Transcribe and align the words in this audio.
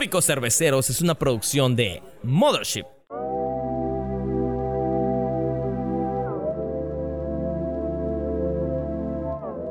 Tópicos 0.00 0.24
Cerveceros 0.24 0.88
es 0.88 1.02
una 1.02 1.14
producción 1.14 1.76
de 1.76 2.02
Mothership. 2.22 2.86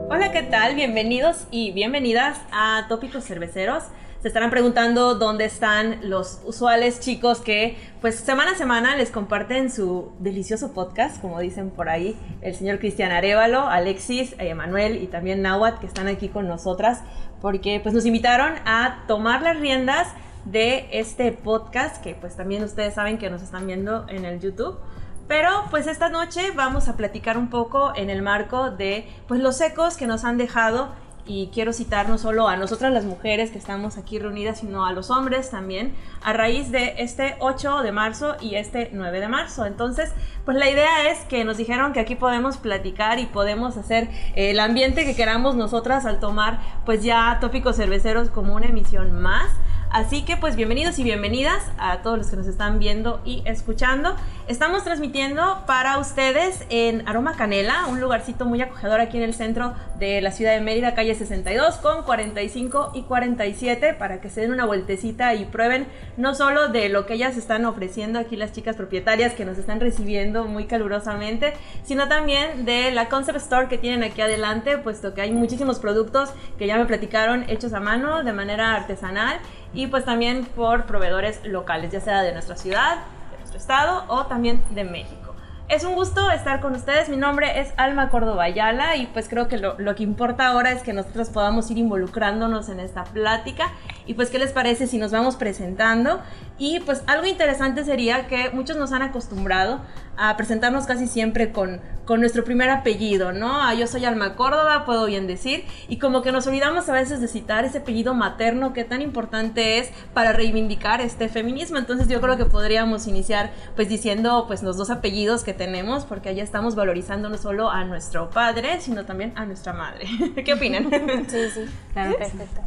Hola, 0.07 0.31
¿qué 0.31 0.43
tal? 0.43 0.75
Bienvenidos 0.75 1.47
y 1.49 1.71
bienvenidas 1.71 2.37
a 2.51 2.85
Tópicos 2.87 3.25
Cerveceros. 3.25 3.85
Se 4.21 4.27
estarán 4.27 4.51
preguntando 4.51 5.15
dónde 5.15 5.45
están 5.45 5.97
los 6.03 6.41
usuales 6.45 6.99
chicos 6.99 7.39
que, 7.39 7.77
pues, 8.01 8.15
semana 8.15 8.51
a 8.51 8.55
semana 8.55 8.97
les 8.97 9.11
comparten 9.11 9.71
su 9.71 10.11
delicioso 10.19 10.73
podcast, 10.73 11.21
como 11.21 11.39
dicen 11.39 11.71
por 11.71 11.87
ahí 11.87 12.17
el 12.41 12.53
señor 12.53 12.79
Cristian 12.79 13.13
Arevalo, 13.13 13.61
Alexis, 13.61 14.35
Emanuel 14.37 15.01
y 15.01 15.07
también 15.07 15.41
Nahuatl, 15.41 15.79
que 15.79 15.87
están 15.87 16.07
aquí 16.07 16.27
con 16.27 16.49
nosotras, 16.49 17.01
porque 17.41 17.79
pues 17.81 17.93
nos 17.93 18.05
invitaron 18.05 18.53
a 18.65 19.03
tomar 19.07 19.41
las 19.41 19.59
riendas 19.59 20.07
de 20.45 20.87
este 20.91 21.31
podcast, 21.31 22.01
que 22.03 22.15
pues 22.15 22.35
también 22.35 22.63
ustedes 22.63 22.93
saben 22.93 23.17
que 23.17 23.29
nos 23.29 23.41
están 23.41 23.67
viendo 23.67 24.05
en 24.09 24.25
el 24.25 24.39
YouTube. 24.39 24.79
Pero 25.27 25.49
pues 25.69 25.85
esta 25.85 26.09
noche 26.09 26.51
vamos 26.55 26.87
a 26.87 26.97
platicar 26.97 27.37
un 27.37 27.49
poco 27.49 27.93
en 27.95 28.09
el 28.09 28.23
marco 28.23 28.71
de 28.71 29.07
pues 29.27 29.41
los 29.41 29.61
ecos 29.61 29.95
que 29.95 30.07
nos 30.07 30.25
han 30.25 30.37
dejado 30.37 30.89
y 31.25 31.49
quiero 31.53 31.73
citar 31.73 32.09
no 32.09 32.17
solo 32.17 32.47
a 32.47 32.57
nosotras 32.57 32.91
las 32.91 33.05
mujeres 33.05 33.51
que 33.51 33.57
estamos 33.57 33.97
aquí 33.97 34.19
reunidas, 34.19 34.59
sino 34.59 34.85
a 34.85 34.93
los 34.93 35.09
hombres 35.11 35.51
también, 35.51 35.93
a 36.23 36.33
raíz 36.33 36.71
de 36.71 36.95
este 36.97 37.35
8 37.39 37.81
de 37.81 37.91
marzo 37.91 38.35
y 38.41 38.55
este 38.55 38.89
9 38.93 39.19
de 39.19 39.27
marzo. 39.27 39.65
Entonces, 39.65 40.11
pues 40.45 40.57
la 40.57 40.69
idea 40.69 41.09
es 41.09 41.19
que 41.25 41.45
nos 41.45 41.57
dijeron 41.57 41.93
que 41.93 41.99
aquí 41.99 42.15
podemos 42.15 42.57
platicar 42.57 43.19
y 43.19 43.25
podemos 43.25 43.77
hacer 43.77 44.09
el 44.35 44.59
ambiente 44.59 45.05
que 45.05 45.15
queramos 45.15 45.55
nosotras 45.55 46.05
al 46.05 46.19
tomar 46.19 46.59
pues 46.85 47.03
ya 47.03 47.37
tópicos 47.39 47.75
cerveceros 47.75 48.29
como 48.29 48.55
una 48.55 48.67
emisión 48.67 49.11
más. 49.21 49.49
Así 49.91 50.21
que 50.21 50.37
pues 50.37 50.55
bienvenidos 50.55 50.99
y 50.99 51.03
bienvenidas 51.03 51.63
a 51.79 52.03
todos 52.03 52.19
los 52.19 52.29
que 52.29 52.35
nos 52.35 52.45
están 52.45 52.77
viendo 52.77 53.21
y 53.25 53.41
escuchando. 53.45 54.15
Estamos 54.47 54.83
transmitiendo 54.83 55.63
para 55.65 55.97
ustedes 55.97 56.63
en 56.69 57.07
Aroma 57.07 57.35
Canela, 57.35 57.87
un 57.87 57.99
lugarcito 57.99 58.45
muy 58.45 58.61
acogedor 58.61 59.01
aquí 59.01 59.17
en 59.17 59.23
el 59.23 59.33
centro 59.33 59.73
de 59.97 60.21
la 60.21 60.31
ciudad 60.31 60.53
de 60.53 60.61
Mérida, 60.61 60.93
calle 60.93 61.15
62 61.15 61.77
con 61.77 62.03
45 62.03 62.91
y 62.93 63.01
47 63.01 63.95
para 63.95 64.21
que 64.21 64.29
se 64.29 64.41
den 64.41 64.51
una 64.51 64.65
vueltecita 64.65 65.33
y 65.33 65.45
prueben 65.45 65.87
no 66.17 66.35
solo 66.35 66.67
de 66.67 66.89
lo 66.89 67.07
que 67.07 67.15
ellas 67.15 67.35
están 67.35 67.65
ofreciendo 67.65 68.19
aquí 68.19 68.35
las 68.35 68.53
chicas 68.53 68.75
propietarias 68.75 69.33
que 69.33 69.43
nos 69.43 69.57
están 69.57 69.79
recibiendo 69.79 70.45
muy 70.45 70.65
calurosamente, 70.65 71.53
sino 71.83 72.07
también 72.07 72.63
de 72.63 72.91
la 72.91 73.09
concept 73.09 73.39
store 73.39 73.67
que 73.67 73.79
tienen 73.79 74.03
aquí 74.03 74.21
adelante, 74.21 74.77
puesto 74.77 75.15
que 75.15 75.21
hay 75.21 75.31
muchísimos 75.31 75.79
productos 75.79 76.29
que 76.59 76.67
ya 76.67 76.77
me 76.77 76.85
platicaron 76.85 77.49
hechos 77.49 77.73
a 77.73 77.79
mano 77.79 78.23
de 78.23 78.33
manera 78.33 78.75
artesanal 78.75 79.39
y 79.73 79.87
pues 79.87 80.05
también 80.05 80.45
por 80.45 80.85
proveedores 80.85 81.43
locales, 81.45 81.91
ya 81.91 82.01
sea 82.01 82.21
de 82.21 82.33
nuestra 82.33 82.55
ciudad, 82.55 82.97
de 83.31 83.37
nuestro 83.37 83.57
estado 83.57 84.05
o 84.07 84.25
también 84.25 84.61
de 84.71 84.83
México. 84.83 85.29
Es 85.69 85.83
un 85.83 85.93
gusto 85.93 86.31
estar 86.31 86.61
con 86.61 86.73
ustedes. 86.73 87.09
Mi 87.09 87.15
nombre 87.17 87.61
es 87.61 87.71
Alma 87.77 88.09
Córdoba 88.09 88.49
y 88.49 89.05
pues 89.13 89.29
creo 89.29 89.47
que 89.47 89.59
lo, 89.59 89.77
lo, 89.77 89.93
que 89.93 90.01
importa 90.01 90.47
ahora 90.47 90.71
es 90.71 90.81
que 90.81 90.93
nosotros 90.93 91.29
podamos 91.29 91.69
ir 91.69 91.77
involucrándonos 91.77 92.69
en 92.69 92.79
esta 92.79 93.03
plática. 93.03 93.71
Y 94.07 94.15
pues, 94.15 94.31
¿qué 94.31 94.39
les 94.39 94.51
parece 94.51 94.87
si 94.87 94.97
nos 94.97 95.11
vamos 95.11 95.35
presentando? 95.35 96.21
Y 96.59 96.81
pues 96.81 97.01
algo 97.07 97.25
interesante 97.25 97.85
sería 97.85 98.27
que 98.27 98.49
muchos 98.51 98.77
nos 98.77 98.91
han 98.91 99.01
acostumbrado 99.01 99.79
a 100.17 100.35
presentarnos 100.35 100.85
casi 100.85 101.07
siempre 101.07 101.53
con, 101.53 101.79
con 102.03 102.19
nuestro 102.19 102.43
primer 102.43 102.69
apellido, 102.69 103.31
¿no? 103.31 103.61
Ah, 103.61 103.73
yo 103.73 103.87
soy 103.87 104.03
Alma 104.03 104.35
Córdoba, 104.35 104.83
puedo 104.85 105.05
bien 105.05 105.27
decir, 105.27 105.63
y 105.87 105.97
como 105.97 106.21
que 106.21 106.33
nos 106.33 106.45
olvidamos 106.45 106.89
a 106.89 106.93
veces 106.93 107.21
de 107.21 107.29
citar 107.29 107.63
ese 107.63 107.77
apellido 107.77 108.13
materno 108.13 108.73
que 108.73 108.83
tan 108.83 109.01
importante 109.01 109.79
es 109.79 109.89
para 110.13 110.33
reivindicar 110.33 110.99
este 110.99 111.29
feminismo. 111.29 111.77
Entonces 111.77 112.09
yo 112.09 112.19
creo 112.19 112.35
que 112.35 112.43
podríamos 112.43 113.07
iniciar 113.07 113.51
pues 113.77 113.87
diciendo 113.87 114.43
pues 114.45 114.61
los 114.61 114.75
dos 114.75 114.89
apellidos 114.89 115.45
que 115.45 115.53
tenemos, 115.53 116.03
porque 116.03 116.27
allá 116.27 116.43
estamos 116.43 116.75
valorizando 116.75 117.29
no 117.29 117.37
solo 117.37 117.69
a 117.69 117.85
nuestro 117.85 118.29
padre, 118.29 118.81
sino 118.81 119.05
también 119.05 119.31
a 119.37 119.45
nuestra 119.45 119.71
madre. 119.71 120.05
¿Qué 120.43 120.53
opinan? 120.53 120.89
Sí, 121.29 121.49
sí, 121.53 121.61
claro, 121.93 122.17
perfecto. 122.17 122.61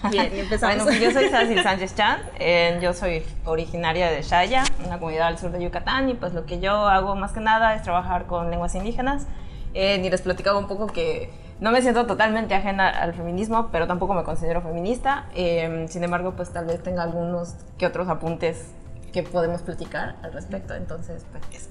Bien, 0.10 0.32
empezamos. 0.34 0.84
Bueno, 0.84 0.98
yo 1.00 1.10
soy 1.10 1.28
Cecil 1.28 1.62
Sánchez 1.62 1.94
Chan, 1.94 2.20
eh, 2.38 2.78
yo 2.82 2.92
soy 2.92 3.22
originaria 3.44 4.10
de 4.10 4.22
Shaya, 4.22 4.64
una 4.84 4.98
comunidad 4.98 5.28
al 5.28 5.38
sur 5.38 5.50
de 5.50 5.62
Yucatán, 5.62 6.08
y 6.08 6.14
pues 6.14 6.32
lo 6.32 6.46
que 6.46 6.60
yo 6.60 6.72
hago 6.72 7.14
más 7.16 7.32
que 7.32 7.40
nada 7.40 7.74
es 7.74 7.82
trabajar 7.82 8.26
con 8.26 8.50
lenguas 8.50 8.74
indígenas. 8.74 9.26
Eh, 9.74 10.00
y 10.02 10.08
les 10.08 10.22
platicaba 10.22 10.58
un 10.58 10.68
poco 10.68 10.86
que 10.86 11.30
no 11.60 11.70
me 11.70 11.82
siento 11.82 12.06
totalmente 12.06 12.54
ajena 12.54 12.88
al 12.88 13.14
feminismo, 13.14 13.68
pero 13.70 13.86
tampoco 13.86 14.14
me 14.14 14.24
considero 14.24 14.62
feminista. 14.62 15.26
Eh, 15.34 15.86
sin 15.88 16.02
embargo, 16.02 16.32
pues 16.34 16.50
tal 16.50 16.66
vez 16.66 16.82
tenga 16.82 17.02
algunos 17.02 17.54
que 17.78 17.86
otros 17.86 18.08
apuntes 18.08 18.72
que 19.12 19.22
podemos 19.22 19.62
platicar 19.62 20.16
al 20.22 20.32
respecto. 20.32 20.74
Entonces, 20.74 21.26
pues 21.30 21.44
eso. 21.52 21.70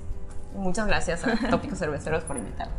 Muchas 0.55 0.87
gracias 0.87 1.25
a 1.25 1.35
Tópicos 1.49 1.79
Cerveceros 1.79 2.23
por 2.23 2.37
invitarme. 2.37 2.73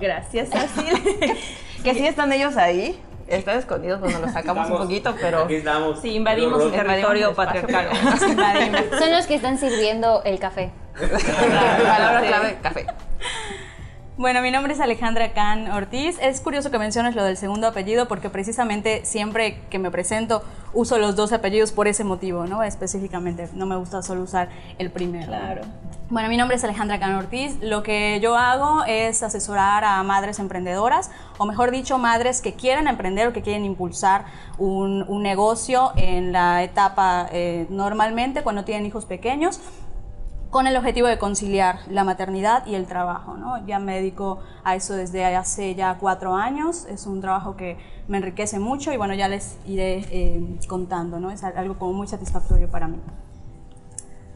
Gracias, 0.00 0.48
Cecil. 0.52 1.36
que 1.82 1.94
sí 1.94 2.06
están 2.06 2.32
ellos 2.32 2.56
ahí, 2.56 3.00
están 3.28 3.58
escondidos 3.58 4.00
cuando 4.00 4.20
los 4.20 4.32
sacamos 4.32 4.64
Estamos, 4.64 4.80
un 4.80 4.86
poquito, 4.86 5.14
pero 5.20 5.44
Aquí 5.44 5.54
estamos. 5.56 6.00
Sí, 6.00 6.14
invadimos 6.14 6.62
el 6.62 6.72
territorio 6.72 7.34
patriarcal. 7.34 7.88
pero 7.90 8.10
nos 8.10 8.22
invadimos. 8.22 8.80
Son 8.98 9.10
los 9.10 9.26
que 9.26 9.34
están 9.34 9.58
sirviendo 9.58 10.22
el 10.24 10.38
café. 10.38 10.70
Palabra 10.96 12.22
clave, 12.26 12.58
café. 12.62 12.86
Bueno, 14.18 14.40
mi 14.40 14.50
nombre 14.50 14.72
es 14.72 14.80
Alejandra 14.80 15.34
Can 15.34 15.70
Ortiz. 15.70 16.16
Es 16.22 16.40
curioso 16.40 16.70
que 16.70 16.78
menciones 16.78 17.14
lo 17.14 17.22
del 17.22 17.36
segundo 17.36 17.66
apellido 17.66 18.08
porque 18.08 18.30
precisamente 18.30 19.04
siempre 19.04 19.60
que 19.68 19.78
me 19.78 19.90
presento 19.90 20.42
uso 20.72 20.96
los 20.98 21.16
dos 21.16 21.34
apellidos 21.34 21.70
por 21.70 21.86
ese 21.86 22.02
motivo, 22.02 22.46
¿no? 22.46 22.62
Específicamente, 22.62 23.50
no 23.52 23.66
me 23.66 23.76
gusta 23.76 24.00
solo 24.00 24.22
usar 24.22 24.48
el 24.78 24.90
primero. 24.90 25.26
Claro. 25.26 25.62
Bueno, 26.08 26.30
mi 26.30 26.38
nombre 26.38 26.56
es 26.56 26.64
Alejandra 26.64 26.98
Can 26.98 27.14
Ortiz. 27.14 27.58
Lo 27.60 27.82
que 27.82 28.18
yo 28.22 28.38
hago 28.38 28.84
es 28.86 29.22
asesorar 29.22 29.84
a 29.84 30.02
madres 30.02 30.38
emprendedoras, 30.38 31.10
o 31.36 31.44
mejor 31.44 31.70
dicho, 31.70 31.98
madres 31.98 32.40
que 32.40 32.54
quieren 32.54 32.88
emprender 32.88 33.28
o 33.28 33.34
que 33.34 33.42
quieren 33.42 33.66
impulsar 33.66 34.24
un, 34.56 35.04
un 35.08 35.22
negocio 35.22 35.92
en 35.96 36.32
la 36.32 36.62
etapa 36.62 37.28
eh, 37.32 37.66
normalmente 37.68 38.42
cuando 38.42 38.64
tienen 38.64 38.86
hijos 38.86 39.04
pequeños 39.04 39.60
con 40.50 40.66
el 40.66 40.76
objetivo 40.76 41.08
de 41.08 41.18
conciliar 41.18 41.80
la 41.88 42.04
maternidad 42.04 42.66
y 42.66 42.74
el 42.74 42.86
trabajo. 42.86 43.36
¿no? 43.36 43.64
Ya 43.66 43.78
me 43.78 43.96
dedico 43.96 44.38
a 44.64 44.74
eso 44.74 44.94
desde 44.94 45.24
hace 45.24 45.74
ya 45.74 45.96
cuatro 45.98 46.34
años, 46.34 46.86
es 46.86 47.06
un 47.06 47.20
trabajo 47.20 47.56
que 47.56 47.76
me 48.08 48.18
enriquece 48.18 48.58
mucho 48.58 48.92
y 48.92 48.96
bueno, 48.96 49.14
ya 49.14 49.28
les 49.28 49.58
iré 49.66 50.06
eh, 50.10 50.58
contando, 50.68 51.18
¿no? 51.18 51.30
es 51.30 51.42
algo 51.44 51.78
como 51.78 51.92
muy 51.92 52.06
satisfactorio 52.06 52.70
para 52.70 52.88
mí. 52.88 52.98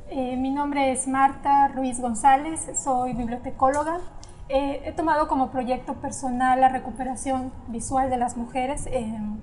Eh, 0.08 0.36
mi 0.36 0.50
nombre 0.50 0.90
es 0.90 1.06
Marta 1.06 1.68
Ruiz 1.68 2.00
González, 2.00 2.68
soy 2.82 3.12
bibliotecóloga. 3.12 4.00
Eh, 4.48 4.82
he 4.84 4.92
tomado 4.92 5.28
como 5.28 5.52
proyecto 5.52 5.94
personal 5.94 6.60
la 6.60 6.68
recuperación 6.68 7.52
visual 7.68 8.10
de 8.10 8.16
las 8.16 8.36
mujeres 8.36 8.88
en 8.88 9.40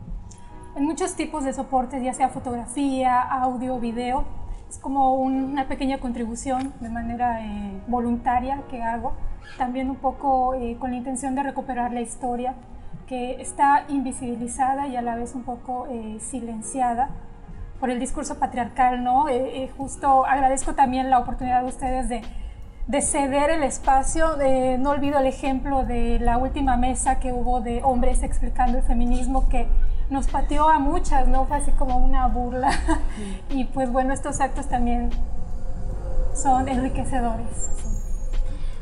muchos 0.86 1.16
tipos 1.16 1.46
de 1.46 1.54
soportes, 1.54 2.04
ya 2.04 2.14
sea 2.14 2.28
fotografía, 2.28 3.22
audio, 3.22 3.80
video. 3.80 4.26
Es 4.70 4.78
como 4.80 5.14
un, 5.16 5.46
una 5.52 5.68
pequeña 5.68 6.00
contribución 6.00 6.74
de 6.82 6.90
manera 6.90 7.46
eh, 7.46 7.82
voluntaria 7.88 8.62
que 8.70 8.84
hago, 8.84 9.14
también 9.58 9.90
un 9.90 9.96
poco 9.96 10.54
eh, 10.56 10.76
con 10.78 10.92
la 10.92 10.98
intención 10.98 11.36
de 11.36 11.44
recuperar 11.44 11.94
la 11.94 12.02
historia 12.02 12.54
que 13.08 13.42
está 13.42 13.86
invisibilizada 13.88 14.88
y 14.88 14.96
a 14.98 15.02
la 15.02 15.16
vez 15.16 15.34
un 15.34 15.44
poco 15.44 15.88
eh, 15.90 16.18
silenciada 16.20 17.10
por 17.80 17.90
el 17.90 18.00
discurso 18.00 18.40
patriarcal, 18.40 19.04
¿no? 19.04 19.30
Eh, 19.30 19.70
justo 19.78 20.26
agradezco 20.26 20.74
también 20.74 21.10
la 21.10 21.20
oportunidad 21.20 21.62
de 21.62 21.68
ustedes 21.68 22.10
de, 22.10 22.22
de 22.88 23.02
ceder 23.02 23.52
el 23.52 23.64
espacio. 23.64 24.36
De, 24.36 24.78
no 24.78 24.90
olvido 24.90 25.20
el 25.20 25.28
ejemplo 25.28 25.84
de 25.84 26.20
la 26.20 26.38
última 26.38 26.76
mesa 26.76 27.20
que 27.20 27.32
hubo 27.32 27.62
de 27.62 27.82
hombres 27.84 28.24
explicando 28.24 28.80
el 28.80 28.84
feminismo 28.84 29.48
que 29.48 29.68
nos 30.10 30.28
pateó 30.28 30.70
a 30.70 30.80
muchas, 30.80 31.28
¿no? 31.28 31.46
Fue 31.46 31.58
así 31.58 31.72
como 31.72 31.98
una 31.98 32.28
burla. 32.28 32.72
y 33.50 33.66
pues 33.66 33.92
bueno, 33.92 34.14
estos 34.14 34.40
actos 34.40 34.68
también 34.68 35.10
son 36.34 36.68
enriquecedores. 36.70 37.48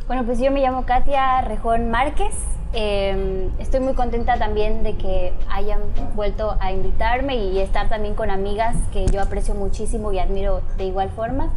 Bueno, 0.07 0.23
pues 0.23 0.39
yo 0.39 0.51
me 0.51 0.61
llamo 0.61 0.85
Katia 0.85 1.41
Rejón 1.41 1.89
Márquez. 1.89 2.35
Eh, 2.73 3.49
estoy 3.57 3.79
muy 3.79 3.93
contenta 3.93 4.37
también 4.37 4.83
de 4.83 4.97
que 4.97 5.33
hayan 5.49 5.79
vuelto 6.13 6.57
a 6.59 6.71
invitarme 6.71 7.37
y 7.37 7.59
estar 7.59 7.87
también 7.87 8.15
con 8.15 8.29
amigas 8.29 8.75
que 8.91 9.05
yo 9.07 9.21
aprecio 9.21 9.55
muchísimo 9.55 10.11
y 10.11 10.19
admiro 10.19 10.61
de 10.77 10.85
igual 10.85 11.09
forma. 11.09 11.49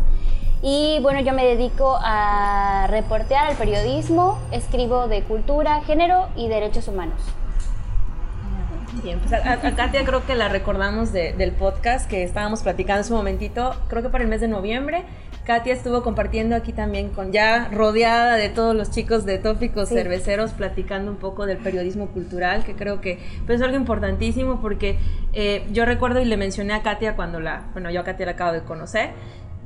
Y 0.63 0.99
bueno, 1.03 1.21
yo 1.21 1.35
me 1.35 1.45
dedico 1.45 1.99
a 2.01 2.87
reportear 2.89 3.47
al 3.47 3.57
periodismo, 3.57 4.39
escribo 4.51 5.09
de 5.09 5.23
cultura, 5.23 5.83
género 5.83 6.29
y 6.35 6.49
derechos 6.49 6.89
humanos. 6.89 7.21
Bien, 9.03 9.21
pues 9.21 9.33
a, 9.33 9.53
a, 9.53 9.75
Katia 9.75 10.05
creo 10.05 10.27
que 10.27 10.35
la 10.35 10.49
recordamos 10.49 11.13
de, 11.13 11.33
del 11.33 11.53
podcast 11.53 12.09
que 12.09 12.23
estábamos 12.23 12.63
platicando 12.63 13.01
hace 13.01 13.13
un 13.13 13.19
momentito, 13.19 13.75
creo 13.89 14.03
que 14.03 14.09
para 14.09 14.25
el 14.25 14.31
mes 14.31 14.41
de 14.41 14.49
noviembre. 14.49 15.05
Katia 15.45 15.73
estuvo 15.73 16.03
compartiendo 16.03 16.55
aquí 16.55 16.75
también 16.75 17.09
con 17.09 17.33
ya 17.33 17.71
rodeada 17.73 18.37
de 18.37 18.51
todos 18.51 18.77
los 18.77 18.91
chicos 18.91 19.25
de 19.25 19.39
tópicos 19.39 19.89
cerveceros, 19.89 20.51
platicando 20.51 21.11
un 21.11 21.17
poco 21.17 21.47
del 21.47 21.57
periodismo 21.57 22.09
cultural, 22.09 22.65
que 22.65 22.75
creo 22.75 23.01
que 23.01 23.19
pues, 23.47 23.61
es 23.61 23.65
algo 23.65 23.77
importantísimo 23.79 24.61
porque 24.61 24.99
eh, 25.33 25.65
yo 25.73 25.87
recuerdo 25.87 26.21
y 26.21 26.27
le 26.27 26.37
mencioné 26.37 26.75
a 26.75 26.83
Katia 26.83 27.17
cuando 27.17 27.41
la, 27.41 27.65
bueno, 27.73 27.91
yo 27.91 28.01
a 28.01 28.05
Katia 28.05 28.27
la 28.27 28.33
acabo 28.33 28.53
de 28.53 28.61
conocer, 28.61 29.13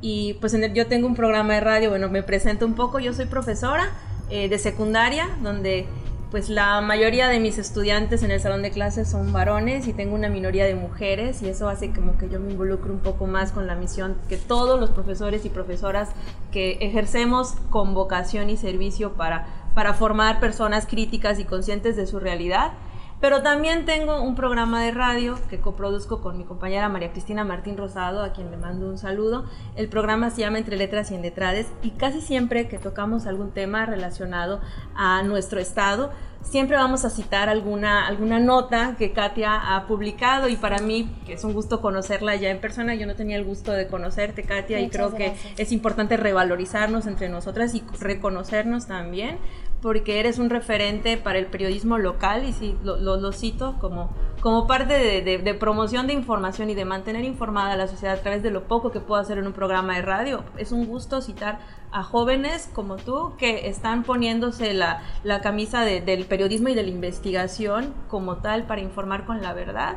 y 0.01 0.35
pues 0.35 0.57
yo 0.75 0.87
tengo 0.87 1.07
un 1.07 1.15
programa 1.15 1.55
de 1.55 1.61
radio, 1.61 1.91
bueno, 1.91 2.09
me 2.09 2.23
presento 2.23 2.67
un 2.67 2.75
poco, 2.75 3.01
yo 3.01 3.13
soy 3.13 3.27
profesora 3.27 3.91
eh, 4.31 4.49
de 4.49 4.59
secundaria, 4.59 5.29
donde 5.43 5.87
pues 6.33 6.49
la 6.49 6.81
mayoría 6.81 7.29
de 7.29 7.39
mis 7.41 7.59
estudiantes 7.59 8.23
en 8.23 8.31
el 8.31 8.41
salón 8.41 8.63
de 8.63 8.71
clases 8.71 9.07
son 9.07 9.35
varones 9.35 9.87
y 9.87 9.93
tengo 9.93 10.15
una 10.15 10.31
minoría 10.31 10.65
de 10.65 10.75
mujeres 10.75 11.43
y 11.43 11.49
eso 11.51 11.69
hace 11.69 11.93
como 11.93 12.17
que 12.17 12.31
yo 12.31 12.41
me 12.41 12.51
involucro 12.51 12.91
un 12.91 13.01
poco 13.01 13.27
más 13.27 13.53
con 13.53 13.67
la 13.67 13.75
misión 13.75 14.17
que 14.31 14.39
todos 14.39 14.81
los 14.81 14.89
profesores 14.89 15.45
y 15.45 15.51
profesoras 15.51 16.09
que 16.51 16.79
ejercemos 16.81 17.53
con 17.69 17.93
vocación 17.93 18.49
y 18.49 18.57
servicio 18.57 19.13
para, 19.13 19.47
para 19.75 19.93
formar 19.93 20.41
personas 20.41 20.87
críticas 20.87 21.39
y 21.39 21.45
conscientes 21.45 21.97
de 21.97 22.07
su 22.07 22.19
realidad 22.19 22.73
pero 23.23 23.41
también 23.41 23.85
tengo 23.85 24.21
un 24.21 24.35
programa 24.35 24.83
de 24.83 24.91
radio 24.91 25.39
que 25.49 25.61
coproduzco 25.61 26.21
con 26.21 26.37
mi 26.37 26.43
compañera 26.43 26.89
María 26.89 27.13
Cristina 27.13 27.45
Martín 27.45 27.77
Rosado, 27.77 28.21
a 28.21 28.33
quien 28.33 28.51
le 28.51 28.57
mando 28.57 28.89
un 28.89 28.99
saludo. 28.99 29.45
El 29.77 29.89
programa 29.89 30.31
se 30.31 30.41
llama 30.41 30.59
Entre 30.59 30.77
Letras 30.77 31.13
y 31.13 31.15
en 31.15 31.23
Letrades 31.23 31.69
y 31.85 31.91
casi 31.91 32.21
siempre 32.21 32.67
que 32.67 32.81
tocamos 32.81 33.27
algún 33.27 33.53
tema 33.53 33.87
relacionado 33.87 34.61
a 34.97 35.23
nuestro 35.23 35.61
estado, 35.61 36.11
siempre 36.43 36.77
vamos 36.77 37.05
a 37.05 37.11
citar 37.11 37.49
alguna, 37.49 38.09
alguna 38.09 38.41
nota 38.41 38.97
que 38.99 39.13
Katia 39.13 39.77
ha 39.77 39.87
publicado 39.87 40.49
y 40.49 40.57
para 40.57 40.79
mí, 40.79 41.09
que 41.25 41.35
es 41.35 41.45
un 41.45 41.53
gusto 41.53 41.81
conocerla 41.81 42.35
ya 42.35 42.51
en 42.51 42.61
persona, 42.61 42.97
yo 42.97 43.07
no 43.07 43.15
tenía 43.15 43.37
el 43.37 43.45
gusto 43.45 43.71
de 43.71 43.87
conocerte, 43.87 44.43
Katia, 44.43 44.81
y 44.81 44.89
creo 44.89 45.15
que 45.15 45.35
es 45.57 45.71
importante 45.71 46.17
revalorizarnos 46.17 47.07
entre 47.07 47.29
nosotras 47.29 47.73
y 47.77 47.85
reconocernos 48.01 48.89
también 48.89 49.39
porque 49.83 50.21
eres 50.21 50.39
un 50.39 50.49
referente 50.49 51.17
para 51.17 51.39
el 51.39 51.47
periodismo 51.47 51.99
local 51.99 52.45
y 52.49 52.53
sí, 52.53 52.77
lo, 52.85 52.97
lo, 52.97 53.33
cito 53.33 53.77
como, 53.81 54.11
como 54.41 54.69
parte 54.69 54.95
de, 54.95 55.39
de, 55.39 55.55
promoción 55.55 56.07
de 56.07 56.13
información 56.13 56.71
y 56.71 56.75
de 56.75 56.85
mantener 56.85 57.25
informada 57.25 57.73
a 57.73 57.77
la 57.77 57.89
sociedad 57.89 58.15
a 58.15 58.23
través 58.23 58.45
de 58.45 58.53
lo 58.53 58.69
poco 58.69 58.93
que 58.93 59.01
puedo 59.01 59.21
hacer 59.21 59.39
en 59.39 59.47
un 59.47 59.53
programa 59.53 59.97
de 59.97 60.03
radio. 60.03 60.45
Es 60.57 60.71
un 60.71 60.87
gusto 60.87 61.21
citar 61.21 61.59
a 61.91 62.05
jóvenes 62.05 62.71
como 62.73 62.97
tú 62.97 63.35
que 63.37 63.69
están 63.69 64.05
poniéndose 64.05 64.73
la, 64.73 65.03
la 65.25 65.41
camisa 65.41 65.83
del 65.83 66.25
periodismo 66.27 66.69
y 66.69 66.75
de 66.75 66.85
la 66.85 66.89
investigación 66.89 67.93
como 68.09 68.37
tal 68.37 68.65
para 68.65 68.81
informar 68.81 69.27
con 69.27 69.43
la 69.43 69.53
verdad 69.53 69.97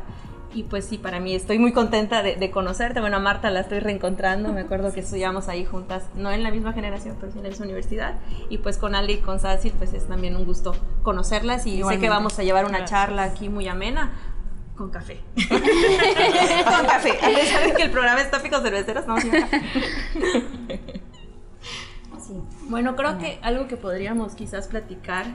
y 0.55 0.63
pues 0.63 0.85
sí, 0.85 0.97
para 0.97 1.19
mí 1.19 1.35
estoy 1.35 1.59
muy 1.59 1.73
contenta 1.73 2.23
de, 2.23 2.49
conocerte. 2.49 3.01
Bueno, 3.01 3.17
a 3.17 3.19
Marta 3.19 3.49
la 3.49 3.59
estoy 3.59 3.79
reencontrando. 3.79 4.53
Me 4.53 4.61
acuerdo 4.61 4.93
que 4.93 5.01
estudiamos 5.01 5.49
ahí 5.49 5.65
juntas, 5.65 6.05
no 6.15 6.31
en 6.31 6.43
la 6.43 6.51
misma 6.51 6.71
generación, 6.71 7.17
pero 7.19 7.29
sí 7.33 7.39
en 7.39 7.43
la 7.43 7.49
misma 7.49 7.65
universidad. 7.65 8.15
Y 8.49 8.59
pues 8.59 8.77
con 8.77 8.95
Ali 8.95 9.13
y 9.13 9.17
con 9.17 9.41
Sassi, 9.41 9.71
pues 9.71 9.93
es 9.93 10.07
también 10.07 10.37
un 10.37 10.45
gusto 10.45 10.73
conocerlas. 11.03 11.67
Y 11.67 11.83
sé 11.83 11.99
que 11.99 12.07
vamos 12.09 12.39
a 12.39 12.43
llevar 12.43 12.65
una 12.65 12.85
charla 12.85 13.23
aquí 13.23 13.49
muy 13.49 13.67
amena. 13.67 14.13
Con 14.77 14.91
café. 14.91 15.19
con 15.49 16.85
café. 16.85 17.11
A 17.11 17.75
que 17.75 17.83
el 17.83 17.91
programa 17.91 18.21
es 18.21 18.31
Tópicos 18.31 18.61
Cerveceros, 18.61 19.05
no, 19.07 19.19
sí, 19.19 19.29
Bueno, 22.69 22.95
creo 22.95 23.17
que 23.17 23.39
algo 23.41 23.67
que 23.67 23.75
podríamos 23.75 24.35
quizás 24.35 24.69
platicar 24.69 25.25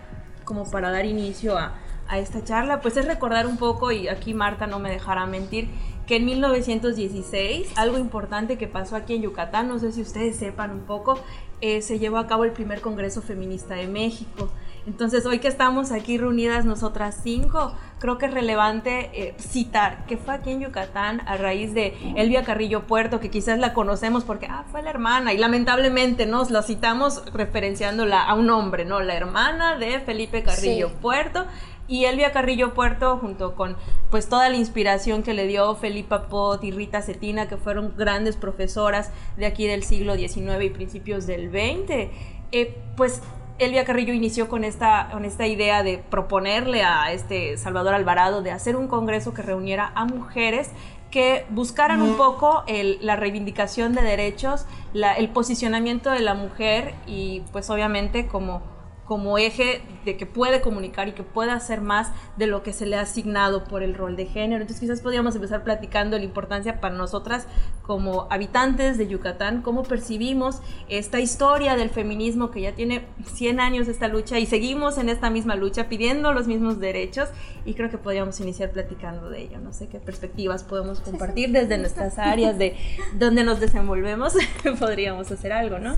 como 0.44 0.70
para 0.70 0.90
dar 0.90 1.04
inicio 1.04 1.58
a, 1.58 1.74
a 2.10 2.18
esta 2.18 2.44
charla, 2.44 2.80
pues 2.80 2.96
es 2.96 3.06
recordar 3.06 3.46
un 3.46 3.56
poco, 3.56 3.92
y 3.92 4.08
aquí 4.08 4.34
Marta 4.34 4.66
no 4.66 4.80
me 4.80 4.90
dejará 4.90 5.26
mentir, 5.26 5.68
que 6.06 6.16
en 6.16 6.24
1916, 6.24 7.72
algo 7.76 7.96
importante 7.96 8.58
que 8.58 8.66
pasó 8.66 8.96
aquí 8.96 9.14
en 9.14 9.22
Yucatán, 9.22 9.68
no 9.68 9.78
sé 9.78 9.92
si 9.92 10.02
ustedes 10.02 10.36
sepan 10.36 10.72
un 10.72 10.80
poco, 10.80 11.18
eh, 11.60 11.82
se 11.82 12.00
llevó 12.00 12.18
a 12.18 12.26
cabo 12.26 12.44
el 12.44 12.50
primer 12.50 12.80
Congreso 12.80 13.22
Feminista 13.22 13.76
de 13.76 13.86
México. 13.86 14.50
Entonces, 14.86 15.24
hoy 15.26 15.38
que 15.38 15.46
estamos 15.46 15.92
aquí 15.92 16.18
reunidas 16.18 16.64
nosotras 16.64 17.20
cinco, 17.22 17.76
creo 18.00 18.18
que 18.18 18.26
es 18.26 18.34
relevante 18.34 19.10
eh, 19.12 19.34
citar 19.38 20.04
que 20.06 20.16
fue 20.16 20.34
aquí 20.34 20.50
en 20.50 20.62
Yucatán 20.62 21.20
a 21.26 21.36
raíz 21.36 21.74
de 21.74 21.94
Elvia 22.16 22.42
Carrillo 22.42 22.88
Puerto, 22.88 23.20
que 23.20 23.30
quizás 23.30 23.58
la 23.58 23.72
conocemos 23.72 24.24
porque 24.24 24.46
ah, 24.46 24.64
fue 24.72 24.82
la 24.82 24.90
hermana, 24.90 25.32
y 25.32 25.38
lamentablemente 25.38 26.26
nos 26.26 26.50
la 26.50 26.62
citamos 26.62 27.22
referenciándola 27.32 28.24
a 28.24 28.34
un 28.34 28.50
hombre, 28.50 28.84
¿no? 28.84 29.00
La 29.00 29.14
hermana 29.14 29.76
de 29.76 30.00
Felipe 30.00 30.42
Carrillo 30.42 30.90
Puerto, 30.94 31.46
y 31.90 32.04
Elvia 32.04 32.30
Carrillo 32.30 32.72
Puerto, 32.72 33.18
junto 33.18 33.56
con 33.56 33.76
pues 34.10 34.28
toda 34.28 34.48
la 34.48 34.56
inspiración 34.56 35.24
que 35.24 35.34
le 35.34 35.48
dio 35.48 35.74
Felipa 35.74 36.28
Pot 36.28 36.62
y 36.62 36.70
Rita 36.70 37.02
Cetina, 37.02 37.48
que 37.48 37.56
fueron 37.56 37.94
grandes 37.98 38.36
profesoras 38.36 39.10
de 39.36 39.44
aquí 39.44 39.66
del 39.66 39.82
siglo 39.82 40.14
XIX 40.14 40.62
y 40.62 40.70
principios 40.70 41.26
del 41.26 41.50
XX, 41.50 42.10
eh, 42.52 42.78
pues 42.96 43.20
Elvia 43.58 43.84
Carrillo 43.84 44.14
inició 44.14 44.48
con 44.48 44.62
esta, 44.62 45.08
con 45.10 45.24
esta 45.24 45.48
idea 45.48 45.82
de 45.82 45.98
proponerle 45.98 46.84
a 46.84 47.12
este 47.12 47.58
Salvador 47.58 47.92
Alvarado 47.92 48.40
de 48.40 48.52
hacer 48.52 48.76
un 48.76 48.86
congreso 48.86 49.34
que 49.34 49.42
reuniera 49.42 49.90
a 49.96 50.04
mujeres 50.04 50.70
que 51.10 51.44
buscaran 51.50 52.02
un 52.02 52.14
poco 52.14 52.62
la 53.00 53.16
reivindicación 53.16 53.94
de 53.94 54.02
derechos, 54.02 54.64
el 54.94 55.28
posicionamiento 55.30 56.10
de 56.10 56.20
la 56.20 56.34
mujer 56.34 56.94
y 57.08 57.42
pues 57.50 57.68
obviamente 57.68 58.28
como 58.28 58.62
como 59.10 59.38
eje 59.38 59.82
de 60.04 60.16
que 60.16 60.24
puede 60.24 60.60
comunicar 60.60 61.08
y 61.08 61.12
que 61.14 61.24
puede 61.24 61.50
hacer 61.50 61.80
más 61.80 62.12
de 62.36 62.46
lo 62.46 62.62
que 62.62 62.72
se 62.72 62.86
le 62.86 62.94
ha 62.94 63.00
asignado 63.00 63.64
por 63.64 63.82
el 63.82 63.96
rol 63.96 64.14
de 64.14 64.26
género. 64.26 64.60
Entonces 64.60 64.78
quizás 64.78 65.00
podríamos 65.00 65.34
empezar 65.34 65.64
platicando 65.64 66.16
la 66.16 66.22
importancia 66.22 66.80
para 66.80 66.94
nosotras 66.94 67.48
como 67.82 68.28
habitantes 68.30 68.98
de 68.98 69.08
Yucatán, 69.08 69.62
cómo 69.62 69.82
percibimos 69.82 70.60
esta 70.88 71.18
historia 71.18 71.74
del 71.74 71.90
feminismo 71.90 72.52
que 72.52 72.60
ya 72.60 72.76
tiene 72.76 73.04
100 73.34 73.58
años 73.58 73.88
esta 73.88 74.06
lucha 74.06 74.38
y 74.38 74.46
seguimos 74.46 74.96
en 74.96 75.08
esta 75.08 75.28
misma 75.28 75.56
lucha 75.56 75.88
pidiendo 75.88 76.32
los 76.32 76.46
mismos 76.46 76.78
derechos 76.78 77.30
y 77.64 77.74
creo 77.74 77.90
que 77.90 77.98
podríamos 77.98 78.38
iniciar 78.38 78.70
platicando 78.70 79.28
de 79.28 79.42
ello. 79.42 79.58
No 79.58 79.72
sé 79.72 79.88
qué 79.88 79.98
perspectivas 79.98 80.62
podemos 80.62 81.00
compartir 81.00 81.50
desde 81.50 81.78
nuestras 81.78 82.16
áreas 82.16 82.58
de 82.58 82.76
donde 83.18 83.42
nos 83.42 83.58
desenvolvemos, 83.58 84.34
podríamos 84.78 85.32
hacer 85.32 85.52
algo, 85.52 85.80
¿no? 85.80 85.96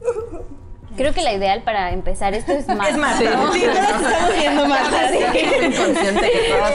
Creo 0.96 1.12
que 1.12 1.22
la 1.22 1.32
ideal 1.32 1.62
para 1.62 1.90
empezar 1.92 2.34
esto 2.34 2.52
es 2.52 2.68
más. 2.76 2.90
Es 2.90 2.96
más, 2.96 3.18
sí, 3.18 3.24
¿no? 3.24 3.52
sí, 3.52 3.62
todos 3.62 4.02
estamos 4.02 4.34
viendo 4.34 4.68
más. 4.68 4.88
inconsciente 5.62 6.30
que 6.30 6.52
todas 6.52 6.72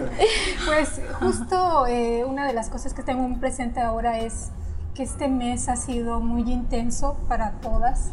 Pues 0.66 1.00
justo 1.20 1.86
eh, 1.86 2.24
una 2.24 2.46
de 2.46 2.52
las 2.52 2.68
cosas 2.68 2.94
que 2.94 3.02
tengo 3.02 3.22
muy 3.22 3.38
presente 3.38 3.80
ahora 3.80 4.18
es 4.18 4.50
que 4.94 5.02
este 5.02 5.28
mes 5.28 5.68
ha 5.68 5.76
sido 5.76 6.20
muy 6.20 6.50
intenso 6.50 7.16
para 7.28 7.52
todas. 7.60 8.10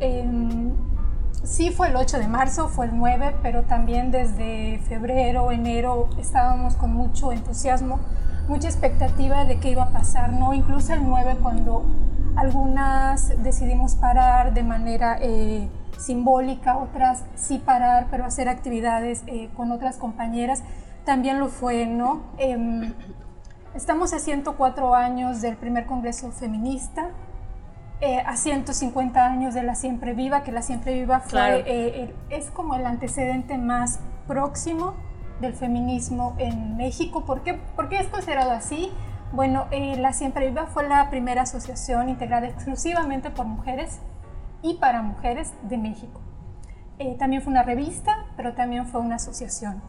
Eh, 0.00 0.24
sí 1.42 1.70
fue 1.70 1.88
el 1.88 1.96
8 1.96 2.18
de 2.18 2.28
marzo, 2.28 2.68
fue 2.68 2.86
el 2.86 2.96
9, 2.96 3.36
pero 3.42 3.62
también 3.62 4.10
desde 4.10 4.80
febrero, 4.88 5.50
enero 5.52 6.08
estábamos 6.18 6.76
con 6.76 6.92
mucho 6.92 7.32
entusiasmo, 7.32 8.00
mucha 8.48 8.68
expectativa 8.68 9.44
de 9.44 9.58
qué 9.58 9.70
iba 9.70 9.84
a 9.84 9.90
pasar, 9.90 10.32
¿no? 10.32 10.52
Incluso 10.52 10.92
el 10.92 11.04
9 11.04 11.36
cuando 11.42 11.84
algunas 12.36 13.42
decidimos 13.42 13.94
parar 13.94 14.52
de 14.52 14.62
manera 14.62 15.18
eh, 15.20 15.68
simbólica, 15.98 16.76
otras 16.76 17.24
sí 17.34 17.58
parar, 17.58 18.08
pero 18.10 18.24
hacer 18.24 18.48
actividades 18.48 19.24
eh, 19.26 19.48
con 19.56 19.72
otras 19.72 19.96
compañeras. 19.96 20.62
También 21.04 21.40
lo 21.40 21.48
fue, 21.48 21.86
¿no? 21.86 22.22
Em, 22.36 22.92
estamos 23.74 24.12
a 24.12 24.18
104 24.18 24.94
años 24.94 25.40
del 25.40 25.56
primer 25.56 25.86
Congreso 25.86 26.30
Feminista, 26.30 27.08
eh, 28.00 28.20
a 28.20 28.36
150 28.36 29.24
años 29.24 29.54
de 29.54 29.62
la 29.62 29.74
Siempre 29.74 30.12
Viva, 30.12 30.42
que 30.42 30.52
la 30.52 30.60
Siempre 30.60 30.92
Viva 30.92 31.20
fue, 31.20 32.14
es 32.28 32.50
como 32.50 32.74
el 32.74 32.84
antecedente 32.84 33.56
más 33.56 34.00
próximo 34.26 34.92
del 35.40 35.54
feminismo 35.54 36.34
en 36.36 36.76
México. 36.76 37.24
¿Por 37.24 37.42
qué, 37.42 37.54
¿Por 37.54 37.88
qué 37.88 37.98
es 38.00 38.08
considerado 38.08 38.50
así? 38.50 38.92
Bueno, 39.32 39.66
eh, 39.72 39.96
la 39.96 40.12
Siempre 40.12 40.48
Viva 40.48 40.66
fue 40.66 40.88
la 40.88 41.10
primera 41.10 41.42
asociación 41.42 42.08
integrada 42.08 42.46
exclusivamente 42.46 43.30
por 43.30 43.44
mujeres 43.46 43.98
y 44.62 44.74
para 44.74 45.02
mujeres 45.02 45.52
de 45.62 45.76
México. 45.78 46.20
Eh, 46.98 47.16
también 47.18 47.42
fue 47.42 47.50
una 47.50 47.64
revista, 47.64 48.24
pero 48.36 48.54
también 48.54 48.86
fue 48.86 49.00
una 49.00 49.16
asociación. 49.16 49.82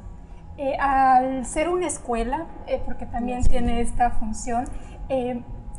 Eh, 0.58 0.76
al 0.80 1.46
ser 1.46 1.70
una 1.70 1.86
escuela, 1.86 2.48
porque 2.86 3.06
también 3.06 3.44
tiene 3.44 3.80
esta 3.80 4.10
función, 4.10 4.66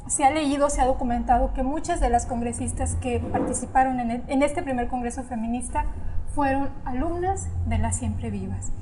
se 0.06 0.24
ha 0.24 0.30
leído, 0.30 0.70
se 0.70 0.80
ha 0.80 0.86
documentado 0.86 1.52
que 1.52 1.64
muchas 1.64 2.00
de 2.00 2.08
las 2.08 2.26
congresistas 2.26 2.94
que 2.94 3.18
participaron 3.18 3.98
en, 3.98 4.22
en 4.26 4.42
este 4.42 4.62
primer 4.62 4.88
Congreso 4.88 5.24
Feminista 5.24 5.84
fueron 6.34 6.70
alumnas 6.84 7.48
de 7.66 7.78
las 7.78 7.96
Siempre 7.96 8.30
Vivas. 8.30 8.72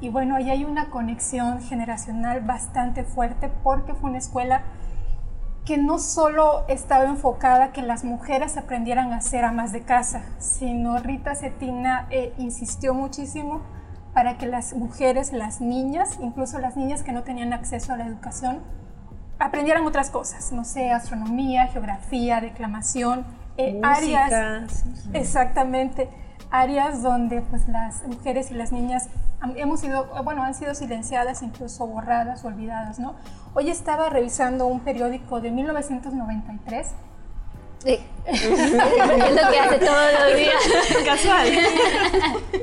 Y 0.00 0.08
bueno, 0.08 0.36
ahí 0.36 0.50
hay 0.50 0.64
una 0.64 0.90
conexión 0.90 1.60
generacional 1.60 2.40
bastante 2.40 3.04
fuerte 3.04 3.50
porque 3.62 3.94
fue 3.94 4.10
una 4.10 4.18
escuela 4.18 4.62
que 5.64 5.76
no 5.76 5.98
solo 5.98 6.64
estaba 6.68 7.04
enfocada 7.04 7.66
a 7.66 7.72
que 7.72 7.82
las 7.82 8.02
mujeres 8.02 8.56
aprendieran 8.56 9.12
a 9.12 9.20
ser 9.20 9.44
amas 9.44 9.72
de 9.72 9.82
casa, 9.82 10.22
sino 10.38 10.98
Rita 10.98 11.34
Cetina 11.34 12.06
eh, 12.10 12.32
insistió 12.38 12.94
muchísimo 12.94 13.60
para 14.14 14.38
que 14.38 14.46
las 14.46 14.74
mujeres, 14.74 15.32
las 15.32 15.60
niñas, 15.60 16.18
incluso 16.20 16.58
las 16.58 16.76
niñas 16.76 17.02
que 17.02 17.12
no 17.12 17.22
tenían 17.22 17.52
acceso 17.52 17.92
a 17.92 17.96
la 17.96 18.06
educación, 18.06 18.60
aprendieran 19.38 19.86
otras 19.86 20.10
cosas, 20.10 20.50
no 20.52 20.64
sé, 20.64 20.90
astronomía, 20.90 21.66
geografía, 21.68 22.40
declamación, 22.40 23.24
eh, 23.56 23.80
áreas, 23.82 24.84
exactamente, 25.12 26.08
áreas 26.50 27.02
donde 27.02 27.42
pues 27.42 27.68
las 27.68 28.06
mujeres 28.06 28.50
y 28.50 28.54
las 28.54 28.72
niñas 28.72 29.08
hemos 29.56 29.80
sido, 29.80 30.06
bueno, 30.24 30.42
han 30.42 30.54
sido 30.54 30.74
silenciadas, 30.74 31.42
incluso 31.42 31.86
borradas, 31.86 32.44
olvidadas, 32.44 32.98
¿no? 32.98 33.14
Hoy 33.54 33.70
estaba 33.70 34.10
revisando 34.10 34.66
un 34.66 34.80
periódico 34.80 35.40
de 35.40 35.50
1993 35.50 36.94
Sí. 37.84 37.98
es 38.26 38.60
lo 38.60 39.50
que 39.50 39.58
hace 39.58 39.78
todos 39.78 40.12
los 40.12 40.36
días. 40.36 41.04
Casual. 41.04 41.48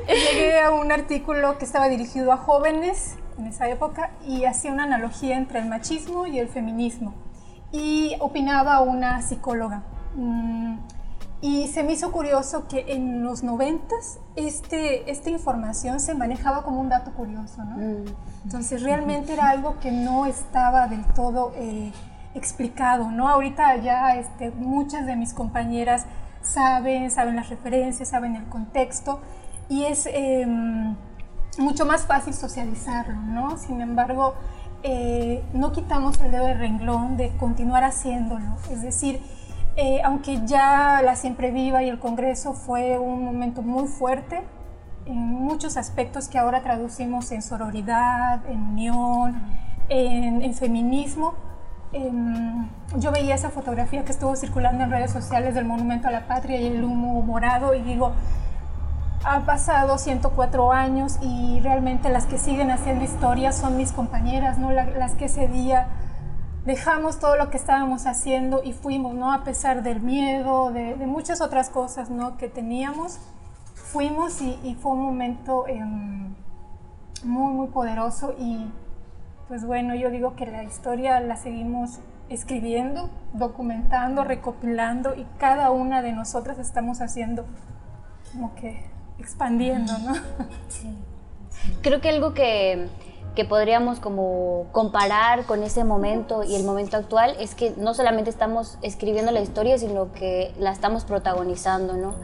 Llegué 0.06 0.60
a 0.60 0.70
un 0.70 0.92
artículo 0.92 1.58
que 1.58 1.64
estaba 1.64 1.88
dirigido 1.88 2.32
a 2.32 2.36
jóvenes 2.36 3.16
en 3.36 3.46
esa 3.48 3.68
época 3.68 4.10
y 4.24 4.44
hacía 4.44 4.72
una 4.72 4.84
analogía 4.84 5.36
entre 5.36 5.58
el 5.58 5.66
machismo 5.66 6.26
y 6.26 6.38
el 6.38 6.48
feminismo. 6.48 7.14
Y 7.72 8.16
opinaba 8.20 8.80
una 8.80 9.20
psicóloga. 9.22 9.82
Mm, 10.14 10.78
y 11.40 11.68
se 11.68 11.84
me 11.84 11.92
hizo 11.92 12.10
curioso 12.10 12.66
que 12.66 12.84
en 12.88 13.22
los 13.22 13.44
noventas 13.44 14.18
este, 14.34 15.08
esta 15.10 15.30
información 15.30 16.00
se 16.00 16.14
manejaba 16.14 16.64
como 16.64 16.80
un 16.80 16.88
dato 16.88 17.12
curioso, 17.12 17.64
¿no? 17.64 17.76
Mm. 17.76 18.04
Entonces 18.44 18.82
realmente 18.82 19.34
era 19.34 19.48
algo 19.50 19.78
que 19.78 19.92
no 19.92 20.26
estaba 20.26 20.88
del 20.88 21.04
todo 21.14 21.52
eh, 21.54 21.92
explicado, 22.34 23.10
¿no? 23.12 23.28
Ahorita 23.28 23.76
ya 23.76 24.16
este, 24.16 24.50
muchas 24.50 25.06
de 25.06 25.14
mis 25.14 25.32
compañeras 25.32 26.06
saben, 26.42 27.10
saben 27.10 27.36
las 27.36 27.48
referencias, 27.50 28.08
saben 28.08 28.34
el 28.34 28.48
contexto 28.48 29.20
y 29.68 29.84
es 29.84 30.08
em, 30.12 30.96
mucho 31.58 31.86
más 31.86 32.02
fácil 32.02 32.34
socializarlo, 32.34 33.14
¿no? 33.14 33.58
Sin 33.58 33.80
embargo, 33.80 34.34
eh, 34.82 35.44
no 35.52 35.70
quitamos 35.70 36.20
el 36.20 36.32
dedo 36.32 36.46
de 36.46 36.54
renglón 36.54 37.16
de 37.16 37.36
continuar 37.36 37.84
haciéndolo, 37.84 38.56
es 38.72 38.82
decir, 38.82 39.20
eh, 39.78 40.02
aunque 40.04 40.44
ya 40.44 41.00
la 41.02 41.16
Siempre 41.16 41.50
Viva 41.50 41.82
y 41.82 41.88
el 41.88 41.98
Congreso 41.98 42.52
fue 42.52 42.98
un 42.98 43.24
momento 43.24 43.62
muy 43.62 43.86
fuerte 43.86 44.42
en 45.06 45.16
muchos 45.16 45.78
aspectos 45.78 46.28
que 46.28 46.36
ahora 46.36 46.62
traducimos 46.62 47.32
en 47.32 47.40
sororidad, 47.40 48.44
en 48.50 48.60
unión, 48.60 49.40
en, 49.88 50.42
en 50.42 50.52
feminismo, 50.52 51.34
Em, 51.92 52.68
yo 52.98 53.10
veía 53.10 53.34
esa 53.34 53.48
fotografía 53.48 54.04
que 54.04 54.12
estuvo 54.12 54.36
circulando 54.36 54.84
en 54.84 54.90
redes 54.90 55.10
sociales 55.10 55.54
del 55.54 55.64
Monumento 55.64 56.08
a 56.08 56.10
la 56.10 56.26
Patria 56.26 56.60
y 56.60 56.66
el 56.66 56.84
humo 56.84 57.22
morado 57.22 57.74
y 57.74 57.80
digo, 57.80 58.12
ha 59.24 59.40
pasado 59.40 59.96
104 59.96 60.72
años 60.72 61.18
y 61.22 61.60
realmente 61.60 62.10
las 62.10 62.26
que 62.26 62.36
siguen 62.36 62.70
haciendo 62.70 63.04
historia 63.04 63.52
son 63.52 63.76
mis 63.78 63.92
compañeras, 63.92 64.58
¿no? 64.58 64.70
las 64.70 65.12
que 65.14 65.26
ese 65.26 65.48
día 65.48 65.86
dejamos 66.64 67.18
todo 67.18 67.36
lo 67.36 67.50
que 67.50 67.56
estábamos 67.56 68.06
haciendo 68.06 68.62
y 68.62 68.72
fuimos, 68.72 69.14
¿no? 69.14 69.32
A 69.32 69.44
pesar 69.44 69.82
del 69.82 70.00
miedo, 70.00 70.70
de, 70.70 70.94
muchas 71.06 71.40
otras 71.40 71.70
cosas, 71.70 72.10
¿no? 72.10 72.36
Que 72.36 72.48
teníamos, 72.48 73.18
fuimos 73.74 74.40
y, 74.42 74.76
fue 74.80 74.92
un 74.92 75.02
momento 75.02 75.66
em, 75.66 76.34
muy, 77.24 77.52
muy 77.54 77.68
poderoso 77.68 78.34
y 78.38 78.70
pues 79.48 79.64
bueno, 79.64 79.94
yo 79.94 80.10
digo 80.10 80.36
que 80.36 80.44
la 80.46 80.62
historia 80.62 81.20
la 81.20 81.36
seguimos 81.36 82.00
escribiendo, 82.28 83.08
documentando, 83.32 84.22
recopilando 84.22 85.14
y 85.14 85.26
cada 85.38 85.70
una 85.70 86.02
de 86.02 86.12
nosotras 86.12 86.58
estamos 86.58 87.00
haciendo 87.00 87.46
como 88.32 88.54
que 88.54 88.84
expandiendo, 89.18 89.96
¿no? 89.98 90.14
Sí. 90.68 90.94
Creo 91.82 92.00
que 92.00 92.10
algo 92.10 92.34
que 92.34 92.88
que 93.38 93.44
podríamos 93.44 94.00
como 94.00 94.66
comparar 94.72 95.44
con 95.44 95.62
ese 95.62 95.84
momento 95.84 96.42
y 96.42 96.56
el 96.56 96.64
momento 96.64 96.96
actual 96.96 97.36
es 97.38 97.54
que 97.54 97.72
no 97.76 97.94
solamente 97.94 98.30
estamos 98.30 98.78
escribiendo 98.82 99.30
la 99.30 99.40
historia, 99.40 99.78
sino 99.78 100.12
que 100.12 100.52
la 100.58 100.72
estamos 100.72 101.04
protagonizando, 101.04 101.92
¿no? 101.92 102.16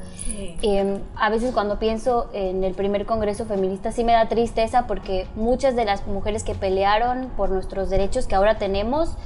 Em, 0.61 0.99
a 1.15 1.31
veces 1.31 1.55
cuando 1.55 1.79
pienso 1.79 2.29
en 2.33 2.65
el 2.65 2.75
primer 2.75 3.07
Congreso 3.07 3.45
Feminista 3.45 3.93
sí 3.93 4.03
me 4.03 4.11
da 4.11 4.27
tristeza 4.27 4.89
porque 4.89 5.29
muchas 5.37 5.77
de 5.77 5.85
las 5.85 6.05
mujeres 6.09 6.43
que 6.43 6.57
pelearon 6.57 7.31
por 7.37 7.49
nuestros 7.49 7.91
derechos 7.91 8.27
que 8.27 8.35
ahora 8.35 8.59
tenemos 8.59 9.17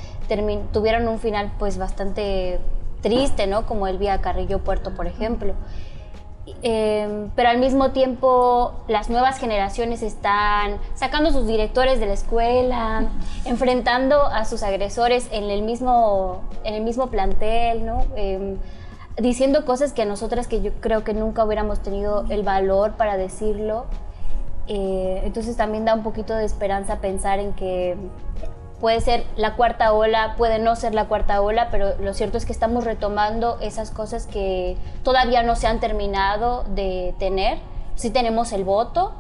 tuvieron 0.72 1.08
un 1.08 1.18
final 1.18 1.52
pues 1.58 1.78
bastante 1.78 2.60
triste, 3.00 3.46
¿no? 3.46 3.64
Como 3.64 3.86
el 3.86 3.96
Vía 3.96 4.20
Carrillo 4.20 4.58
Puerto, 4.58 4.94
por 4.94 5.06
ejemplo. 5.06 5.54
Em, 6.62 7.30
pero 7.34 7.48
al 7.48 7.58
mismo 7.58 7.92
tiempo 7.92 8.72
las 8.88 9.10
nuevas 9.10 9.38
generaciones 9.38 10.02
están 10.02 10.78
sacando 10.94 11.30
sus 11.30 11.46
directores 11.46 12.00
de 12.00 12.06
la 12.06 12.14
escuela, 12.14 13.04
enfrentando 13.44 14.22
a 14.26 14.44
sus 14.44 14.62
agresores 14.62 15.28
en 15.30 15.44
el 15.44 15.62
mismo, 15.62 16.42
en 16.64 16.74
el 16.74 16.82
mismo 16.82 17.08
plantel, 17.08 17.84
¿no? 17.86 18.04
Em, 18.16 18.56
diciendo 19.16 19.64
cosas 19.64 19.92
que 19.92 20.02
a 20.02 20.04
nosotras 20.04 20.46
que 20.46 20.62
yo 20.62 20.72
creo 20.80 21.04
que 21.04 21.14
nunca 21.14 21.44
hubiéramos 21.44 21.80
tenido 21.80 22.24
el 22.28 22.42
valor 22.42 22.92
para 22.92 23.16
decirlo. 23.16 23.86
Eh, 24.68 25.22
entonces 25.24 25.56
también 25.56 25.84
da 25.84 25.94
un 25.94 26.02
poquito 26.02 26.34
de 26.34 26.44
esperanza 26.44 27.00
pensar 27.00 27.38
en 27.38 27.54
que 27.54 27.96
puede 28.80 29.00
ser 29.00 29.24
la 29.36 29.56
cuarta 29.56 29.92
ola, 29.92 30.34
puede 30.36 30.58
no 30.58 30.76
ser 30.76 30.94
la 30.94 31.06
cuarta 31.06 31.40
ola, 31.40 31.68
pero 31.70 31.96
lo 31.98 32.14
cierto 32.14 32.38
es 32.38 32.46
que 32.46 32.52
estamos 32.52 32.84
retomando 32.84 33.58
esas 33.60 33.90
cosas 33.90 34.26
que 34.26 34.76
todavía 35.02 35.42
no 35.42 35.56
se 35.56 35.66
han 35.66 35.80
terminado 35.80 36.64
de 36.64 37.14
tener. 37.18 37.58
Sí 37.96 38.10
tenemos 38.10 38.52
el 38.52 38.64
voto, 38.64 39.12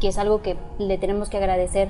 que 0.00 0.08
es 0.08 0.18
algo 0.18 0.42
que 0.42 0.56
le 0.78 0.98
tenemos 0.98 1.28
que 1.28 1.36
agradecer 1.36 1.88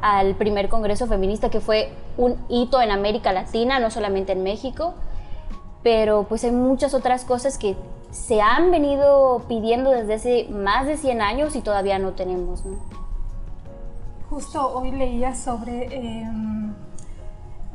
al 0.00 0.34
primer 0.34 0.68
Congreso 0.68 1.06
Feminista, 1.06 1.50
que 1.50 1.60
fue 1.60 1.90
un 2.16 2.36
hito 2.48 2.80
en 2.80 2.90
América 2.90 3.32
Latina, 3.32 3.78
no 3.78 3.90
solamente 3.90 4.32
en 4.32 4.42
México, 4.42 4.94
pero 5.82 6.24
pues 6.24 6.44
hay 6.44 6.50
muchas 6.50 6.94
otras 6.94 7.24
cosas 7.24 7.58
que 7.58 7.76
se 8.10 8.40
han 8.40 8.70
venido 8.70 9.42
pidiendo 9.48 9.90
desde 9.90 10.14
hace 10.14 10.46
más 10.50 10.86
de 10.86 10.96
100 10.96 11.22
años 11.22 11.56
y 11.56 11.60
todavía 11.60 11.98
no 11.98 12.12
tenemos. 12.12 12.62
Justo 14.36 14.70
hoy 14.70 14.90
leía 14.90 15.34
sobre 15.34 15.96
em, 15.96 16.74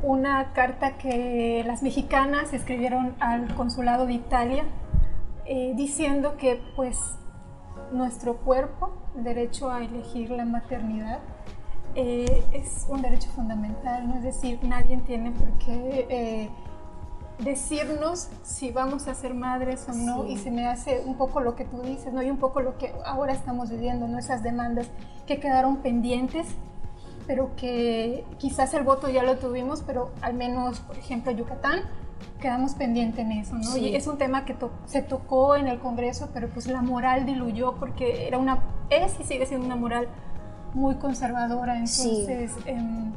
una 0.00 0.52
carta 0.52 0.96
que 0.96 1.64
las 1.66 1.82
mexicanas 1.82 2.52
escribieron 2.52 3.16
al 3.18 3.52
consulado 3.56 4.06
de 4.06 4.12
Italia 4.12 4.62
eh, 5.44 5.72
diciendo 5.74 6.36
que 6.36 6.62
pues 6.76 7.16
nuestro 7.90 8.36
cuerpo, 8.36 8.92
el 9.16 9.24
derecho 9.24 9.72
a 9.72 9.82
elegir 9.82 10.30
la 10.30 10.44
maternidad, 10.44 11.18
eh, 11.96 12.44
es 12.52 12.86
un 12.88 13.02
derecho 13.02 13.28
fundamental, 13.30 14.06
¿no? 14.06 14.14
es 14.18 14.22
decir, 14.22 14.60
nadie 14.62 14.98
tiene 14.98 15.32
por 15.32 15.48
qué 15.58 16.06
eh, 16.10 16.48
decirnos 17.44 18.28
si 18.42 18.70
vamos 18.70 19.08
a 19.08 19.14
ser 19.14 19.34
madres 19.34 19.86
o 19.88 19.92
no 19.92 20.26
y 20.26 20.36
se 20.36 20.50
me 20.50 20.66
hace 20.66 21.02
un 21.04 21.16
poco 21.16 21.40
lo 21.40 21.56
que 21.56 21.64
tú 21.64 21.82
dices, 21.82 22.12
¿no? 22.12 22.22
Y 22.22 22.30
un 22.30 22.38
poco 22.38 22.60
lo 22.60 22.78
que 22.78 22.92
ahora 23.04 23.32
estamos 23.32 23.70
viviendo, 23.70 24.06
¿no? 24.08 24.18
Esas 24.18 24.42
demandas 24.42 24.88
que 25.26 25.40
quedaron 25.40 25.78
pendientes, 25.78 26.46
pero 27.26 27.54
que 27.56 28.24
quizás 28.38 28.74
el 28.74 28.84
voto 28.84 29.08
ya 29.08 29.22
lo 29.22 29.36
tuvimos, 29.38 29.82
pero 29.82 30.10
al 30.20 30.34
menos, 30.34 30.80
por 30.80 30.96
ejemplo, 30.98 31.32
Yucatán, 31.32 31.80
quedamos 32.40 32.74
pendientes 32.74 33.20
en 33.20 33.32
eso, 33.32 33.54
¿no? 33.56 33.76
Y 33.76 33.94
es 33.94 34.06
un 34.06 34.18
tema 34.18 34.44
que 34.44 34.56
se 34.86 35.02
tocó 35.02 35.56
en 35.56 35.68
el 35.68 35.78
Congreso, 35.78 36.30
pero 36.32 36.48
pues 36.48 36.66
la 36.66 36.82
moral 36.82 37.26
diluyó 37.26 37.74
porque 37.76 38.26
era 38.26 38.38
una, 38.38 38.62
es 38.90 39.18
y 39.20 39.24
sigue 39.24 39.46
siendo 39.46 39.66
una 39.66 39.76
moral 39.76 40.08
muy 40.74 40.96
conservadora, 40.96 41.74
entonces... 41.74 42.52
Em, 42.66 43.12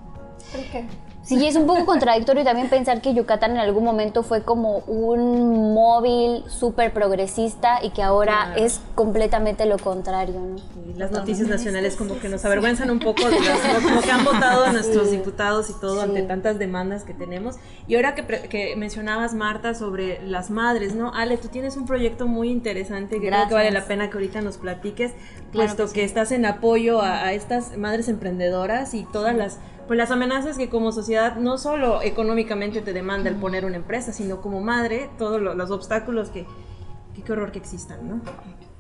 creo 0.52 0.72
que 0.72 0.86
Sí, 1.26 1.44
es 1.48 1.56
un 1.56 1.66
poco 1.66 1.86
contradictorio 1.86 2.44
también 2.44 2.70
pensar 2.70 3.02
que 3.02 3.16
Yucatán 3.16 3.52
en 3.52 3.58
algún 3.58 3.84
momento 3.84 4.22
fue 4.22 4.44
como 4.44 4.80
un 4.88 5.74
móvil 5.74 6.44
súper 6.48 6.94
progresista 6.94 7.84
y 7.84 7.90
que 7.90 8.04
ahora 8.04 8.54
es 8.56 8.80
completamente 8.94 9.66
lo 9.66 9.80
contrario. 9.80 10.40
¿no? 10.40 10.86
las 10.98 11.12
noticias 11.12 11.48
nacionales 11.48 11.96
como 11.96 12.20
que 12.20 12.30
nos 12.30 12.46
avergüenzan 12.46 12.90
un 12.90 13.00
poco 13.00 13.28
de 13.30 13.38
como 13.84 14.02
que 14.02 14.12
han 14.12 14.24
votado 14.24 14.72
nuestros 14.72 15.12
diputados 15.12 15.70
y 15.70 15.74
todo 15.80 16.02
ante 16.02 16.22
tantas 16.24 16.60
demandas 16.60 17.04
que 17.04 17.14
tenemos. 17.14 17.56
Y 17.88 17.96
ahora 17.96 18.16
que, 18.16 18.24
que, 18.24 18.76
mencionabas, 18.76 19.34
Marta, 19.34 19.74
sobre 19.74 20.22
las 20.26 20.50
madres, 20.50 20.96
¿no? 20.96 21.14
Ale, 21.14 21.38
tú 21.38 21.48
tienes 21.48 21.76
un 21.76 21.86
proyecto 21.86 22.28
muy 22.28 22.50
interesante 22.50 23.20
que 23.20 23.28
creo 23.28 23.48
que 23.48 23.54
vale 23.54 23.72
la 23.72 23.86
pena 23.86 24.10
que 24.10 24.18
ahorita 24.18 24.42
nos 24.42 24.58
platiques, 24.58 25.12
puesto 25.52 25.92
que, 25.92 26.04
estás 26.04 26.32
en 26.32 26.46
apoyo 26.46 27.02
a, 27.02 27.26
a 27.26 27.34
estas 27.34 27.78
madres 27.78 28.08
emprendedoras 28.08 28.94
y 28.94 29.04
todas 29.12 29.36
las 29.36 29.58
pues 29.88 29.98
las 29.98 30.12
amenazas 30.12 30.58
que 30.58 30.70
como 30.70 30.92
sociedad 30.92 31.36
no 31.36 31.58
solo 31.58 32.02
económicamente 32.02 32.82
te 32.82 32.94
demanda 32.94 33.30
el 33.30 33.36
poner 33.36 33.66
una 33.66 33.76
empresa, 33.76 34.14
sino 34.14 34.42
como 34.42 34.62
madre, 34.62 35.10
todos 35.18 35.42
los 35.42 35.72
obstáculos 35.72 36.30
que, 36.30 36.46
qué 37.24 37.32
horror 37.32 37.52
que 37.52 37.60
existan, 37.60 38.08
¿no? 38.08 38.22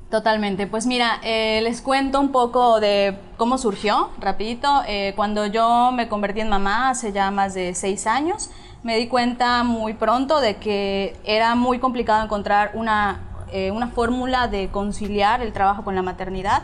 Totalmente. 0.09 0.67
Pues 0.67 0.85
mira, 0.85 1.19
eh, 1.24 1.62
les 1.63 1.81
cuento 1.81 2.19
un 2.19 2.31
poco 2.31 2.79
de 2.79 3.17
cómo 3.38 3.57
surgió, 3.57 4.12
rapidito. 4.19 4.83
Eh, 4.88 5.13
cuando 5.15 5.47
yo 5.47 5.91
me 5.91 6.07
convertí 6.07 6.41
en 6.41 6.50
mamá 6.50 6.89
hace 6.89 7.12
ya 7.12 7.31
más 7.31 7.53
de 7.53 7.74
seis 7.74 8.05
años, 8.05 8.51
me 8.83 8.97
di 8.97 9.07
cuenta 9.07 9.63
muy 9.63 9.93
pronto 9.93 10.39
de 10.39 10.57
que 10.57 11.17
era 11.24 11.55
muy 11.55 11.79
complicado 11.79 12.24
encontrar 12.24 12.71
una, 12.75 13.21
eh, 13.51 13.71
una 13.71 13.88
fórmula 13.88 14.47
de 14.47 14.69
conciliar 14.69 15.41
el 15.41 15.53
trabajo 15.53 15.83
con 15.83 15.95
la 15.95 16.03
maternidad 16.03 16.62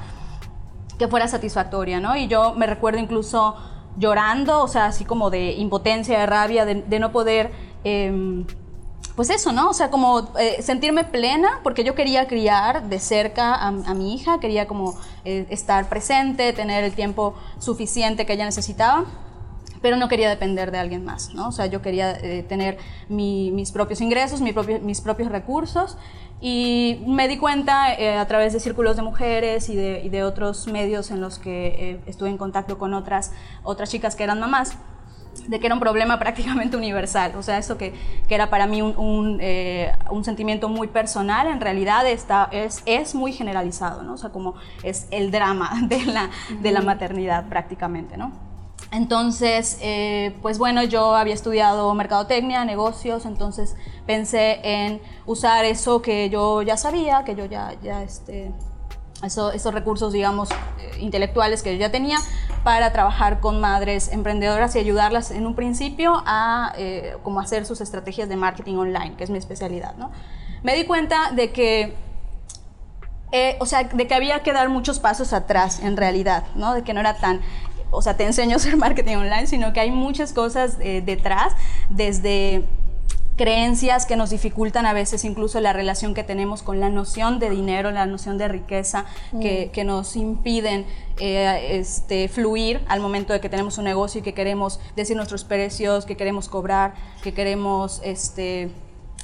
que 1.00 1.08
fuera 1.08 1.28
satisfactoria, 1.28 2.00
¿no? 2.00 2.16
Y 2.16 2.28
yo 2.28 2.54
me 2.54 2.68
recuerdo 2.68 3.00
incluso 3.00 3.56
llorando, 3.98 4.64
o 4.64 4.68
sea, 4.68 4.88
así 4.88 5.06
como 5.06 5.30
de 5.30 5.54
impotencia, 5.54 6.20
de 6.20 6.26
rabia, 6.26 6.66
de, 6.66 7.00
no 7.00 7.12
poder... 7.12 7.52
Em, 7.84 8.46
pues 9.16 9.30
eso, 9.30 9.52
¿no? 9.52 9.70
O 9.70 9.74
sea, 9.74 9.92
como 9.92 10.32
eh, 10.40 10.62
sentirme 10.62 11.04
plena, 11.04 11.60
porque 11.64 11.84
yo 11.84 11.96
quería 11.96 12.28
criar 12.28 12.88
de 12.88 12.98
cerca 12.98 13.56
a, 13.56 13.94
mi 13.94 14.16
hija, 14.16 14.40
quería 14.40 14.68
como 14.68 14.98
eh, 15.26 15.46
estar 15.50 15.90
presente, 15.90 16.54
tener 16.54 16.86
el 16.86 16.94
tiempo 16.94 17.36
suficiente 17.60 18.26
que 18.26 18.34
ella 18.34 18.46
necesitaba 18.46 19.06
pero 19.82 19.98
no 19.98 20.08
quería 20.08 20.30
depender 20.30 20.72
de 20.72 20.78
alguien 20.78 21.04
más, 21.04 21.34
¿no? 21.34 21.48
O 21.48 21.52
sea, 21.52 21.66
yo 21.66 21.82
quería 21.82 22.12
eh, 22.12 22.44
tener 22.48 22.78
mis 23.10 23.72
propios 23.72 24.00
ingresos, 24.00 24.40
mis 24.40 25.02
propios 25.02 25.32
recursos 25.32 25.98
y 26.42 27.04
me 27.06 27.28
di 27.28 27.38
cuenta 27.38 28.20
a 28.20 28.28
través 28.28 28.52
de 28.54 28.60
círculos 28.60 28.96
de 28.96 29.04
mujeres 29.04 29.70
y 29.70 29.76
de, 29.76 30.02
y 30.04 30.10
de 30.10 30.24
otros 30.24 30.68
medios 30.68 31.12
en 31.12 31.22
los 31.22 31.38
que 31.38 32.02
estuve 32.08 32.30
en 32.30 32.38
contacto 32.38 32.78
con 32.78 32.94
otras, 32.94 33.32
otras 33.64 33.92
chicas 33.92 34.16
que 34.16 34.24
eran 34.24 34.40
mamás, 34.40 34.76
de 35.48 35.60
que 35.60 35.66
era 35.66 35.76
un 35.76 35.82
problema 35.82 36.20
prácticamente 36.20 36.78
universal. 36.78 37.34
O 37.36 37.44
sea, 37.44 37.58
eso 37.58 37.78
que, 37.78 37.94
que 38.28 38.36
era 38.36 38.50
para 38.50 38.68
mí 38.68 38.82
un, 38.82 38.98
un, 38.98 39.38
eh, 39.42 39.92
un, 40.10 40.24
sentimiento 40.24 40.70
muy 40.70 40.88
personal, 40.88 41.48
en 41.48 41.62
realidad 41.62 42.08
está, 42.08 42.50
es, 42.52 42.84
es 42.86 43.16
muy 43.16 43.34
generalizado, 43.34 44.04
¿no? 44.04 44.14
O 44.14 44.18
sea, 44.18 44.32
como 44.32 44.56
es 44.84 45.08
el 45.12 45.32
drama 45.32 45.72
de 45.88 46.06
la, 46.06 46.30
de 46.60 46.72
la 46.72 46.82
maternidad 46.82 47.48
prácticamente, 47.48 48.18
¿no? 48.18 48.51
Entonces, 48.92 49.78
eh, 49.82 50.36
pues 50.42 50.58
bueno, 50.58 50.84
yo 50.84 51.16
había 51.16 51.34
estudiado 51.34 51.94
mercadotecnia, 51.94 52.66
negocios, 52.66 53.26
entonces 53.26 53.78
pensé 54.06 54.60
en 54.64 55.02
usar 55.26 55.64
eso 55.64 56.02
que 56.02 56.30
yo 56.30 56.62
ya 56.62 56.76
sabía, 56.76 57.24
que 57.24 57.36
yo 57.36 57.46
ya, 57.46 57.74
ya 57.82 58.04
este, 58.04 58.52
esos 59.24 59.74
recursos, 59.74 60.12
digamos, 60.12 60.50
eh, 60.52 60.92
intelectuales 61.00 61.64
que 61.64 61.72
yo 61.74 61.80
ya 61.80 61.90
tenía 61.90 62.18
para 62.66 62.92
trabajar 62.92 63.40
con 63.40 63.62
madres 63.62 64.12
emprendedoras 64.12 64.76
y 64.76 64.80
ayudarlas 64.80 65.32
en 65.32 65.48
un 65.48 65.56
principio 65.56 66.22
a 66.26 66.74
eh, 66.78 67.16
como 67.24 67.40
hacer 67.40 67.66
sus 67.66 67.80
estrategias 67.80 68.28
de 68.28 68.36
marketing 68.36 68.76
online, 68.76 69.16
que 69.16 69.24
es 69.24 69.30
mi 69.30 69.38
especialidad, 69.38 69.96
¿no? 69.96 70.12
Me 70.64 70.76
di 70.76 70.84
cuenta 70.84 71.32
de 71.32 71.54
que, 71.54 71.96
o 73.60 73.66
sea, 73.66 73.86
de 73.86 74.06
que 74.06 74.14
había 74.14 74.44
que 74.44 74.52
dar 74.52 74.68
muchos 74.68 75.00
pasos 75.00 75.32
atrás 75.32 75.80
en 75.80 75.96
realidad, 75.96 76.44
¿no? 76.56 76.74
De 76.74 76.84
que 76.84 76.94
no 76.94 77.00
era 77.00 77.16
tan, 77.18 77.40
o 77.92 78.02
sea, 78.02 78.18
te 78.18 78.24
enseño 78.26 78.54
a 78.54 78.56
hacer 78.56 78.78
marketing 78.88 79.18
online, 79.18 79.48
sino 79.48 79.74
que 79.74 79.80
hay 79.80 79.92
muchas 79.92 80.34
cosas 80.34 80.78
detrás, 80.80 81.54
desde 81.90 82.64
creencias 83.42 84.06
que 84.06 84.16
nos 84.16 84.30
dificultan 84.30 84.86
a 84.86 84.94
veces 84.94 85.26
incluso 85.26 85.60
la 85.62 85.74
relación 85.74 86.14
que 86.14 86.24
tenemos 86.24 86.62
con 86.62 86.80
la 86.80 86.90
noción 86.90 87.40
de 87.40 87.50
dinero, 87.50 87.90
la 87.90 88.06
noción 88.06 88.38
de 88.38 88.48
riqueza, 88.48 89.06
que, 89.42 89.72
mm. 89.76 89.88
nos 89.88 90.16
impiden 90.16 90.86
eh, 91.20 91.70
este, 91.72 92.28
fluir 92.28 92.82
al 92.88 93.00
momento 93.00 93.34
de 93.34 93.40
que 93.40 93.50
tenemos 93.50 93.80
un 93.80 93.86
negocio 93.86 94.20
y 94.20 94.24
que 94.24 94.36
queremos 94.36 94.80
decir 94.96 95.16
nuestros 95.16 95.44
precios, 95.44 96.06
que 96.06 96.16
queremos 96.16 96.50
cobrar, 96.50 96.94
que 97.24 97.34
queremos 97.34 98.00
este, 98.04 98.70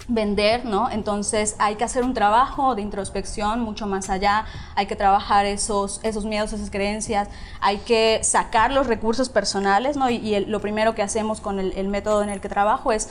vender, 0.07 0.63
¿no? 0.63 0.89
Entonces 0.89 1.55
hay 1.59 1.75
que 1.75 1.83
hacer 1.83 2.03
un 2.03 2.13
trabajo 2.13 2.75
de 2.75 2.81
introspección 2.81 3.59
mucho 3.59 3.87
más 3.87 4.09
allá, 4.09 4.45
hay 4.75 4.85
que 4.85 4.95
trabajar 4.95 5.45
esos, 5.45 5.99
esos 6.03 6.25
miedos, 6.25 6.53
esas 6.53 6.69
creencias, 6.69 7.27
hay 7.59 7.77
que 7.79 8.19
sacar 8.23 8.71
los 8.71 8.87
recursos 8.87 9.29
personales, 9.29 9.97
¿no? 9.97 10.09
Y, 10.09 10.37
lo 10.45 10.61
primero 10.61 10.93
que 10.95 11.01
hacemos 11.01 11.41
con 11.41 11.59
el, 11.59 11.73
el 11.73 11.87
método 11.87 12.21
en 12.23 12.29
el 12.29 12.39
que 12.39 12.47
trabajo 12.47 12.91
es 12.91 13.09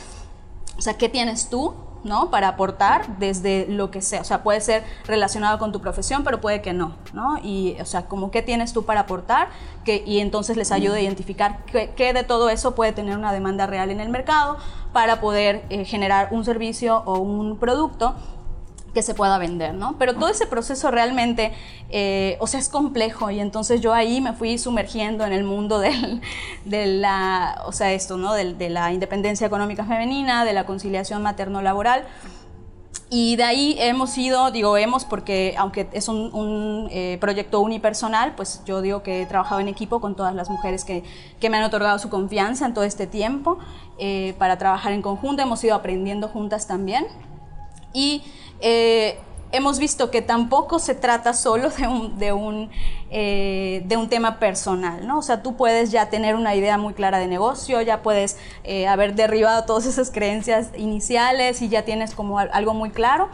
o 0.77 0.83
sea, 0.83 0.95
¿qué 0.95 1.09
tienes 1.09 1.49
tú? 1.49 1.75
¿no? 2.07 2.31
Para 2.31 2.49
aportar 2.49 3.19
desde 3.19 3.67
lo 3.69 3.91
que 3.91 4.01
sea. 4.01 4.21
O 4.21 4.25
sea, 4.25 4.43
puede 4.43 4.61
ser 4.61 4.85
relacionado 5.07 5.59
con 5.59 5.73
tu 5.73 5.81
profesión, 5.81 6.25
pero 6.25 6.41
puede 6.41 6.63
que 6.63 6.73
no, 6.73 6.95
¿no? 7.13 7.39
Y, 7.43 7.77
o 7.81 7.85
sea, 7.85 8.07
como 8.07 8.31
qué 8.31 8.43
tienes 8.43 8.73
tú 8.73 8.85
para 8.85 9.01
aportar 9.01 9.49
que, 9.85 10.03
y 10.07 10.21
entonces 10.21 10.57
les 10.57 10.73
ayuda 10.73 10.97
a 10.97 11.01
identificar 11.01 11.65
qué, 11.67 12.13
de 12.13 12.23
todo 12.23 12.49
eso 12.49 12.75
puede 12.75 12.93
tener 12.93 13.19
una 13.19 13.33
demanda 13.33 13.67
real 13.67 13.91
en 13.91 14.01
el 14.01 14.09
mercado 14.09 14.57
para 14.93 15.21
poder 15.21 15.65
eh, 15.69 15.85
generar 15.85 16.29
un 16.31 16.45
servicio 16.45 17.03
o 17.05 17.19
un 17.19 17.59
producto 17.59 18.15
que 18.97 19.03
se 19.03 19.13
pueda 19.13 19.37
vender, 19.37 19.75
¿no? 19.75 19.97
Pero 19.99 20.15
todo 20.15 20.31
ese 20.31 20.47
proceso 20.47 20.91
realmente, 20.91 21.53
eh, 21.91 22.39
o 22.41 22.47
sea, 22.47 22.59
es 22.59 22.71
complejo 22.71 23.31
y 23.31 23.41
entonces 23.41 23.83
yo 23.83 23.93
ahí 23.93 24.23
me 24.23 24.33
fui 24.33 24.57
sumergiendo 24.57 25.27
en 25.27 25.35
el 25.35 25.45
mundo 25.45 25.79
del, 25.81 26.23
de 26.65 26.87
la, 26.87 27.63
o 27.67 27.73
sea, 27.73 27.93
esto, 27.93 28.17
¿no? 28.17 28.33
De, 28.33 28.71
la 28.71 28.95
independencia 28.95 29.47
económica 29.47 29.85
femenina, 29.85 30.47
de 30.47 30.55
la 30.55 30.65
conciliación 30.65 31.21
materno-laboral. 31.23 32.07
Y 33.11 33.37
de 33.37 33.45
ahí 33.45 33.77
hemos 33.81 34.17
ido, 34.17 34.51
digo 34.51 34.79
hemos 34.79 35.05
porque 35.05 35.55
aunque 35.59 35.87
es 35.93 36.09
un, 36.09 36.89
eh, 36.91 37.19
proyecto 37.21 37.61
unipersonal, 37.61 38.35
pues 38.35 38.63
yo 38.65 38.81
digo 38.81 39.03
que 39.03 39.21
he 39.21 39.27
trabajado 39.27 39.61
en 39.61 39.69
equipo 39.69 40.01
con 40.01 40.17
todas 40.17 40.35
las 40.35 40.49
mujeres 40.49 40.87
que, 40.87 41.05
que 41.39 41.51
me 41.51 41.59
han 41.59 41.65
otorgado 41.65 41.99
su 41.99 42.09
confianza 42.09 42.65
en 42.65 42.73
todo 42.73 42.85
este 42.85 43.07
tiempo 43.07 43.59
eh, 43.99 44.35
para 44.39 44.57
trabajar 44.57 44.95
en 44.95 45.03
conjunto. 45.03 45.43
Hemos 45.43 45.63
ido 45.63 45.75
aprendiendo 45.75 46.29
juntas 46.29 46.67
también. 46.67 47.07
Y 47.93 48.23
eh, 48.61 49.19
hemos 49.53 49.79
visto 49.79 50.11
que 50.11 50.23
tampoco 50.23 50.79
se 50.79 50.95
trata 50.95 51.33
solo 51.33 51.71
de 51.71 51.87
un, 51.87 52.19
de 52.19 52.33
un, 52.33 52.71
eh, 53.11 53.83
de 53.87 53.97
un 53.97 54.09
tema 54.09 54.39
personal, 54.39 55.07
¿no? 55.07 55.19
O 55.19 55.23
sea, 55.23 55.43
tú 55.43 55.57
puedes 55.57 55.91
ya 55.91 56.09
tener 56.09 56.35
una 56.35 56.55
idea 56.55 56.79
muy 56.79 56.95
clara 56.95 57.19
de 57.19 57.27
negocio, 57.27 57.81
ya 57.83 58.03
puedes 58.03 58.37
eh, 58.65 58.87
haber 58.89 59.15
derribado 59.15 59.65
todas 59.65 59.87
esas 59.87 60.11
creencias 60.11 60.71
iniciales 60.77 61.63
y 61.63 61.69
ya 61.69 61.85
tienes 61.85 62.15
como 62.15 62.39
algo 62.39 62.75
muy 62.75 62.91
claro, 62.91 63.29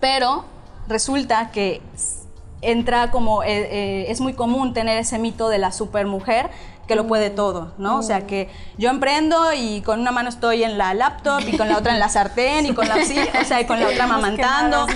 pero 0.00 0.44
resulta 0.88 1.50
que 1.50 1.80
entra 2.60 3.10
como, 3.10 3.42
es 3.42 4.22
muy 4.22 4.32
común 4.32 4.72
tener 4.72 4.96
ese 4.96 5.18
mito 5.18 5.50
de 5.50 5.58
la 5.58 5.70
supermujer 5.70 6.50
que 6.86 6.96
lo 6.96 7.06
puede 7.06 7.30
todo, 7.30 7.72
¿no? 7.78 7.98
O 7.98 8.02
sea, 8.02 8.26
que 8.26 8.50
yo 8.78 8.90
emprendo 8.90 9.52
y 9.52 9.82
con 9.82 10.00
una 10.00 10.12
mano 10.12 10.28
estoy 10.28 10.64
en 10.64 10.78
la 10.78 10.94
laptop 10.94 11.40
y 11.46 11.56
con 11.56 11.68
la 11.68 11.78
otra 11.78 11.92
en 11.92 11.98
la 11.98 12.08
sartén 12.08 12.66
y 12.66 12.74
con 12.74 12.88
la 12.88 13.04
sí, 13.04 13.18
o 13.40 13.44
sea, 13.44 13.60
y 13.60 13.66
con 13.66 13.80
la 13.80 13.88
otra 13.88 14.06
mamantando. 14.06 14.86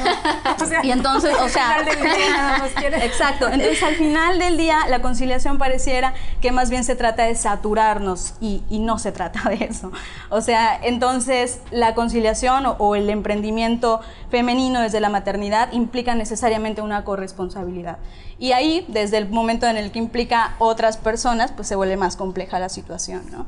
y 0.82 0.90
entonces, 0.90 1.34
o 1.40 1.48
sea, 1.48 1.78
exacto. 3.02 3.48
Entonces, 3.52 3.82
al 3.82 3.94
final 3.94 4.38
del 4.38 4.56
día, 4.56 4.86
la 4.88 5.00
conciliación 5.00 5.58
pareciera 5.58 6.14
que 6.40 6.52
más 6.52 6.70
bien 6.70 6.84
se 6.84 6.96
trata 6.96 7.24
de 7.24 7.34
saturarnos 7.34 8.34
y, 8.40 8.62
no 8.70 8.98
se 8.98 9.12
trata 9.12 9.50
de 9.50 9.64
eso. 9.64 9.90
O 10.30 10.40
sea, 10.40 10.78
entonces, 10.82 11.60
la 11.70 11.94
conciliación 11.94 12.64
o 12.78 12.94
el 12.94 13.10
emprendimiento 13.10 14.00
femenino 14.30 14.80
desde 14.80 15.00
la 15.00 15.08
maternidad 15.08 15.72
implica 15.72 16.14
necesariamente 16.14 16.80
una 16.80 17.04
corresponsabilidad. 17.04 17.98
Y 18.38 18.52
ahí, 18.52 18.84
desde 18.88 19.18
el 19.18 19.28
momento 19.28 19.66
en 19.66 19.76
el 19.76 19.90
que 19.90 19.98
implica 19.98 20.54
otras 20.58 20.96
personas, 20.96 21.50
pues 21.50 21.66
se 21.66 21.74
vuelve 21.78 21.96
más 21.96 22.16
compleja 22.16 22.58
la 22.58 22.68
situación, 22.68 23.22
¿no? 23.32 23.46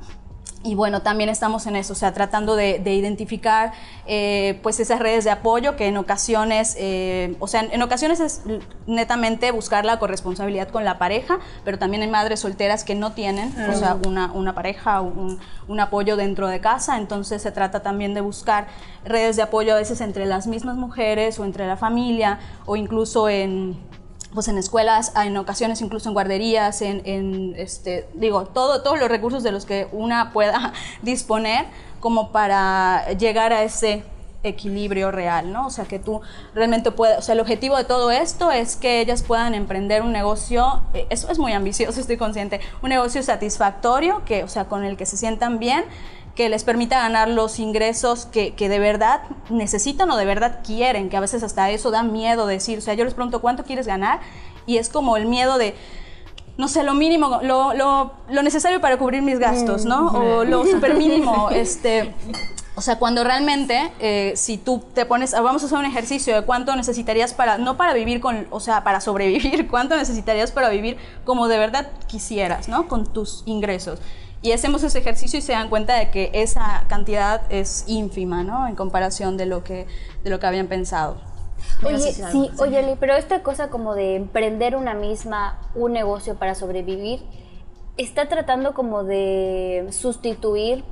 Y 0.63 0.75
bueno, 0.75 1.01
también 1.01 1.31
estamos 1.31 1.67
en 1.67 1.75
eso, 1.75 1.95
o 1.95 1.97
sea, 1.97 2.13
tratando 2.13 2.55
de, 2.55 2.83
identificar 2.85 3.73
eh, 4.07 4.61
pues 4.63 4.79
esas 4.79 5.01
redes 5.01 5.25
de 5.25 5.31
apoyo 5.31 5.75
que 5.75 5.87
en 5.87 5.97
ocasiones, 5.97 6.77
eh, 6.79 7.35
o 7.41 7.47
sea, 7.47 7.63
en, 7.63 7.81
ocasiones 7.81 8.21
es 8.21 8.43
netamente 8.87 9.53
buscar 9.53 9.87
la 9.87 9.99
corresponsabilidad 9.99 10.69
con 10.69 10.85
la 10.85 10.99
pareja, 10.99 11.39
pero 11.65 11.79
también 11.79 12.03
hay 12.03 12.11
madres 12.11 12.41
solteras 12.41 12.85
que 12.85 12.95
no 12.95 13.13
tienen, 13.13 13.55
o 13.71 13.75
sea, 13.75 13.97
una, 14.07 14.33
una 14.33 14.55
pareja, 14.55 15.01
un, 15.01 15.39
un, 15.67 15.81
apoyo 15.81 16.17
dentro 16.17 16.47
de 16.47 16.61
casa, 16.61 16.99
entonces 16.99 17.41
se 17.41 17.53
trata 17.53 17.81
también 17.81 18.13
de 18.13 18.21
buscar 18.21 18.67
redes 19.03 19.37
de 19.37 19.43
apoyo 19.43 19.73
a 19.73 19.77
veces 19.77 20.03
entre 20.03 20.27
las 20.27 20.47
mismas 20.47 20.77
mujeres 20.77 21.39
o 21.39 21.47
entre 21.47 21.67
la 21.67 21.79
familia 21.79 22.39
o 22.67 22.77
incluso 22.77 23.31
en 23.31 23.79
pues 24.35 24.49
en 24.49 24.59
escuelas, 24.59 25.13
en 25.17 25.37
ocasiones 25.37 25.81
incluso 25.81 26.09
en 26.09 26.15
guarderías, 26.15 26.83
en, 26.83 27.55
este, 27.57 28.09
digo, 28.15 28.47
todo, 28.47 28.83
todos 28.83 28.99
los 28.99 29.09
recursos 29.09 29.43
de 29.43 29.53
los 29.53 29.67
que 29.67 29.89
una 29.93 30.33
pueda 30.33 30.73
disponer 31.03 31.67
como 32.01 32.33
para 32.33 33.13
llegar 33.13 33.53
a 33.53 33.63
ese 33.63 34.05
equilibrio 34.43 35.11
real, 35.11 35.53
¿no? 35.53 35.67
O 35.67 35.71
sea, 35.71 35.85
que 35.85 35.99
tú 35.99 36.21
realmente 36.55 36.91
puedas, 36.91 37.19
o 37.19 37.23
sea, 37.23 37.35
el 37.35 37.41
objetivo 37.41 37.77
de 37.77 37.85
todo 37.85 38.11
esto 38.11 38.51
es 38.51 38.77
que 38.77 39.01
ellas 39.01 39.23
puedan 39.23 39.55
emprender 39.55 40.03
un 40.03 40.13
negocio, 40.13 40.83
eh, 40.95 41.07
eso 41.11 41.31
es 41.31 41.39
muy 41.39 41.53
ambicioso, 41.53 42.01
estoy 42.01 42.17
consciente, 42.17 42.61
un 42.83 42.89
negocio 42.89 43.23
satisfactorio, 43.23 44.23
que, 44.25 44.45
o 44.45 44.49
sea, 44.49 44.65
con 44.65 44.85
el 44.85 44.97
que 44.97 45.07
se 45.07 45.17
sientan 45.17 45.59
bien, 45.59 45.85
que 46.35 46.49
les 46.49 46.65
permita 46.65 46.99
ganar 46.99 47.29
los 47.29 47.59
ingresos 47.59 48.27
que, 48.27 48.55
que, 48.55 48.69
de 48.69 48.79
verdad 48.79 49.23
necesitan 49.49 50.11
o 50.11 50.17
de 50.17 50.25
verdad 50.25 50.61
quieren, 50.65 51.09
que 51.09 51.17
a 51.17 51.21
veces 51.21 51.43
hasta 51.43 51.71
eso 51.71 51.91
da 51.91 52.03
miedo 52.03 52.47
decir, 52.47 52.79
o 52.79 52.81
sea, 52.81 52.95
yo 52.95 53.05
les 53.05 53.15
pregunto 53.15 53.41
cuánto 53.41 53.65
quieres 53.65 53.87
ganar 53.87 54.21
y 54.67 54.79
es 54.79 54.89
como 54.89 55.17
el 55.17 55.27
miedo 55.27 55.59
de, 55.59 55.75
no 56.57 56.69
sé, 56.69 56.83
lo 56.83 56.95
mínimo, 56.95 57.41
lo, 57.43 57.75
lo, 57.75 58.13
lo 58.29 58.43
necesario 58.43 58.81
para 58.81 58.99
cubrir 58.99 59.23
mis 59.23 59.39
gastos, 59.39 59.85
¿no? 59.85 60.09
O 60.09 60.45
lo 60.45 60.65
súper 60.67 60.95
mínimo, 60.95 61.51
este... 61.53 62.15
O 62.77 62.83
sea, 62.83 62.99
cuando 62.99 63.25
realmente, 63.25 63.93
eh, 63.99 64.33
si 64.37 64.57
tú 64.57 64.83
te 64.95 65.05
pones, 65.05 65.33
vamos 65.33 65.63
a 65.63 65.67
hacer 65.67 65.77
un 65.77 65.85
ejercicio 65.85 66.35
de 66.35 66.43
cuánto 66.47 66.75
necesitarías 66.77 67.35
para, 67.35 67.59
no 67.59 67.77
para 67.77 67.93
vivir 67.93 68.21
con, 68.21 68.47
o 68.51 68.61
sea, 68.61 68.85
para 68.85 69.03
sobrevivir, 69.03 69.69
cuánto 69.71 69.97
necesitarías 69.97 70.51
para 70.51 70.71
vivir 70.71 70.97
como 71.27 71.49
de 71.49 71.59
verdad 71.59 71.89
quisieras, 72.07 72.69
¿no? 72.69 72.89
Con 72.89 73.13
tus 73.13 73.43
ingresos. 73.45 73.99
Y 74.43 74.53
hacemos 74.53 74.83
ese 74.83 74.99
ejercicio 74.99 75.39
y 75.39 75.43
se 75.43 75.53
dan 75.53 75.69
cuenta 75.69 75.97
de 75.97 76.11
que 76.11 76.31
esa 76.33 76.85
cantidad 76.89 77.43
es 77.51 77.85
ínfima, 77.87 78.43
¿no? 78.43 78.67
En 78.67 78.75
comparación 78.75 79.37
de 79.37 79.47
lo 79.47 79.63
que, 79.63 79.87
de 80.25 80.31
lo 80.31 80.41
que 80.41 80.47
habían 80.47 80.67
pensado. 80.67 81.21
Oye, 81.85 81.99
sí, 81.99 82.51
oye, 82.59 82.97
pero 82.99 83.15
esta 83.15 83.43
cosa 83.43 83.69
como 83.69 83.95
de 83.95 84.17
emprender 84.17 84.77
una 84.77 84.95
misma, 84.95 85.61
un 85.75 85.93
negocio 85.93 86.37
para 86.37 86.55
sobrevivir, 86.55 87.23
está 87.99 88.29
tratando 88.29 88.73
como 88.73 89.05
de 89.05 89.87
sustituir, 89.91 90.85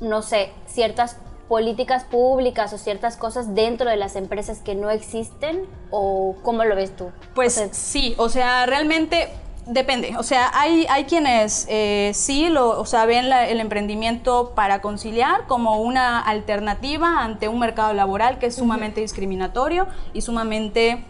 no 0.00 0.22
sé, 0.22 0.50
ciertas 0.66 1.18
políticas 1.48 2.04
públicas 2.04 2.72
o 2.72 2.78
ciertas 2.78 3.16
cosas 3.16 3.54
dentro 3.54 3.90
de 3.90 3.96
las 3.96 4.14
empresas 4.14 4.60
que 4.60 4.74
no 4.74 4.88
existen 4.88 5.66
o 5.90 6.36
cómo 6.42 6.64
lo 6.64 6.76
ves 6.76 6.94
tú? 6.94 7.10
Pues 7.34 7.60
sí, 7.72 8.14
o 8.18 8.28
sea, 8.28 8.66
realmente 8.66 9.28
depende. 9.70 10.14
O 10.18 10.22
sea, 10.22 10.50
hay, 10.52 10.86
hay 10.88 11.04
quienes 11.04 11.66
eh, 11.68 12.10
sí 12.14 12.48
lo, 12.48 12.80
o 12.80 12.86
sea, 12.86 13.06
ven 13.06 13.32
el 13.32 13.60
emprendimiento 13.60 14.52
para 14.54 14.80
conciliar 14.80 15.46
como 15.46 15.80
una 15.80 16.20
alternativa 16.20 17.22
ante 17.22 17.48
un 17.48 17.58
mercado 17.58 17.92
laboral 17.92 18.38
que 18.38 18.46
es 18.46 18.56
sumamente 18.56 19.00
discriminatorio 19.00 19.86
y 20.12 20.20
sumamente 20.22 21.04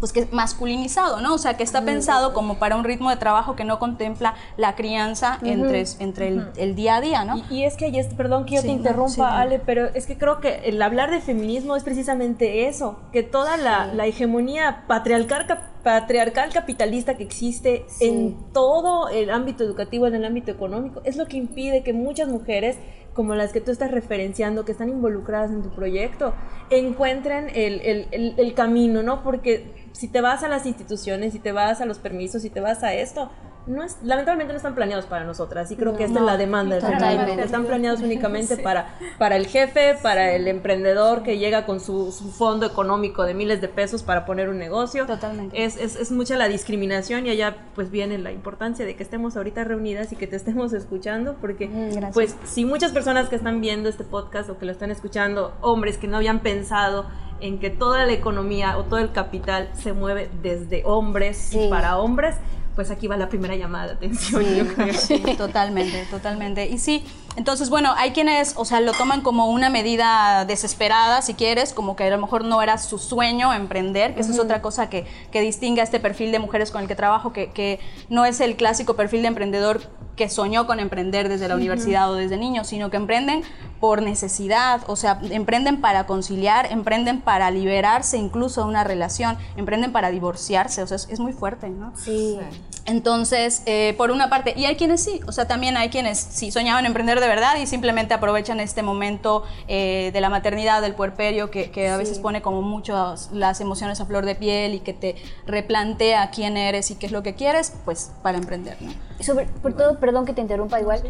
pues 0.00 0.12
que 0.12 0.26
masculinizado, 0.32 1.20
¿no? 1.20 1.34
O 1.34 1.38
sea, 1.38 1.56
que 1.56 1.62
está 1.62 1.82
pensado 1.82 2.34
como 2.34 2.58
para 2.58 2.76
un 2.76 2.84
ritmo 2.84 3.10
de 3.10 3.16
trabajo 3.16 3.54
que 3.54 3.64
no 3.64 3.78
contempla 3.78 4.34
la 4.56 4.74
crianza 4.74 5.38
entre, 5.42 5.84
entre 6.00 6.28
el, 6.56 6.74
día 6.74 6.96
a 6.96 7.00
día, 7.00 7.24
¿no? 7.24 7.42
Y, 7.48 7.64
es 7.64 7.76
que, 7.76 7.88
y 7.88 7.98
es, 7.98 8.08
perdón 8.08 8.44
que 8.44 8.56
yo 8.56 8.62
te 8.62 8.68
interrumpa, 8.68 9.40
Ale, 9.40 9.60
pero 9.60 9.86
es 9.94 10.06
que 10.06 10.18
creo 10.18 10.40
que 10.40 10.62
el 10.64 10.82
hablar 10.82 11.10
de 11.10 11.20
feminismo 11.20 11.76
es 11.76 11.84
precisamente 11.84 12.66
eso, 12.66 12.98
que 13.12 13.22
toda 13.22 13.56
la, 13.56 13.86
la 13.86 14.06
hegemonía 14.06 14.84
patriarcal, 14.88 15.46
patriarcal 15.84 16.50
capitalista 16.50 17.16
que 17.16 17.22
existe 17.22 17.84
en 18.00 18.36
todo 18.52 19.10
el 19.10 19.30
ámbito 19.30 19.62
educativo, 19.62 20.06
en 20.06 20.14
el 20.14 20.24
ámbito 20.24 20.50
económico, 20.50 21.02
es 21.04 21.16
lo 21.16 21.26
que 21.26 21.36
impide 21.36 21.82
que 21.82 21.92
muchas 21.92 22.28
mujeres 22.28 22.76
como 23.12 23.34
las 23.34 23.52
que 23.52 23.60
tú 23.60 23.70
estás 23.70 23.90
referenciando, 23.92 24.64
que 24.64 24.72
están 24.72 24.88
involucradas 24.88 25.50
en 25.50 25.62
tu 25.62 25.70
proyecto, 25.70 26.34
encuentren 26.70 27.48
el, 27.54 28.08
el, 28.10 28.34
el, 28.36 28.54
camino, 28.54 29.02
¿no? 29.02 29.22
Porque 29.22 29.83
si 29.94 30.08
te 30.08 30.20
vas 30.20 30.42
a 30.42 30.48
las 30.48 30.66
instituciones, 30.66 31.32
si 31.32 31.38
te 31.38 31.52
vas 31.52 31.80
a 31.80 31.86
los 31.86 31.98
permisos, 31.98 32.42
si 32.42 32.50
te 32.50 32.60
vas 32.60 32.82
a 32.82 32.92
esto, 32.92 33.30
no 33.66 33.82
es, 33.82 33.96
lamentablemente 34.02 34.52
no 34.52 34.56
están 34.58 34.74
planeados 34.74 35.06
para 35.06 35.24
nosotras 35.24 35.70
y 35.70 35.76
creo 35.76 35.96
que 35.96 36.04
esta 36.04 36.18
es 36.18 36.24
la 36.24 36.36
demanda 36.36 36.76
del 36.76 37.38
Están 37.38 37.64
planeados 37.64 38.00
únicamente 38.00 38.56
para, 38.58 38.94
para 39.16 39.36
el 39.36 39.46
jefe, 39.46 39.96
para 40.02 40.32
el 40.32 40.48
emprendedor 40.48 41.22
que 41.22 41.38
llega 41.38 41.64
con 41.64 41.80
su, 41.80 42.12
fondo 42.12 42.66
económico 42.66 43.22
de 43.22 43.32
miles 43.32 43.60
de 43.60 43.68
pesos 43.68 44.02
para 44.02 44.26
poner 44.26 44.48
un 44.48 44.58
negocio. 44.58 45.06
Totalmente. 45.06 45.64
Es, 45.64 45.76
es, 45.76 45.96
es, 45.96 46.10
mucha 46.10 46.36
la 46.36 46.48
discriminación 46.48 47.26
y 47.26 47.30
allá 47.30 47.56
pues 47.74 47.90
viene 47.90 48.18
la 48.18 48.32
importancia 48.32 48.84
de 48.84 48.96
que 48.96 49.02
estemos 49.02 49.36
ahorita 49.36 49.64
reunidas 49.64 50.12
y 50.12 50.16
que 50.16 50.26
te 50.26 50.36
estemos 50.36 50.72
escuchando 50.72 51.36
porque 51.40 51.68
mm, 51.68 52.12
pues 52.12 52.36
si 52.44 52.64
muchas 52.64 52.92
personas 52.92 53.28
que 53.28 53.36
están 53.36 53.60
viendo 53.60 53.88
este 53.88 54.04
podcast 54.04 54.50
o 54.50 54.58
que 54.58 54.66
lo 54.66 54.72
están 54.72 54.90
escuchando, 54.90 55.54
hombres 55.62 55.96
que 55.96 56.06
no 56.06 56.16
habían 56.16 56.40
pensado 56.40 57.06
en 57.44 57.58
que 57.58 57.68
toda 57.68 58.06
la 58.06 58.12
economía 58.12 58.78
o 58.78 58.84
todo 58.84 59.00
el 59.00 59.12
capital 59.12 59.70
se 59.74 59.92
mueve 59.92 60.30
desde 60.42 60.82
hombres 60.86 61.52
y 61.52 61.68
para 61.68 61.98
hombres, 61.98 62.36
pues 62.74 62.90
aquí 62.90 63.06
va 63.06 63.18
la 63.18 63.28
primera 63.28 63.54
llamada 63.54 63.88
de 63.88 63.92
atención. 63.92 64.44
Sí, 64.94 65.18
totalmente, 65.36 66.06
totalmente. 66.10 66.66
Y 66.66 66.78
sí, 66.78 67.04
entonces, 67.36 67.68
bueno, 67.68 67.92
hay 67.98 68.12
quienes, 68.12 68.54
o 68.56 68.64
sea, 68.64 68.80
lo 68.80 68.92
toman 68.92 69.20
como 69.20 69.50
una 69.50 69.68
medida 69.68 70.46
desesperada, 70.46 71.20
si 71.20 71.34
quieres, 71.34 71.74
como 71.74 71.96
que 71.96 72.04
a 72.04 72.10
lo 72.10 72.18
mejor 72.18 72.44
no 72.44 72.62
era 72.62 72.78
su 72.78 72.98
sueño 72.98 73.52
emprender, 73.52 74.14
que 74.14 74.22
eso 74.22 74.32
es 74.32 74.38
otra 74.38 74.62
cosa 74.62 74.88
que, 74.88 75.04
que, 75.30 75.42
distingue 75.42 75.82
a 75.82 75.84
este 75.84 76.00
perfil 76.00 76.32
de 76.32 76.38
mujeres 76.38 76.70
con 76.70 76.80
el 76.80 76.88
que 76.88 76.94
trabajo, 76.94 77.34
que, 77.34 77.50
que, 77.50 77.78
no 78.08 78.24
es 78.24 78.40
el 78.40 78.56
clásico 78.56 78.94
perfil 78.94 79.20
de 79.20 79.28
emprendedor 79.28 79.82
que 80.16 80.28
soñó 80.28 80.66
con 80.66 80.80
emprender 80.80 81.28
desde 81.28 81.48
la 81.48 81.56
universidad 81.56 82.10
o 82.10 82.14
desde 82.14 82.36
niño, 82.36 82.64
sino 82.64 82.90
que 82.90 82.96
emprenden 82.96 83.42
por 83.80 84.02
necesidad, 84.02 84.82
o 84.86 84.96
sea, 84.96 85.20
emprenden 85.30 85.80
para 85.80 86.06
conciliar, 86.06 86.70
emprenden 86.70 87.20
para 87.20 87.50
liberarse 87.50 88.16
incluso 88.16 88.62
de 88.62 88.68
una 88.68 88.84
relación, 88.84 89.36
emprenden 89.56 89.92
para 89.92 90.10
divorciarse, 90.10 90.82
o 90.82 90.86
sea, 90.86 90.96
es, 90.96 91.20
muy 91.20 91.32
fuerte, 91.32 91.68
¿no? 91.68 91.92
Sí. 91.96 92.38
Entonces, 92.86 93.62
eh, 93.64 93.94
por 93.96 94.10
una 94.10 94.28
parte, 94.28 94.52
y 94.56 94.66
hay 94.66 94.76
quienes 94.76 95.02
sí, 95.02 95.20
o 95.26 95.32
sea, 95.32 95.46
también 95.46 95.76
hay 95.76 95.88
quienes 95.88 96.18
sí 96.18 96.50
soñaban 96.50 96.84
emprender 96.84 97.20
de 97.20 97.26
verdad 97.26 97.56
y 97.56 97.66
simplemente 97.66 98.12
aprovechan 98.12 98.60
este 98.60 98.82
momento 98.82 99.44
eh, 99.68 100.10
de 100.12 100.20
la 100.20 100.28
maternidad, 100.28 100.82
del 100.82 100.94
puerperio, 100.94 101.50
que, 101.50 101.70
que 101.70 101.88
a 101.88 101.96
veces 101.96 102.18
pone 102.18 102.42
como 102.42 102.60
mucho 102.60 103.14
las 103.32 103.60
emociones 103.60 104.00
a 104.00 104.06
flor 104.06 104.26
de 104.26 104.34
piel 104.34 104.74
y 104.74 104.80
que 104.80 104.92
te 104.92 105.16
replantea 105.46 106.30
quién 106.30 106.58
eres 106.58 106.90
y 106.90 106.96
qué 106.96 107.06
es 107.06 107.12
lo 107.12 107.22
que 107.22 107.34
quieres, 107.34 107.74
pues 107.86 108.12
para 108.22 108.36
emprender, 108.36 108.76
¿no? 108.80 108.92
Sobre, 109.20 109.46
por 109.46 109.74
todo, 109.74 109.98
perdón 109.98 110.26
que 110.26 110.34
te 110.34 110.42
interrumpa 110.42 110.78
igual, 110.78 111.02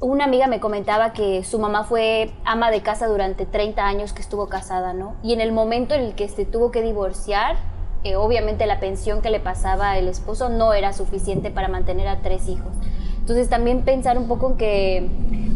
una 0.00 0.24
amiga 0.24 0.46
me 0.46 0.60
comentaba 0.60 1.14
que 1.14 1.44
su 1.44 1.58
mamá 1.58 1.84
fue 1.84 2.30
ama 2.44 2.70
de 2.70 2.82
casa 2.82 3.06
durante 3.06 3.46
30 3.46 3.86
años 3.86 4.12
que 4.12 4.20
estuvo 4.20 4.48
casada, 4.48 4.92
¿no? 4.92 5.16
Y 5.22 5.32
en 5.32 5.40
el 5.40 5.52
momento 5.52 5.94
en 5.94 6.02
el 6.02 6.14
que 6.14 6.28
se 6.28 6.44
tuvo 6.44 6.70
que 6.70 6.82
divorciar, 6.82 7.56
eh, 8.04 8.16
obviamente 8.16 8.66
la 8.66 8.80
pensión 8.80 9.22
que 9.22 9.30
le 9.30 9.40
pasaba 9.40 9.96
el 9.98 10.08
esposo 10.08 10.50
no 10.50 10.74
era 10.74 10.92
suficiente 10.92 11.50
para 11.50 11.68
mantener 11.68 12.06
a 12.06 12.20
tres 12.20 12.48
hijos. 12.48 12.72
Entonces 13.18 13.48
también 13.48 13.82
pensar 13.82 14.18
un 14.18 14.28
poco 14.28 14.50
en 14.50 14.56
que, 14.58 15.08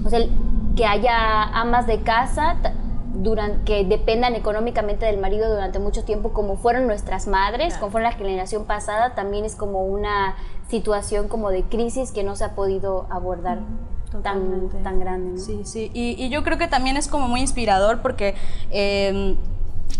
o 0.05 0.09
sea, 0.09 0.21
que 0.75 0.87
haya 0.87 1.43
amas 1.43 1.87
de 1.87 2.01
casa 2.01 2.57
durante, 3.13 3.65
que 3.65 3.85
dependan 3.85 4.35
económicamente 4.35 5.05
del 5.05 5.19
marido 5.19 5.51
durante 5.51 5.79
mucho 5.79 6.05
tiempo, 6.05 6.33
como 6.33 6.57
fueron 6.57 6.87
nuestras 6.87 7.27
madres, 7.27 7.77
como 7.77 7.93
fue 7.93 8.01
la 8.01 8.13
generación 8.13 8.65
pasada, 8.65 9.15
también 9.15 9.45
es 9.45 9.55
como 9.55 9.85
una 9.85 10.37
situación 10.71 11.29
como 11.29 11.51
de 11.51 11.65
crisis 11.65 12.13
que 12.13 12.23
no 12.23 12.35
se 12.35 12.45
ha 12.45 12.55
podido 12.55 13.07
abordar. 13.11 13.59
Tan, 14.23 14.71
tan 14.83 15.01
grande. 15.01 15.39
Sí, 15.39 15.61
sí. 15.65 15.91
Y, 15.93 16.13
y, 16.13 16.31
yo 16.31 16.43
creo 16.43 16.57
que 16.57 16.67
también 16.67 16.97
es 16.97 17.09
como 17.09 17.29
muy 17.29 17.43
inspirador 17.43 18.01
porque 18.01 18.35
eh, 18.71 19.37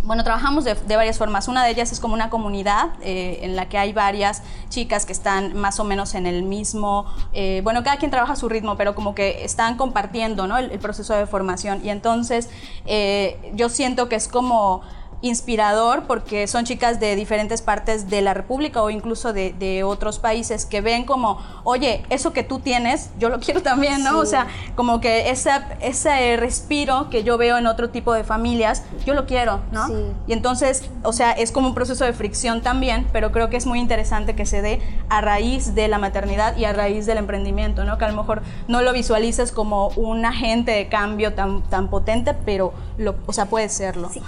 bueno, 0.05 0.25
trabajamos 0.25 0.65
de, 0.65 0.75
varias 0.97 1.19
formas. 1.19 1.49
Una 1.49 1.65
de 1.65 1.71
ellas 1.71 1.93
es 1.93 2.01
como 2.01 2.15
una 2.15 2.31
comunidad 2.31 2.91
eh, 3.03 3.41
en 3.43 3.57
la 3.57 3.69
que 3.69 3.79
hay 3.79 3.93
varias 3.93 4.43
chicas 4.71 5.05
que 5.05 5.13
están 5.13 5.57
más 5.57 5.81
o 5.81 5.85
menos 5.85 6.15
en 6.15 6.27
el 6.27 6.43
mismo, 6.43 7.07
eh, 7.33 7.61
bueno, 7.63 7.83
cada 7.83 7.97
quien 7.99 8.11
trabaja 8.11 8.33
a 8.33 8.37
su 8.37 8.49
ritmo, 8.49 8.77
pero 8.77 8.95
como 8.95 9.15
que 9.15 9.45
están 9.45 9.77
compartiendo 9.77 10.47
¿no? 10.47 10.57
el, 10.57 10.79
proceso 10.79 11.15
de 11.15 11.27
formación. 11.27 11.85
Y 11.85 11.91
entonces 11.91 12.49
eh, 12.87 13.53
yo 13.55 13.69
siento 13.69 14.09
que 14.09 14.17
es 14.17 14.29
como 14.29 14.83
inspirador 15.21 16.05
porque 16.05 16.47
son 16.47 16.65
chicas 16.65 17.01
de 17.01 17.17
diferentes 17.17 17.61
partes 17.61 18.09
de 18.09 18.23
la 18.23 18.35
República 18.35 18.83
o 18.83 18.91
incluso 18.91 19.33
de, 19.33 19.53
de, 19.53 19.83
otros 19.83 20.19
países 20.19 20.65
que 20.65 20.81
ven 20.81 21.05
como, 21.05 21.39
oye, 21.65 22.03
eso 22.09 22.33
que 22.33 22.45
tú 22.45 22.61
tienes, 22.61 23.11
yo 23.19 23.29
lo 23.29 23.41
quiero 23.41 23.63
también, 23.63 24.05
¿no? 24.05 24.19
O 24.19 24.27
sea, 24.27 24.47
como 24.77 25.01
que 25.01 25.31
esa, 25.31 25.69
ese 25.81 26.37
respiro 26.37 27.11
que 27.11 27.25
yo 27.25 27.39
veo 27.39 27.59
en 27.59 27.67
otro 27.67 27.91
tipo 27.91 28.13
de 28.13 28.23
familias, 28.25 28.85
yo 29.05 29.15
lo 29.15 29.27
quiero, 29.27 29.61
¿no? 29.73 29.87
Sí. 29.89 29.95
Y 30.29 30.33
entonces, 30.33 30.89
o 31.03 31.13
sea, 31.13 31.33
es 31.33 31.51
como 31.51 31.69
un 31.69 31.75
proceso 31.75 32.05
de 32.05 32.13
fricción 32.13 32.61
también, 32.61 33.07
pero 33.13 33.33
creo 33.33 33.51
que 33.51 33.57
es 33.57 33.67
muy 33.67 33.81
interesante 33.81 34.37
que 34.37 34.47
se 34.47 34.63
dé 34.63 34.81
a 35.09 35.21
raíz 35.21 35.75
de 35.75 35.89
la 35.89 35.99
maternidad 35.99 36.57
y 36.57 36.65
a 36.65 36.73
raíz 36.73 37.07
del 37.07 37.19
emprendimiento, 37.19 37.85
¿no? 37.85 37.99
Que 37.99 38.05
a 38.05 38.09
lo 38.11 38.17
mejor 38.17 38.43
no 38.69 38.83
lo 38.83 38.93
visualices 38.93 39.53
como 39.53 39.89
un 39.97 40.25
agente 40.25 40.73
de 40.73 40.89
cambio 40.89 41.35
tan, 41.35 41.63
tan 41.63 41.89
potente, 41.89 42.35
pero, 42.45 42.73
lo, 42.99 43.17
o 43.27 43.33
sea, 43.33 43.47
puede 43.47 43.69
serlo. 43.69 44.11
Sí. 44.13 44.23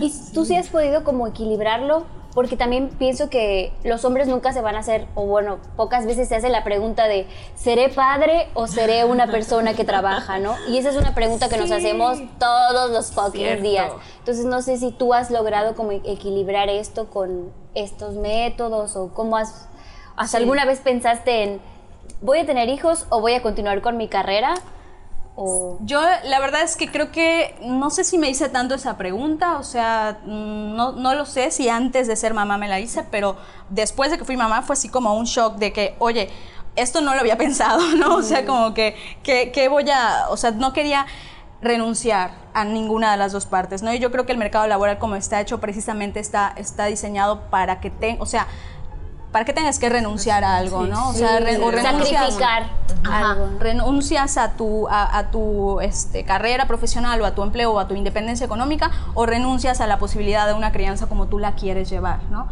Y, 0.00 0.06
y, 0.06 0.10
tú 0.36 0.44
sí 0.44 0.54
has 0.54 0.68
podido 0.68 1.02
como 1.02 1.26
equilibrarlo, 1.26 2.04
porque 2.34 2.58
también 2.58 2.90
pienso 2.90 3.30
que 3.30 3.72
los 3.84 4.04
hombres 4.04 4.28
nunca 4.28 4.52
se 4.52 4.60
van 4.60 4.76
a 4.76 4.80
hacer, 4.80 5.06
o 5.14 5.24
bueno, 5.24 5.56
pocas 5.76 6.04
veces 6.04 6.28
se 6.28 6.36
hace 6.36 6.50
la 6.50 6.62
pregunta 6.62 7.08
de, 7.08 7.26
¿seré 7.54 7.88
padre 7.88 8.48
o 8.52 8.66
seré 8.66 9.06
una 9.06 9.28
persona 9.28 9.72
que 9.72 9.86
trabaja, 9.86 10.38
no? 10.38 10.54
Y 10.68 10.76
esa 10.76 10.90
es 10.90 10.96
una 10.96 11.14
pregunta 11.14 11.48
que 11.48 11.56
nos 11.56 11.70
hacemos 11.70 12.18
todos 12.38 12.90
los 12.90 13.12
fucking 13.12 13.62
días. 13.62 13.90
Entonces 14.18 14.44
no 14.44 14.60
sé 14.60 14.76
si 14.76 14.90
tú 14.90 15.14
has 15.14 15.30
logrado 15.30 15.74
como 15.74 15.92
equilibrar 15.92 16.68
esto 16.68 17.08
con 17.08 17.50
estos 17.74 18.16
métodos 18.16 18.94
o 18.94 19.14
cómo 19.14 19.38
has, 19.38 19.70
¿hasta 20.16 20.36
alguna 20.36 20.66
vez 20.66 20.80
pensaste 20.80 21.44
en, 21.44 21.60
voy 22.20 22.40
a 22.40 22.44
tener 22.44 22.68
hijos 22.68 23.06
o 23.08 23.22
voy 23.22 23.32
a 23.32 23.40
continuar 23.40 23.80
con 23.80 23.96
mi 23.96 24.08
carrera? 24.08 24.52
Yo 25.80 26.00
la 26.24 26.40
verdad 26.40 26.62
es 26.62 26.76
que 26.76 26.90
creo 26.90 27.12
que 27.12 27.56
no 27.60 27.90
sé 27.90 28.04
si 28.04 28.16
me 28.16 28.30
hice 28.30 28.48
tanto 28.48 28.74
esa 28.74 28.96
pregunta, 28.96 29.58
o 29.58 29.64
sea, 29.64 30.20
no, 30.24 30.92
no, 30.92 31.14
lo 31.14 31.26
sé 31.26 31.50
si 31.50 31.68
antes 31.68 32.08
de 32.08 32.16
ser 32.16 32.32
mamá 32.32 32.56
me 32.56 32.68
la 32.68 32.80
hice, 32.80 33.04
pero 33.10 33.36
después 33.68 34.10
de 34.10 34.16
que 34.16 34.24
fui 34.24 34.38
mamá 34.38 34.62
fue 34.62 34.72
así 34.72 34.88
como 34.88 35.14
un 35.14 35.26
shock 35.26 35.56
de 35.56 35.74
que, 35.74 35.94
oye, 35.98 36.30
esto 36.74 37.02
no 37.02 37.12
lo 37.12 37.20
había 37.20 37.36
pensado, 37.38 37.82
¿no? 37.96 38.16
O 38.16 38.22
sea, 38.22 38.46
como 38.46 38.72
que, 38.72 38.96
que, 39.22 39.68
voy 39.68 39.90
a, 39.90 40.26
o 40.30 40.38
sea, 40.38 40.52
no 40.52 40.72
quería 40.72 41.04
renunciar 41.60 42.30
a 42.54 42.64
ninguna 42.64 43.10
de 43.10 43.18
las 43.18 43.32
dos 43.32 43.44
partes, 43.44 43.82
¿no? 43.82 43.92
Y 43.92 43.98
yo 43.98 44.10
creo 44.10 44.24
que 44.24 44.32
el 44.32 44.38
mercado 44.38 44.66
laboral 44.66 44.98
como 44.98 45.16
está 45.16 45.40
hecho 45.42 45.60
precisamente 45.60 46.18
está, 46.18 46.54
está 46.56 46.86
diseñado 46.86 47.50
para 47.50 47.80
que 47.80 47.90
te, 47.90 48.16
o 48.20 48.26
sea, 48.26 48.46
para 49.36 49.44
que 49.44 49.52
tengas 49.52 49.78
que 49.78 49.90
renunciar 49.90 50.44
a 50.44 50.56
algo, 50.56 50.86
¿no? 50.86 51.10
O 51.10 51.12
sea, 51.12 51.36
o 51.36 51.70
sacrificar 51.70 52.70
renuncias 53.58 54.38
a 54.38 54.52
tu, 54.52 54.88
a, 54.88 55.30
tu 55.30 55.78
este, 55.80 56.24
carrera 56.24 56.66
profesional 56.66 57.20
o 57.20 57.26
a 57.26 57.34
tu 57.34 57.42
empleo 57.42 57.72
o 57.72 57.78
a 57.78 57.86
tu 57.86 57.94
independencia 57.94 58.46
económica 58.46 58.90
o 59.12 59.26
renuncias 59.26 59.82
a 59.82 59.86
la 59.86 59.98
posibilidad 59.98 60.46
de 60.46 60.54
una 60.54 60.72
crianza 60.72 61.06
como 61.06 61.26
tú 61.26 61.38
la 61.38 61.54
quieres 61.54 61.90
llevar, 61.90 62.20
¿no? 62.30 62.48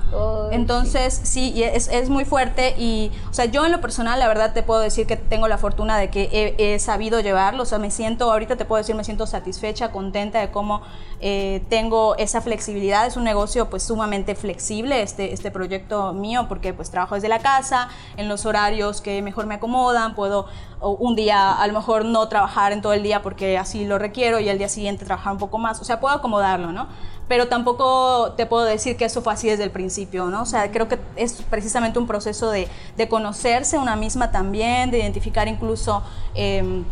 Entonces, 0.52 1.18
sí, 1.22 1.62
es, 1.62 1.88
es, 1.88 2.10
muy 2.10 2.26
fuerte 2.26 2.74
y, 2.78 3.10
o 3.30 3.32
sea, 3.32 3.46
yo 3.46 3.64
en 3.64 3.72
lo 3.72 3.80
personal, 3.80 4.18
la 4.18 4.28
verdad 4.28 4.52
te 4.52 4.62
puedo 4.62 4.80
decir 4.80 5.06
que 5.06 5.16
tengo 5.16 5.48
la 5.48 5.56
fortuna 5.56 5.96
de 5.96 6.10
que 6.10 6.54
he, 6.58 6.78
sabido 6.78 7.20
llevarlo, 7.20 7.62
o 7.62 7.66
sea, 7.66 7.78
me 7.78 7.90
siento, 7.90 8.30
ahorita 8.30 8.56
te 8.56 8.66
puedo 8.66 8.78
decir, 8.78 8.94
me 8.94 9.04
siento 9.04 9.26
satisfecha, 9.26 9.90
contenta 9.90 10.40
de 10.40 10.50
cómo 10.50 10.82
eh, 11.26 11.62
tengo 11.70 12.16
esa 12.16 12.42
flexibilidad, 12.42 13.06
es 13.06 13.16
un 13.16 13.24
negocio 13.24 13.70
pues 13.70 13.82
sumamente 13.82 14.34
flexible 14.34 15.00
este, 15.00 15.32
este 15.32 15.50
proyecto 15.50 16.12
mío 16.12 16.44
porque 16.50 16.74
pues 16.74 16.90
trabajo 16.90 17.14
desde 17.14 17.28
la 17.28 17.38
casa, 17.38 17.88
en 18.18 18.28
los 18.28 18.44
horarios 18.44 19.00
que 19.00 19.22
mejor 19.22 19.46
me 19.46 19.54
acomodan, 19.54 20.14
puedo 20.14 20.44
un 20.82 21.16
día 21.16 21.52
a 21.54 21.66
lo 21.66 21.72
mejor 21.72 22.04
no 22.04 22.28
trabajar 22.28 22.72
en 22.72 22.82
todo 22.82 22.92
el 22.92 23.02
día 23.02 23.22
porque 23.22 23.56
así 23.56 23.86
lo 23.86 23.98
requiero 23.98 24.38
y 24.38 24.50
al 24.50 24.58
día 24.58 24.68
siguiente 24.68 25.06
trabajar 25.06 25.32
un 25.32 25.38
poco 25.38 25.56
más, 25.56 25.80
o 25.80 25.84
sea, 25.84 25.98
puedo 25.98 26.14
acomodarlo, 26.14 26.72
¿no? 26.72 26.88
Pero 27.26 27.48
tampoco 27.48 28.34
te 28.36 28.44
puedo 28.44 28.64
decir 28.64 28.98
que 28.98 29.06
eso 29.06 29.22
fue 29.22 29.32
así 29.32 29.48
desde 29.48 29.64
el 29.64 29.70
principio, 29.70 30.26
¿no? 30.26 30.42
O 30.42 30.46
sea, 30.46 30.70
creo 30.70 30.88
que 30.88 30.98
es 31.16 31.40
precisamente 31.48 31.98
un 31.98 32.06
proceso 32.06 32.50
de, 32.50 32.68
de 32.98 33.08
conocerse 33.08 33.78
una 33.78 33.96
misma 33.96 34.30
también, 34.30 34.90
de 34.90 34.98
identificar 34.98 35.48
incluso... 35.48 36.02
Eh, 36.34 36.84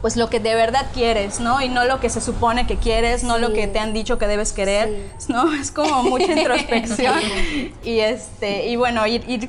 pues 0.00 0.16
lo 0.16 0.30
que 0.30 0.38
de 0.38 0.54
verdad 0.54 0.86
quieres, 0.94 1.40
¿no? 1.40 1.60
Y 1.60 1.68
no 1.68 1.84
lo 1.84 2.00
que 2.00 2.08
se 2.08 2.20
supone 2.20 2.66
que 2.66 2.76
quieres, 2.76 3.24
no 3.24 3.38
lo 3.38 3.52
que 3.52 3.66
te 3.66 3.78
han 3.78 3.92
dicho 3.92 4.18
que 4.18 4.26
debes 4.26 4.52
querer, 4.52 5.10
¿no? 5.28 5.52
Es 5.52 5.70
como 5.70 6.04
mucha 6.04 6.32
introspección 6.38 7.18
y 7.82 7.98
este 7.98 8.68
y 8.68 8.76
bueno 8.76 9.06
ir, 9.06 9.28
ir 9.28 9.48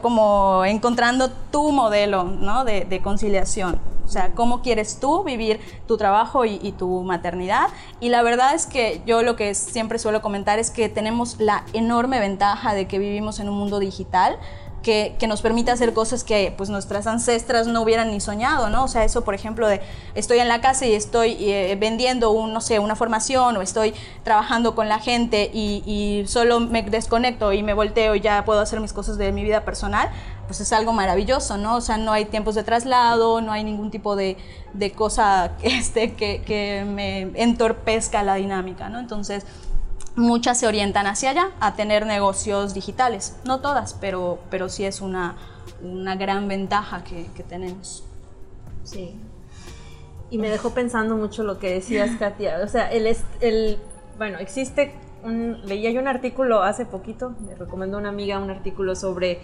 como 0.00 0.64
encontrando 0.64 1.30
tu 1.50 1.72
modelo, 1.72 2.24
¿no? 2.24 2.64
De, 2.64 2.84
de, 2.84 3.00
conciliación, 3.02 3.78
o 4.04 4.08
sea, 4.08 4.30
cómo 4.34 4.62
quieres 4.62 5.00
tú 5.00 5.24
vivir 5.24 5.60
tu 5.88 5.96
trabajo 5.96 6.44
y, 6.44 6.60
y, 6.62 6.72
tu 6.72 7.02
maternidad. 7.02 7.68
Y 7.98 8.08
la 8.08 8.22
verdad 8.22 8.54
es 8.54 8.66
que 8.66 9.02
yo 9.06 9.22
lo 9.22 9.34
que 9.34 9.54
siempre 9.54 9.98
suelo 9.98 10.22
comentar 10.22 10.58
es 10.58 10.70
que 10.70 10.88
tenemos 10.88 11.40
la 11.40 11.64
enorme 11.72 12.20
ventaja 12.20 12.74
de 12.74 12.86
que 12.86 12.98
vivimos 12.98 13.40
en 13.40 13.48
un 13.48 13.58
mundo 13.58 13.80
digital 13.80 14.38
que, 14.82 15.16
nos 15.26 15.40
permite 15.40 15.70
hacer 15.70 15.94
cosas 15.94 16.24
que 16.24 16.52
pues 16.56 16.68
nuestras 16.68 17.06
ancestras 17.06 17.66
no 17.66 17.82
hubieran 17.82 18.10
ni 18.10 18.20
soñado, 18.20 18.68
¿no? 18.68 18.84
O 18.84 18.88
sea, 18.88 19.04
eso, 19.04 19.22
por 19.22 19.34
ejemplo, 19.34 19.68
de 19.68 19.80
estoy 20.14 20.40
en 20.40 20.48
la 20.48 20.60
casa 20.60 20.84
y 20.86 20.92
estoy 20.92 21.36
eh, 21.40 21.76
vendiendo, 21.80 22.30
un, 22.32 22.52
no 22.52 22.60
sé, 22.60 22.78
una 22.78 22.96
formación 22.96 23.56
o 23.56 23.62
estoy 23.62 23.94
trabajando 24.24 24.74
con 24.74 24.88
la 24.88 24.98
gente 24.98 25.50
y, 25.52 25.82
y, 25.86 26.26
solo 26.26 26.60
me 26.60 26.82
desconecto 26.82 27.52
y 27.52 27.62
me 27.62 27.74
volteo 27.74 28.14
y 28.14 28.20
ya 28.20 28.44
puedo 28.44 28.60
hacer 28.60 28.80
mis 28.80 28.92
cosas 28.92 29.16
de 29.16 29.32
mi 29.32 29.42
vida 29.42 29.64
personal, 29.64 30.10
pues 30.46 30.60
es 30.60 30.72
algo 30.72 30.92
maravilloso, 30.92 31.56
¿no? 31.56 31.76
O 31.76 31.80
sea, 31.80 31.96
no 31.96 32.12
hay 32.12 32.24
tiempos 32.24 32.54
de 32.54 32.64
traslado, 32.64 33.40
no 33.40 33.52
hay 33.52 33.64
ningún 33.64 33.90
tipo 33.90 34.16
de, 34.16 34.36
de 34.74 34.92
cosa 34.92 35.52
este, 35.62 36.14
que, 36.14 36.42
que 36.42 36.84
me 36.86 37.30
entorpezca 37.40 38.22
la 38.22 38.34
dinámica, 38.34 38.88
¿no? 38.88 38.98
Entonces, 38.98 39.46
muchas 40.16 40.58
se 40.60 40.66
orientan 40.66 41.06
hacia 41.06 41.30
allá, 41.30 41.50
a 41.60 41.74
tener 41.74 42.06
negocios 42.06 42.74
digitales. 42.74 43.36
No 43.44 43.60
todas, 43.60 43.94
pero, 44.00 44.38
pero 44.50 44.68
sí 44.68 44.84
es 44.84 45.00
una, 45.00 45.36
una 45.82 46.16
gran 46.16 46.48
ventaja 46.48 47.04
que, 47.04 47.26
que, 47.34 47.42
tenemos. 47.42 48.04
Sí. 48.84 49.14
Y 50.30 50.38
me 50.38 50.48
dejó 50.48 50.70
pensando 50.70 51.16
mucho 51.16 51.42
lo 51.42 51.58
que 51.58 51.72
decías, 51.72 52.10
Katia. 52.18 52.60
O 52.64 52.68
sea, 52.68 52.90
el, 52.90 53.14
el 53.40 53.78
bueno, 54.18 54.38
existe 54.38 54.94
un, 55.24 55.60
leía 55.64 55.90
yo 55.90 56.00
un 56.00 56.08
artículo 56.08 56.62
hace 56.62 56.84
poquito, 56.84 57.34
me 57.46 57.54
recomendó 57.54 57.98
una 57.98 58.08
amiga 58.08 58.38
un 58.38 58.50
artículo 58.50 58.96
sobre 58.96 59.40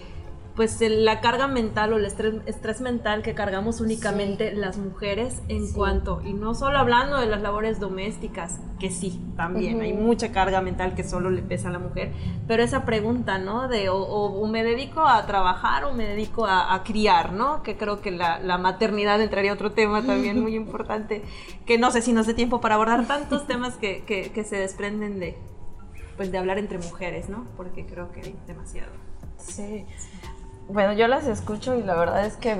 pues 0.58 0.80
la 0.80 1.20
carga 1.20 1.46
mental 1.46 1.92
o 1.92 1.98
el 1.98 2.04
estrés, 2.04 2.80
mental 2.80 3.22
que 3.22 3.32
cargamos 3.32 3.80
únicamente 3.80 4.52
las 4.52 4.76
mujeres 4.76 5.40
en 5.46 5.70
cuanto, 5.70 6.20
y 6.24 6.32
no 6.32 6.56
solo 6.56 6.78
hablando 6.78 7.16
de 7.16 7.26
las 7.26 7.42
labores 7.42 7.78
domésticas, 7.78 8.58
que 8.80 8.90
sí, 8.90 9.22
también 9.36 9.80
hay 9.80 9.92
mucha 9.92 10.32
carga 10.32 10.60
mental 10.60 10.96
que 10.96 11.04
solo 11.04 11.30
le 11.30 11.42
pesa 11.42 11.68
a 11.68 11.70
la 11.70 11.78
mujer, 11.78 12.10
pero 12.48 12.64
esa 12.64 12.84
pregunta, 12.84 13.38
¿no? 13.38 13.68
De 13.68 13.88
o, 13.88 14.44
me 14.48 14.64
dedico 14.64 15.02
a 15.02 15.24
trabajar 15.26 15.84
o 15.84 15.92
me 15.92 16.08
dedico 16.08 16.44
a, 16.44 16.82
criar, 16.82 17.34
¿no? 17.34 17.62
Que 17.62 17.76
creo 17.76 18.00
que 18.00 18.10
la, 18.10 18.58
maternidad 18.58 19.22
entraría 19.22 19.52
otro 19.52 19.70
tema 19.70 20.04
también 20.04 20.42
muy 20.42 20.56
importante, 20.56 21.22
que 21.66 21.78
no 21.78 21.92
sé 21.92 22.02
si 22.02 22.12
nos 22.12 22.26
dé 22.26 22.34
tiempo 22.34 22.60
para 22.60 22.74
abordar 22.74 23.06
tantos 23.06 23.46
temas 23.46 23.76
que, 23.76 24.02
que 24.04 24.42
se 24.44 24.56
desprenden 24.56 25.20
de, 25.20 25.38
pues 26.16 26.32
de 26.32 26.38
hablar 26.38 26.58
entre 26.58 26.78
mujeres, 26.78 27.28
¿no? 27.28 27.46
Porque 27.56 27.86
creo 27.86 28.10
que 28.10 28.22
hay 28.22 28.36
demasiado. 28.48 28.90
Sí. 29.38 29.86
Bueno, 30.70 30.92
yo 30.92 31.08
las 31.08 31.26
escucho 31.26 31.74
y 31.76 31.82
la 31.82 31.94
verdad 31.94 32.26
es 32.26 32.36
que 32.36 32.54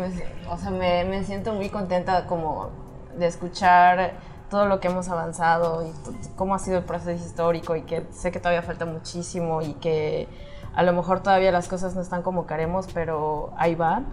o 0.49 0.57
sea, 0.57 0.71
me, 0.71 1.05
me, 1.05 1.25
siento 1.25 1.53
muy 1.53 1.69
contenta 1.69 2.25
como 2.27 2.71
de 3.19 3.27
escuchar 3.27 4.15
todo 4.49 4.65
lo 4.65 4.81
que 4.81 4.89
hemos 4.89 5.11
avanzado 5.11 5.87
y 5.87 5.93
cómo 6.35 6.55
ha 6.55 6.59
sido 6.59 6.79
el 6.79 6.85
proceso 6.85 7.23
histórico 7.23 7.77
y 7.77 7.83
que 7.83 8.07
sé 8.11 8.31
que 8.33 8.41
todavía 8.41 8.63
falta 8.63 8.87
muchísimo 8.87 9.61
y 9.61 9.75
que 9.75 10.27
a 10.75 10.83
lo 10.85 10.95
mejor 10.95 11.23
todavía 11.23 11.53
las 11.53 11.69
cosas 11.69 11.95
no 11.95 12.01
están 12.01 12.23
como 12.23 12.47
queremos, 12.47 12.89
pero 12.95 13.53
ahí 13.59 13.75
va. 13.75 14.05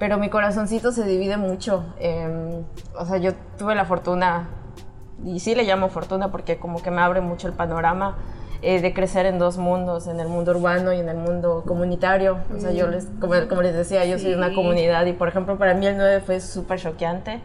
Pero 0.00 0.18
mi 0.18 0.28
corazoncito 0.28 0.90
se 0.90 1.04
divide 1.04 1.36
mucho. 1.36 1.94
Em, 2.00 2.64
o 2.98 3.06
sea, 3.06 3.18
yo 3.18 3.34
tuve 3.56 3.76
la 3.76 3.84
fortuna, 3.84 4.48
y 5.24 5.38
sí 5.38 5.54
le 5.54 5.62
llamo 5.62 5.90
fortuna 5.90 6.32
porque 6.32 6.58
como 6.58 6.82
que 6.82 6.90
me 6.90 7.00
abre 7.00 7.20
mucho 7.20 7.46
el 7.46 7.54
panorama 7.54 8.16
eh, 8.62 8.80
de 8.80 8.94
crecer 8.94 9.26
en 9.26 9.38
dos 9.38 9.58
mundos, 9.58 10.06
en 10.06 10.20
el 10.20 10.28
mundo 10.28 10.52
urbano 10.52 10.92
y 10.92 11.00
en 11.00 11.08
el 11.08 11.16
mundo 11.16 11.64
comunitario. 11.66 12.38
O 12.56 12.60
sea, 12.60 12.70
yo 12.70 12.86
les, 12.86 13.06
como, 13.20 13.34
como 13.48 13.60
les 13.62 13.74
decía, 13.74 14.04
yo 14.04 14.18
soy 14.18 14.30
de 14.30 14.36
una 14.36 14.54
comunidad 14.54 15.04
y, 15.06 15.12
por 15.12 15.26
ejemplo, 15.26 15.58
para 15.58 15.74
mí 15.74 15.86
el 15.86 15.96
9 15.96 16.20
fue 16.20 16.40
súper 16.40 16.78
choqueante 16.78 17.40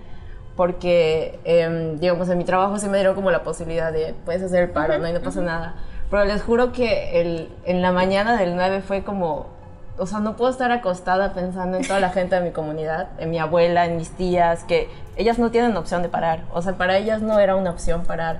porque, 0.57 1.39
eh, 1.45 1.95
digamos, 1.99 2.27
en 2.29 2.37
mi 2.37 2.43
trabajo 2.43 2.79
se 2.79 2.89
me 2.89 2.97
dieron 2.97 3.15
como 3.15 3.31
la 3.31 3.43
posibilidad 3.43 3.93
de, 3.93 4.15
puedes 4.25 4.41
hacer 4.43 4.63
el 4.63 4.69
paro, 4.71 4.97
¿no? 4.97 5.07
Y 5.07 5.13
no 5.13 5.21
pasa 5.21 5.39
nada. 5.41 5.75
Pero 6.09 6.25
les 6.25 6.41
juro 6.41 6.71
que 6.71 7.21
el, 7.21 7.49
en 7.63 7.81
la 7.81 7.91
mañana 7.91 8.37
del 8.37 8.55
9 8.55 8.81
fue 8.81 9.03
como, 9.03 9.47
o 9.97 10.05
sea, 10.05 10.19
no 10.19 10.35
puedo 10.35 10.51
estar 10.51 10.71
acostada 10.71 11.33
pensando 11.33 11.77
en 11.77 11.87
toda 11.87 11.99
la 11.99 12.09
gente 12.09 12.35
de 12.35 12.41
mi 12.41 12.51
comunidad, 12.51 13.09
en 13.19 13.29
mi 13.29 13.39
abuela, 13.39 13.85
en 13.85 13.97
mis 13.97 14.11
tías, 14.11 14.63
que 14.63 14.89
ellas 15.15 15.37
no 15.37 15.51
tienen 15.51 15.77
opción 15.77 16.01
de 16.01 16.09
parar. 16.09 16.43
O 16.53 16.61
sea, 16.61 16.73
para 16.73 16.97
ellas 16.97 17.21
no 17.21 17.39
era 17.39 17.55
una 17.55 17.69
opción 17.69 18.03
parar. 18.03 18.39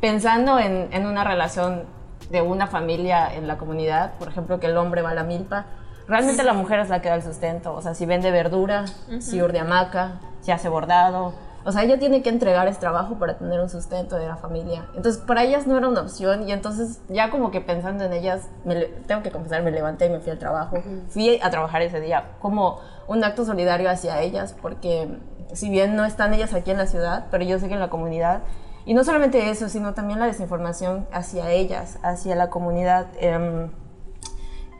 Pensando 0.00 0.58
en, 0.58 0.88
en 0.92 1.06
una 1.06 1.24
relación 1.24 1.95
de 2.30 2.42
una 2.42 2.66
familia 2.66 3.32
en 3.32 3.46
la 3.46 3.56
comunidad, 3.56 4.14
por 4.14 4.28
ejemplo, 4.28 4.60
que 4.60 4.66
el 4.66 4.76
hombre 4.76 5.02
va 5.02 5.10
a 5.10 5.14
la 5.14 5.24
milpa, 5.24 5.66
realmente 6.08 6.42
la 6.42 6.52
mujer 6.52 6.80
es 6.80 6.88
la 6.88 7.00
que 7.00 7.08
da 7.08 7.14
el 7.14 7.22
sustento. 7.22 7.74
O 7.74 7.82
sea, 7.82 7.94
si 7.94 8.06
vende 8.06 8.30
verdura, 8.30 8.86
si 9.20 9.40
urde 9.42 9.58
hamaca, 9.60 10.20
si 10.40 10.52
hace 10.52 10.68
bordado. 10.68 11.32
O 11.64 11.72
sea, 11.72 11.82
ella 11.82 11.98
tiene 11.98 12.22
que 12.22 12.28
entregar 12.28 12.68
ese 12.68 12.78
trabajo 12.78 13.16
para 13.16 13.38
tener 13.38 13.58
un 13.58 13.68
sustento 13.68 14.14
de 14.14 14.28
la 14.28 14.36
familia. 14.36 14.86
Entonces, 14.94 15.20
para 15.20 15.42
ellas 15.42 15.66
no 15.66 15.76
era 15.76 15.88
una 15.88 16.00
opción 16.00 16.48
y 16.48 16.52
entonces 16.52 17.00
ya 17.08 17.30
como 17.30 17.50
que 17.50 17.60
pensando 17.60 18.04
en 18.04 18.12
ellas, 18.12 18.48
me, 18.64 18.84
tengo 18.84 19.22
que 19.22 19.32
confesar, 19.32 19.64
me 19.64 19.72
levanté 19.72 20.06
y 20.06 20.10
me 20.10 20.20
fui 20.20 20.30
al 20.30 20.38
trabajo. 20.38 20.76
Fui 21.08 21.40
a 21.42 21.50
trabajar 21.50 21.82
ese 21.82 22.00
día 22.00 22.36
como 22.38 22.78
un 23.08 23.24
acto 23.24 23.44
solidario 23.44 23.90
hacia 23.90 24.20
ellas 24.20 24.54
porque 24.62 25.08
si 25.54 25.68
bien 25.68 25.96
no 25.96 26.04
están 26.04 26.34
ellas 26.34 26.54
aquí 26.54 26.70
en 26.70 26.78
la 26.78 26.86
ciudad, 26.86 27.26
pero 27.32 27.42
yo 27.42 27.58
sé 27.58 27.66
que 27.66 27.74
en 27.74 27.80
la 27.80 27.90
comunidad 27.90 28.42
y 28.86 28.94
no 28.94 29.04
solamente 29.04 29.50
eso, 29.50 29.68
sino 29.68 29.92
también 29.92 30.20
la 30.20 30.26
desinformación 30.26 31.06
hacia 31.12 31.50
ellas, 31.50 31.98
hacia 32.02 32.36
la 32.36 32.48
comunidad. 32.48 33.08
Eh, 33.18 33.68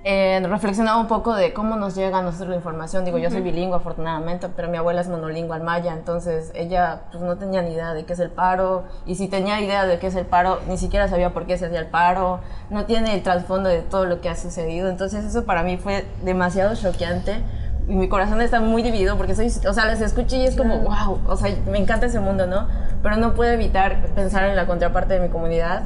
eh, 0.08 0.40
reflexionaba 0.48 1.00
un 1.00 1.08
poco 1.08 1.34
de 1.34 1.52
cómo 1.52 1.74
nos 1.74 1.96
llega 1.96 2.18
a 2.18 2.22
nosotros 2.22 2.50
la 2.50 2.54
información. 2.54 3.04
Digo, 3.04 3.18
yo 3.18 3.28
soy 3.28 3.40
bilingüe 3.40 3.74
afortunadamente, 3.74 4.48
pero 4.48 4.68
mi 4.68 4.76
abuela 4.76 5.00
es 5.00 5.08
monolingüe 5.08 5.56
al 5.56 5.64
maya, 5.64 5.94
entonces 5.94 6.52
ella 6.54 7.02
pues, 7.10 7.24
no 7.24 7.36
tenía 7.38 7.60
ni 7.62 7.72
idea 7.72 7.92
de 7.92 8.04
qué 8.04 8.12
es 8.12 8.20
el 8.20 8.30
paro, 8.30 8.84
y 9.04 9.16
si 9.16 9.26
tenía 9.26 9.60
idea 9.60 9.84
de 9.84 9.98
qué 9.98 10.06
es 10.06 10.14
el 10.14 10.24
paro, 10.24 10.60
ni 10.68 10.78
siquiera 10.78 11.08
sabía 11.08 11.34
por 11.34 11.46
qué 11.46 11.58
se 11.58 11.66
hacía 11.66 11.80
el 11.80 11.88
paro, 11.88 12.38
no 12.70 12.84
tiene 12.84 13.14
el 13.14 13.24
trasfondo 13.24 13.68
de 13.68 13.82
todo 13.82 14.04
lo 14.04 14.20
que 14.20 14.28
ha 14.28 14.36
sucedido. 14.36 14.88
Entonces 14.88 15.24
eso 15.24 15.44
para 15.44 15.64
mí 15.64 15.76
fue 15.76 16.06
demasiado 16.22 16.76
choqueante 16.76 17.42
mi 17.86 18.08
corazón 18.08 18.40
está 18.40 18.60
muy 18.60 18.82
dividido 18.82 19.16
porque 19.16 19.34
soy, 19.34 19.46
o 19.68 19.72
sea, 19.72 19.86
les 19.86 20.00
escucho 20.00 20.36
y 20.36 20.44
es 20.44 20.56
como, 20.56 20.78
wow, 20.80 21.20
o 21.26 21.36
sea, 21.36 21.54
me 21.70 21.78
encanta 21.78 22.06
ese 22.06 22.20
mundo, 22.20 22.46
¿no? 22.46 22.66
Pero 23.02 23.16
no 23.16 23.34
puedo 23.34 23.52
evitar 23.52 24.06
pensar 24.14 24.44
en 24.44 24.56
la 24.56 24.66
contraparte 24.66 25.14
de 25.14 25.20
mi 25.20 25.28
comunidad 25.28 25.84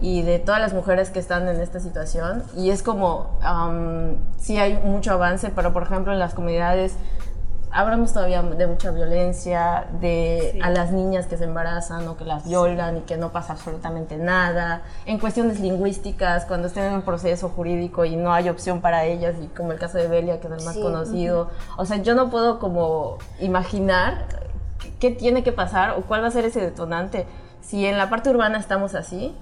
y 0.00 0.22
de 0.22 0.38
todas 0.38 0.60
las 0.60 0.72
mujeres 0.72 1.10
que 1.10 1.18
están 1.18 1.46
en 1.48 1.60
esta 1.60 1.78
situación. 1.78 2.42
Y 2.56 2.70
es 2.70 2.82
como, 2.82 3.38
sí 4.38 4.58
hay 4.58 4.78
mucho 4.78 5.12
avance, 5.12 5.52
pero 5.54 5.72
por 5.72 5.82
ejemplo 5.84 6.12
en 6.12 6.18
las 6.18 6.34
comunidades 6.34 6.96
hablamos 7.72 8.12
todavía 8.12 8.42
de 8.42 8.66
mucha 8.66 8.90
violencia, 8.90 9.86
de 10.00 10.58
a 10.62 10.70
las 10.70 10.92
niñas 10.92 11.26
que 11.26 11.36
se 11.36 11.44
embarazan 11.44 12.06
o 12.06 12.16
que 12.16 12.24
las 12.24 12.44
violan 12.46 12.98
y 12.98 13.00
que 13.00 13.16
no 13.16 13.32
pasa 13.32 13.54
absolutamente 13.54 14.16
nada. 14.16 14.82
En 15.06 15.18
cuestiones 15.18 15.58
lingüísticas, 15.60 16.44
cuando 16.44 16.68
estén 16.68 16.84
en 16.84 16.94
un 16.94 17.02
proceso 17.02 17.48
jurídico 17.48 18.04
y 18.04 18.16
no 18.16 18.32
hay 18.32 18.48
opción 18.48 18.80
para 18.80 19.04
ellas, 19.04 19.36
y 19.42 19.46
como 19.48 19.72
el 19.72 19.78
caso 19.78 19.98
de 19.98 20.08
Belia, 20.08 20.40
que 20.40 20.48
es 20.48 20.52
el 20.52 20.64
más 20.64 20.76
conocido. 20.76 21.50
O 21.76 21.84
sea, 21.86 21.96
yo 21.98 22.14
no 22.14 22.30
puedo 22.30 22.58
como 22.58 23.18
imaginar 23.40 24.26
qué 25.00 25.10
tiene 25.10 25.42
que 25.42 25.52
pasar 25.52 25.90
o 25.98 26.02
cuál 26.02 26.22
va 26.22 26.28
a 26.28 26.30
ser 26.30 26.44
ese 26.44 26.60
detonante. 26.60 27.26
Si 27.60 27.86
en 27.86 27.96
la 27.96 28.10
parte 28.10 28.30
urbana 28.30 28.58
estamos 28.58 28.94
así, 28.94 29.34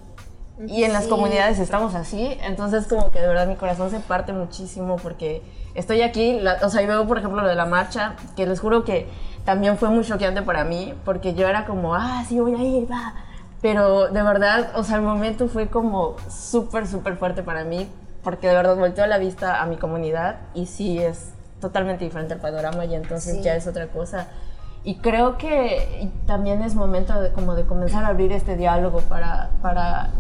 y 0.66 0.84
en 0.84 0.92
las 0.92 1.06
comunidades 1.06 1.58
estamos 1.58 1.94
así, 1.94 2.36
entonces 2.42 2.86
como 2.86 3.10
que 3.10 3.18
de 3.18 3.26
verdad 3.26 3.46
mi 3.46 3.56
corazón 3.56 3.90
se 3.90 3.98
parte 4.00 4.34
muchísimo 4.34 4.96
porque 4.96 5.42
estoy 5.74 6.02
aquí, 6.02 6.40
o 6.62 6.68
sea, 6.68 6.82
y 6.82 6.86
veo 6.86 7.06
por 7.06 7.18
ejemplo 7.18 7.42
lo 7.42 7.48
de 7.48 7.54
la 7.54 7.66
marcha, 7.66 8.14
que 8.36 8.46
les 8.46 8.60
juro 8.60 8.84
que 8.84 9.08
también 9.44 9.78
fue 9.78 9.88
muy 9.88 10.04
choqueante 10.04 10.42
para 10.42 10.64
mí, 10.64 10.94
porque 11.04 11.34
yo 11.34 11.48
era 11.48 11.64
como, 11.64 11.94
ah, 11.94 12.24
sí, 12.28 12.38
voy 12.40 12.54
a 12.54 12.62
ir, 12.62 12.90
va. 12.90 13.14
Pero 13.62 14.08
de 14.08 14.22
verdad, 14.22 14.70
o 14.74 14.84
sea, 14.84 14.96
el 14.96 15.02
momento 15.02 15.48
fue 15.48 15.68
como 15.68 16.16
súper, 16.28 16.86
súper 16.86 17.16
fuerte 17.16 17.42
para 17.42 17.64
mí, 17.64 17.88
porque 18.22 18.48
de 18.48 18.54
verdad 18.54 18.76
volteó 18.76 19.06
la 19.06 19.18
vista 19.18 19.62
a 19.62 19.66
mi 19.66 19.76
comunidad 19.76 20.36
y 20.54 20.66
sí 20.66 20.98
es 20.98 21.32
totalmente 21.60 22.04
diferente 22.04 22.34
el 22.34 22.40
panorama 22.40 22.84
y 22.84 22.94
entonces 22.94 23.42
ya 23.42 23.54
es 23.54 23.66
otra 23.66 23.86
cosa. 23.88 24.28
Y 24.82 24.96
creo 24.96 25.36
que 25.36 26.10
también 26.26 26.62
es 26.62 26.74
momento 26.74 27.20
de, 27.20 27.32
como 27.32 27.54
de 27.54 27.64
comenzar 27.64 28.04
a 28.04 28.08
abrir 28.08 28.32
este 28.32 28.56
diálogo 28.56 29.00
para, 29.00 29.50
para 29.60 30.10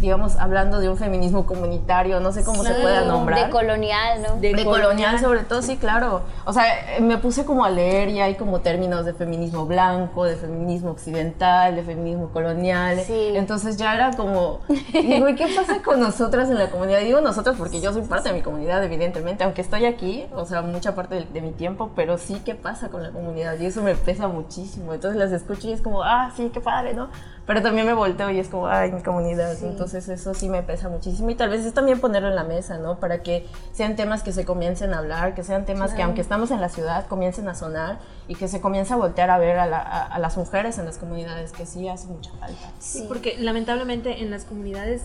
digamos, 0.00 0.36
hablando 0.36 0.80
de 0.80 0.88
un 0.88 0.96
feminismo 0.96 1.46
comunitario, 1.46 2.20
no 2.20 2.32
sé 2.32 2.44
cómo 2.44 2.62
se 2.64 2.74
pueda 2.74 3.04
nombrar. 3.04 3.46
De 3.46 3.50
colonial, 3.50 4.22
¿no? 4.22 4.36
De, 4.40 4.64
colonial, 4.64 5.18
sobre 5.20 5.40
todo, 5.40 5.62
sí, 5.62 5.76
claro. 5.76 6.22
O 6.44 6.52
sea, 6.52 6.64
me 7.00 7.18
puse 7.18 7.44
como 7.44 7.64
a 7.64 7.70
leer 7.70 8.08
y 8.10 8.20
hay 8.20 8.34
como 8.34 8.60
términos 8.60 9.04
de 9.04 9.14
feminismo 9.14 9.66
blanco, 9.66 10.24
de 10.24 10.36
feminismo 10.36 10.90
occidental, 10.90 11.76
de 11.76 11.82
feminismo 11.82 12.28
colonial. 12.28 13.00
Sí. 13.06 13.32
Entonces 13.34 13.76
ya 13.76 13.94
era 13.94 14.10
como, 14.12 14.60
digo, 14.92 15.28
¿y 15.28 15.34
qué 15.34 15.46
pasa 15.54 15.82
con 15.82 16.00
nosotras 16.00 16.50
en 16.50 16.58
la 16.58 16.70
comunidad? 16.70 17.00
Digo 17.00 17.20
nosotras 17.20 17.56
porque 17.56 17.80
yo 17.80 17.92
soy 17.92 18.02
parte 18.02 18.28
de 18.30 18.34
mi 18.34 18.42
comunidad, 18.42 18.82
evidentemente, 18.84 19.44
aunque 19.44 19.62
estoy 19.62 19.86
aquí, 19.86 20.26
o 20.34 20.44
sea, 20.44 20.62
mucha 20.62 20.94
parte 20.94 21.14
de, 21.14 21.24
de 21.24 21.40
mi 21.40 21.52
tiempo, 21.52 21.90
pero 21.96 22.18
sí, 22.18 22.42
¿qué 22.44 22.54
pasa 22.54 22.88
con 22.88 23.02
la 23.02 23.10
comunidad? 23.10 23.58
Y 23.58 23.66
eso 23.66 23.82
me 23.82 23.94
pesa 24.06 24.28
muchísimo. 24.28 24.94
Entonces 24.94 25.18
las 25.18 25.32
escucho 25.32 25.68
y 25.68 25.72
es 25.72 25.82
como, 25.82 26.02
ah, 26.04 26.32
sí, 26.34 26.50
qué 26.54 26.60
padre, 26.60 26.94
¿no? 26.94 27.08
Pero 27.44 27.60
también 27.60 27.86
me 27.86 27.92
volteo 27.92 28.30
y 28.30 28.38
es 28.38 28.48
como, 28.48 28.68
ay, 28.68 28.92
mi 28.92 29.02
comunidad. 29.02 29.52
Entonces 29.62 30.08
eso 30.08 30.32
sí 30.32 30.48
me 30.48 30.62
pesa 30.62 30.88
muchísimo. 30.88 31.28
Y 31.28 31.34
tal 31.34 31.50
vez 31.50 31.66
es 31.66 31.74
también 31.74 32.00
ponerlo 32.00 32.28
en 32.28 32.36
la 32.36 32.44
mesa, 32.44 32.78
¿no? 32.78 32.98
Para 33.00 33.22
que 33.22 33.46
sean 33.72 33.96
temas 33.96 34.22
que 34.22 34.32
se 34.32 34.44
comiencen 34.44 34.94
a 34.94 34.98
hablar, 34.98 35.34
que 35.34 35.42
sean 35.42 35.64
temas 35.64 35.92
que 35.92 36.02
aunque 36.02 36.20
estamos 36.20 36.52
en 36.52 36.60
la 36.60 36.68
ciudad, 36.68 37.06
comiencen 37.08 37.48
a 37.48 37.54
sonar 37.54 37.98
y 38.28 38.36
que 38.36 38.46
se 38.46 38.60
comience 38.60 38.94
a 38.94 38.96
voltear 38.96 39.30
a 39.30 39.38
ver 39.38 39.58
a, 39.58 40.18
las 40.18 40.36
mujeres 40.36 40.78
en 40.78 40.86
las 40.86 40.98
comunidades, 40.98 41.52
que 41.52 41.66
sí 41.66 41.88
hace 41.88 42.06
mucha 42.06 42.30
falta. 42.38 42.70
Sí, 42.78 43.04
porque 43.08 43.36
lamentablemente 43.38 44.22
en 44.22 44.30
las 44.30 44.44
comunidades 44.44 45.02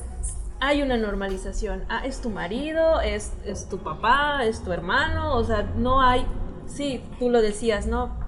hay 0.59 0.83
una 0.83 0.95
normalización. 0.95 1.83
Ah, 1.89 2.01
es 2.05 2.21
tu 2.21 2.29
marido, 2.29 3.01
es, 3.01 3.31
es 3.45 3.67
tu 3.67 3.79
papá, 3.79 4.45
es 4.45 4.63
tu 4.63 4.71
hermano, 4.71 5.35
o 5.35 5.43
sea, 5.43 5.63
no 5.75 6.01
hay... 6.01 6.25
Sí, 6.67 7.03
tú 7.19 7.29
lo 7.29 7.41
decías, 7.41 7.87
¿no? 7.87 8.20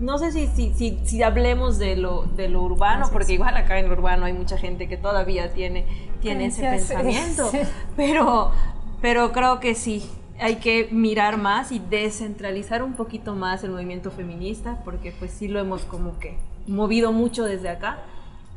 No 0.00 0.18
sé 0.18 0.30
si, 0.32 0.46
si, 0.46 0.72
si, 0.74 0.98
si, 1.04 1.22
hablemos 1.22 1.78
de 1.78 1.96
lo, 1.96 2.22
de 2.22 2.48
lo 2.48 2.62
urbano, 2.62 3.08
porque 3.12 3.32
igual 3.32 3.56
acá 3.56 3.78
en 3.78 3.88
lo 3.88 3.94
urbano 3.94 4.26
hay 4.26 4.32
mucha 4.32 4.56
gente 4.56 4.88
que 4.88 4.96
todavía 4.96 5.52
tiene, 5.52 5.86
tiene 6.20 6.46
ese 6.46 6.62
pensamiento, 6.62 7.50
pero, 7.96 8.52
pero 9.00 9.32
creo 9.32 9.58
que 9.58 9.74
sí, 9.74 10.08
hay 10.40 10.56
que 10.56 10.88
mirar 10.92 11.36
más 11.36 11.72
y 11.72 11.80
descentralizar 11.80 12.82
un 12.82 12.94
poquito 12.94 13.34
más 13.34 13.64
el 13.64 13.70
movimiento 13.70 14.10
feminista, 14.10 14.80
porque 14.84 15.12
pues 15.18 15.32
sí 15.32 15.48
lo 15.48 15.58
hemos 15.58 15.82
como 15.82 16.18
que 16.18 16.38
movido 16.66 17.12
mucho 17.12 17.44
desde 17.44 17.68
acá. 17.68 17.98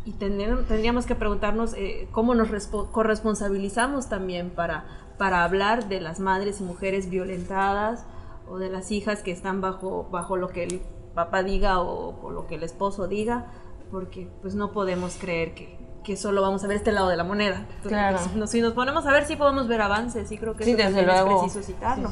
Y 0.03 0.13
tendríamos 0.13 1.05
que 1.05 1.13
preguntarnos 1.13 1.75
eh, 1.75 2.07
cómo 2.11 2.33
nos 2.33 2.49
corresponsabilizamos 2.91 4.09
también 4.09 4.49
para, 4.49 4.85
para 5.19 5.43
hablar 5.43 5.89
de 5.89 6.01
las 6.01 6.19
madres 6.19 6.59
y 6.59 6.63
mujeres 6.63 7.07
violentadas 7.09 8.03
o 8.49 8.57
de 8.57 8.69
las 8.69 8.91
hijas 8.91 9.21
que 9.21 9.31
están 9.31 9.61
bajo, 9.61 10.07
bajo 10.11 10.37
lo 10.37 10.49
que 10.49 10.63
el 10.63 10.81
papá 11.13 11.43
diga 11.43 11.79
o, 11.81 12.31
lo 12.31 12.47
que 12.47 12.55
el 12.55 12.63
esposo 12.63 13.07
diga, 13.07 13.47
porque 13.91 14.27
pues 14.41 14.55
no 14.55 14.71
podemos 14.71 15.17
creer 15.19 15.53
que, 15.53 15.77
que 16.03 16.15
solo 16.17 16.41
vamos 16.41 16.63
a 16.63 16.67
ver 16.67 16.77
este 16.77 16.91
lado 16.91 17.09
de 17.09 17.17
la 17.17 17.23
moneda. 17.23 17.65
claro. 17.83 18.19
Pues, 18.35 18.49
si 18.49 18.61
nos 18.61 18.73
ponemos 18.73 19.05
a 19.05 19.11
ver, 19.11 19.25
sí 19.25 19.35
podemos 19.35 19.67
ver 19.67 19.81
avances, 19.81 20.31
y 20.31 20.37
creo 20.37 20.55
que 20.55 20.63
sí, 20.63 20.73
desde 20.73 21.03
luego. 21.03 21.45
es 21.45 21.51
preciso 21.51 21.63
citarlo. 21.63 22.09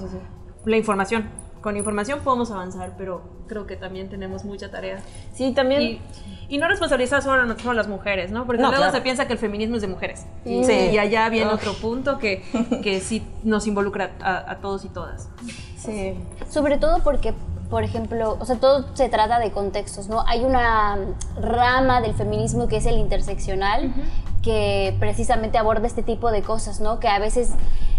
la 0.65 0.77
información. 0.77 1.29
Con 1.61 1.75
información 1.75 2.21
podemos 2.23 2.51
avanzar, 2.51 2.93
pero 2.97 3.21
creo 3.47 3.67
que 3.67 3.75
también 3.75 4.07
tenemos 4.07 4.45
mucha 4.45 4.71
tarea. 4.71 5.01
Sí, 5.33 5.51
también. 5.51 5.99
Y, 6.47 6.57
no 6.57 6.69
responsabilizar 6.69 7.21
solo, 7.21 7.41
a 7.41 7.73
las 7.73 7.87
mujeres, 7.89 8.31
¿no? 8.31 8.45
Porque 8.45 8.61
luego 8.61 8.89
se 8.91 9.01
piensa 9.01 9.27
que 9.27 9.33
el 9.33 9.39
feminismo 9.39 9.75
es 9.75 9.81
de 9.81 9.89
mujeres. 9.89 10.25
Sí. 10.45 10.71
Y 10.71 10.97
allá 10.97 11.27
viene 11.27 11.51
otro 11.51 11.73
punto 11.73 12.17
que, 12.17 12.43
que 12.81 13.01
sí 13.01 13.27
nos 13.43 13.67
involucra 13.67 14.11
a, 14.21 14.51
a 14.51 14.61
todos 14.61 14.85
y 14.85 14.89
todas. 14.89 15.29
Sí. 15.77 16.15
Sobre 16.49 16.77
todo 16.77 17.03
porque 17.03 17.33
por 17.69 17.83
ejemplo, 17.83 18.37
o 18.39 18.45
sea, 18.45 18.55
todo 18.55 18.85
se 18.95 19.09
trata 19.09 19.39
de 19.39 19.51
contextos, 19.51 20.09
¿no? 20.09 20.23
Hay 20.27 20.43
una 20.43 20.97
rama 21.39 22.01
del 22.01 22.13
feminismo 22.13 22.67
que 22.67 22.77
es 22.77 22.85
el 22.85 22.97
interseccional, 22.97 23.93
que 24.41 24.95
precisamente 24.99 25.57
aborda 25.57 25.85
este 25.85 26.01
tipo 26.01 26.31
de 26.31 26.41
cosas, 26.41 26.79
¿no? 26.79 26.99
Que 26.99 27.07
a 27.07 27.19
veces 27.19 27.51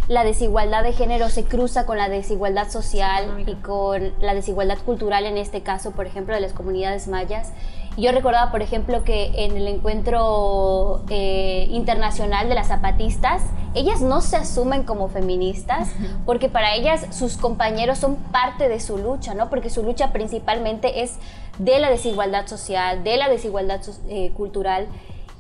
la 0.09 0.24
desigualdad 0.24 0.83
de 0.83 0.92
género 0.92 1.28
se 1.28 1.44
cruza 1.44 1.87
con 1.87 1.96
la 1.96 2.09
desigualdad 2.09 2.68
social 2.68 3.44
y 3.46 3.54
con 3.56 4.12
la 4.20 4.35
desigualdad 4.35 4.78
cultural, 4.78 5.24
en 5.24 5.37
este 5.37 5.62
caso, 5.62 5.92
por 5.92 6.06
ejemplo, 6.06 6.35
de 6.35 6.40
las 6.40 6.52
comunidades 6.52 7.06
mayas. 7.06 7.52
Yo 7.96 8.12
recordaba, 8.12 8.50
por 8.50 8.62
ejemplo, 8.62 9.03
que 9.05 9.44
en 9.44 9.57
el 9.57 9.66
encuentro 9.66 11.03
eh, 11.11 11.66
internacional 11.70 12.48
de 12.48 12.55
las 12.55 12.68
zapatistas, 12.68 13.42
ellas 13.74 14.00
no 14.00 14.20
se 14.20 14.37
asumen 14.37 14.85
como 14.85 15.09
feministas 15.09 15.90
porque 16.24 16.48
para 16.48 16.74
ellas 16.74 17.07
sus 17.11 17.37
compañeros 17.37 17.98
son 17.98 18.16
parte 18.16 18.68
de 18.68 18.81
su 18.81 18.96
lucha, 18.98 19.35
¿no? 19.35 19.50
Porque 19.50 19.70
su 19.70 19.83
lucha 19.83 20.12
principalmente 20.12 21.03
es 21.03 21.16
de 21.59 21.79
la 21.79 21.90
desigualdad 21.90 22.46
social, 22.46 23.05
de 23.05 23.16
la 23.16 23.29
desigualdad 23.29 23.81
eh, 24.09 24.33
cultural. 24.37 24.87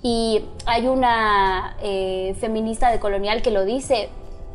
Y 0.02 0.44
hay 0.66 0.86
una 0.86 1.76
eh, 1.82 2.36
feminista 2.40 2.90
de 2.90 2.98
colonial 2.98 3.42
que 3.42 3.50
lo 3.50 3.64
dice, 3.64 4.10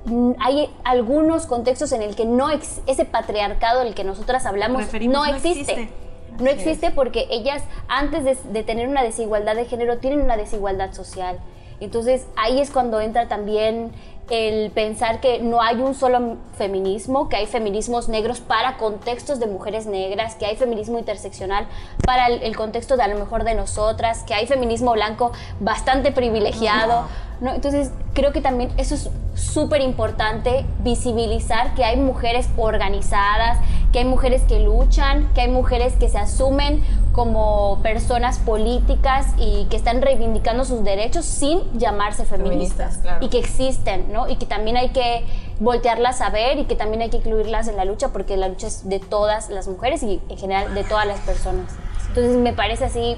mm, 0.05 0.31
hay 0.39 0.69
algunos 0.84 1.45
contextos 1.45 1.91
en 1.91 2.01
el 2.01 2.15
que 2.15 2.25
no 2.25 2.49
ese 2.49 3.05
patriarcado 3.05 3.84
del 3.84 3.93
que 3.93 4.03
nosotras 4.03 4.45
hablamos 4.45 4.84
no 5.01 5.25
existe. 5.25 5.89
No 6.39 6.49
existe 6.49 6.91
porque 6.91 7.27
ellas, 7.29 7.63
antes 7.87 8.23
de, 8.51 8.63
tener 8.63 8.87
una 8.87 9.03
desigualdad 9.03 9.55
de 9.55 9.65
género, 9.65 9.97
tienen 9.97 10.21
una 10.21 10.37
desigualdad 10.37 10.93
social. 10.93 11.39
Entonces 11.79 12.25
ahí 12.37 12.61
es 12.61 12.71
cuando 12.71 13.01
entra 13.01 13.27
también 13.27 13.91
el 14.29 14.71
pensar 14.71 15.19
que 15.19 15.39
no 15.39 15.61
hay 15.61 15.75
un 15.75 15.93
solo 15.93 16.37
feminismo, 16.57 17.29
que 17.29 17.35
hay 17.35 17.45
feminismos 17.45 18.09
negros 18.09 18.39
para 18.39 18.77
contextos 18.77 19.39
de 19.39 19.45
mujeres 19.45 19.85
negras, 19.85 20.35
que 20.35 20.45
hay 20.45 20.55
feminismo 20.55 20.97
interseccional 20.97 21.67
para 22.05 22.27
el, 22.27 22.55
contexto 22.55 22.97
de 22.97 23.03
a 23.03 23.07
lo 23.07 23.19
mejor 23.19 23.43
de 23.43 23.53
nosotras, 23.53 24.23
que 24.23 24.33
hay 24.33 24.47
feminismo 24.47 24.93
blanco 24.93 25.31
bastante 25.59 26.11
privilegiado. 26.11 27.07
¿no? 27.39 27.53
Entonces 27.53 27.91
creo 28.13 28.31
que 28.31 28.41
también 28.41 28.71
eso 28.77 28.95
es 28.95 29.11
súper 29.35 29.81
importante, 29.81 30.65
visibilizar 30.79 31.75
que 31.75 31.83
hay 31.83 31.97
mujeres 31.97 32.47
organizadas, 32.57 33.59
que 33.95 33.99
hay 33.99 34.05
mujeres 34.05 34.41
que 34.41 34.60
luchan, 34.60 35.31
que 35.34 35.39
hay 35.39 35.47
mujeres 35.47 35.93
que 35.93 36.10
se 36.10 36.17
asumen 36.17 36.84
como 37.13 37.79
personas 37.81 38.39
políticas 38.39 39.27
y 39.38 39.67
que 39.69 39.77
están 39.77 40.01
reivindicando 40.01 40.65
sus 40.65 40.84
derechos 40.84 41.23
sin 41.23 41.62
llamarse 41.79 42.25
feministas, 42.25 42.99
y 43.21 43.29
que 43.29 43.39
existen, 43.39 44.12
¿no? 44.12 44.27
Y 44.27 44.36
que 44.36 44.45
también 44.45 44.75
hay 44.75 44.89
que 44.89 45.25
voltearlas 45.62 46.19
a 46.19 46.29
ver 46.29 46.58
y 46.58 46.65
que 46.65 46.75
también 46.75 47.03
hay 47.03 47.10
que 47.10 47.15
incluirlas 47.15 47.69
en 47.69 47.77
la 47.77 47.86
lucha 47.86 48.10
porque 48.10 48.36
la 48.36 48.49
lucha 48.49 48.67
es 48.67 48.89
de 48.89 48.99
todas 48.99 49.49
las 49.49 49.69
mujeres 49.69 50.03
y 50.03 50.21
en 50.27 50.38
general 50.38 50.75
de 50.75 50.84
todas 50.84 51.08
las 51.08 51.21
personas. 51.21 51.71
Entonces 52.10 52.36
me 52.36 52.51
parece 52.51 52.84
así 52.84 53.15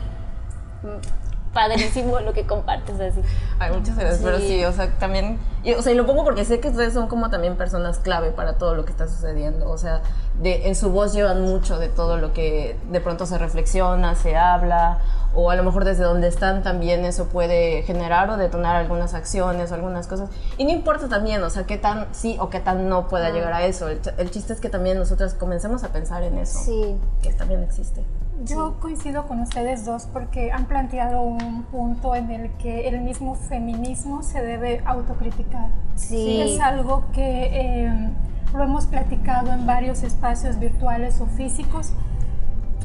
padrísimo 1.57 2.19
lo 2.19 2.33
que 2.33 2.45
compartes 2.45 2.99
así. 2.99 3.19
Ay, 3.57 3.71
muchas 3.71 3.97
gracias, 3.97 4.21
pero 4.23 4.37
sí, 4.37 4.63
o 4.63 4.71
sea, 4.71 4.91
también, 4.99 5.39
y, 5.63 5.73
o 5.73 5.81
sea, 5.81 5.91
y 5.91 5.95
lo 5.95 6.05
pongo 6.05 6.23
porque 6.23 6.45
sé 6.45 6.59
que 6.59 6.67
ustedes 6.67 6.93
son 6.93 7.07
como 7.07 7.31
también 7.31 7.57
personas 7.57 7.97
clave 7.97 8.29
para 8.29 8.59
todo 8.59 8.75
lo 8.75 8.85
que 8.85 8.91
está 8.91 9.07
sucediendo, 9.07 9.67
o 9.67 9.77
sea, 9.79 10.03
de, 10.39 10.67
en 10.67 10.75
su 10.75 10.91
voz 10.91 11.13
llevan 11.13 11.41
mucho 11.41 11.79
de 11.79 11.89
todo 11.89 12.17
lo 12.17 12.31
que 12.31 12.77
de 12.91 13.01
pronto 13.01 13.25
se 13.25 13.39
reflexiona, 13.39 14.13
se 14.13 14.37
habla, 14.37 14.99
o 15.33 15.49
a 15.49 15.55
lo 15.55 15.63
mejor 15.63 15.83
desde 15.83 16.03
donde 16.03 16.27
están 16.27 16.61
también 16.61 17.05
eso 17.05 17.25
puede 17.25 17.81
generar 17.81 18.29
o 18.29 18.37
detonar 18.37 18.75
algunas 18.75 19.15
acciones 19.15 19.71
o 19.71 19.73
algunas 19.73 20.05
cosas. 20.05 20.29
Y 20.59 20.65
no 20.65 20.69
importa 20.69 21.09
también, 21.09 21.41
o 21.41 21.49
sea, 21.49 21.63
qué 21.63 21.79
tan 21.79 22.05
sí 22.11 22.37
o 22.39 22.51
qué 22.51 22.59
tan 22.59 22.87
no 22.87 23.07
pueda 23.07 23.31
llegar 23.31 23.53
a 23.53 23.65
eso. 23.65 23.87
El, 23.87 23.99
el, 24.19 24.29
chiste 24.29 24.53
es 24.53 24.61
que 24.61 24.69
también 24.69 24.99
nosotras 24.99 25.33
comencemos 25.33 25.83
a 25.83 25.87
pensar 25.87 26.21
en 26.21 26.37
eso, 26.37 26.59
sí. 26.59 26.97
que 27.23 27.33
también 27.33 27.63
existe. 27.63 28.03
Yo 28.43 28.79
coincido 28.79 29.27
con 29.27 29.41
ustedes 29.41 29.83
dos 29.85 30.07
porque 30.11 30.51
han 30.51 30.65
planteado 30.65 31.21
un 31.21 31.63
punto 31.63 32.15
en 32.15 32.29
el 32.29 32.51
que 32.51 32.87
el 32.87 33.01
mismo 33.01 33.35
feminismo 33.35 34.21
se 34.21 34.41
debe 34.41 34.81
autocriticar. 34.85 35.69
Sí. 35.95 36.41
Es 36.41 36.59
algo 36.59 37.05
que 37.13 37.49
eh, 37.51 38.09
lo 38.53 38.63
hemos 38.63 38.85
platicado 38.85 39.51
en 39.51 39.65
varios 39.65 40.03
espacios 40.03 40.59
virtuales 40.59 41.19
o 41.19 41.25
físicos, 41.25 41.93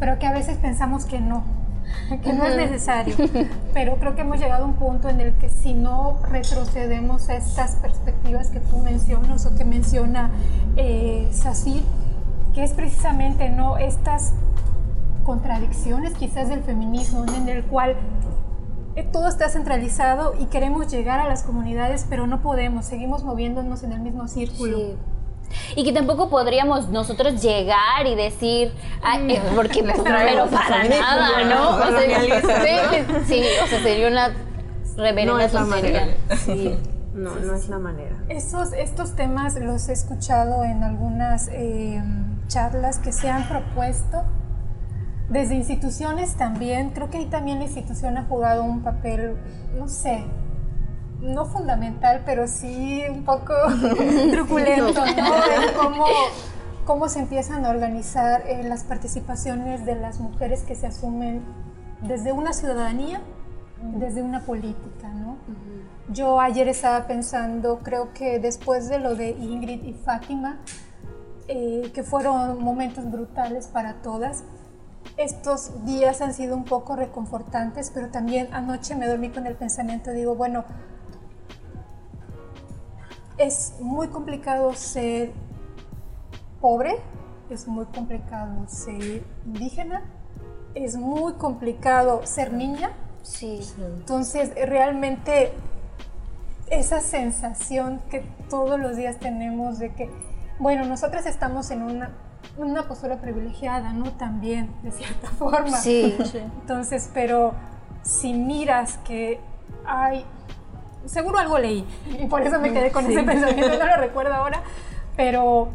pero 0.01 0.19
que 0.19 0.27
a 0.27 0.33
veces 0.33 0.57
pensamos 0.57 1.05
que 1.05 1.21
no, 1.21 1.45
que 2.23 2.33
no 2.33 2.45
es 2.45 2.57
necesario. 2.57 3.15
Pero 3.75 3.97
creo 3.97 4.15
que 4.15 4.23
hemos 4.23 4.39
llegado 4.39 4.65
a 4.65 4.67
un 4.67 4.75
punto 4.75 5.09
en 5.09 5.21
el 5.21 5.35
que 5.35 5.49
si 5.49 5.75
no 5.75 6.19
retrocedemos 6.29 7.29
a 7.29 7.37
estas 7.37 7.77
perspectivas 7.77 8.49
que 8.49 8.61
tú 8.61 8.79
mencionas 8.79 9.47
o 9.47 9.55
que 9.55 9.65
menciona 9.65 10.31
eh, 10.77 11.29
Sacir, 11.33 11.83
que 12.55 12.65
es 12.65 12.73
precisamente 12.73 13.49
no 13.49 13.79
estas 13.79 14.33
contradicciones 15.23 16.15
quizás 16.15 16.49
del 16.49 16.63
feminismo, 16.63 17.25
en 17.35 17.49
el 17.49 17.65
cual 17.65 17.97
eh, 18.95 19.09
todo 19.11 19.29
está 19.29 19.49
centralizado 19.49 20.35
y 20.39 20.47
queremos 20.47 20.89
llegar 20.89 21.19
a 21.19 21.29
las 21.29 21.43
comunidades, 21.43 22.07
pero 22.09 22.27
no 22.27 22.43
podemos, 22.43 22.85
seguimos 22.85 23.25
moviéndonos 23.25 23.83
en 23.83 23.93
el 23.93 24.01
mismo 24.01 24.29
círculo. 24.29 24.79
Sí. 24.79 24.97
Y 25.77 25.85
que 25.85 25.93
tampoco 25.93 26.29
podríamos 26.29 26.89
nosotros 26.89 27.43
llegar 27.43 28.07
y 28.07 28.15
decir, 28.15 28.73
ay, 29.03 29.33
eh, 29.33 29.43
porque 29.55 29.83
pero 30.05 30.47
para 30.47 30.85
nada, 30.89 31.45
¿no? 31.45 31.77
O 31.77 32.01
sea, 32.01 32.21
sí, 32.61 32.99
sí, 33.27 33.45
o 33.63 33.67
sea, 33.67 33.83
sería 33.83 34.09
una 34.09 34.33
reverenda 34.97 35.33
No 35.35 35.41
es 35.41 35.53
la 35.53 35.65
manera. 35.65 36.07
Sí. 36.45 36.79
No, 37.15 37.35
no 37.37 37.55
es 37.55 37.69
la 37.69 37.79
manera. 37.79 38.17
Esos, 38.29 38.73
estos 38.73 39.15
temas 39.15 39.57
los 39.57 39.89
he 39.89 39.93
escuchado 39.93 40.65
en 40.65 40.83
algunas 40.83 41.49
eh, 41.53 42.03
charlas 42.49 42.99
que 42.99 43.13
se 43.13 43.29
han 43.29 43.49
propuesto 43.49 44.23
desde 45.33 45.55
instituciones 45.55 46.35
también. 46.35 46.91
Creo 46.91 47.11
que 47.11 47.19
ahí 47.19 47.27
también 47.27 47.59
la 47.59 47.65
institución 47.65 48.19
ha 48.19 48.25
jugado 48.25 48.63
un 48.63 48.83
papel, 48.83 49.37
no 49.79 49.89
sé, 49.89 50.25
no 51.21 51.47
fundamental, 51.47 52.23
pero 52.27 52.47
sí 52.47 53.03
un 53.11 53.25
poco 53.25 53.55
truculento, 54.31 55.05
¿no? 55.05 55.83
Cómo, 55.83 56.05
cómo 56.85 57.09
se 57.09 57.21
empiezan 57.21 57.65
a 57.65 57.71
organizar 57.71 58.43
eh, 58.47 58.63
las 58.65 58.85
participaciones 58.85 59.87
de 59.87 59.95
las 59.95 60.21
mujeres 60.21 60.63
que 60.63 60.75
se 60.75 60.87
asumen 60.87 61.43
desde 62.03 62.33
una 62.33 62.53
ciudadanía, 62.53 63.23
desde 63.81 64.23
una 64.23 64.41
política, 64.41 65.09
¿no? 65.09 65.39
Yo 66.09 66.41
ayer 66.41 66.69
estaba 66.69 67.07
pensando, 67.07 67.79
creo 67.79 68.13
que 68.13 68.39
después 68.39 68.89
de 68.89 68.99
lo 68.99 69.15
de 69.15 69.31
Ingrid 69.31 69.83
y 69.85 69.95
Fátima, 69.95 70.59
eh, 71.49 71.91
que 71.95 72.03
fueron 72.03 72.63
momentos 72.63 73.11
brutales 73.11 73.69
para 73.69 73.95
todas, 73.95 74.45
estos 75.17 75.85
días 75.85 76.21
han 76.21 76.35
sido 76.35 76.57
un 76.57 76.65
poco 76.65 76.97
reconfortantes, 76.97 77.91
pero 77.93 78.09
también 78.09 78.49
anoche 78.53 78.95
me 78.95 79.07
dormí 79.07 79.31
con 79.31 79.47
el 79.47 79.55
pensamiento, 79.55 80.11
digo, 80.13 80.35
bueno, 80.35 80.65
es 83.39 83.75
muy 83.81 84.09
complicado 84.09 84.75
ser 84.75 85.33
pobre, 86.61 86.97
es 87.51 87.67
muy 87.67 87.87
complicado 87.87 88.67
ser 88.69 89.25
indígena, 89.45 90.03
es 90.75 90.97
muy 90.97 91.35
complicado 91.35 92.25
ser 92.25 92.53
niña, 92.53 92.93
Sí. 93.23 93.61
entonces, 93.79 94.53
realmente 94.67 95.53
esa 96.71 97.01
sensación 97.01 98.01
que 98.11 98.21
todos 98.49 98.81
los 98.81 98.97
días 98.97 99.19
tenemos 99.19 99.79
de 99.79 99.95
que, 99.95 100.11
bueno, 100.59 100.85
nosotras 100.87 101.27
estamos 101.27 101.71
en 101.71 101.83
una, 101.83 102.11
una 102.57 102.87
postura 102.87 103.17
privilegiada, 103.21 103.93
¿no? 103.93 104.11
También, 104.13 104.71
de 104.83 104.91
cierta 104.93 105.29
forma. 105.39 105.77
Sí. 105.77 106.17
Entonces, 106.61 107.11
pero 107.15 107.55
si 108.03 108.35
miras 108.35 108.99
que 108.99 109.41
hay, 109.87 110.25
seguro 111.07 111.39
algo 111.39 111.59
leí, 111.59 111.87
y 112.21 112.27
por 112.27 112.43
eso 112.43 112.59
me 112.61 112.73
quedé 112.73 112.91
con 112.93 113.07
ese 113.07 113.23
pensamiento, 113.23 113.79
no 113.79 113.87
lo 113.87 113.97
recuerdo 114.01 114.35
ahora, 114.35 114.63
pero 115.17 115.69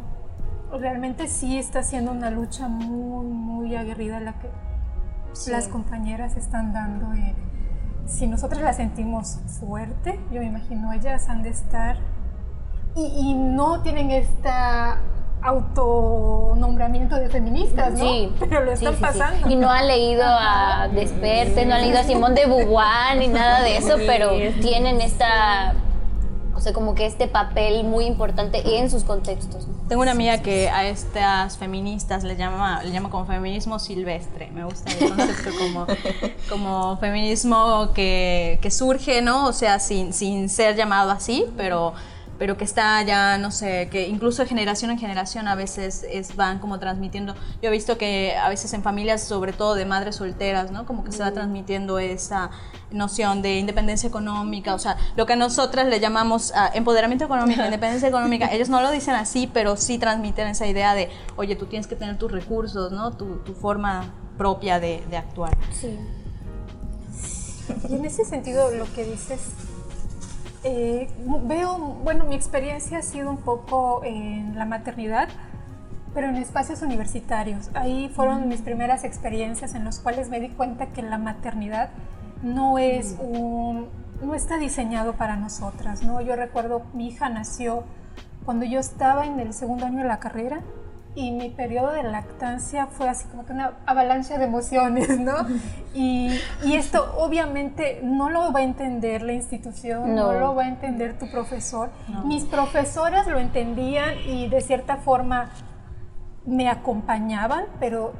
realmente 0.72 1.26
sí 1.28 1.58
está 1.58 1.82
siendo 1.82 2.12
una 2.12 2.30
lucha 2.30 2.68
muy, 2.68 3.26
muy 3.26 3.76
aguerrida 3.76 4.20
la 4.20 4.34
que 4.38 4.48
Sí. 5.32 5.50
las 5.50 5.68
compañeras 5.68 6.36
están 6.36 6.72
dando. 6.72 7.14
y 7.14 7.34
si 8.06 8.26
nosotras 8.26 8.62
la 8.62 8.72
sentimos 8.72 9.38
fuerte, 9.60 10.18
yo 10.32 10.40
me 10.40 10.46
imagino 10.46 10.92
ellas 10.94 11.28
han 11.28 11.42
de 11.42 11.50
estar 11.50 11.98
y, 12.96 13.02
y 13.04 13.34
no 13.34 13.82
tienen 13.82 14.10
esta 14.10 14.98
autonombramiento 15.42 17.16
de 17.16 17.28
feministas, 17.28 17.92
¿no? 17.92 17.98
Sí, 17.98 18.32
Pero 18.40 18.64
lo 18.64 18.76
sí, 18.76 18.84
están 18.84 18.94
sí, 18.94 18.98
sí. 18.98 19.18
pasando. 19.20 19.50
Y 19.50 19.56
no 19.56 19.70
han 19.70 19.86
leído 19.86 20.24
a 20.24 20.88
Desperte, 20.92 21.64
no 21.64 21.74
han 21.74 21.82
leído 21.82 21.98
a 21.98 22.02
Simón 22.02 22.34
de 22.34 22.46
Beauvoir 22.46 23.16
ni 23.18 23.28
nada 23.28 23.62
de 23.62 23.76
eso, 23.76 23.96
pero 24.06 24.32
tienen 24.60 25.00
esta, 25.00 25.74
o 26.54 26.60
sea, 26.60 26.72
como 26.72 26.94
que 26.94 27.06
este 27.06 27.28
papel 27.28 27.84
muy 27.84 28.04
importante 28.06 28.78
en 28.78 28.90
sus 28.90 29.04
contextos. 29.04 29.68
Tengo 29.88 30.02
una 30.02 30.10
amiga 30.10 30.42
que 30.42 30.68
a 30.68 30.86
estas 30.86 31.56
feministas 31.56 32.22
le 32.22 32.36
llama, 32.36 32.82
le 32.82 32.90
llama 32.90 33.08
como 33.08 33.24
feminismo 33.24 33.78
silvestre. 33.78 34.50
Me 34.52 34.64
gusta 34.64 34.92
el 34.92 35.08
concepto 35.08 35.50
como, 35.58 35.86
como 36.50 36.96
feminismo 36.98 37.92
que, 37.94 38.58
que 38.60 38.70
surge, 38.70 39.22
¿no? 39.22 39.46
O 39.46 39.52
sea, 39.54 39.78
sin, 39.78 40.12
sin 40.12 40.50
ser 40.50 40.76
llamado 40.76 41.10
así, 41.10 41.46
pero, 41.56 41.94
pero 42.38 42.56
que 42.56 42.64
está 42.64 43.02
ya, 43.02 43.36
no 43.38 43.50
sé, 43.50 43.88
que 43.90 44.08
incluso 44.08 44.42
de 44.42 44.48
generación 44.48 44.90
en 44.90 44.98
generación 44.98 45.48
a 45.48 45.54
veces 45.54 46.06
es, 46.08 46.36
van 46.36 46.58
como 46.60 46.78
transmitiendo. 46.78 47.34
Yo 47.60 47.68
he 47.68 47.70
visto 47.70 47.98
que 47.98 48.36
a 48.36 48.48
veces 48.48 48.72
en 48.74 48.82
familias, 48.82 49.22
sobre 49.22 49.52
todo 49.52 49.74
de 49.74 49.84
madres 49.84 50.16
solteras, 50.16 50.70
¿no? 50.70 50.86
Como 50.86 51.04
que 51.04 51.12
se 51.12 51.22
va 51.22 51.32
transmitiendo 51.32 51.98
esa 51.98 52.50
noción 52.90 53.42
de 53.42 53.58
independencia 53.58 54.08
económica, 54.08 54.74
o 54.74 54.78
sea, 54.78 54.96
lo 55.16 55.26
que 55.26 55.36
nosotras 55.36 55.86
le 55.88 56.00
llamamos 56.00 56.52
ah, 56.54 56.70
empoderamiento 56.74 57.24
económico, 57.24 57.62
independencia 57.64 58.08
económica, 58.08 58.52
ellos 58.52 58.68
no 58.68 58.80
lo 58.80 58.90
dicen 58.90 59.14
así, 59.14 59.50
pero 59.52 59.76
sí 59.76 59.98
transmiten 59.98 60.48
esa 60.48 60.66
idea 60.66 60.94
de, 60.94 61.10
oye, 61.36 61.56
tú 61.56 61.66
tienes 61.66 61.86
que 61.86 61.96
tener 61.96 62.18
tus 62.18 62.30
recursos, 62.30 62.92
¿no? 62.92 63.12
Tu, 63.16 63.38
tu 63.38 63.52
forma 63.54 64.04
propia 64.36 64.78
de, 64.78 65.04
de 65.10 65.16
actuar. 65.16 65.56
Sí. 65.72 65.98
Y 67.88 67.94
en 67.94 68.04
ese 68.04 68.24
sentido, 68.24 68.70
lo 68.70 68.90
que 68.94 69.04
dices, 69.04 69.40
eh, 70.68 71.08
veo, 71.44 71.78
bueno, 71.78 72.24
mi 72.24 72.34
experiencia 72.34 72.98
ha 72.98 73.02
sido 73.02 73.30
un 73.30 73.38
poco 73.38 74.02
en 74.04 74.58
la 74.58 74.64
maternidad, 74.64 75.28
pero 76.14 76.28
en 76.28 76.36
espacios 76.36 76.82
universitarios. 76.82 77.70
Ahí 77.74 78.10
fueron 78.14 78.48
mis 78.48 78.60
primeras 78.60 79.04
experiencias 79.04 79.74
en 79.74 79.84
las 79.84 80.00
cuales 80.00 80.28
me 80.28 80.40
di 80.40 80.50
cuenta 80.50 80.86
que 80.86 81.02
la 81.02 81.18
maternidad 81.18 81.90
no 82.42 82.78
es 82.78 83.16
no 84.20 84.34
está 84.34 84.58
diseñado 84.58 85.14
para 85.14 85.36
nosotras, 85.36 86.02
¿no? 86.02 86.20
Yo 86.20 86.34
recuerdo, 86.34 86.82
mi 86.92 87.06
hija 87.06 87.28
nació 87.28 87.84
cuando 88.44 88.64
yo 88.64 88.80
estaba 88.80 89.26
en 89.26 89.38
el 89.38 89.54
segundo 89.54 89.86
año 89.86 89.98
de 89.98 90.08
la 90.08 90.18
carrera 90.18 90.60
y 91.18 91.32
mi 91.32 91.48
periodo 91.50 91.90
de 91.92 92.04
lactancia 92.04 92.86
fue 92.86 93.08
así 93.08 93.26
como 93.26 93.44
que 93.44 93.52
una 93.52 93.72
avalancha 93.86 94.38
de 94.38 94.44
emociones, 94.44 95.18
¿no? 95.18 95.34
Y, 95.94 96.30
y 96.64 96.74
esto 96.76 97.12
obviamente 97.18 98.00
no 98.04 98.30
lo 98.30 98.52
va 98.52 98.60
a 98.60 98.62
entender 98.62 99.22
la 99.22 99.32
institución, 99.32 100.14
no, 100.14 100.32
No. 100.32 100.38
lo 100.38 100.54
va 100.54 100.62
a 100.64 100.68
entender 100.68 101.18
tu 101.18 101.28
profesor. 101.28 101.90
Mis 102.24 102.44
profesoras 102.44 103.26
lo 103.26 103.38
entendían 103.40 104.14
y 104.26 104.48
de 104.48 104.60
cierta 104.60 104.98
forma 104.98 105.50
me 106.46 106.68
acompañaban, 106.68 107.64
pero 107.80 108.12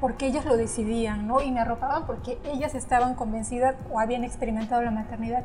porque 0.00 0.26
ellas 0.26 0.44
lo 0.46 0.56
decidían, 0.56 1.26
¿no? 1.26 1.42
Y 1.42 1.50
me 1.50 1.60
arropaban 1.60 2.06
porque 2.06 2.38
ellas 2.52 2.74
estaban 2.74 3.14
convencidas 3.14 3.74
o 3.92 4.00
habían 4.00 4.24
experimentado 4.24 4.80
la 4.82 4.90
maternidad. 4.90 5.42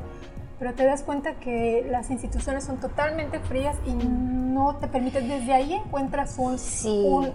Pero 0.60 0.74
te 0.74 0.84
das 0.84 1.02
cuenta 1.02 1.34
que 1.40 1.84
las 1.90 2.10
instituciones 2.10 2.62
son 2.64 2.76
totalmente 2.76 3.40
frías 3.40 3.74
y 3.86 3.92
no 3.94 4.76
te 4.76 4.86
permiten, 4.86 5.26
desde 5.26 5.52
ahí 5.54 5.72
encuentras 5.72 6.36
un, 6.38 6.58
Sí. 6.58 7.02
un- 7.08 7.32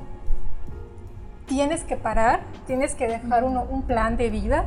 tienes 1.47 1.84
que 1.84 1.95
parar, 1.97 2.41
tienes 2.67 2.95
que 2.95 3.07
dejar 3.07 3.43
uno- 3.43 3.65
un 3.69 3.82
plan 3.84 4.15
de 4.15 4.30
vida 4.30 4.65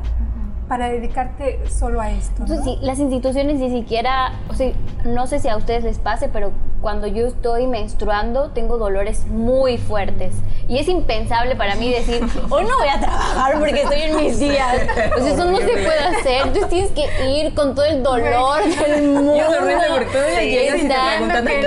para 0.67 0.89
dedicarte 0.89 1.67
solo 1.67 1.99
a 1.99 2.11
esto. 2.11 2.45
¿no? 2.45 2.53
Entonces, 2.53 2.65
sí, 2.65 2.85
las 2.85 2.99
instituciones 2.99 3.59
ni 3.59 3.69
siquiera, 3.71 4.33
o 4.49 4.53
sea, 4.53 4.71
no 5.05 5.25
sé 5.25 5.39
si 5.39 5.47
a 5.49 5.57
ustedes 5.57 5.83
les 5.83 5.97
pase, 5.97 6.29
pero 6.29 6.51
cuando 6.81 7.07
yo 7.07 7.27
estoy 7.27 7.67
menstruando 7.67 8.51
tengo 8.51 8.77
dolores 8.77 9.25
muy 9.27 9.77
fuertes. 9.77 10.33
Y 10.67 10.77
es 10.77 10.87
impensable 10.87 11.55
para 11.55 11.73
mí 11.75 11.91
decir, 11.91 12.21
hoy 12.49 12.63
no 12.63 12.77
voy 12.77 12.87
a 12.89 12.99
trabajar 12.99 13.57
porque 13.57 13.81
estoy 13.81 14.01
en 14.01 14.15
mis 14.17 14.37
días. 14.39 14.77
Pues 15.17 15.25
eso 15.25 15.45
no 15.45 15.57
se 15.57 15.63
puede 15.65 15.99
hacer. 15.99 16.41
Entonces 16.47 16.69
tienes 16.69 16.91
que 16.91 17.29
ir 17.31 17.55
con 17.55 17.73
todo 17.73 17.85
el 17.85 18.03
dolor 18.03 18.63
del 18.63 19.01
mundo. 19.03 19.35
Yo 19.35 19.45
porque 19.93 20.05
todavía 20.11 20.43
llegas 20.43 20.77
y 20.77 20.87
te. 20.87 20.93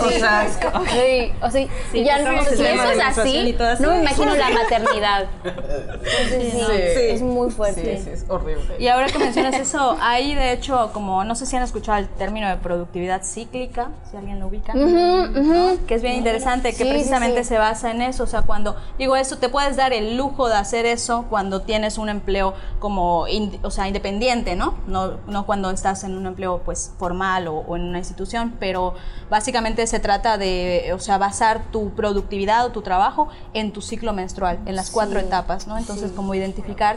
O 0.00 0.18
sea, 0.18 0.46
sí, 0.90 1.32
o 1.42 1.50
sea, 1.50 1.66
ya 1.92 2.18
no, 2.22 2.32
en 2.32 2.44
si 2.44 2.64
eso 2.64 2.90
es 2.90 3.00
así, 3.00 3.56
no 3.80 3.90
me 3.90 3.98
imagino 4.00 4.34
la 4.34 4.50
maternidad. 4.50 5.26
Entonces, 5.44 6.52
sí, 6.52 6.60
Sí. 6.94 7.00
es 7.10 7.22
muy 7.22 7.50
fuerte. 7.50 7.98
Sí, 7.98 8.04
sí, 8.04 8.10
es 8.12 8.24
horrible. 8.28 8.76
Y 8.78 8.88
ahora 8.88 9.06
que 9.08 9.18
mencionas 9.18 9.54
eso, 9.56 9.96
hay 10.00 10.34
de 10.34 10.52
hecho 10.52 10.90
como, 10.92 11.24
no 11.24 11.34
sé 11.34 11.44
si 11.46 11.56
han 11.56 11.62
escuchado 11.62 11.98
el 11.98 12.08
término 12.08 12.48
de 12.48 12.56
productividad 12.56 13.03
cíclica, 13.22 13.88
si 14.10 14.16
alguien 14.16 14.38
lo 14.40 14.46
ubica, 14.48 14.72
Ujú, 14.74 15.40
ujú. 15.40 15.78
que 15.86 15.94
es 15.94 16.02
bien 16.02 16.14
interesante, 16.16 16.70
que 16.72 16.84
Sí, 16.84 16.90
precisamente 16.90 17.42
sí. 17.42 17.50
se 17.50 17.58
basa 17.58 17.90
en 17.90 18.02
eso, 18.02 18.24
o 18.24 18.26
sea, 18.26 18.42
cuando 18.42 18.76
digo 18.98 19.16
eso, 19.16 19.38
te 19.38 19.48
puedes 19.48 19.76
dar 19.76 19.92
el 19.92 20.16
lujo 20.16 20.48
de 20.48 20.54
hacer 20.56 20.86
eso 20.86 21.24
cuando 21.30 21.62
tienes 21.62 21.98
un 21.98 22.08
empleo 22.08 22.54
como, 22.78 23.26
in- 23.28 23.58
o 23.62 23.70
sea, 23.70 23.86
independiente, 23.88 24.56
¿no? 24.56 24.74
¿no? 24.86 25.18
No 25.26 25.46
cuando 25.46 25.70
estás 25.70 26.04
en 26.04 26.16
un 26.16 26.26
empleo 26.26 26.62
pues 26.64 26.92
formal 26.98 27.48
o, 27.48 27.56
o 27.58 27.76
en 27.76 27.82
una 27.82 27.98
institución, 27.98 28.54
pero 28.58 28.94
básicamente 29.30 29.86
se 29.86 30.00
trata 30.00 30.38
de, 30.38 30.92
o 30.94 30.98
sea, 30.98 31.18
basar 31.18 31.62
tu 31.72 31.90
productividad 31.94 32.66
o 32.66 32.70
tu 32.70 32.82
trabajo 32.82 33.28
en 33.52 33.72
tu 33.72 33.80
ciclo 33.82 34.12
menstrual, 34.12 34.58
en 34.66 34.76
las 34.76 34.90
cuatro 34.90 35.18
Sí, 35.20 35.26
etapas, 35.26 35.66
¿no? 35.66 35.78
Entonces, 35.78 36.10
sí. 36.10 36.16
como 36.16 36.34
identificar 36.34 36.96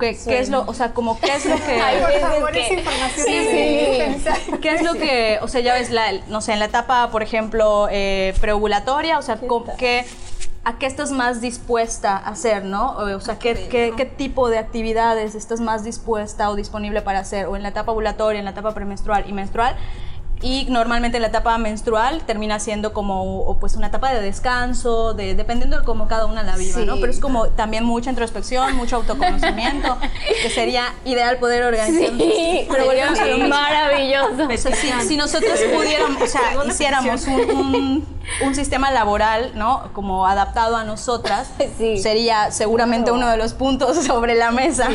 qué, 0.00 0.16
qué 0.24 0.38
es 0.40 0.48
lo, 0.48 0.64
o 0.66 0.74
sea, 0.74 0.92
como 0.92 1.18
qué 1.20 1.34
es 1.36 1.46
lo 1.46 1.56
que... 1.56 1.80
Ay, 1.80 2.00
por 2.00 2.20
favor, 2.30 2.52
que- 2.52 2.60
esa 2.66 2.74
información 2.74 3.26
Sí, 3.26 3.34
es 3.34 3.50
sí. 3.50 3.56
indispensable. 3.84 4.60
¿Qué 4.60 4.74
es 4.74 4.82
lo 4.82 4.92
que, 4.94 5.38
o 5.46 5.48
sea, 5.48 5.60
ya 5.60 5.74
ves, 5.74 5.90
la, 5.90 6.12
no 6.28 6.40
sé, 6.40 6.52
en 6.52 6.58
la 6.58 6.64
etapa, 6.64 7.08
por 7.10 7.22
ejemplo, 7.22 7.86
eh, 7.90 8.34
preovulatoria, 8.40 9.16
o 9.16 9.22
sea, 9.22 9.38
¿qué, 9.78 10.04
a 10.64 10.78
qué 10.78 10.86
estás 10.86 11.12
más 11.12 11.40
dispuesta 11.40 12.16
a 12.16 12.30
hacer, 12.30 12.64
¿no? 12.64 12.96
O 12.96 13.20
sea, 13.20 13.38
¿qué, 13.38 13.68
qué, 13.70 13.94
qué 13.96 14.04
tipo 14.04 14.48
de 14.48 14.58
actividades 14.58 15.36
estás 15.36 15.60
más 15.60 15.84
dispuesta 15.84 16.50
o 16.50 16.56
disponible 16.56 17.00
para 17.00 17.20
hacer, 17.20 17.46
o 17.46 17.54
en 17.54 17.62
la 17.62 17.68
etapa 17.68 17.92
ovulatoria, 17.92 18.40
en 18.40 18.44
la 18.44 18.50
etapa 18.50 18.74
premenstrual 18.74 19.24
y 19.28 19.32
menstrual. 19.32 19.76
Y 20.42 20.66
normalmente 20.68 21.18
la 21.18 21.28
etapa 21.28 21.56
menstrual 21.56 22.20
termina 22.26 22.58
siendo 22.60 22.92
como 22.92 23.40
o, 23.40 23.58
pues 23.58 23.74
una 23.74 23.86
etapa 23.86 24.12
de 24.12 24.20
descanso, 24.20 25.14
de, 25.14 25.34
dependiendo 25.34 25.78
de 25.78 25.84
cómo 25.84 26.08
cada 26.08 26.26
una 26.26 26.42
la 26.42 26.56
viva, 26.56 26.80
¿no? 26.82 26.94
Sí. 26.94 27.00
Pero 27.00 27.10
es 27.12 27.20
como 27.20 27.48
también 27.48 27.84
mucha 27.84 28.10
introspección, 28.10 28.76
mucho 28.76 28.96
autoconocimiento, 29.36 29.96
que 30.42 30.50
sería 30.50 30.92
ideal 31.06 31.38
poder 31.38 31.62
organizar. 31.64 32.10
Sí, 32.18 32.66
Pero 32.70 32.84
volvemos 32.84 33.18
a 33.18 33.24
lo 33.24 33.48
maravilloso. 33.48 34.44
O 34.52 34.56
sea, 34.58 34.74
si, 34.76 34.92
si 35.08 35.16
nosotros 35.16 35.58
pudiéramos, 35.74 36.20
o 36.22 36.26
sea, 36.26 36.42
hiciéramos 36.66 37.26
un, 37.26 37.40
un- 37.50 38.16
un 38.44 38.54
sistema 38.56 38.90
laboral, 38.90 39.52
¿no? 39.54 39.88
Como 39.92 40.26
adaptado 40.26 40.76
a 40.76 40.82
nosotras, 40.84 41.48
Sí. 41.78 41.96
sería 41.98 42.50
seguramente 42.50 43.12
uno 43.12 43.28
de 43.30 43.36
los 43.36 43.54
puntos 43.54 43.96
sobre 44.04 44.34
la 44.34 44.50
mesa. 44.50 44.88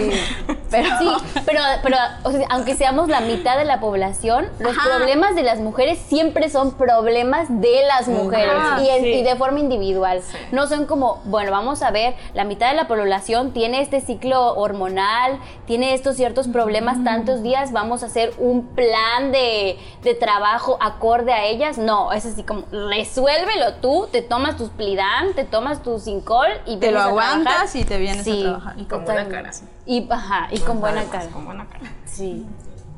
Pero 0.70 0.90
Sí, 1.00 1.10
pero, 1.46 1.62
pero 1.82 1.98
o 2.24 2.32
sea, 2.32 2.46
aunque 2.50 2.76
seamos 2.76 3.08
la 3.10 3.22
mitad 3.22 3.58
de 3.58 3.64
la 3.66 3.80
población, 3.80 4.48
los 4.60 4.78
Ajá. 4.78 4.90
problemas 4.90 5.31
de 5.36 5.44
las 5.44 5.60
mujeres 5.60 6.00
siempre 6.00 6.50
son 6.50 6.74
problemas 6.74 7.48
de 7.50 7.84
las 7.88 8.08
mujeres 8.08 8.54
Ajá, 8.56 8.82
y, 8.84 8.90
en- 8.90 9.04
sí. 9.04 9.10
y 9.14 9.24
de 9.24 9.36
forma 9.36 9.60
individual. 9.60 10.22
No 10.52 10.68
son 10.68 10.86
como, 10.86 11.22
bueno, 11.26 11.52
vamos 11.52 11.82
a 11.84 11.92
ver, 11.92 12.16
la 12.34 12.44
mitad 12.44 12.70
de 12.70 12.76
la 12.76 12.88
población 12.88 13.52
tiene 13.52 13.82
este 13.82 14.02
ciclo 14.02 14.56
hormonal, 14.56 15.40
tiene 15.66 15.94
estos 15.94 16.16
ciertos 16.16 16.48
problemas 16.48 17.04
tantos 17.04 17.44
días, 17.44 17.72
vamos 17.72 18.04
a 18.04 18.08
hacer 18.08 18.34
un 18.38 18.68
plan 18.68 19.32
de, 19.32 19.78
de 20.04 20.14
trabajo 20.16 20.78
acorde 20.82 21.34
a 21.34 21.46
ellas. 21.46 21.78
No, 21.78 22.12
es 22.12 22.26
así 22.26 22.44
como, 22.44 22.64
resuélvelo 22.72 23.76
tú, 23.82 24.08
te 24.12 24.22
tomas 24.22 24.58
tus 24.58 24.70
Plidan, 24.70 25.34
te 25.36 25.44
tomas 25.44 25.84
tu 25.84 26.00
Sincol 26.00 26.48
y 26.66 26.78
Te 26.78 26.92
lo 26.92 27.02
aguantas 27.02 27.44
trabajar. 27.72 27.76
y 27.82 27.84
te 27.84 27.98
vienes 27.98 28.28
a 28.28 28.42
trabajar. 28.42 28.74
Y 28.78 28.86
con 28.86 29.06
buena 29.06 29.28
cara. 29.28 29.52
Y, 29.86 30.08
ajá, 30.12 30.48
y 30.52 30.60
con 30.60 30.80
buena 30.80 31.04
cara. 31.06 31.28
Con 31.28 31.46
buena 31.46 31.66
cara. 31.68 31.92
Sí, 32.06 32.46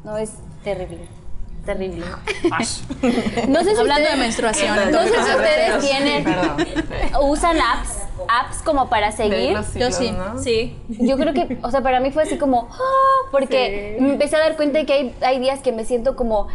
no 0.03 0.17
es 0.17 0.33
terrible. 0.63 1.07
Terrible. 1.65 2.05
No 3.47 3.63
sé 3.63 3.73
si 3.73 3.79
Hablando 3.79 4.09
de 4.09 4.17
menstruación. 4.17 4.75
no 4.91 5.01
sé 5.03 5.09
si 5.09 5.15
entonces, 5.15 5.35
ustedes 5.35 5.79
tienen, 5.79 6.25
usan 7.21 7.57
apps, 7.57 7.99
apps 8.27 8.61
como 8.63 8.89
para 8.89 9.11
seguir. 9.11 9.55
Yo 9.75 9.91
sí. 9.91 10.11
¿no? 10.11 10.39
Sí. 10.39 10.75
Yo 10.89 11.17
creo 11.17 11.33
que, 11.33 11.57
o 11.61 11.71
sea, 11.71 11.81
para 11.81 11.99
mí 12.01 12.11
fue 12.11 12.23
así 12.23 12.37
como, 12.37 12.69
ah, 12.71 13.29
porque 13.31 13.97
me 13.99 14.13
empecé 14.13 14.35
a 14.35 14.39
dar 14.39 14.55
cuenta 14.57 14.79
de 14.79 14.85
que 14.85 14.93
hay, 14.93 15.15
hay 15.21 15.39
días 15.39 15.61
que 15.61 15.71
me 15.71 15.85
siento 15.85 16.15
como, 16.15 16.47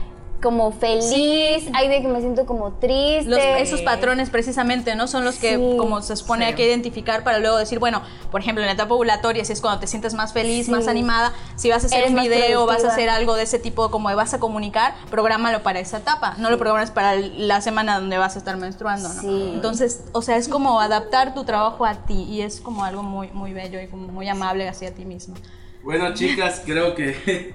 como 0.42 0.70
feliz, 0.70 1.68
hay 1.74 1.88
días 1.88 2.02
que 2.02 2.08
me 2.08 2.20
siento 2.20 2.46
como 2.46 2.72
triste. 2.74 3.24
Los- 3.28 3.40
esos 3.40 3.82
patrones 3.82 4.30
precisamente, 4.30 4.94
¿no? 4.94 5.08
Son 5.08 5.24
los 5.24 5.36
que 5.36 5.56
Sí. 5.56 5.76
como 5.76 6.00
se 6.00 6.14
supone 6.16 6.44
hay 6.44 6.54
que 6.54 6.64
identificar 6.66 7.24
para 7.24 7.38
luego 7.38 7.56
decir, 7.56 7.78
bueno, 7.80 8.02
por 8.30 8.40
ejemplo, 8.40 8.62
en 8.62 8.66
la 8.68 8.74
etapa 8.74 8.94
ovulatoria, 8.94 9.44
si 9.44 9.52
es 9.52 9.60
cuando 9.60 9.80
te 9.80 9.86
sientes 9.88 10.14
más 10.14 10.32
feliz, 10.32 10.66
Sí. 10.66 10.70
más 10.72 10.86
animada, 10.86 11.32
si 11.56 11.70
vas 11.70 11.82
a 11.82 11.86
hacer 11.86 11.98
Eres 12.00 12.10
un 12.12 12.20
video, 12.20 12.66
vas 12.66 12.84
a 12.84 12.88
hacer 12.88 13.08
algo 13.08 13.34
de 13.34 13.42
ese 13.42 13.58
tipo, 13.58 13.90
como 13.90 14.10
de 14.10 14.14
vas 14.14 14.32
a 14.32 14.38
comunicar, 14.38 14.94
prográmalo 15.10 15.62
para 15.62 15.80
esa 15.80 15.98
etapa, 15.98 16.34
no 16.38 16.50
lo 16.50 16.58
programas 16.58 16.90
para 16.92 17.16
la 17.16 17.60
semana 17.60 17.98
donde 17.98 18.18
vas 18.18 18.36
a 18.36 18.38
estar 18.38 18.56
menstruando, 18.56 19.08
¿no? 19.08 19.20
Sí. 19.22 19.50
Entonces, 19.54 20.04
o 20.12 20.22
sea, 20.22 20.36
es 20.36 20.48
como 20.48 20.80
adaptar 20.80 21.34
tu 21.34 21.44
trabajo 21.44 21.84
a 21.84 21.94
ti 22.06 22.22
y 22.28 22.42
es 22.42 22.60
como 22.60 22.84
algo 22.84 23.02
muy, 23.02 23.28
muy 23.32 23.52
bello 23.52 23.80
y 23.80 23.88
como 23.88 24.06
muy 24.08 24.28
amable 24.28 24.68
hacia 24.68 24.94
ti 24.94 25.04
mismo. 25.04 25.34
Bueno, 25.82 26.12
chicas, 26.12 26.62
creo 26.66 26.94
que 26.94 27.54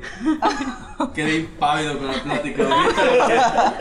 quedé 1.13 1.36
impávido 1.38 1.97
con 1.99 2.07
la 2.07 2.13
plática. 2.24 2.63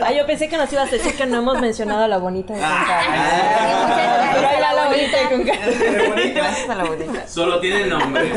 Ah, 0.01 0.11
yo 0.15 0.25
pensé 0.27 0.47
que 0.49 0.57
nos 0.57 0.71
ibas 0.71 0.89
a 0.89 0.91
decir 0.91 1.15
que 1.15 1.25
no 1.25 1.39
hemos 1.39 1.59
mencionado 1.59 2.03
a 2.03 2.07
la 2.07 2.17
bonita 2.17 2.53
de 2.53 2.59
Ah, 2.63 2.69
Concara. 2.79 4.31
Pero 4.35 4.47
ahí 4.47 4.61
va 4.61 4.73
la 4.73 4.85
bonita 4.87 5.17
de 5.17 5.29
Concara. 5.35 6.33
Gracias 6.35 6.69
a 6.69 6.75
la 6.75 6.83
bonita. 6.83 7.27
Solo 7.27 7.59
tiene 7.61 7.83
el 7.83 7.89
nombre. 7.89 8.31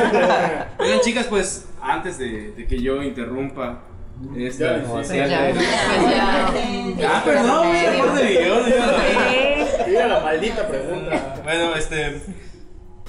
Oigan, 0.79 1.01
chicas, 1.01 1.27
pues 1.27 1.67
antes 1.83 2.19
de, 2.19 2.53
de 2.53 2.67
que 2.67 2.81
yo 2.81 3.03
interrumpa 3.03 3.81
esta 4.37 4.77
especial 4.77 5.29
Ya, 5.29 5.51
ya. 6.99 7.11
Ah, 7.17 7.23
perdón, 7.25 7.69
güey, 7.69 7.85
error 7.85 8.15
de 8.15 8.27
guion, 8.29 8.63
Mira 9.89 10.07
la 10.07 10.21
maldita 10.21 10.67
pregunta. 10.69 11.35
Bueno, 11.45 11.75
este. 11.75 12.23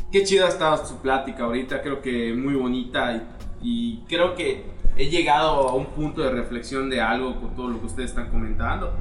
Qué 0.09 0.23
chida 0.23 0.47
estado 0.47 0.85
su 0.85 0.97
plática 0.97 1.43
ahorita, 1.43 1.81
creo 1.81 2.01
que 2.01 2.33
muy 2.33 2.55
bonita 2.55 3.13
y, 3.13 3.21
y 3.61 3.97
creo 4.07 4.35
que 4.35 4.63
he 4.95 5.09
llegado 5.09 5.67
a 5.67 5.75
un 5.75 5.87
punto 5.87 6.21
de 6.21 6.31
reflexión 6.31 6.89
de 6.89 7.01
algo 7.01 7.35
con 7.41 7.55
todo 7.55 7.67
lo 7.67 7.79
que 7.81 7.87
ustedes 7.87 8.11
están 8.11 8.29
comentando, 8.29 8.93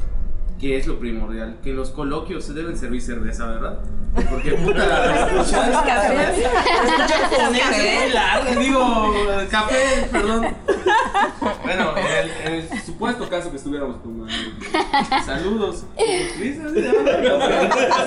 que 0.61 0.79
es 0.79 0.87
lo 0.87 0.99
primordial, 0.99 1.59
que 1.63 1.73
los 1.73 1.91
coloquios 1.91 2.45
se 2.45 2.55
deben 2.55 2.79
servir 2.79 3.03
cerveza, 3.03 3.47
¿verdad? 3.47 3.79
Porque 4.31 4.53
puta, 4.53 5.27
escuchar 5.27 5.71
escuchar 5.71 6.13
muy 7.51 8.65
digo, 8.65 9.15
café, 9.51 10.09
perdón. 10.11 10.47
Bueno, 11.63 11.95
en 11.99 12.07
el, 12.07 12.31
en 12.45 12.53
el 12.55 12.83
supuesto 12.83 13.29
caso 13.29 13.51
que 13.51 13.59
estuviéramos 13.59 14.03
tomando. 14.03 14.33
Saludos. 15.27 15.85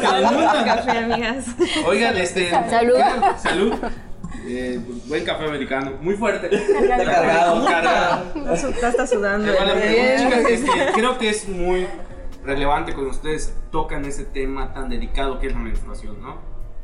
Saludos. 0.02 0.54
Café, 0.66 0.98
amigas. 0.98 1.46
Oigan, 1.86 2.18
este. 2.18 2.50
Salud. 2.50 2.98
Salud. 3.38 3.74
Eh, 4.48 4.80
buen 5.06 5.24
café 5.24 5.46
americano, 5.46 5.92
muy 6.02 6.16
fuerte. 6.16 6.50
Cargado. 6.88 7.66
Cargado. 7.66 8.54
Está 8.54 9.06
sudando. 9.06 9.52
Eh, 9.52 10.16
chicas, 10.18 10.46
este, 10.50 10.72
creo 10.96 11.20
que 11.20 11.30
es 11.30 11.48
muy 11.48 11.86
relevante 12.44 12.94
cuando 12.94 13.12
ustedes 13.12 13.54
tocan 13.72 14.06
ese 14.06 14.24
tema 14.26 14.74
tan 14.74 14.90
delicado 14.90 15.40
que 15.40 15.48
es 15.48 15.54
la 15.54 15.60
menstruación, 15.60 16.22
¿no? 16.22 16.38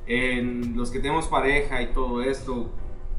En 0.08 0.76
los 0.78 0.92
que 0.92 1.00
tenemos 1.00 1.28
pareja 1.28 1.82
y 1.82 1.88
todo 1.94 2.22
esto, 2.22 2.72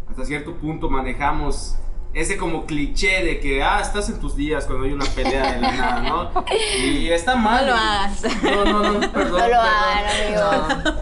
hasta 0.08 0.24
cierto 0.24 0.54
punto 0.54 0.88
manejamos 0.88 1.76
ese 2.14 2.38
como 2.38 2.64
cliché 2.64 3.22
de 3.24 3.40
que, 3.40 3.62
ah, 3.62 3.80
estás 3.82 4.08
en 4.08 4.18
tus 4.20 4.36
días 4.36 4.64
cuando 4.64 4.84
hay 4.86 4.92
una 4.92 5.04
pelea 5.04 5.52
de 5.52 5.60
la 5.60 5.72
nada, 5.72 6.00
¿no? 6.02 6.44
Y 6.82 7.10
está 7.10 7.36
mal. 7.36 7.66
No 7.66 7.72
lo 7.72 7.76
hagas. 7.76 8.22
No, 8.42 8.64
no, 8.64 8.92
no, 9.00 9.12
perdón. 9.12 9.40
No 9.40 9.48
lo 9.48 9.60
hagan, 9.60 10.04
amigo. 10.06 10.92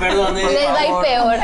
Perdón, 0.00 0.38
eh. 0.38 0.42
Les 0.44 0.68
va 0.68 0.78
a 0.78 0.86
ir 0.86 0.94
peor. 1.04 1.36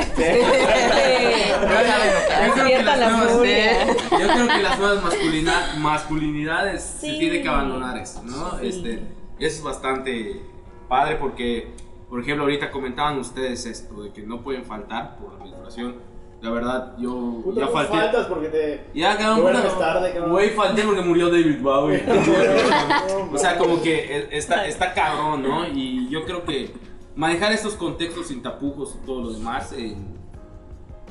Yo 2.47 2.53
creo, 2.55 2.79
que 2.79 2.83
las 2.83 2.99
nuevas, 3.13 3.33
furia. 3.33 3.87
yo 3.87 3.95
creo 4.35 4.49
que 4.49 4.63
las 4.63 4.79
nuevas 4.79 5.05
masculina- 5.05 5.75
masculinidades 5.79 6.83
se 6.83 7.11
Sí. 7.13 7.19
tiene 7.19 7.43
que 7.43 7.49
abandonar 7.49 7.99
eso, 7.99 8.23
¿no? 8.25 8.59
Sí. 8.59 8.67
Este, 8.67 9.03
es 9.47 9.63
bastante 9.63 10.43
padre 10.89 11.17
porque, 11.17 11.73
por 12.09 12.21
ejemplo, 12.21 12.45
ahorita 12.45 12.71
comentaban 12.71 13.19
ustedes 13.19 13.67
esto 13.67 14.03
de 14.03 14.13
que 14.13 14.23
no 14.23 14.43
pueden 14.43 14.65
faltar 14.65 15.19
por 15.19 15.33
la 15.35 15.45
menstruación. 15.45 15.97
La 16.41 16.51
verdad, 16.51 16.97
yo 16.99 17.41
Puta, 17.45 17.61
ya 17.61 17.69
falté. 17.69 17.93
faltas 17.93 18.27
porque 18.27 18.49
te. 18.49 18.85
Ya, 18.95 19.17
cabrón, 19.17 19.53
puta, 19.53 19.79
tarde, 19.79 20.13
cabrón. 20.13 20.33
Güey, 20.33 20.51
falté 20.51 20.83
porque 20.83 21.01
murió 21.03 21.31
David 21.31 21.63
Bowie. 21.63 22.03
O 23.33 23.39
sea, 23.39 23.57
como 23.57 23.81
que 23.81 24.17
e- 24.17 24.37
está, 24.37 24.67
está 24.67 24.93
cabrón, 24.93 25.43
¿no? 25.43 25.69
Y 25.69 26.09
yo 26.09 26.25
creo 26.25 26.45
que 26.45 26.73
manejar 27.15 27.53
estos 27.53 27.75
contextos 27.75 28.27
sin 28.27 28.43
tapujos 28.43 28.99
y 29.01 29.07
todo 29.07 29.23
lo 29.23 29.33
demás, 29.33 29.73
eh, 29.73 29.97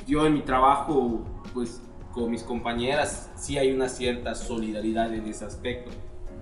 yo 0.05 0.25
en 0.25 0.33
mi 0.33 0.41
trabajo, 0.41 1.21
pues 1.53 1.81
con 2.11 2.29
mis 2.29 2.43
compañeras, 2.43 3.31
sí 3.37 3.57
hay 3.57 3.71
una 3.71 3.87
cierta 3.87 4.35
solidaridad 4.35 5.13
en 5.13 5.27
ese 5.27 5.45
aspecto. 5.45 5.91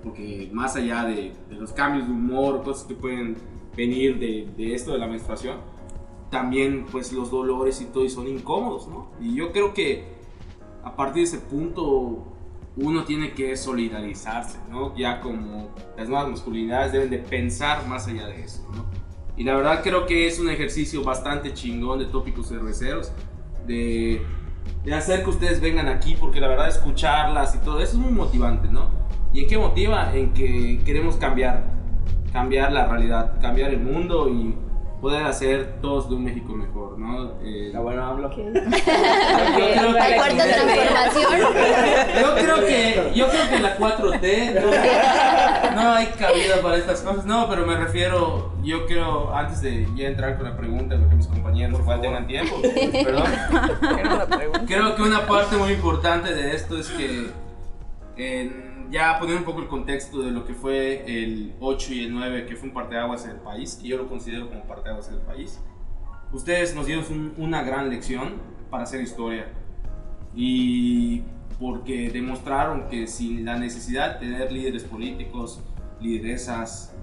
Porque 0.04 0.50
más 0.54 0.76
allá 0.76 1.04
de, 1.04 1.34
de 1.50 1.56
los 1.56 1.74
cambios 1.74 2.08
de 2.08 2.14
humor, 2.14 2.64
cosas 2.64 2.86
que 2.86 2.96
pueden 2.96 3.36
venir 3.76 4.20
de, 4.20 4.48
de 4.56 4.74
esto 4.74 4.94
de 4.94 5.00
la 5.00 5.08
menstruación, 5.08 5.58
también 6.30 6.86
pues 6.92 7.12
los 7.12 7.32
dolores 7.32 7.82
y 7.82 7.86
todo 7.86 8.06
y 8.06 8.10
son 8.10 8.28
incómodos, 8.28 8.88
¿no? 8.88 9.12
Y 9.20 9.36
yo 9.36 9.52
creo 9.52 9.74
que 9.74 10.06
a 10.84 10.96
partir 10.96 11.24
de 11.24 11.30
ese 11.30 11.40
punto 11.40 12.26
uno 12.78 13.04
tiene 13.04 13.34
que 13.34 13.58
solidarizarse, 13.58 14.58
¿no? 14.70 14.96
Ya 14.96 15.20
como 15.22 15.70
las 15.98 16.08
nuevas 16.08 16.30
masculinidades 16.30 16.94
deben 16.94 17.10
de 17.10 17.18
pensar 17.18 17.88
más 17.88 18.08
allá 18.08 18.28
de 18.28 18.44
eso, 18.44 18.66
¿no? 18.74 18.86
Y 19.36 19.44
la 19.44 19.56
verdad 19.56 19.82
creo 19.84 20.06
que 20.06 20.28
es 20.28 20.40
un 20.40 20.50
ejercicio 20.50 21.04
bastante 21.04 21.54
chingón 21.54 22.00
de 22.00 22.06
tópicos 22.06 22.50
cerveceros, 22.50 23.12
de, 23.66 24.22
de 24.84 24.94
hacer 24.94 25.24
que 25.24 25.30
ustedes 25.30 25.62
vengan 25.62 25.88
aquí, 25.88 26.16
porque 26.20 26.42
la 26.42 26.48
verdad 26.48 26.68
escucharlas 26.68 27.56
y 27.56 27.60
todo 27.60 27.80
eso 27.80 27.94
es 27.94 28.00
muy 28.00 28.12
motivante, 28.12 28.68
¿no? 28.68 28.90
¿Y 29.34 29.42
en 29.44 29.48
qué 29.48 29.58
motiva? 29.58 30.12
En 30.14 30.34
que 30.34 30.80
queremos 30.86 31.16
cambiar, 31.18 31.64
cambiar 32.34 32.72
la 32.72 32.86
realidad, 32.88 33.34
cambiar 33.42 33.70
el 33.72 33.80
mundo 33.80 34.28
y 34.30 34.56
poder 35.02 35.24
hacer 35.24 35.78
todos 35.82 36.10
de 36.10 36.16
un 36.16 36.26
México 36.26 36.54
mejor, 36.54 36.98
¿no? 37.00 37.34
Eh, 37.42 37.70
La 37.72 37.80
buena 37.80 38.10
hablo. 38.10 38.30
yo 38.36 38.44
creo 38.44 38.54
que- 38.54 39.76
La 39.94 40.16
cuarta 40.16 40.44
transformación. 40.44 41.32
yo 42.22 42.36
creo 42.36 42.56
que 42.66 43.12
yo 43.16 43.28
creo 43.30 43.50
que 43.50 43.60
la 43.60 43.78
4T 43.78 44.54
no, 45.76 45.82
no 45.82 45.92
hay 45.94 46.08
cabida 46.08 46.62
para 46.62 46.78
estas 46.78 47.02
cosas. 47.02 47.26
No, 47.26 47.48
pero 47.50 47.66
me 47.66 47.78
refiero, 47.78 48.52
yo 48.64 48.86
creo 48.88 49.34
antes 49.34 49.62
de 49.62 49.88
ya 49.96 50.08
entrar 50.08 50.36
con 50.38 50.46
la 50.50 50.58
pregunta, 50.58 50.98
porque 51.00 51.16
mis 51.16 51.28
compañeros 51.28 51.80
igual 51.80 52.02
tengan 52.02 52.28
tiempo, 52.28 52.56
perdón. 53.04 53.24
Era 54.00 54.14
una 54.16 54.26
pregunta. 54.26 54.62
Creo 54.68 54.96
que 54.96 55.02
una 55.04 55.26
parte 55.28 55.56
muy 55.56 55.72
importante 55.74 56.34
de 56.34 56.56
esto 56.56 56.78
es 56.78 56.90
que 56.90 57.30
en- 58.18 58.69
ya 58.90 59.20
poner 59.20 59.38
un 59.38 59.44
poco 59.44 59.62
el 59.62 59.68
contexto 59.68 60.22
de 60.22 60.32
lo 60.32 60.46
que 60.46 60.54
fue 60.54 61.04
el 61.06 61.54
8 61.60 61.94
y 61.94 62.06
el 62.06 62.14
9, 62.14 62.46
que 62.46 62.56
fue 62.56 62.70
un 62.70 62.74
parteaguas 62.74 63.26
en 63.26 63.32
el 63.32 63.38
país, 63.38 63.78
que 63.82 63.88
yo 63.90 63.98
lo 63.98 64.08
considero 64.08 64.50
como 64.50 64.64
parteaguas 64.64 65.08
en 65.10 65.16
el 65.16 65.22
país. 65.22 65.60
Ustedes 66.32 66.76
nos 66.76 66.86
dieron 66.86 67.06
un- 67.10 67.34
una 67.38 67.64
gran 67.64 67.90
lección 67.90 68.34
para 68.70 68.84
hacer 68.84 69.02
historia 69.02 69.48
y 70.36 71.24
porque 71.60 72.10
demostraron 72.10 72.88
que 72.88 73.08
sin 73.08 73.44
la 73.46 73.58
necesidad 73.58 74.14
de 74.20 74.28
tener 74.28 74.52
líderes 74.52 74.84
políticos, 74.84 75.60
lideresas 76.00 76.94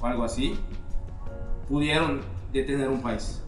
o 0.00 0.06
algo 0.06 0.24
así, 0.24 0.54
pudieron 1.68 2.20
detener 2.52 2.88
un 2.88 3.00
país. 3.00 3.42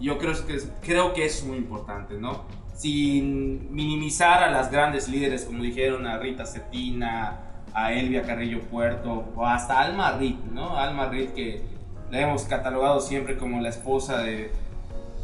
Yo 0.00 0.18
creo 0.18 0.32
que, 0.46 0.58
creo 0.82 1.12
que 1.12 1.24
es 1.24 1.44
muy 1.44 1.56
importante, 1.56 2.14
¿no? 2.14 2.44
Sin 2.78 3.74
minimizar 3.74 4.44
a 4.44 4.50
las 4.52 4.70
grandes 4.70 5.08
líderes, 5.08 5.44
como 5.44 5.64
dijeron 5.64 6.06
a 6.06 6.16
Rita 6.18 6.46
Cetina, 6.46 7.40
a 7.74 7.92
Elvia 7.92 8.22
Carrillo 8.22 8.60
Puerto, 8.60 9.32
o 9.34 9.44
hasta 9.46 9.80
Alma 9.80 10.12
Reed, 10.12 10.36
¿no? 10.52 10.78
Alma 10.78 11.06
Reed 11.08 11.30
que 11.30 11.60
la 12.12 12.20
hemos 12.20 12.44
catalogado 12.44 13.00
siempre 13.00 13.36
como 13.36 13.60
la 13.60 13.68
esposa 13.70 14.18
de 14.18 14.52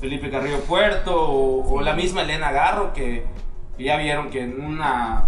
Felipe 0.00 0.30
Carrillo 0.30 0.60
Puerto, 0.62 1.14
o, 1.16 1.74
o 1.74 1.80
la 1.80 1.94
misma 1.94 2.22
Elena 2.22 2.50
Garro, 2.50 2.92
que, 2.92 3.24
que 3.76 3.84
ya 3.84 3.98
vieron 3.98 4.30
que 4.30 4.42
en 4.42 4.60
una, 4.60 5.26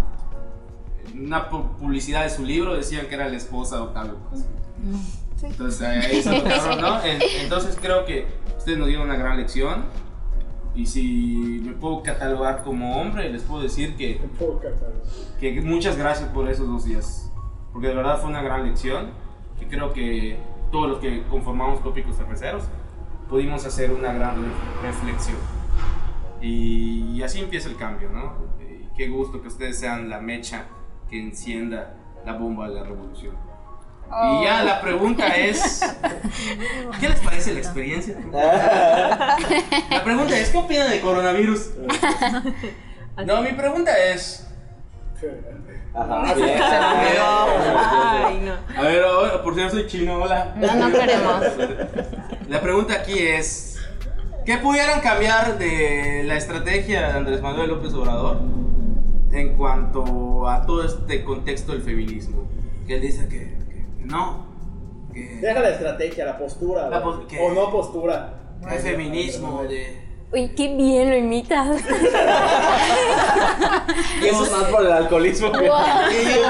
en 1.13 1.27
una 1.27 1.49
pu- 1.49 1.77
publicidad 1.77 2.23
de 2.23 2.29
su 2.29 2.43
libro 2.43 2.75
decían 2.75 3.07
que 3.07 3.15
era 3.15 3.29
la 3.29 3.37
esposa 3.37 3.77
de 3.77 3.81
Octavio 3.83 4.15
Paz. 4.29 4.45
Entonces 5.43 5.81
ahí 5.87 6.21
se 6.21 6.41
tocaron, 6.41 6.81
¿no? 6.81 7.01
En- 7.05 7.21
Entonces 7.41 7.77
creo 7.81 8.05
que 8.05 8.27
ustedes 8.57 8.77
nos 8.77 8.87
dieron 8.89 9.05
una 9.07 9.15
gran 9.17 9.37
lección. 9.37 9.85
Y 10.77 10.85
si 10.85 11.59
me 11.65 11.73
puedo 11.73 12.03
catalogar 12.03 12.63
como 12.63 13.01
hombre, 13.01 13.29
les 13.31 13.41
puedo 13.41 13.63
decir 13.63 13.95
que, 13.97 14.21
que 15.39 15.61
muchas 15.61 15.97
gracias 15.97 16.29
por 16.29 16.47
esos 16.47 16.67
dos 16.67 16.85
días. 16.85 17.31
Porque 17.73 17.87
de 17.87 17.95
verdad 17.95 18.19
fue 18.21 18.29
una 18.29 18.41
gran 18.43 18.63
lección. 18.63 19.09
Que 19.59 19.67
creo 19.67 19.91
que 19.91 20.37
todos 20.71 20.87
los 20.87 20.99
que 20.99 21.23
conformamos 21.31 21.81
Tópicos 21.81 22.15
Cerveceros 22.15 22.63
pudimos 23.27 23.65
hacer 23.65 23.91
una 23.91 24.13
gran 24.13 24.35
re- 24.35 24.87
reflexión. 24.87 25.37
Y, 26.41 27.13
y 27.15 27.23
así 27.23 27.39
empieza 27.39 27.67
el 27.69 27.75
cambio, 27.75 28.09
¿no? 28.11 28.33
Y 28.61 28.87
qué 28.95 29.07
gusto 29.09 29.41
que 29.41 29.47
ustedes 29.47 29.79
sean 29.79 30.09
la 30.09 30.19
mecha 30.21 30.65
que 31.09 31.19
encienda 31.19 31.95
la 32.23 32.33
bomba 32.33 32.69
de 32.69 32.75
la 32.75 32.83
revolución. 32.83 33.35
Y 34.09 34.43
ya 34.45 34.63
la 34.63 34.81
pregunta 34.81 35.27
es, 35.35 35.81
¿qué 36.99 37.09
les 37.09 37.19
parece 37.19 37.53
la 37.53 37.59
experiencia? 37.59 38.15
La 38.31 40.03
pregunta 40.03 40.37
es, 40.37 40.49
¿qué 40.49 40.57
opinan 40.57 40.89
del 40.89 41.01
coronavirus? 41.01 41.71
No, 43.25 43.41
mi 43.41 43.51
pregunta 43.51 43.91
es, 43.97 44.47
Ajá, 45.93 46.33
bien. 46.35 46.59
Ay, 46.61 48.41
no. 48.45 48.53
a 48.77 48.81
ver, 48.83 49.03
hola, 49.03 49.43
por 49.43 49.55
si 49.55 49.61
no 49.61 49.69
soy 49.69 49.87
chino, 49.87 50.21
hola. 50.21 50.53
No, 50.55 50.75
no 50.75 50.91
queremos. 50.91 51.43
La 52.47 52.61
pregunta 52.61 52.93
aquí 52.93 53.17
es, 53.17 53.79
¿qué 54.45 54.57
pudieran 54.57 55.01
cambiar 55.01 55.57
de 55.57 56.23
la 56.25 56.35
estrategia 56.35 57.07
de 57.07 57.17
Andrés 57.17 57.41
Manuel 57.41 57.69
López 57.69 57.93
Obrador 57.93 58.41
en 59.31 59.57
cuanto 59.57 60.47
a 60.47 60.65
todo 60.65 60.85
este 60.85 61.23
contexto 61.23 61.71
del 61.71 61.81
feminismo? 61.81 62.47
Que 62.85 62.95
él 62.95 63.01
dice 63.01 63.27
que 63.27 63.57
no, 64.07 64.47
que 65.13 65.37
Deja 65.41 65.59
la 65.59 65.69
estrategia, 65.69 66.25
la 66.25 66.37
postura. 66.37 66.89
La 66.89 67.01
pos- 67.03 67.21
¿qué? 67.27 67.39
O 67.39 67.51
no 67.53 67.71
postura. 67.71 68.33
el 68.71 68.79
feminismo 68.79 69.63
de... 69.63 70.05
Uy, 70.31 70.49
qué 70.49 70.75
bien 70.75 71.09
lo 71.09 71.15
imitas. 71.17 71.81
Eso 74.23 74.43
es 74.43 74.51
más 74.51 74.63
por 74.65 74.85
el 74.85 74.91
alcoholismo 74.91 75.51
que 75.51 75.65
Y 75.65 75.69
yo, 75.69 75.71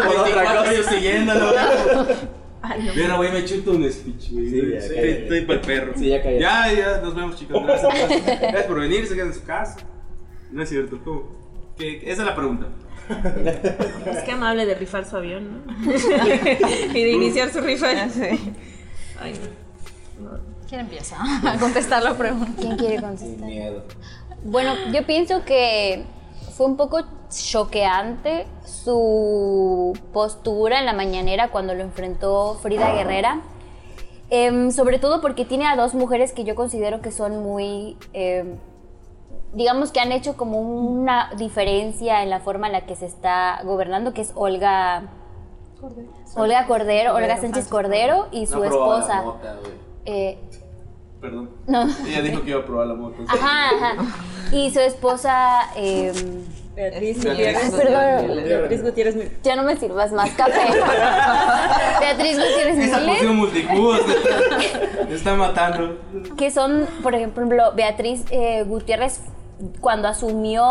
por 0.04 0.16
otra 0.18 0.24
24 0.24 0.58
cosa. 0.60 0.70
años 0.70 0.86
siguiéndolo. 0.88 1.52
Mira, 2.96 3.16
güey, 3.18 3.32
me 3.32 3.46
chuto 3.46 3.72
un 3.72 3.90
speech, 3.92 4.32
güey. 4.32 4.50
Sí, 4.50 4.62
ya, 4.72 4.78
estoy, 4.78 4.96
cállate. 4.96 5.22
estoy 5.24 5.42
para 5.42 5.54
el 5.60 5.66
perro. 5.66 5.94
Sí, 5.96 6.08
ya. 6.10 6.22
Ya, 6.32 6.74
ya, 6.74 6.98
nos 7.02 7.16
vemos, 7.16 7.36
chicos. 7.38 7.64
Gracias, 7.64 8.64
por 8.66 8.80
venir, 8.80 9.08
se 9.08 9.14
quedan 9.16 9.28
en 9.30 9.34
su 9.34 9.44
casa. 9.44 9.78
No 10.52 10.64
es 10.64 10.70
cierto, 10.70 11.00
¿cómo? 11.04 11.30
Que- 11.78 11.98
Esa 12.12 12.24
es 12.24 12.28
la 12.28 12.36
pregunta. 12.36 12.68
Es 14.06 14.24
que 14.24 14.32
amable 14.32 14.66
de 14.66 14.76
rifar 14.76 15.06
su 15.06 15.16
avión, 15.18 15.64
¿no? 15.66 15.92
y 16.94 17.04
de 17.04 17.12
iniciar 17.12 17.52
su 17.52 17.62
rifa. 17.62 17.88
Ay, 17.90 19.34
no. 20.20 20.30
¿Quién 20.68 20.82
empieza 20.82 21.18
a 21.46 21.58
contestar 21.58 22.04
la 22.04 22.18
pregunta? 22.18 22.52
¿Quién 22.60 22.76
quiere 22.76 22.98
Sin 22.98 23.08
contestar? 23.08 23.48
miedo. 23.48 23.84
Bueno, 24.44 24.74
yo 24.92 25.06
pienso 25.06 25.46
que 25.46 26.04
fue 26.56 26.66
un 26.66 26.76
poco 26.76 27.00
choqueante 27.30 28.48
su 28.66 29.94
postura 30.14 30.80
en 30.80 30.86
la 30.86 30.94
mañanera 30.94 31.50
cuando 31.52 31.74
lo 31.74 31.84
enfrentó 31.84 32.56
Frida 32.62 32.94
Guerrera. 32.94 33.42
Em, 34.30 34.72
sobre 34.72 35.00
todo 35.00 35.22
porque 35.22 35.46
tiene 35.46 35.66
a 35.68 35.78
dos 35.78 35.94
mujeres 35.94 36.34
que 36.34 36.44
yo 36.44 36.56
considero 36.56 37.02
que 37.02 37.12
son 37.12 37.42
muy, 37.42 37.96
em, 38.12 38.58
digamos 39.54 39.92
que 39.92 40.00
han 40.00 40.12
hecho 40.12 40.36
como 40.38 40.60
una 40.60 41.32
diferencia 41.38 42.24
en 42.24 42.30
la 42.30 42.40
forma 42.40 42.68
en 42.68 42.74
la 42.74 42.86
que 42.86 42.96
se 42.96 43.06
está 43.06 43.62
gobernando, 43.64 44.14
que 44.14 44.22
es 44.22 44.32
Olga, 44.36 45.04
Olga 46.36 46.66
Cordero, 46.68 47.16
Olga 47.16 47.38
Sánchez 47.38 47.68
Cordero 47.68 48.28
y 48.32 48.46
su 48.48 48.58
No 48.60 48.64
esposa. 48.66 49.22
mota. 49.24 49.56
Eh, 50.06 50.38
Perdón. 51.22 51.50
no. 51.68 51.84
Ella 52.08 52.22
dijo 52.22 52.44
que 52.44 52.52
iba 52.52 52.60
a 52.62 52.66
probar 52.66 52.88
la 52.88 52.94
moto. 52.96 53.24
Ajá, 53.28 53.70
ajá. 53.92 53.96
Y 54.52 54.70
su 54.72 54.80
esposa, 54.80 55.62
em, 55.76 56.14
Beatriz 56.78 57.24
Beatriz 57.24 57.26
Gutiérrez. 57.26 57.72
Perdón. 57.72 58.44
Beatriz 58.44 58.84
Gutiérrez. 58.84 59.42
ya 59.42 59.56
no 59.56 59.64
me 59.64 59.76
sirvas 59.78 60.12
más 60.12 60.30
café. 60.30 60.60
Beatriz 62.00 62.38
Gutiérrez 62.38 62.78
Esa 62.78 63.32
multicubos 63.34 64.02
te 65.08 65.16
está, 65.16 65.34
matando. 65.34 65.98
que 66.38 66.52
son, 66.52 66.86
por 67.02 67.16
ejemplo, 67.16 67.74
Beatriz 67.76 68.26
eh, 68.30 68.64
Gutiérrez, 68.64 69.22
cuando 69.82 70.08
asumió 70.08 70.64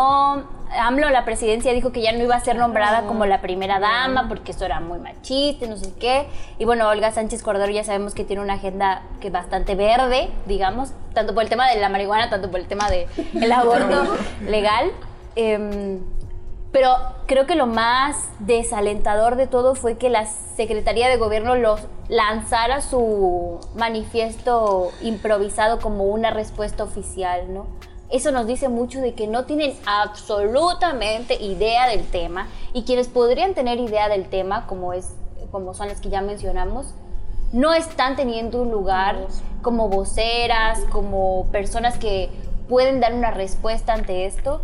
AMLO 0.71 1.09
la 1.09 1.25
presidencia, 1.25 1.73
dijo 1.73 1.91
que 1.91 2.01
ya 2.01 2.13
no 2.13 2.23
iba 2.23 2.35
a 2.35 2.39
ser 2.39 2.55
nombrada 2.55 3.01
como 3.01 3.25
la 3.25 3.41
primera 3.41 3.81
dama, 3.81 4.29
porque 4.29 4.53
eso 4.53 4.63
era 4.63 4.79
muy 4.79 4.99
machista 4.99 5.65
y 5.65 5.67
no 5.69 5.75
sé 5.75 5.91
qué. 5.99 6.27
Y 6.57 6.63
bueno, 6.63 6.87
Olga 6.87 7.11
Sánchez 7.11 7.43
Cordero 7.43 7.71
ya 7.73 7.83
sabemos 7.83 8.13
que 8.13 8.23
tiene 8.23 8.41
una 8.41 8.53
agenda 8.53 9.01
que 9.19 9.27
es 9.27 9.33
bastante 9.33 9.75
verde, 9.75 10.29
digamos, 10.45 10.93
tanto 11.13 11.33
por 11.33 11.43
el 11.43 11.49
tema 11.49 11.69
de 11.69 11.81
la 11.81 11.89
marihuana, 11.89 12.29
tanto 12.29 12.49
por 12.49 12.61
el 12.61 12.67
tema 12.67 12.89
del 12.89 13.51
aborto 13.51 14.15
legal. 14.47 14.89
Em, 15.37 15.99
Pero 16.71 16.89
creo 17.27 17.45
que 17.45 17.55
lo 17.55 17.65
más 17.65 18.29
desalentador 18.39 19.35
de 19.35 19.47
todo 19.47 19.73
fue 19.73 19.97
que 19.97 20.09
la 20.09 20.25
Secretaría 20.25 21.07
de 21.07 21.17
Gobierno 21.17 21.55
los 21.55 21.79
lanzara 22.09 22.81
su 22.81 23.59
manifiesto 23.75 24.91
improvisado 25.01 25.79
como 25.79 26.05
una 26.05 26.29
respuesta 26.31 26.83
oficial, 26.83 27.53
¿no? 27.53 27.67
Eso 28.09 28.31
nos 28.31 28.47
dice 28.47 28.67
mucho 28.67 28.99
de 28.99 29.13
que 29.13 29.27
no 29.27 29.45
tienen 29.45 29.73
absolutamente 29.85 31.41
idea 31.41 31.87
del 31.87 32.05
tema 32.05 32.47
y 32.73 32.83
quienes 32.83 33.07
podrían 33.07 33.53
tener 33.53 33.79
idea 33.79 34.09
del 34.09 34.27
tema, 34.27 34.65
como, 34.67 34.93
es, 34.93 35.13
como 35.51 35.73
son 35.73 35.87
las 35.87 36.01
que 36.01 36.09
ya 36.09 36.21
mencionamos, 36.21 36.93
no 37.53 37.73
están 37.73 38.15
teniendo 38.15 38.61
un 38.61 38.71
lugar 38.71 39.27
como 39.61 39.87
voceras, 39.87 40.81
como 40.91 41.47
personas 41.51 41.97
que 41.97 42.29
pueden 42.67 42.99
dar 42.99 43.13
una 43.13 43.31
respuesta 43.31 43.93
ante 43.93 44.25
esto. 44.25 44.61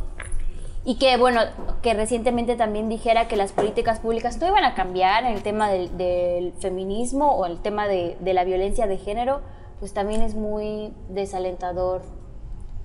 Y 0.86 0.96
que, 0.96 1.16
bueno, 1.18 1.40
que 1.82 1.94
recientemente 1.94 2.56
también 2.58 2.90
dijera 2.90 3.30
que 3.30 3.38
las 3.38 3.54
políticas 3.54 4.00
públicas 4.00 4.38
no 4.40 4.48
iban 4.48 4.66
a 4.66 4.76
cambiar 4.76 5.24
en 5.24 5.32
el 5.34 5.42
tema 5.42 5.70
del, 5.70 6.54
feminismo 6.60 7.32
o 7.32 7.46
el 7.46 7.62
tema 7.62 7.88
de, 7.88 8.18
la 8.22 8.44
violencia 8.44 8.86
de 8.86 8.98
género, 8.98 9.40
pues 9.80 9.94
también 9.94 10.22
es 10.22 10.36
muy 10.36 10.94
desalentador 11.10 12.02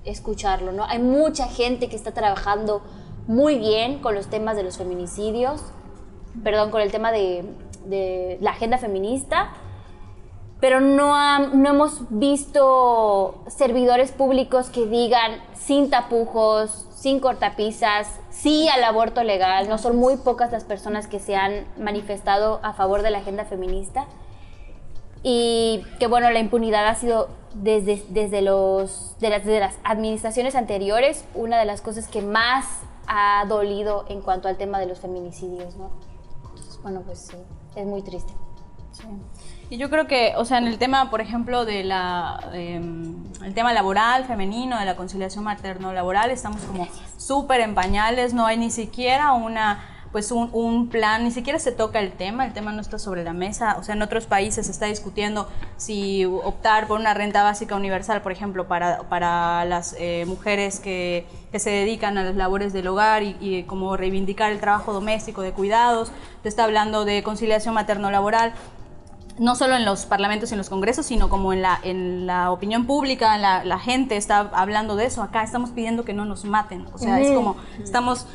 escucharlo, 0.05 0.71
¿no? 0.71 0.85
Hay 0.85 0.99
mucha 0.99 1.47
gente 1.47 1.89
que 1.89 1.95
está 1.97 2.13
trabajando 2.13 2.81
muy 3.27 3.57
bien 3.57 3.99
con 3.99 4.15
los 4.15 4.27
temas 4.27 4.55
de 4.55 4.63
los 4.63 4.77
feminicidios, 4.77 5.61
perdón, 6.41 6.71
con 6.71 6.79
el 6.81 6.91
tema 6.91 7.11
de, 7.11 7.43
de 7.85 8.37
la 8.39 8.51
agenda 8.51 8.77
feminista, 8.77 9.51
pero 10.61 10.79
no, 10.79 11.15
ha- 11.15 11.39
no 11.39 11.69
hemos 11.69 12.01
visto 12.09 13.43
servidores 13.47 14.11
públicos 14.11 14.69
que 14.69 14.85
digan 14.85 15.33
sin 15.53 15.89
tapujos, 15.89 16.85
sin 16.99 17.21
cortapisas, 17.21 18.19
sí 18.29 18.67
al 18.67 18.83
aborto 18.83 19.23
legal. 19.23 19.69
No 19.69 19.77
son 19.77 19.95
muy 19.95 20.17
pocas 20.17 20.51
las 20.51 20.65
personas 20.65 21.07
que 21.07 21.19
se 21.19 21.35
han 21.35 21.65
manifestado 21.77 22.59
a 22.61 22.73
favor 22.73 23.03
de 23.03 23.09
la 23.09 23.19
agenda 23.19 23.45
feminista. 23.45 24.05
Y 25.23 25.85
que 25.99 26.07
bueno, 26.07 26.29
la 26.29 26.39
impunidad 26.39 26.87
ha 26.87 26.95
sido 26.95 27.29
desde, 27.53 28.03
desde, 28.09 28.41
los, 28.41 29.15
de 29.19 29.29
las, 29.29 29.75
administraciones 29.83 30.55
anteriores 30.55 31.23
una 31.35 31.57
de 31.57 31.65
las 31.65 31.79
cosas 31.81 32.07
que 32.09 32.21
más 32.21 32.65
ha 33.07 33.45
dolido 33.47 34.05
en 34.09 34.21
cuanto 34.21 34.49
al 34.49 34.57
tema 34.57 34.79
de 34.79 34.85
los 34.85 34.99
feminicidios, 34.99 35.77
¿no? 35.77 35.91
Entonces, 36.49 36.79
bueno, 36.83 37.01
pues 37.05 37.19
sí, 37.19 37.37
es 37.75 37.85
muy 37.85 38.01
triste. 38.01 38.33
Y 39.71 39.77
yo 39.77 39.89
creo 39.91 40.07
que, 40.07 40.33
o 40.35 40.45
sea, 40.45 40.57
en 40.57 40.67
el 40.67 40.79
tema, 40.79 41.11
por 41.11 41.21
ejemplo, 41.21 41.63
de 41.63 41.83
la, 41.83 42.39
em, 42.53 43.23
el 43.43 43.53
tema 43.53 43.71
laboral 43.71 44.25
femenino, 44.25 44.79
de 44.79 44.85
la 44.85 44.95
conciliación 44.95 45.43
materno-laboral, 45.43 46.31
estamos 46.31 46.61
como 46.63 46.87
súper 47.17 47.61
en 47.61 47.75
pañales, 47.75 48.33
no 48.33 48.47
hay 48.47 48.57
ni 48.57 48.71
siquiera 48.71 49.33
una 49.33 49.79
pues 50.11 50.31
un, 50.31 50.49
un, 50.53 50.89
plan, 50.89 51.23
ni 51.23 51.29
siquiera 51.29 51.59
se 51.59 51.71
toca 51.71 51.99
el 51.99 52.11
tema, 52.13 52.45
el 52.45 52.53
tema 52.53 52.71
no 52.71 52.81
está 52.81 52.97
sobre 52.97 53.23
la 53.23 53.33
mesa, 53.33 53.77
o 53.77 53.83
sea, 53.83 53.93
en 53.93 54.01
otros 54.01 54.25
países 54.25 54.65
se 54.65 54.71
está 54.71 54.87
discutiendo 54.87 55.47
si 55.77 56.25
optar 56.25 56.87
por 56.87 56.99
una 56.99 57.13
renta 57.13 57.43
básica 57.43 57.75
universal, 57.75 58.23
por 58.23 58.31
ejemplo, 58.31 58.67
para, 58.67 59.03
para 59.03 59.65
las 59.65 59.95
eh, 59.99 60.25
mujeres 60.27 60.79
que, 60.79 61.27
que, 61.51 61.59
se 61.59 61.69
dedican 61.69 62.17
a 62.17 62.23
las 62.23 62.35
labores 62.35 62.73
del 62.73 62.87
hogar 62.87 63.21
y, 63.21 63.37
y 63.39 63.63
como 63.63 63.95
reivindicar 63.97 64.51
el 64.51 64.59
trabajo 64.59 64.93
doméstico, 64.93 65.43
de 65.43 65.51
cuidados, 65.51 66.11
se 66.41 66.49
está 66.49 66.63
hablando 66.63 67.05
de 67.05 67.21
conciliación 67.21 67.75
materno-laboral, 67.75 68.53
no 69.39 69.55
solo 69.55 69.75
en 69.75 69.85
los 69.85 70.05
parlamentos 70.05 70.51
y 70.51 70.53
en 70.53 70.57
los 70.57 70.69
congresos, 70.69 71.05
sino 71.05 71.29
como 71.29 71.53
en 71.53 71.61
la, 71.61 71.79
en 71.81 72.27
la 72.27 72.51
opinión 72.51 72.85
pública, 72.85 73.37
la, 73.37 73.63
la, 73.63 73.79
gente 73.79 74.17
está 74.17 74.49
hablando 74.53 74.95
de 74.95 75.05
eso. 75.05 75.23
Acá 75.23 75.43
estamos 75.43 75.71
pidiendo 75.71 76.03
que 76.03 76.13
no 76.13 76.25
nos 76.25 76.43
maten. 76.43 76.85
O 76.93 76.97
sea, 76.97 77.19
es 77.21 77.31
como, 77.31 77.55
estamos 77.81 78.27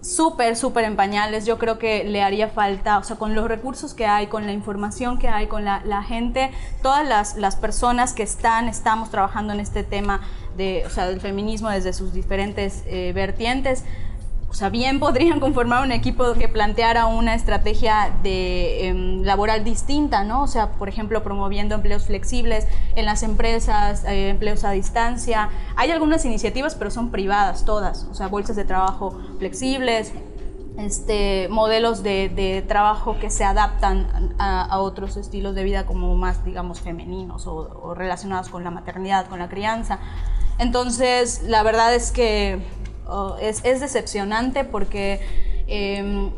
súper, 0.00 0.56
súper 0.56 0.84
en 0.84 0.96
pañales. 0.96 1.44
Yo 1.44 1.58
creo 1.58 1.78
que 1.78 2.04
le 2.04 2.22
haría 2.22 2.48
falta, 2.48 2.98
o 2.98 3.04
sea, 3.04 3.16
con 3.16 3.34
los 3.34 3.48
recursos 3.48 3.92
que 3.92 4.06
hay, 4.06 4.28
con 4.28 4.46
la 4.46 4.52
información 4.52 5.18
que 5.18 5.28
hay, 5.28 5.46
con 5.46 5.64
la, 5.64 5.82
la 5.84 6.02
gente, 6.02 6.50
todas 6.82 7.06
las, 7.06 7.36
las, 7.36 7.56
personas 7.56 8.14
que 8.14 8.22
están, 8.22 8.68
estamos 8.68 9.10
trabajando 9.10 9.52
en 9.52 9.60
este 9.60 9.82
tema 9.82 10.22
de, 10.56 10.84
o 10.86 10.90
sea, 10.90 11.06
del 11.06 11.20
feminismo 11.20 11.68
desde 11.68 11.92
sus 11.92 12.14
diferentes 12.14 12.82
eh, 12.86 13.12
vertientes 13.14 13.84
sea, 14.58 14.70
bien 14.70 14.98
podrían 15.00 15.38
conformar 15.38 15.84
un 15.84 15.92
equipo 15.92 16.32
que 16.32 16.48
planteara 16.48 17.06
una 17.06 17.34
estrategia 17.34 18.10
de, 18.22 18.88
eh, 18.88 18.94
laboral 19.22 19.64
distinta, 19.64 20.24
¿no? 20.24 20.42
O 20.42 20.46
sea, 20.46 20.72
por 20.72 20.88
ejemplo, 20.88 21.22
promoviendo 21.22 21.74
empleos 21.74 22.06
flexibles 22.06 22.66
en 22.94 23.04
las 23.04 23.22
empresas, 23.22 24.04
eh, 24.04 24.30
empleos 24.30 24.64
a 24.64 24.70
distancia. 24.70 25.50
Hay 25.76 25.90
algunas 25.90 26.24
iniciativas, 26.24 26.74
pero 26.74 26.90
son 26.90 27.10
privadas 27.10 27.66
todas, 27.66 28.04
o 28.10 28.14
sea, 28.14 28.28
bolsas 28.28 28.56
de 28.56 28.64
trabajo 28.64 29.20
flexibles, 29.38 30.14
este, 30.78 31.48
modelos 31.50 32.02
de, 32.02 32.30
de, 32.30 32.62
trabajo 32.62 33.18
que 33.18 33.28
se 33.28 33.44
adaptan 33.44 34.34
a, 34.38 34.62
a, 34.64 34.78
otros 34.80 35.18
estilos 35.18 35.54
de 35.54 35.64
vida 35.64 35.84
como 35.84 36.14
más, 36.16 36.44
digamos, 36.44 36.80
femeninos 36.80 37.46
o, 37.46 37.56
o 37.82 37.94
relacionados 37.94 38.48
con 38.48 38.64
la 38.64 38.70
maternidad, 38.70 39.26
con 39.26 39.38
la 39.38 39.48
crianza. 39.48 39.98
Entonces, 40.58 41.42
la 41.44 41.62
verdad 41.62 41.94
es 41.94 42.12
que 42.12 42.62
Oh, 43.08 43.36
es, 43.40 43.60
es, 43.64 43.80
decepcionante 43.80 44.64
porque 44.64 45.20
eh, 45.68 46.30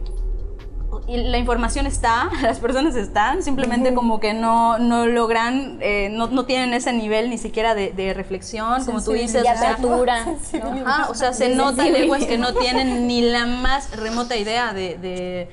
la 1.06 1.38
información 1.38 1.86
está, 1.86 2.30
las 2.42 2.58
personas 2.58 2.94
están, 2.96 3.42
simplemente 3.42 3.94
como 3.94 4.20
que 4.20 4.34
no, 4.34 4.78
no 4.78 5.06
logran, 5.06 5.78
eh, 5.80 6.08
no, 6.10 6.28
no, 6.28 6.44
tienen 6.44 6.74
ese 6.74 6.92
nivel 6.92 7.30
ni 7.30 7.38
siquiera 7.38 7.74
de, 7.74 7.92
de 7.92 8.14
reflexión, 8.14 8.84
como 8.84 9.02
tú 9.02 9.12
dices. 9.12 9.42
De 9.42 9.48
apertura. 9.48 10.24
¿no? 10.52 11.08
o 11.08 11.14
sea, 11.14 11.32
se 11.32 11.54
nota 11.54 11.84
lenguas 11.84 12.24
que 12.24 12.38
no 12.38 12.54
tienen 12.54 13.06
ni 13.06 13.22
la 13.22 13.46
más 13.46 13.96
remota 13.96 14.36
idea 14.36 14.72
de, 14.72 14.98
de 14.98 15.48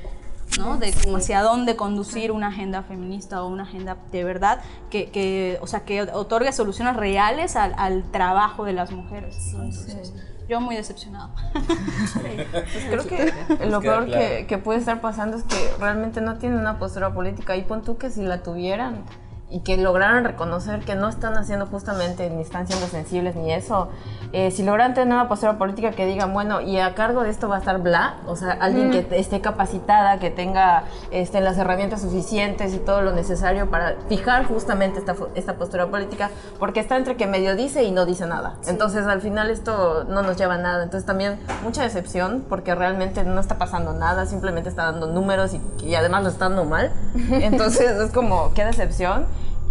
¿no? 0.60 0.78
De 0.78 0.94
hacia 1.16 1.42
dónde 1.42 1.76
conducir 1.76 2.32
una 2.32 2.48
agenda 2.48 2.84
feminista 2.84 3.44
o 3.44 3.48
una 3.48 3.64
agenda 3.64 3.98
de 4.12 4.24
verdad 4.24 4.62
que, 4.90 5.10
que 5.10 5.58
o 5.62 5.68
sea, 5.68 5.82
que 5.82 6.04
otorgue 6.04 6.52
soluciones 6.54 6.96
reales 6.96 7.56
al, 7.56 7.74
al 7.78 8.04
trabajo 8.12 8.66
de 8.66 8.74
las 8.74 8.92
mujeres. 8.92 9.36
Entonces, 9.54 10.14
yo 10.48 10.62
muy 10.62 10.76
decepcionado. 10.76 11.30
pues 11.54 12.86
creo 12.90 13.06
que 13.06 13.66
lo 13.68 13.82
peor 13.82 14.06
que, 14.06 14.46
que, 14.48 14.58
puede 14.58 14.80
estar 14.80 15.02
pasando 15.02 15.38
es 15.38 15.44
que 15.44 15.58
realmente 15.80 16.22
no 16.22 16.38
tienen 16.38 16.60
una 16.60 16.78
postura 16.80 17.14
política. 17.14 17.56
Y 17.56 17.64
pon 17.64 17.84
tú 17.84 17.98
que 17.98 18.10
si 18.10 18.24
la 18.24 18.44
tuvieran 18.44 19.04
y 19.50 19.60
que 19.60 19.78
lograran 19.78 20.24
reconocer 20.24 20.80
que 20.82 20.96
no 20.96 21.08
están 21.08 21.38
haciendo 21.38 21.68
justamente 21.68 22.30
ni 22.30 22.42
están 22.42 22.68
siendo 22.68 22.88
sensibles 22.88 23.36
ni 23.36 23.54
eso, 23.54 23.90
eh, 24.34 24.52
si 24.52 24.64
logran 24.64 24.94
tener 24.94 25.14
una 25.14 25.30
postura 25.30 25.58
política 25.58 25.92
que 25.92 26.06
digan, 26.06 26.34
bueno, 26.34 26.62
y 26.62 26.80
a 26.80 26.96
cargo 26.96 27.24
de 27.24 27.30
esto 27.30 27.48
va 27.48 27.58
a 27.58 27.60
estar 27.60 27.80
bla, 27.80 28.18
o 28.26 28.36
sea, 28.36 28.52
alguien 28.52 28.90
mm. 28.90 28.92
que 28.92 29.20
esté 29.20 29.42
capacitada, 29.42 30.20
que 30.20 30.32
tenga 30.32 30.84
este, 31.12 31.42
las 31.42 31.58
herramientas 31.58 32.02
suficientes 32.02 32.74
y 32.74 32.80
todo 32.80 33.02
lo 33.02 33.12
necesario 33.12 33.70
para 33.70 33.96
fijar 34.10 34.46
justamente 34.46 35.00
esta, 35.00 35.16
esta 35.36 35.54
postura 35.54 35.88
política, 35.88 36.32
porque 36.60 36.80
está 36.80 36.98
entre 36.98 37.16
que 37.16 37.28
medio 37.28 37.56
dice 37.56 37.84
y 37.84 37.92
no 37.92 38.06
dice 38.06 38.26
nada. 38.26 38.56
Sí. 38.62 38.72
Entonces, 38.72 39.06
al 39.06 39.22
final 39.22 39.52
esto 39.52 40.06
no 40.06 40.24
nos 40.24 40.38
lleva 40.38 40.56
a 40.56 40.58
nada. 40.58 40.84
Entonces, 40.84 41.06
también 41.06 41.40
mucha 41.64 41.84
decepción, 41.84 42.44
porque 42.50 42.74
realmente 42.74 43.24
no 43.24 43.40
está 43.40 43.58
pasando 43.58 43.94
nada, 43.94 44.26
simplemente 44.26 44.70
está 44.70 44.86
dando 44.86 45.08
números 45.08 45.54
y, 45.54 45.62
y 45.86 45.96
además 45.96 46.24
lo 46.24 46.30
está 46.30 46.50
dando 46.50 46.66
mal. 46.66 46.92
Entonces, 47.30 47.92
es 47.92 48.12
como, 48.12 48.54
qué 48.54 48.66
decepción. 48.66 49.28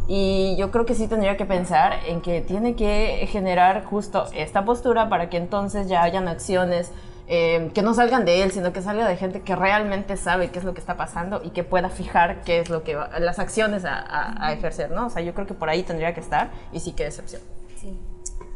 Y 0.07 0.55
yo 0.57 0.71
creo 0.71 0.85
que 0.85 0.95
sí 0.95 1.09
tendría 1.09 1.37
que 1.37 1.47
pensar 1.47 2.01
en 2.07 2.21
que 2.21 2.41
tiene 2.41 2.75
que 2.77 3.27
generar 3.31 3.85
justo 3.85 4.27
esta 4.35 4.65
postura 4.65 5.09
para 5.09 5.31
que 5.31 5.39
entonces 5.39 5.89
ya 5.89 6.03
hayan 6.03 6.29
acciones 6.29 6.93
eh, 7.27 7.71
que 7.75 7.81
no 7.81 7.95
salgan 7.95 8.27
de 8.27 8.43
él, 8.43 8.51
sino 8.53 8.75
que 8.75 8.83
salga 8.83 9.09
de 9.09 9.17
gente 9.17 9.41
que 9.41 9.57
realmente 9.57 10.19
sabe 10.19 10.51
qué 10.51 10.59
es 10.59 10.65
lo 10.65 10.75
que 10.75 10.81
está 10.81 10.99
pasando 10.99 11.41
y 11.43 11.51
que 11.51 11.65
pueda 11.65 11.89
fijar 11.89 12.43
qué 12.45 12.61
es 12.61 12.69
lo 12.69 12.83
que 12.83 12.97
va, 12.97 13.19
las 13.19 13.39
acciones 13.39 13.87
a, 13.87 13.99
a, 13.99 14.47
a, 14.47 14.53
ejercer, 14.53 14.91
¿no? 14.91 15.07
O 15.07 15.11
sea, 15.11 15.23
yo 15.23 15.33
creo 15.33 15.47
que 15.47 15.55
por 15.55 15.71
ahí 15.71 15.83
tendría 15.85 16.13
que 16.13 16.21
estar 16.21 16.51
y 16.71 16.81
sí 16.81 16.93
que 16.93 17.05
decepción. 17.05 17.41
Sí. 17.77 17.99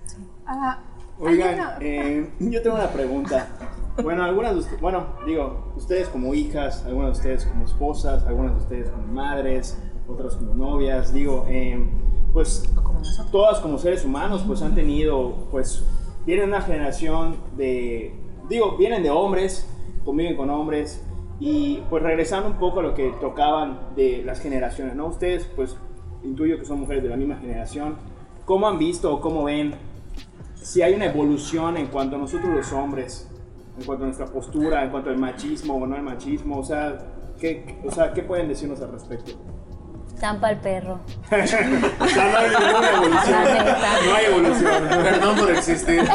sí. 0.07 0.17
Ah, 0.47 0.81
Oigan, 1.21 1.79
eh, 1.81 2.31
yo 2.39 2.63
tengo 2.63 2.77
una 2.77 2.91
pregunta. 2.91 3.49
Bueno, 4.03 4.23
algunas 4.23 4.53
de 4.53 4.59
ustedes, 4.61 4.81
bueno, 4.81 5.07
digo, 5.27 5.73
ustedes 5.77 6.09
como 6.09 6.33
hijas, 6.33 6.85
algunas 6.87 7.15
de 7.15 7.19
ustedes 7.19 7.45
como 7.47 7.65
esposas, 7.65 8.25
algunas 8.25 8.55
de 8.55 8.59
ustedes 8.61 8.91
como 8.91 9.07
madres, 9.09 9.77
otras 10.09 10.37
como 10.37 10.55
novias, 10.55 11.13
digo, 11.13 11.45
eh, 11.49 11.79
pues 12.33 12.65
todas 13.31 13.61
como 13.61 13.79
seres 13.79 14.05
humanos 14.05 14.43
pues 14.47 14.63
han 14.63 14.75
tenido, 14.75 15.35
pues 15.51 15.85
vienen 16.27 16.49
una 16.49 16.63
generación 16.63 17.37
de, 17.57 18.15
digo, 18.49 18.77
vienen 18.77 19.03
de 19.03 19.11
hombres, 19.11 19.69
conviven 20.05 20.37
con 20.37 20.51
hombres 20.51 21.05
y 21.41 21.83
pues 21.91 22.03
regresando 22.03 22.49
un 22.49 22.57
poco 22.57 22.81
a 22.81 22.83
lo 22.83 22.95
que 22.95 23.11
tocaban 23.21 23.79
de 23.95 24.23
las 24.25 24.41
generaciones, 24.41 24.95
¿no? 24.95 25.07
Ustedes 25.07 25.49
pues 25.55 25.77
intuyo 26.25 26.59
que 26.59 26.65
son 26.65 26.81
mujeres 26.81 27.03
de 27.03 27.11
la 27.11 27.17
misma 27.17 27.37
generación, 27.37 27.97
¿cómo 28.45 28.67
han 28.67 28.79
visto 28.79 29.15
o 29.15 29.21
cómo 29.21 29.45
ven 29.45 29.75
si 30.55 30.83
hay 30.83 30.95
una 30.95 31.07
evolución 31.07 31.77
en 31.77 31.87
cuanto 31.87 32.17
a 32.17 32.19
nosotros 32.19 32.55
los 32.55 32.73
hombres, 32.73 33.31
en 33.79 33.85
cuanto 33.85 34.05
a 34.05 34.07
nuestra 34.07 34.27
postura, 34.27 34.85
en 34.85 34.91
cuanto 34.91 35.11
al 35.11 35.19
machismo 35.19 35.77
o 35.77 35.87
no 35.87 35.95
al 35.95 36.03
machismo, 36.03 36.59
o 36.59 36.65
sea, 36.65 36.99
¿qué, 37.39 37.81
o 37.87 37.91
sea, 37.91 38.13
¿qué 38.13 38.23
pueden 38.23 38.49
decirnos 38.49 38.81
al 38.83 38.93
respecto? 38.93 39.33
Zampa 40.19 40.49
al 40.49 40.61
perro. 40.61 41.01
o 41.31 41.47
sea, 41.47 41.63
no 41.63 42.39
hay 42.39 42.51
ninguna 42.51 42.91
evolución. 42.91 43.45
No 44.07 44.15
hay 44.15 44.25
evolución. 44.27 44.89
Perdón 44.89 45.37
por 45.37 45.51
existir. 45.51 46.09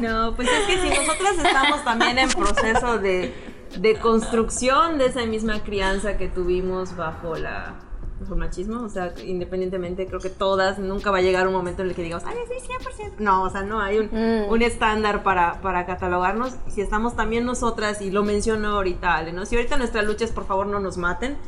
No, 0.00 0.34
pues 0.34 0.48
es 0.48 0.66
que 0.66 0.78
si 0.80 0.88
nosotras 0.88 1.36
estamos 1.44 1.84
también 1.84 2.18
en 2.18 2.28
proceso 2.30 2.98
de, 2.98 3.34
de 3.78 3.98
construcción 3.98 4.98
de 4.98 5.06
esa 5.06 5.26
misma 5.26 5.62
crianza 5.62 6.16
que 6.16 6.28
tuvimos 6.28 6.96
bajo 6.96 7.36
la 7.36 7.76
bajo 8.20 8.34
el 8.34 8.40
machismo, 8.40 8.82
o 8.82 8.88
sea, 8.88 9.14
independientemente, 9.24 10.06
creo 10.06 10.20
que 10.20 10.28
todas, 10.28 10.78
nunca 10.78 11.10
va 11.10 11.18
a 11.18 11.22
llegar 11.22 11.46
un 11.46 11.54
momento 11.54 11.82
en 11.82 11.88
el 11.88 11.94
que 11.94 12.02
digamos, 12.02 12.24
ay, 12.26 12.36
sí, 12.48 12.68
100%. 13.02 13.14
No, 13.18 13.44
o 13.44 13.50
sea, 13.50 13.62
no 13.62 13.80
hay 13.80 13.98
un, 13.98 14.06
mm. 14.06 14.50
un 14.50 14.62
estándar 14.62 15.22
para, 15.22 15.60
para, 15.62 15.86
catalogarnos. 15.86 16.54
Si 16.68 16.82
estamos 16.82 17.16
también 17.16 17.46
nosotras, 17.46 18.02
y 18.02 18.10
lo 18.10 18.22
mencionó 18.22 18.76
ahorita 18.76 19.16
Ale, 19.16 19.32
¿no? 19.32 19.46
Si 19.46 19.56
ahorita 19.56 19.78
nuestra 19.78 20.02
lucha 20.02 20.24
es 20.24 20.32
por 20.32 20.44
favor 20.44 20.66
no 20.66 20.80
nos 20.80 20.98
maten, 20.98 21.38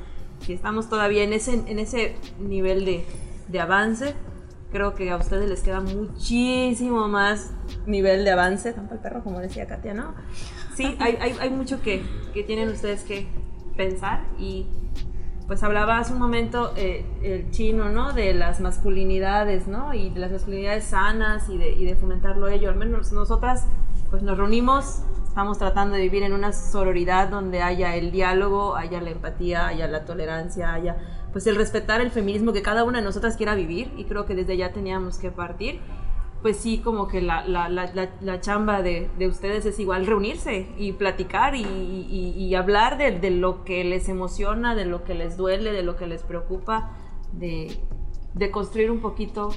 si 0.42 0.52
estamos 0.52 0.88
todavía 0.88 1.22
en 1.22 1.32
ese, 1.32 1.54
en 1.54 1.78
ese 1.78 2.16
nivel 2.38 2.84
de, 2.84 3.04
de 3.48 3.60
avance, 3.60 4.14
creo 4.70 4.94
que 4.94 5.10
a 5.10 5.16
ustedes 5.16 5.48
les 5.48 5.60
queda 5.60 5.80
muchísimo 5.80 7.06
más 7.08 7.52
nivel 7.86 8.24
de 8.24 8.30
avance, 8.30 8.72
tanto 8.72 8.94
el 8.94 9.00
perro 9.00 9.22
como 9.22 9.38
decía 9.38 9.66
Katia, 9.66 9.94
¿no? 9.94 10.14
Sí, 10.74 10.96
hay, 11.00 11.16
hay, 11.20 11.36
hay 11.38 11.50
mucho 11.50 11.80
que, 11.82 12.02
que, 12.32 12.42
tienen 12.42 12.70
ustedes 12.70 13.04
que 13.04 13.26
pensar 13.76 14.26
y 14.38 14.66
pues 15.46 15.62
hablaba 15.62 15.98
hace 15.98 16.14
un 16.14 16.18
momento 16.18 16.72
eh, 16.76 17.04
el 17.22 17.50
chino, 17.50 17.90
¿no? 17.90 18.12
De 18.12 18.32
las 18.32 18.60
masculinidades, 18.60 19.66
¿no? 19.66 19.92
Y 19.92 20.10
de 20.10 20.20
las 20.20 20.32
masculinidades 20.32 20.84
sanas 20.84 21.48
y 21.48 21.58
de, 21.58 21.72
y 21.72 21.84
de 21.84 21.94
fomentarlo 21.94 22.48
ello. 22.48 22.70
Al 22.70 22.76
menos 22.76 23.12
nosotras 23.12 23.66
pues 24.10 24.22
nos 24.22 24.38
reunimos 24.38 25.02
estamos 25.32 25.56
tratando 25.56 25.96
de 25.96 26.02
vivir 26.02 26.24
en 26.24 26.34
una 26.34 26.52
sororidad 26.52 27.30
donde 27.30 27.62
haya 27.62 27.96
el 27.96 28.12
diálogo, 28.12 28.76
haya 28.76 29.00
la 29.00 29.08
empatía, 29.08 29.66
haya 29.66 29.88
la 29.88 30.04
tolerancia, 30.04 30.74
haya 30.74 30.98
pues 31.32 31.46
el 31.46 31.56
respetar 31.56 32.02
el 32.02 32.10
feminismo 32.10 32.52
que 32.52 32.60
cada 32.60 32.84
una 32.84 32.98
de 32.98 33.04
nosotras 33.06 33.38
quiera 33.38 33.54
vivir 33.54 33.90
y 33.96 34.04
creo 34.04 34.26
que 34.26 34.34
desde 34.34 34.58
ya 34.58 34.74
teníamos 34.74 35.16
que 35.16 35.30
partir. 35.30 35.80
Pues 36.42 36.58
sí, 36.58 36.82
como 36.84 37.08
que 37.08 37.22
la, 37.22 37.48
la, 37.48 37.70
la, 37.70 38.10
la 38.20 38.40
chamba 38.42 38.82
de, 38.82 39.08
de, 39.16 39.26
ustedes 39.26 39.64
es 39.64 39.78
igual 39.78 40.04
reunirse 40.04 40.68
y 40.76 40.92
platicar 40.92 41.54
y, 41.54 41.62
y, 41.62 42.34
y 42.36 42.54
hablar 42.54 42.98
de, 42.98 43.18
de, 43.18 43.30
lo 43.30 43.64
que 43.64 43.84
les 43.84 44.10
emociona, 44.10 44.74
de 44.74 44.84
lo 44.84 45.02
que 45.02 45.14
les 45.14 45.38
duele, 45.38 45.72
de 45.72 45.82
lo 45.82 45.96
que 45.96 46.06
les 46.06 46.24
preocupa, 46.24 46.90
de, 47.32 47.80
de 48.34 48.50
construir 48.50 48.90
un 48.90 49.00
poquito, 49.00 49.48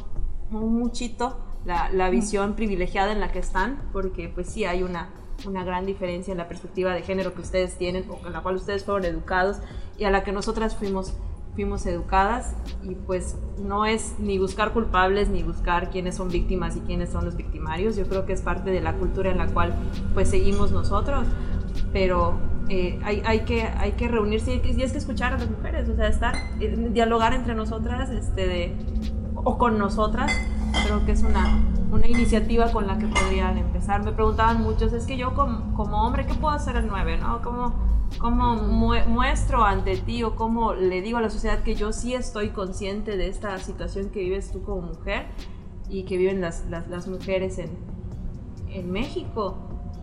un 0.51 0.77
muchito, 0.79 1.37
la, 1.65 2.09
visión 2.09 2.55
privilegiada 2.55 3.11
en 3.11 3.19
la 3.19 3.31
que 3.33 3.39
están, 3.39 3.89
porque 3.91 4.29
pues 4.29 4.47
sí 4.47 4.63
hay 4.63 4.83
una, 4.83 5.09
una 5.47 5.63
gran 5.63 5.85
diferencia 5.85 6.31
en 6.31 6.37
la 6.37 6.47
perspectiva 6.47 6.93
de 6.93 7.01
género 7.01 7.33
que 7.33 7.41
ustedes 7.41 7.77
tienen 7.77 8.05
o 8.09 8.17
con 8.17 8.33
la 8.33 8.41
cual 8.41 8.55
ustedes 8.55 8.83
fueron 8.83 9.05
educados 9.05 9.57
y 9.97 10.05
a 10.05 10.11
la 10.11 10.23
que 10.23 10.31
nosotras 10.31 10.75
fuimos 10.75 11.13
fuimos 11.55 11.85
educadas. 11.85 12.53
Y 12.83 12.95
pues 12.95 13.37
no 13.57 13.85
es 13.85 14.15
ni 14.19 14.37
buscar 14.37 14.73
culpables 14.73 15.29
ni 15.29 15.41
buscar 15.41 15.89
quiénes 15.89 16.15
son 16.15 16.29
víctimas 16.29 16.75
y 16.75 16.81
quiénes 16.81 17.09
son 17.09 17.25
los 17.25 17.35
victimarios. 17.35 17.95
Yo 17.95 18.07
creo 18.07 18.25
que 18.25 18.33
es 18.33 18.41
parte 18.41 18.69
de 18.69 18.81
la 18.81 18.93
cultura 18.93 19.31
en 19.31 19.37
la 19.37 19.47
cual 19.47 19.73
pues 20.13 20.29
seguimos 20.29 20.71
nosotros. 20.71 21.25
Pero 21.91 22.37
eh, 22.69 22.99
hay, 23.03 23.21
hay, 23.25 23.41
que, 23.41 23.63
hay 23.63 23.93
que 23.93 24.07
reunirse 24.07 24.61
y, 24.63 24.81
es 24.81 24.91
que 24.91 24.97
escuchar 24.97 25.33
a 25.33 25.37
las 25.37 25.49
mujeres, 25.49 25.87
o 25.87 25.95
sea, 25.95 26.07
estar, 26.07 26.35
eh, 26.59 26.89
dialogar 26.91 27.33
entre 27.33 27.53
nosotras 27.53 28.09
este, 28.09 28.47
de, 28.47 28.75
o 29.45 29.57
con 29.57 29.77
nosotras, 29.77 30.31
creo 30.85 31.05
que 31.05 31.13
es 31.13 31.23
una, 31.23 31.63
una 31.91 32.07
iniciativa 32.07 32.71
con 32.71 32.87
la 32.87 32.97
que 32.97 33.07
podrían 33.07 33.57
empezar. 33.57 34.03
Me 34.03 34.11
preguntaban 34.11 34.61
muchos, 34.61 34.91
es 34.91 35.05
que 35.05 35.15
yo 35.17 35.33
como, 35.35 35.73
como 35.75 36.03
hombre, 36.03 36.25
¿qué 36.25 36.33
puedo 36.33 36.53
hacer 36.53 36.75
el 36.75 36.87
9? 36.87 37.19
¿no? 37.19 37.41
¿Cómo, 37.43 37.75
cómo 38.17 38.55
muestro 38.55 39.63
ante 39.63 39.97
ti 39.97 40.23
o 40.23 40.35
cómo 40.35 40.73
le 40.73 41.01
digo 41.01 41.19
a 41.19 41.21
la 41.21 41.29
sociedad 41.29 41.61
que 41.61 41.75
yo 41.75 41.93
sí 41.93 42.15
estoy 42.15 42.49
consciente 42.49 43.17
de 43.17 43.27
esta 43.27 43.57
situación 43.59 44.09
que 44.09 44.19
vives 44.21 44.51
tú 44.51 44.63
como 44.63 44.81
mujer 44.81 45.27
y 45.89 46.03
que 46.03 46.17
viven 46.17 46.41
las, 46.41 46.65
las, 46.69 46.87
las 46.87 47.07
mujeres 47.07 47.59
en, 47.59 47.69
en 48.69 48.91
México? 48.91 49.57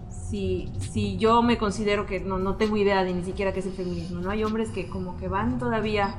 Si, 0.09 0.71
si, 0.79 1.17
yo 1.17 1.43
me 1.43 1.59
considero 1.59 2.07
que 2.07 2.21
no, 2.21 2.39
no, 2.39 2.57
tengo 2.57 2.77
idea 2.77 3.03
de 3.03 3.13
ni 3.13 3.25
siquiera 3.25 3.53
qué 3.53 3.61
es 3.61 3.67
el 3.67 3.73
feminismo, 3.73 4.21
¿no? 4.21 4.31
Hay 4.31 4.45
hombres 4.45 4.71
que 4.71 4.89
como 4.89 5.17
que 5.17 5.29
van 5.29 5.59
todavía 5.59 6.15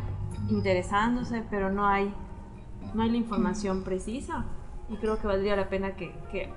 interesándose, 0.50 1.44
pero 1.50 1.72
no 1.72 1.88
hay, 1.88 2.14
no 2.94 3.04
hay 3.04 3.10
la 3.10 3.18
información 3.18 3.84
precisa. 3.84 4.46
Y 4.90 4.98
creo 4.98 5.20
que 5.20 5.28
valdría 5.28 5.56
la 5.56 5.70
pena 5.70 5.96
que, 5.96 6.14
que 6.32 6.50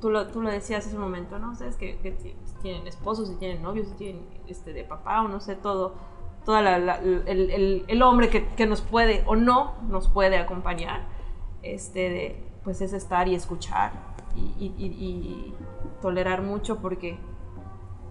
tú, 0.00 0.10
lo, 0.10 0.26
tú 0.28 0.40
lo 0.40 0.50
decías 0.50 0.86
hace 0.86 0.96
un 0.96 1.02
momento, 1.02 1.38
¿no? 1.38 1.54
Sabes 1.54 1.76
que, 1.76 1.98
que 1.98 2.36
tienen 2.62 2.86
esposos, 2.86 3.28
si 3.28 3.36
tienen 3.36 3.62
novios, 3.62 3.88
si 3.88 3.94
tienen 3.94 4.26
este, 4.46 4.72
de 4.72 4.84
papá 4.84 5.22
o 5.22 5.28
no 5.28 5.40
sé, 5.40 5.56
todo, 5.56 5.94
toda 6.44 6.62
la, 6.62 6.96
el, 6.96 7.24
el, 7.26 7.84
el, 7.86 8.02
hombre 8.02 8.28
que, 8.28 8.46
que, 8.54 8.66
nos 8.66 8.80
puede 8.80 9.22
o 9.26 9.36
no 9.36 9.74
nos 9.88 10.08
puede 10.08 10.38
acompañar, 10.38 11.06
este, 11.62 12.10
de, 12.10 12.44
pues 12.64 12.80
es 12.80 12.92
estar 12.92 13.28
y 13.28 13.34
escuchar 13.34 13.92
y, 14.34 14.40
y, 14.58 14.86
y, 14.86 15.54
tolerar 16.02 16.42
mucho 16.42 16.78
porque 16.78 17.18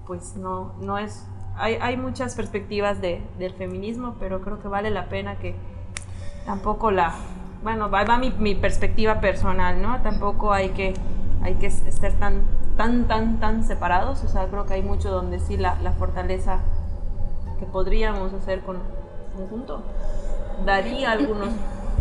pues 0.06 0.36
no, 0.36 0.74
no 0.82 0.98
es... 0.98 1.28
Hay, 1.56 1.76
hay 1.76 1.98
muchas 1.98 2.36
perspectivas 2.36 3.00
de, 3.00 3.22
del 3.38 3.54
feminismo, 3.54 4.16
pero 4.20 4.42
creo 4.42 4.62
que 4.62 4.68
vale 4.68 4.90
la 4.90 5.08
pena 5.08 5.38
que 5.38 5.56
tampoco 6.46 6.92
la... 6.92 7.14
Bueno, 7.66 7.90
va, 7.90 8.04
va 8.04 8.20
mi, 8.20 8.30
mi, 8.30 8.54
perspectiva 8.54 9.20
personal, 9.20 9.82
¿no? 9.82 10.00
Tampoco 10.04 10.54
hay 10.54 10.70
que, 10.70 10.94
hay 11.42 11.56
que 11.56 11.66
estar 11.66 12.12
tan, 12.12 12.44
tan, 12.78 13.08
tan, 13.08 13.40
tan 13.40 13.64
separados. 13.66 14.24
O 14.24 14.28
sea, 14.28 14.46
creo 14.50 14.68
que 14.68 14.76
hay 14.76 14.84
mucho 14.84 15.10
donde 15.10 15.40
sí 15.40 15.58
la, 15.58 15.74
la 15.82 15.92
fortaleza 15.94 16.60
que 17.58 17.66
podríamos 17.66 18.32
hacer 18.34 18.62
con 18.62 18.78
conjunto 19.36 19.82
daría 20.64 21.10
algunos, 21.10 21.50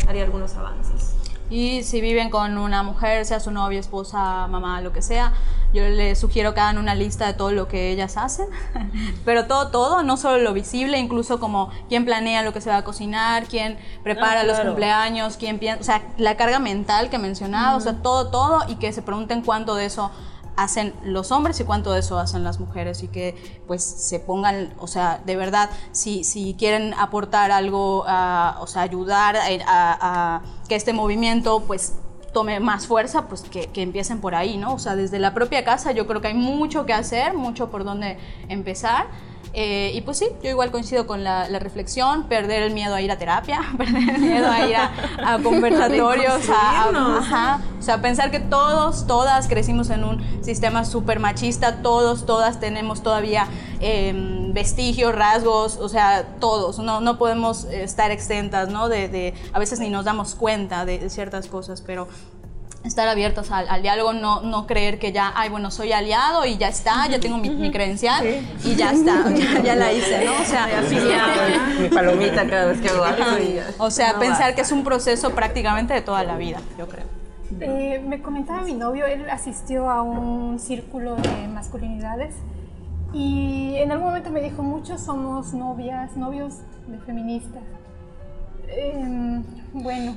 daría 0.04 0.24
algunos 0.24 0.54
avances. 0.54 1.16
Y 1.54 1.84
si 1.84 2.00
viven 2.00 2.30
con 2.30 2.58
una 2.58 2.82
mujer, 2.82 3.24
sea 3.24 3.38
su 3.38 3.52
novia, 3.52 3.78
esposa, 3.78 4.48
mamá, 4.48 4.80
lo 4.80 4.92
que 4.92 5.02
sea, 5.02 5.34
yo 5.72 5.88
les 5.88 6.18
sugiero 6.18 6.52
que 6.52 6.58
hagan 6.58 6.78
una 6.78 6.96
lista 6.96 7.28
de 7.28 7.34
todo 7.34 7.52
lo 7.52 7.68
que 7.68 7.92
ellas 7.92 8.16
hacen. 8.16 8.48
Pero 9.24 9.46
todo, 9.46 9.68
todo, 9.68 10.02
no 10.02 10.16
solo 10.16 10.38
lo 10.38 10.52
visible, 10.52 10.98
incluso 10.98 11.38
como 11.38 11.70
quién 11.88 12.04
planea 12.04 12.42
lo 12.42 12.52
que 12.52 12.60
se 12.60 12.70
va 12.70 12.78
a 12.78 12.82
cocinar, 12.82 13.44
quién 13.44 13.78
prepara 14.02 14.40
ah, 14.40 14.42
claro. 14.42 14.48
los 14.48 14.66
cumpleaños, 14.66 15.36
quién 15.36 15.60
piensa, 15.60 15.80
o 15.80 15.84
sea, 15.84 16.02
la 16.16 16.36
carga 16.36 16.58
mental 16.58 17.08
que 17.08 17.18
mencionaba, 17.18 17.70
uh 17.70 17.74
-huh. 17.74 17.76
o 17.76 17.80
sea, 17.82 18.02
todo, 18.02 18.32
todo, 18.32 18.64
y 18.66 18.74
que 18.74 18.92
se 18.92 19.02
pregunten 19.02 19.42
cuánto 19.42 19.76
de 19.76 19.84
eso 19.84 20.10
hacen 20.56 20.94
los 21.04 21.32
hombres 21.32 21.58
y 21.60 21.64
cuánto 21.64 21.92
de 21.92 22.00
eso 22.00 22.18
hacen 22.18 22.44
las 22.44 22.60
mujeres 22.60 23.02
y 23.02 23.08
que 23.08 23.34
pues 23.66 23.82
se 23.82 24.20
pongan, 24.20 24.74
o 24.78 24.86
sea, 24.86 25.20
de 25.24 25.36
verdad, 25.36 25.70
si, 25.92 26.24
si 26.24 26.54
quieren 26.54 26.94
aportar 26.94 27.50
algo, 27.50 28.02
uh, 28.02 28.60
o 28.62 28.66
sea, 28.66 28.82
ayudar 28.82 29.36
a, 29.36 29.46
a, 29.66 30.36
a, 30.36 30.42
que 30.68 30.76
este 30.76 30.92
movimiento 30.92 31.60
pues 31.66 31.94
tome 32.32 32.60
más 32.60 32.86
fuerza, 32.86 33.28
pues 33.28 33.42
que, 33.42 33.68
que, 33.68 33.82
empiecen 33.82 34.20
por 34.20 34.34
ahí, 34.34 34.56
¿no? 34.56 34.74
O 34.74 34.78
sea, 34.78 34.96
desde 34.96 35.18
la 35.18 35.32
propia 35.34 35.64
casa 35.64 35.92
yo 35.92 36.06
creo 36.06 36.20
que 36.20 36.28
hay 36.28 36.34
mucho 36.34 36.84
que 36.84 36.92
hacer, 36.92 37.34
mucho 37.34 37.70
por 37.70 37.84
donde 37.84 38.18
empezar. 38.48 39.06
Eh, 39.56 39.92
y 39.94 40.00
pues 40.00 40.18
sí, 40.18 40.26
yo 40.42 40.50
igual 40.50 40.72
coincido 40.72 41.06
con 41.06 41.22
la, 41.22 41.48
la, 41.48 41.60
reflexión, 41.60 42.24
perder 42.24 42.64
el 42.64 42.74
miedo 42.74 42.92
a 42.92 43.00
ir 43.00 43.12
a 43.12 43.18
terapia, 43.18 43.60
perder 43.78 44.16
el 44.16 44.20
miedo 44.20 44.50
a 44.50 44.66
ir 44.66 44.74
a, 44.74 44.90
a 45.24 45.38
conversatorios, 45.42 46.48
a, 46.50 46.82
a, 46.82 47.18
ajá, 47.18 47.60
o 47.78 47.82
sea, 47.82 48.02
pensar 48.02 48.32
que 48.32 48.40
todos, 48.40 49.06
todas 49.06 49.46
crecimos 49.46 49.90
en 49.90 50.02
un 50.02 50.44
sistema 50.44 50.84
súper 50.84 51.20
machista, 51.20 51.82
todos, 51.82 52.26
todas 52.26 52.58
tenemos 52.58 53.04
todavía 53.04 53.46
eh, 53.78 54.12
vestigios, 54.52 55.14
rasgos, 55.14 55.76
o 55.76 55.88
sea, 55.88 56.24
todos, 56.40 56.80
no, 56.80 57.00
no 57.00 57.16
podemos 57.16 57.64
estar 57.64 58.10
exentas, 58.10 58.70
¿no? 58.70 58.88
De, 58.88 59.08
de, 59.08 59.34
a 59.52 59.60
veces 59.60 59.78
ni 59.78 59.88
nos 59.88 60.04
damos 60.04 60.34
cuenta 60.34 60.84
de, 60.84 60.98
de 60.98 61.10
ciertas 61.10 61.46
cosas, 61.46 61.80
pero 61.80 62.08
estar 62.84 63.08
abiertos 63.08 63.50
al, 63.50 63.68
al, 63.68 63.82
diálogo, 63.82 64.12
no, 64.12 64.42
no 64.42 64.66
creer 64.66 64.98
que 64.98 65.10
ya, 65.10 65.32
ay, 65.34 65.48
bueno, 65.48 65.70
soy 65.70 65.92
aliado 65.92 66.44
y 66.44 66.58
ya 66.58 66.68
está, 66.68 67.08
ya 67.08 67.18
tengo 67.18 67.38
mi, 67.38 67.48
mi 67.48 67.72
credencial 67.72 68.22
sí. 68.22 68.72
y 68.72 68.76
ya 68.76 68.92
está, 68.92 69.30
ya, 69.30 69.62
ya, 69.64 69.74
la 69.74 69.92
hice, 69.92 70.24
¿no? 70.24 70.32
O 70.40 70.44
sea, 70.44 70.68
sí, 70.86 70.96
ya, 70.96 71.78
mi 71.80 71.88
palomita 71.88 72.46
cada 72.46 72.66
vez 72.66 72.80
que 72.80 72.90
hago 72.90 73.04
algo. 73.04 73.24
O 73.78 73.90
sea, 73.90 74.12
no 74.12 74.20
pensar 74.20 74.54
que 74.54 74.60
es 74.60 74.70
un 74.70 74.84
proceso 74.84 75.34
prácticamente 75.34 75.94
de 75.94 76.02
toda 76.02 76.24
la 76.24 76.36
vida, 76.36 76.60
yo 76.78 76.86
creo. 76.86 77.06
Eh, 77.60 78.02
me 78.06 78.20
comentaba 78.20 78.62
mi 78.62 78.74
novio, 78.74 79.06
él 79.06 79.28
asistió 79.30 79.88
a 79.88 80.02
un 80.02 80.58
círculo 80.58 81.16
de 81.16 81.48
masculinidades 81.48 82.34
y 83.12 83.76
en 83.76 83.92
algún 83.92 84.08
momento 84.08 84.30
me 84.30 84.42
dijo, 84.42 84.62
muchos 84.62 85.00
somos 85.00 85.54
novias, 85.54 86.16
novios 86.16 86.58
de 86.86 86.98
feministas. 86.98 87.62
Eh, 88.68 89.42
bueno, 89.72 90.14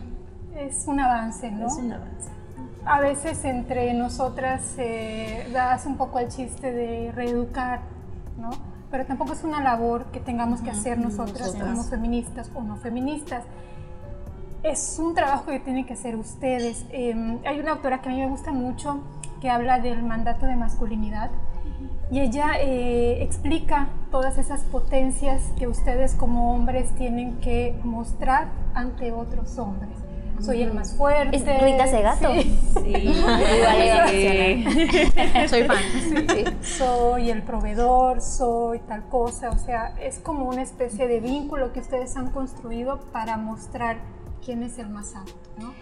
es 0.57 0.85
un 0.87 0.99
avance, 0.99 1.49
¿no? 1.51 1.67
Es 1.67 1.73
un 1.73 1.93
avance 1.93 2.36
a 2.85 2.99
veces 2.99 3.43
entre 3.45 3.93
nosotras 3.93 4.75
eh, 4.77 5.49
das 5.51 5.85
un 5.85 5.97
poco 5.97 6.19
el 6.19 6.29
chiste 6.29 6.71
de 6.71 7.11
reeducar, 7.11 7.81
¿no? 8.37 8.51
Pero 8.89 9.05
tampoco 9.05 9.33
es 9.33 9.43
una 9.43 9.61
labor 9.61 10.05
que 10.05 10.19
tengamos 10.19 10.61
que 10.61 10.69
hacer 10.69 10.97
nosotras 10.97 11.55
como 11.55 11.83
feministas 11.83 12.49
o 12.55 12.61
no 12.61 12.77
feministas. 12.77 13.43
Es 14.63 14.97
un 14.99 15.13
trabajo 15.13 15.47
que 15.47 15.59
tienen 15.59 15.85
que 15.85 15.93
hacer 15.93 16.15
ustedes. 16.15 16.85
Eh, 16.91 17.39
hay 17.45 17.59
una 17.59 17.71
autora 17.73 18.01
que 18.01 18.09
a 18.09 18.11
mí 18.13 18.19
me 18.19 18.27
gusta 18.27 18.51
mucho 18.51 19.01
que 19.41 19.49
habla 19.49 19.79
del 19.79 20.03
mandato 20.03 20.45
de 20.45 20.55
masculinidad 20.55 21.29
y 22.09 22.21
ella 22.21 22.51
eh, 22.59 23.21
explica 23.21 23.89
todas 24.11 24.37
esas 24.37 24.61
potencias 24.61 25.41
que 25.59 25.67
ustedes 25.67 26.15
como 26.15 26.53
hombres 26.53 26.91
tienen 26.95 27.37
que 27.39 27.77
mostrar 27.83 28.47
ante 28.73 29.11
otros 29.11 29.59
hombres 29.59 30.06
soy 30.41 30.61
el 30.61 30.73
más 30.73 30.93
fuerte. 30.95 31.35
¿Es 31.35 31.61
Rita 31.61 31.87
Segato? 31.87 32.33
Sí. 32.33 32.59
sí. 32.73 32.93
sí. 34.09 35.47
soy 35.47 35.63
fan. 35.63 35.77
Sí. 36.01 36.45
Soy 36.61 37.31
el 37.31 37.43
proveedor, 37.43 38.21
soy 38.21 38.79
tal 38.79 39.07
cosa. 39.09 39.49
O 39.49 39.57
sea, 39.57 39.95
es 39.99 40.19
como 40.19 40.45
una 40.45 40.61
especie 40.61 41.07
de 41.07 41.19
vínculo 41.19 41.73
que 41.73 41.79
ustedes 41.79 42.15
han 42.17 42.31
construido 42.31 42.99
para 43.11 43.37
mostrar 43.37 43.97
quién 44.43 44.63
es 44.63 44.77
el 44.77 44.89
más 44.89 45.15
alto, 45.15 45.33
¿no? 45.59 45.73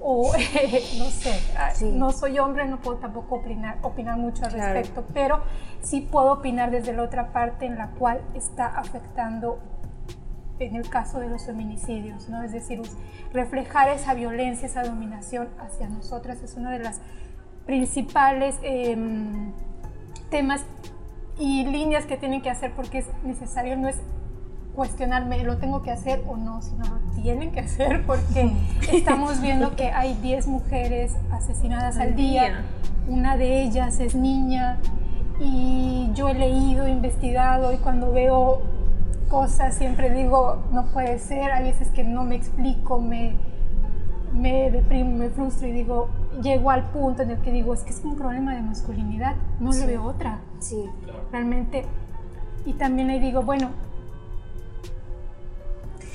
O, 0.00 0.34
eh, 0.34 0.82
no 0.98 1.06
sé, 1.06 1.40
sí. 1.74 1.90
no 1.90 2.12
soy 2.12 2.38
hombre, 2.38 2.66
no 2.66 2.78
puedo 2.78 2.98
tampoco 2.98 3.36
opinar, 3.36 3.78
opinar 3.82 4.18
mucho 4.18 4.44
al 4.44 4.52
claro. 4.52 4.74
respecto, 4.74 5.04
pero 5.14 5.40
sí 5.80 6.02
puedo 6.02 6.32
opinar 6.32 6.70
desde 6.70 6.92
la 6.92 7.04
otra 7.04 7.32
parte 7.32 7.64
en 7.64 7.78
la 7.78 7.90
cual 7.92 8.20
está 8.34 8.66
afectando 8.66 9.58
en 10.66 10.76
el 10.76 10.88
caso 10.88 11.20
de 11.20 11.28
los 11.28 11.44
feminicidios, 11.46 12.28
¿no? 12.28 12.42
Es 12.42 12.52
decir, 12.52 12.80
reflejar 13.32 13.88
esa 13.88 14.14
violencia, 14.14 14.66
esa 14.66 14.84
dominación 14.84 15.48
hacia 15.58 15.88
nosotras 15.88 16.42
es 16.42 16.54
uno 16.56 16.70
de 16.70 16.80
los 16.80 16.96
principales 17.66 18.56
eh, 18.62 18.96
temas 20.30 20.64
y 21.38 21.64
líneas 21.64 22.04
que 22.06 22.16
tienen 22.16 22.42
que 22.42 22.50
hacer 22.50 22.72
porque 22.72 22.98
es 22.98 23.06
necesario, 23.24 23.76
no 23.76 23.88
es 23.88 23.96
cuestionarme, 24.74 25.42
lo 25.44 25.58
tengo 25.58 25.82
que 25.82 25.90
hacer 25.90 26.22
o 26.26 26.36
no, 26.36 26.60
sino 26.60 26.84
lo 26.84 27.22
tienen 27.22 27.52
que 27.52 27.60
hacer 27.60 28.04
porque 28.04 28.52
estamos 28.92 29.40
viendo 29.40 29.76
que 29.76 29.90
hay 29.90 30.14
10 30.14 30.48
mujeres 30.48 31.12
asesinadas 31.30 31.96
al 31.98 32.16
día, 32.16 32.64
una 33.08 33.36
de 33.36 33.62
ellas 33.62 34.00
es 34.00 34.14
niña 34.14 34.78
y 35.40 36.10
yo 36.14 36.28
he 36.28 36.34
leído, 36.34 36.88
investigado 36.88 37.72
y 37.72 37.76
cuando 37.76 38.12
veo 38.12 38.62
cosas, 39.28 39.74
siempre 39.74 40.10
digo, 40.10 40.64
no 40.72 40.86
puede 40.86 41.18
ser, 41.18 41.50
hay 41.50 41.64
veces 41.64 41.88
que 41.88 42.04
no 42.04 42.24
me 42.24 42.36
explico, 42.36 43.00
me, 43.00 43.36
me 44.32 44.70
deprimo, 44.70 45.16
me 45.16 45.30
frustro 45.30 45.68
y 45.68 45.72
digo, 45.72 46.08
llego 46.42 46.70
al 46.70 46.90
punto 46.90 47.22
en 47.22 47.30
el 47.30 47.38
que 47.38 47.52
digo, 47.52 47.74
es 47.74 47.82
que 47.82 47.90
es 47.90 48.04
un 48.04 48.16
problema 48.16 48.54
de 48.54 48.62
masculinidad, 48.62 49.34
no 49.60 49.72
sí. 49.72 49.80
le 49.80 49.86
veo 49.86 50.04
otra. 50.04 50.40
Sí. 50.58 50.84
Realmente. 51.32 51.84
Y 52.64 52.74
también 52.74 53.10
ahí 53.10 53.20
digo, 53.20 53.42
bueno, 53.42 53.70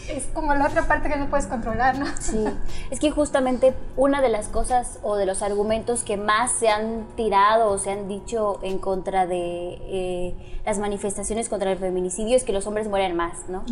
es 0.09 0.25
como 0.33 0.53
la 0.53 0.67
otra 0.67 0.87
parte 0.87 1.09
que 1.09 1.17
no 1.17 1.29
puedes 1.29 1.47
controlar, 1.47 1.97
¿no? 1.97 2.05
Sí, 2.19 2.43
es 2.89 2.99
que 2.99 3.11
justamente 3.11 3.73
una 3.95 4.21
de 4.21 4.29
las 4.29 4.47
cosas 4.47 4.99
o 5.03 5.15
de 5.15 5.25
los 5.25 5.41
argumentos 5.41 6.03
que 6.03 6.17
más 6.17 6.51
se 6.51 6.69
han 6.69 7.05
tirado 7.15 7.69
o 7.69 7.77
se 7.77 7.91
han 7.91 8.07
dicho 8.07 8.59
en 8.63 8.79
contra 8.79 9.27
de 9.27 9.77
eh, 9.81 10.61
las 10.65 10.79
manifestaciones 10.79 11.49
contra 11.49 11.71
el 11.71 11.77
feminicidio 11.77 12.35
es 12.35 12.43
que 12.43 12.53
los 12.53 12.65
hombres 12.67 12.87
mueren 12.87 13.15
más, 13.15 13.47
¿no? 13.49 13.63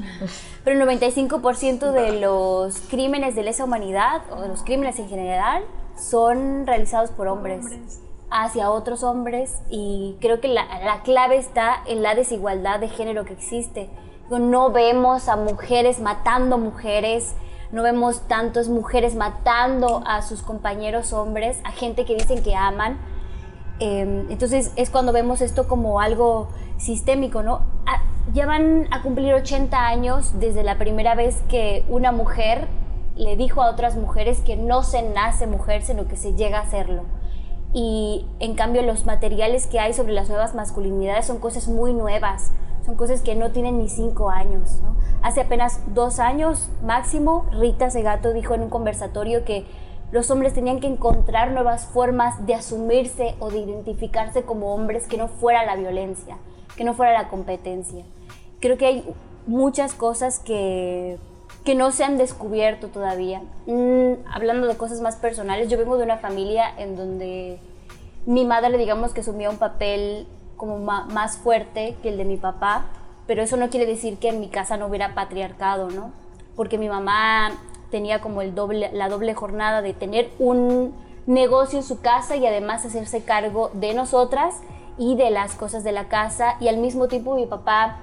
Pero 0.64 0.80
el 0.80 0.88
95% 0.88 1.92
de 1.92 2.20
los 2.20 2.80
crímenes 2.90 3.36
de 3.36 3.44
lesa 3.44 3.64
humanidad 3.64 4.22
o 4.32 4.42
de 4.42 4.48
los 4.48 4.64
crímenes 4.64 5.00
en 5.00 5.10
general 5.10 5.64
son 5.98 6.68
realizados 6.68 7.12
por 7.12 7.28
hombres. 7.28 7.60
hombres. 7.66 8.02
hacia 8.30 8.70
otros 8.72 9.04
hombres 9.04 9.56
y 9.70 10.18
creo 10.20 10.40
que 10.42 10.48
la, 10.50 10.66
la 10.84 11.02
clave 11.02 11.38
está 11.38 11.82
en 11.88 12.04
la 12.04 12.14
desigualdad 12.14 12.80
de 12.80 12.90
género 12.90 13.26
que 13.26 13.34
existe. 13.34 13.90
No 14.30 14.72
vemos 14.72 15.30
a 15.30 15.36
mujeres 15.36 16.00
matando 16.00 16.58
mujeres, 16.58 17.36
no 17.72 17.84
vemos 17.84 18.22
tantas 18.28 18.70
mujeres 18.70 19.16
matando 19.16 20.04
a 20.06 20.22
sus 20.22 20.42
compañeros 20.42 21.14
hombres, 21.14 21.60
a 21.64 21.72
gente 21.72 22.06
que 22.06 22.16
dicen 22.16 22.44
que 22.44 22.56
aman. 22.56 22.98
Em, 23.80 24.30
entonces 24.32 24.72
es 24.76 24.90
cuando 24.90 25.14
vemos 25.14 25.42
esto 25.42 25.68
como 25.68 26.02
algo 26.02 26.50
sistémico, 26.78 27.44
¿no? 27.44 27.62
Ah, 27.86 28.02
ya 28.34 28.46
van 28.46 28.88
a 28.92 29.02
cumplir 29.02 29.34
80 29.34 29.88
años 29.88 30.40
desde 30.40 30.64
la 30.64 30.78
primera 30.78 31.16
vez 31.16 31.42
que 31.50 31.86
una 31.88 32.12
mujer 32.12 32.68
le 33.16 33.36
dijo 33.36 33.62
a 33.62 33.70
otras 33.70 33.96
mujeres 33.96 34.40
que 34.40 34.56
no 34.56 34.84
se 34.84 35.02
nace 35.02 35.48
mujer, 35.48 35.82
sino 35.84 36.08
que 36.08 36.18
se 36.18 36.34
llega 36.34 36.60
a 36.60 36.70
serlo. 36.70 37.04
Y 37.74 38.26
en 38.40 38.56
cambio 38.56 38.82
los 38.82 39.06
materiales 39.06 39.68
que 39.68 39.80
hay 39.80 39.94
sobre 39.94 40.14
las 40.14 40.30
nuevas 40.30 40.56
masculinidades 40.56 41.26
son 41.26 41.40
cosas 41.40 41.68
muy 41.68 41.94
nuevas, 41.94 42.52
son 42.88 42.96
cosas 42.96 43.22
que 43.22 43.36
no 43.36 43.52
tienen 43.52 43.80
ni 43.80 43.90
cinco 43.90 44.30
años. 44.30 44.80
Hace 45.22 45.42
apenas 45.42 45.82
dos 45.94 46.20
años 46.20 46.70
máximo, 46.82 47.46
Rita 47.52 47.90
Segato 47.90 48.32
dijo 48.32 48.56
en 48.56 48.62
un 48.62 48.70
conversatorio 48.70 49.44
que 49.44 49.66
los 50.14 50.32
hombres 50.32 50.54
tenían 50.54 50.80
que 50.80 50.88
encontrar 50.88 51.52
nuevas 51.52 51.86
formas 51.86 52.46
de 52.46 52.56
asumirse 52.56 53.36
o 53.40 53.52
de 53.52 53.58
identificarse 53.58 54.44
como 54.44 54.74
hombres 54.74 55.06
que 55.06 55.18
no 55.18 55.28
fuera 55.28 55.66
la 55.66 55.76
violencia, 55.76 56.38
que 56.78 56.86
no 56.86 56.94
fuera 56.94 57.12
la 57.12 57.28
competencia. 57.28 58.06
Creo 58.62 58.78
que 58.78 58.86
hay 58.86 59.16
muchas 59.48 59.94
cosas 59.94 60.40
que, 60.40 61.18
que 61.66 61.76
no 61.76 61.92
se 61.92 62.06
han 62.06 62.18
descubierto 62.18 62.88
todavía. 62.88 63.42
Mm, 63.66 64.14
hablando 64.32 64.66
de 64.66 64.78
cosas 64.78 65.02
más 65.02 65.18
personales, 65.18 65.68
yo 65.68 65.78
vengo 65.78 65.98
de 65.98 66.06
una 66.06 66.20
familia 66.20 66.72
en 66.78 66.96
donde 66.96 67.60
mi 68.26 68.46
madre, 68.46 68.78
digamos 68.78 69.14
que 69.14 69.20
asumía 69.20 69.50
un 69.50 69.58
papel 69.58 70.26
como 70.58 70.80
más 70.80 71.38
fuerte 71.38 71.96
que 72.02 72.10
el 72.10 72.18
de 72.18 72.26
mi 72.26 72.38
papá, 72.38 72.86
pero 73.28 73.42
eso 73.42 73.58
no 73.58 73.70
quiere 73.70 73.86
decir 73.86 74.18
que 74.18 74.30
en 74.30 74.40
mi 74.40 74.50
casa 74.50 74.76
no 74.78 74.88
hubiera 74.88 75.14
patriarcado, 75.14 75.90
¿no? 75.90 76.12
Porque 76.56 76.78
mi 76.78 76.90
mamá 76.90 77.52
tenía 77.92 78.20
como 78.20 78.42
el 78.42 78.56
doble, 78.56 78.90
la 78.92 79.08
doble 79.08 79.34
jornada 79.34 79.82
de 79.82 79.94
tener 79.94 80.32
un 80.40 80.94
negocio 81.26 81.80
en 81.80 81.84
su 81.84 82.02
casa 82.02 82.36
y 82.36 82.46
además 82.46 82.86
hacerse 82.86 83.24
cargo 83.24 83.70
de 83.74 83.94
nosotras 83.94 84.56
y 84.98 85.16
de 85.16 85.30
las 85.30 85.56
cosas 85.56 85.84
de 85.84 85.92
la 85.92 86.08
casa 86.08 86.56
y 86.60 86.70
al 86.70 86.78
mismo 86.78 87.08
tiempo 87.08 87.36
mi 87.36 87.46
papá 87.46 87.98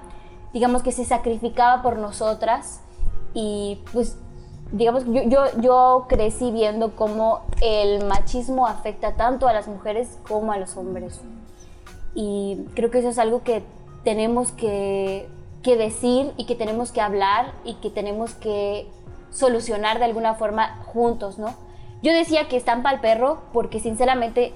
digamos 0.52 0.82
que 0.82 0.92
se 0.92 1.04
sacrificaba 1.04 1.82
por 1.82 1.96
nosotras 1.96 2.80
y 3.32 3.80
pues 3.92 4.16
digamos 4.72 5.04
yo, 5.06 5.22
yo, 5.24 5.44
yo 5.60 6.06
crecí 6.08 6.52
viendo 6.52 6.94
cómo 6.94 7.40
el 7.60 8.04
machismo 8.04 8.66
afecta 8.66 9.14
tanto 9.14 9.48
a 9.48 9.52
las 9.52 9.68
mujeres 9.68 10.18
como 10.28 10.52
a 10.52 10.58
los 10.58 10.76
hombres 10.76 11.20
y 12.14 12.58
creo 12.74 12.90
que 12.90 12.98
eso 12.98 13.08
es 13.08 13.18
algo 13.18 13.42
que 13.42 13.62
tenemos 14.04 14.52
que, 14.52 15.28
que 15.62 15.76
decir 15.76 16.32
y 16.36 16.46
que 16.46 16.54
tenemos 16.54 16.92
que 16.92 17.00
hablar 17.00 17.52
y 17.64 17.74
que 17.74 17.90
tenemos 17.90 18.34
que 18.34 18.86
solucionar 19.30 19.98
de 19.98 20.04
alguna 20.04 20.34
forma 20.34 20.82
juntos, 20.86 21.38
¿no? 21.38 21.54
Yo 22.02 22.12
decía 22.12 22.48
que 22.48 22.56
están 22.56 22.82
para 22.82 22.96
el 22.96 23.00
perro 23.00 23.42
porque 23.52 23.80
sinceramente 23.80 24.52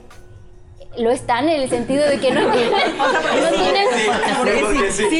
lo 0.96 1.10
están 1.10 1.48
en 1.48 1.62
el 1.62 1.68
sentido 1.68 2.04
de 2.06 2.18
que 2.18 2.30
no, 2.30 2.40
no 2.46 2.52
tienen, 2.52 2.76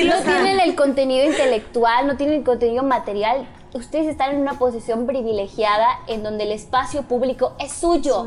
no 0.09 0.23
tienen 0.23 0.61
el 0.61 0.75
contenido 0.75 1.27
intelectual, 1.27 2.07
no 2.07 2.17
tienen 2.17 2.39
el 2.39 2.45
contenido 2.45 2.83
material. 2.83 3.47
Ustedes 3.75 4.07
están 4.07 4.35
en 4.35 4.41
una 4.41 4.59
posición 4.59 5.07
privilegiada 5.07 5.87
en 6.07 6.23
donde 6.23 6.45
el 6.45 6.53
espacio 6.53 7.03
público 7.03 7.55
es 7.59 7.73
suyo. 7.73 8.27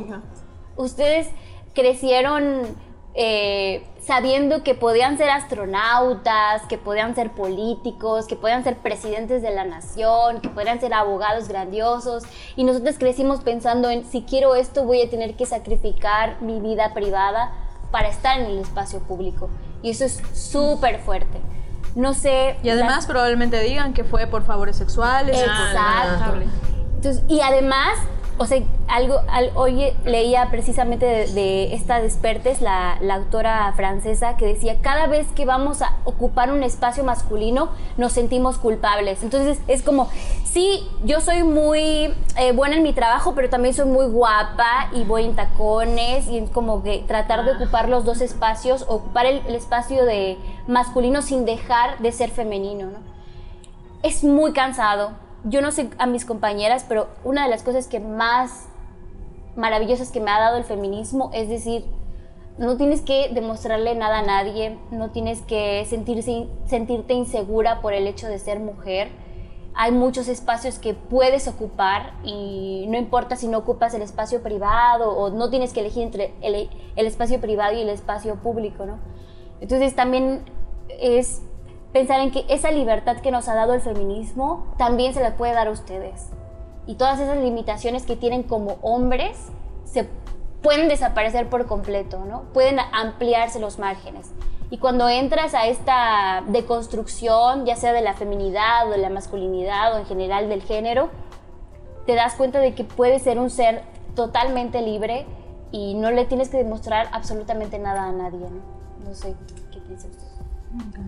Ustedes 0.75 1.29
crecieron 1.73 2.63
eh, 3.13 3.83
sabiendo 4.01 4.63
que 4.63 4.73
podían 4.73 5.17
ser 5.17 5.29
astronautas, 5.29 6.63
que 6.67 6.77
podían 6.77 7.13
ser 7.13 7.31
políticos, 7.31 8.25
que 8.25 8.35
podían 8.35 8.63
ser 8.63 8.77
presidentes 8.77 9.41
de 9.41 9.51
la 9.51 9.63
nación, 9.63 10.41
que 10.41 10.49
podían 10.49 10.79
ser 10.79 10.93
abogados 10.93 11.47
grandiosos. 11.47 12.23
Y 12.55 12.63
nosotros 12.63 12.97
crecimos 12.97 13.41
pensando 13.41 13.89
en, 13.89 14.03
si 14.05 14.23
quiero 14.23 14.55
esto, 14.55 14.83
voy 14.85 15.01
a 15.01 15.09
tener 15.09 15.35
que 15.35 15.45
sacrificar 15.45 16.41
mi 16.41 16.59
vida 16.59 16.93
privada 16.93 17.53
para 17.91 18.09
estar 18.09 18.39
en 18.39 18.47
el 18.47 18.59
espacio 18.59 18.99
público. 19.01 19.49
Y 19.83 19.91
eso 19.91 20.05
es 20.05 20.21
súper 20.33 20.99
fuerte. 20.99 21.39
No 21.95 22.13
sé. 22.13 22.57
Y 22.63 22.69
además 22.69 23.05
probablemente 23.05 23.59
digan 23.59 23.93
que 23.93 24.03
fue 24.03 24.25
por 24.25 24.43
favores 24.43 24.77
sexuales. 24.77 25.37
Exacto. 25.37 26.41
Entonces, 26.95 27.23
y 27.27 27.41
además 27.41 27.97
o 28.37 28.45
sea, 28.45 28.61
algo, 28.87 29.15
hoy 29.55 29.93
leía 30.05 30.49
precisamente 30.49 31.05
de, 31.05 31.73
esta 31.73 32.01
Despertes, 32.01 32.61
la, 32.61 32.97
autora 33.11 33.71
francesa, 33.75 34.35
que 34.37 34.45
decía, 34.45 34.79
cada 34.81 35.07
vez 35.07 35.27
que 35.35 35.45
vamos 35.45 35.81
a 35.81 35.97
ocupar 36.05 36.51
un 36.51 36.63
espacio 36.63 37.03
masculino, 37.03 37.69
nos 37.97 38.13
sentimos 38.13 38.57
culpables. 38.57 39.23
Entonces 39.23 39.59
es 39.67 39.81
como, 39.81 40.09
sí, 40.43 40.87
yo 41.03 41.21
soy 41.21 41.43
muy 41.43 42.13
eh, 42.37 42.51
buena 42.53 42.77
en 42.77 42.83
mi 42.83 42.93
trabajo, 42.93 43.33
pero 43.35 43.49
también 43.49 43.73
soy 43.73 43.85
muy 43.85 44.07
guapa 44.07 44.89
y 44.93 45.03
voy 45.03 45.25
en 45.25 45.35
tacones 45.35 46.27
y 46.27 46.37
es 46.37 46.49
como 46.49 46.83
que 46.83 47.03
tratar 47.07 47.45
de 47.45 47.51
ocupar 47.53 47.89
los 47.89 48.05
dos 48.05 48.21
espacios, 48.21 48.85
ocupar 48.87 49.25
el, 49.25 49.41
espacio 49.55 50.05
de 50.05 50.37
masculino 50.67 51.21
sin 51.21 51.45
dejar 51.45 51.99
de 51.99 52.11
ser 52.11 52.29
femenino, 52.29 52.87
¿no? 52.87 52.99
Es 54.03 54.23
muy 54.23 54.51
cansado, 54.53 55.11
yo 55.43 55.61
no 55.61 55.71
sé 55.71 55.89
a 55.97 56.05
mis 56.05 56.25
compañeras, 56.25 56.85
pero 56.87 57.07
una 57.23 57.43
de 57.43 57.49
las 57.49 57.63
cosas 57.63 57.87
que 57.87 57.99
más 57.99 58.67
maravillosas 59.55 60.11
que 60.11 60.19
me 60.19 60.31
ha 60.31 60.39
dado 60.39 60.57
el 60.57 60.63
feminismo 60.63 61.29
es 61.33 61.49
decir, 61.49 61.85
no 62.57 62.77
tienes 62.77 63.01
que 63.01 63.29
demostrarle 63.33 63.95
nada 63.95 64.19
a 64.19 64.21
nadie, 64.21 64.77
no 64.91 65.11
tienes 65.11 65.41
que 65.41 65.85
sentirse, 65.85 66.47
sentirte 66.65 67.13
insegura 67.13 67.81
por 67.81 67.93
el 67.93 68.07
hecho 68.07 68.27
de 68.27 68.39
ser 68.39 68.59
mujer. 68.59 69.09
Hay 69.73 69.91
muchos 69.91 70.27
espacios 70.27 70.79
que 70.79 70.93
puedes 70.93 71.47
ocupar 71.47 72.13
y 72.23 72.85
no 72.89 72.97
importa 72.97 73.37
si 73.37 73.47
no 73.47 73.59
ocupas 73.59 73.93
el 73.93 74.01
espacio 74.01 74.43
privado 74.43 75.11
o 75.11 75.29
no 75.29 75.49
tienes 75.49 75.71
que 75.71 75.79
elegir 75.79 76.03
entre 76.03 76.33
el, 76.41 76.69
el 76.95 77.05
espacio 77.07 77.39
privado 77.39 77.75
y 77.77 77.81
el 77.81 77.89
espacio 77.89 78.35
público, 78.35 78.85
¿no? 78.85 78.99
Entonces 79.61 79.95
también 79.95 80.43
es 80.99 81.41
pensar 81.93 82.21
en 82.21 82.31
que 82.31 82.45
esa 82.49 82.71
libertad 82.71 83.17
que 83.17 83.31
nos 83.31 83.47
ha 83.49 83.55
dado 83.55 83.73
el 83.73 83.81
feminismo 83.81 84.73
también 84.77 85.13
se 85.13 85.21
la 85.21 85.35
puede 85.35 85.53
dar 85.53 85.67
a 85.67 85.71
ustedes. 85.71 86.29
Y 86.87 86.95
todas 86.95 87.19
esas 87.19 87.37
limitaciones 87.37 88.05
que 88.05 88.15
tienen 88.15 88.43
como 88.43 88.77
hombres 88.81 89.37
se 89.85 90.07
pueden 90.61 90.87
desaparecer 90.87 91.49
por 91.49 91.67
completo, 91.67 92.19
¿no? 92.25 92.43
Pueden 92.53 92.79
ampliarse 92.79 93.59
los 93.59 93.79
márgenes. 93.79 94.31
Y 94.69 94.77
cuando 94.77 95.09
entras 95.09 95.53
a 95.53 95.67
esta 95.67 96.43
deconstrucción, 96.47 97.65
ya 97.65 97.75
sea 97.75 97.91
de 97.91 98.01
la 98.01 98.13
feminidad 98.13 98.87
o 98.87 98.91
de 98.91 98.97
la 98.97 99.09
masculinidad 99.09 99.93
o 99.93 99.99
en 99.99 100.05
general 100.05 100.47
del 100.47 100.61
género, 100.61 101.09
te 102.05 102.15
das 102.15 102.35
cuenta 102.35 102.59
de 102.59 102.73
que 102.73 102.83
puedes 102.83 103.21
ser 103.21 103.37
un 103.37 103.49
ser 103.49 103.83
totalmente 104.15 104.81
libre 104.81 105.25
y 105.71 105.93
no 105.95 106.11
le 106.11 106.25
tienes 106.25 106.49
que 106.49 106.57
demostrar 106.57 107.09
absolutamente 107.11 107.79
nada 107.79 108.05
a 108.05 108.11
nadie, 108.11 108.39
¿no? 108.39 109.09
No 109.09 109.13
sé 109.13 109.35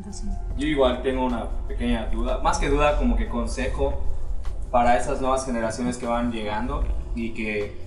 usted. 0.09 0.27
Yo 0.57 0.67
igual 0.67 1.01
tengo 1.01 1.25
una 1.25 1.49
pequeña 1.67 2.07
duda, 2.07 2.39
más 2.39 2.59
que 2.59 2.69
duda 2.69 2.97
como 2.97 3.15
que 3.15 3.27
consejo 3.27 4.01
para 4.71 4.97
esas 4.97 5.21
nuevas 5.21 5.45
generaciones 5.45 5.97
que 5.97 6.05
van 6.05 6.31
llegando 6.31 6.83
y 7.15 7.31
que 7.33 7.77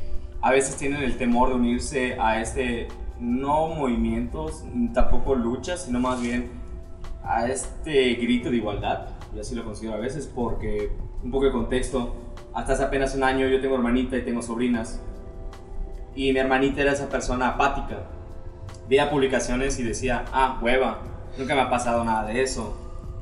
a 0.41 0.51
veces 0.51 0.77
tienen 0.77 1.03
el 1.03 1.16
temor 1.18 1.49
de 1.49 1.55
unirse 1.57 2.18
a 2.20 2.41
este 2.41 2.89
no 3.18 3.68
movimientos, 3.68 4.64
tampoco 4.93 5.35
luchas, 5.35 5.85
sino 5.85 6.01
más 6.01 6.20
bien 6.20 6.51
a 7.24 7.47
este 7.47 8.14
grito 8.14 8.51
de 8.51 8.57
igualdad, 8.57 9.09
y 9.35 9.41
así 9.41 9.55
lo 9.55 9.64
considero 9.64 9.97
a 9.97 10.01
veces 10.01 10.31
porque 10.33 10.93
un 11.24 11.31
poco 11.31 11.47
de 11.47 11.53
contexto, 11.53 12.14
hasta 12.55 12.74
hace 12.74 12.85
apenas 12.85 13.14
un 13.14 13.24
año 13.24 13.49
yo 13.49 13.61
tengo 13.61 13.74
hermanita 13.74 14.16
y 14.16 14.22
tengo 14.22 14.43
sobrinas 14.43 15.01
y 16.14 16.33
mi 16.33 16.39
hermanita 16.39 16.83
era 16.83 16.93
esa 16.93 17.09
persona 17.09 17.49
apática, 17.49 18.05
veía 18.89 19.11
publicaciones 19.11 19.79
y 19.79 19.83
decía, 19.83 20.24
ah, 20.33 20.59
hueva, 20.62 21.01
Nunca 21.39 21.55
me 21.55 21.61
ha 21.61 21.70
pasado 21.70 22.05
nada 22.05 22.26
de 22.26 22.43
eso. 22.43 22.76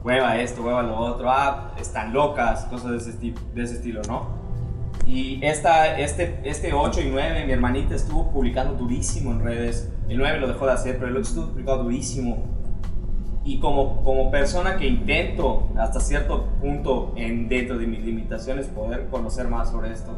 Hueva 0.05 0.39
esto, 0.41 0.63
hueva 0.63 0.83
lo 0.83 0.97
otro. 0.97 1.31
Ah, 1.31 1.73
están 1.81 2.13
locas, 2.13 2.65
cosas 2.67 2.91
de 2.91 2.97
ese, 2.99 3.35
de 3.55 3.63
ese 3.63 3.75
estilo, 3.77 4.03
¿no? 4.07 4.45
Y 5.07 5.45
esta, 5.45 5.99
este, 5.99 6.41
este 6.45 6.73
8 6.73 7.01
y 7.03 7.11
9, 7.11 7.45
mi 7.47 7.53
hermanita 7.53 7.95
estuvo 7.95 8.31
publicando 8.31 8.75
durísimo 8.75 9.33
en 9.33 9.41
redes. 9.41 9.93
El 10.09 10.19
9 10.19 10.41
lo 10.41 10.49
dejó 10.49 10.67
de 10.67 10.73
hacer, 10.73 10.97
pero 10.97 11.09
el 11.09 11.17
8 11.17 11.29
estuvo 11.29 11.47
publicando 11.49 11.85
durísimo. 11.85 12.45
Y 13.45 13.61
como, 13.61 14.03
como 14.03 14.31
persona 14.31 14.77
que 14.77 14.87
intento 14.87 15.69
hasta 15.77 16.01
cierto 16.01 16.47
punto, 16.61 17.13
en, 17.17 17.49
dentro 17.49 17.77
de 17.77 17.87
mis 17.87 18.01
limitaciones, 18.01 18.67
poder 18.69 19.09
conocer 19.09 19.49
más 19.49 19.71
sobre 19.71 19.93
esto, 19.93 20.13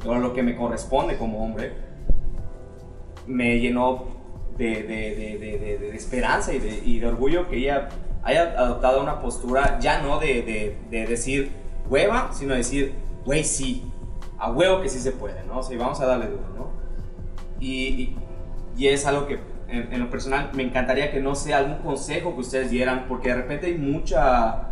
pero 0.00 0.18
lo 0.18 0.32
que 0.32 0.42
me 0.42 0.56
corresponde 0.56 1.18
como 1.18 1.44
hombre, 1.44 1.74
me 3.26 3.60
llenó 3.60 4.21
de, 4.62 5.38
de, 5.38 5.78
de, 5.78 5.96
esperanza 5.96 6.52
y, 6.52 6.82
y 6.84 6.98
de, 7.00 7.06
orgullo 7.06 7.48
que 7.48 7.58
ella 7.58 7.88
haya 8.22 8.54
adoptado 8.56 9.02
una 9.02 9.20
postura 9.20 9.78
ya 9.80 10.00
no 10.02 10.18
de, 10.18 10.76
decir 10.90 11.52
hueva, 11.88 12.30
sino 12.32 12.54
decir, 12.54 12.94
güey, 13.24 13.44
sí, 13.44 13.84
a 14.38 14.50
huevo 14.50 14.80
que 14.80 14.88
sí 14.88 14.98
se 14.98 15.12
puede, 15.12 15.44
¿no? 15.44 15.58
O 15.58 15.62
sea, 15.62 15.76
vamos 15.78 16.00
a 16.00 16.06
darle 16.06 16.26
duro, 16.26 16.44
¿no? 16.56 16.70
Y, 17.60 18.16
y 18.76 18.88
es 18.88 19.06
algo 19.06 19.26
que 19.26 19.38
en, 19.68 19.92
en, 19.92 20.00
lo 20.00 20.10
personal 20.10 20.50
me 20.54 20.62
encantaría 20.62 21.10
que 21.10 21.20
no 21.20 21.34
sea 21.34 21.58
algún 21.58 21.78
consejo 21.78 22.34
que 22.34 22.40
ustedes 22.40 22.70
dieran, 22.70 23.06
porque 23.08 23.28
de 23.28 23.34
repente 23.36 23.66
hay 23.66 23.78
mucha 23.78 24.68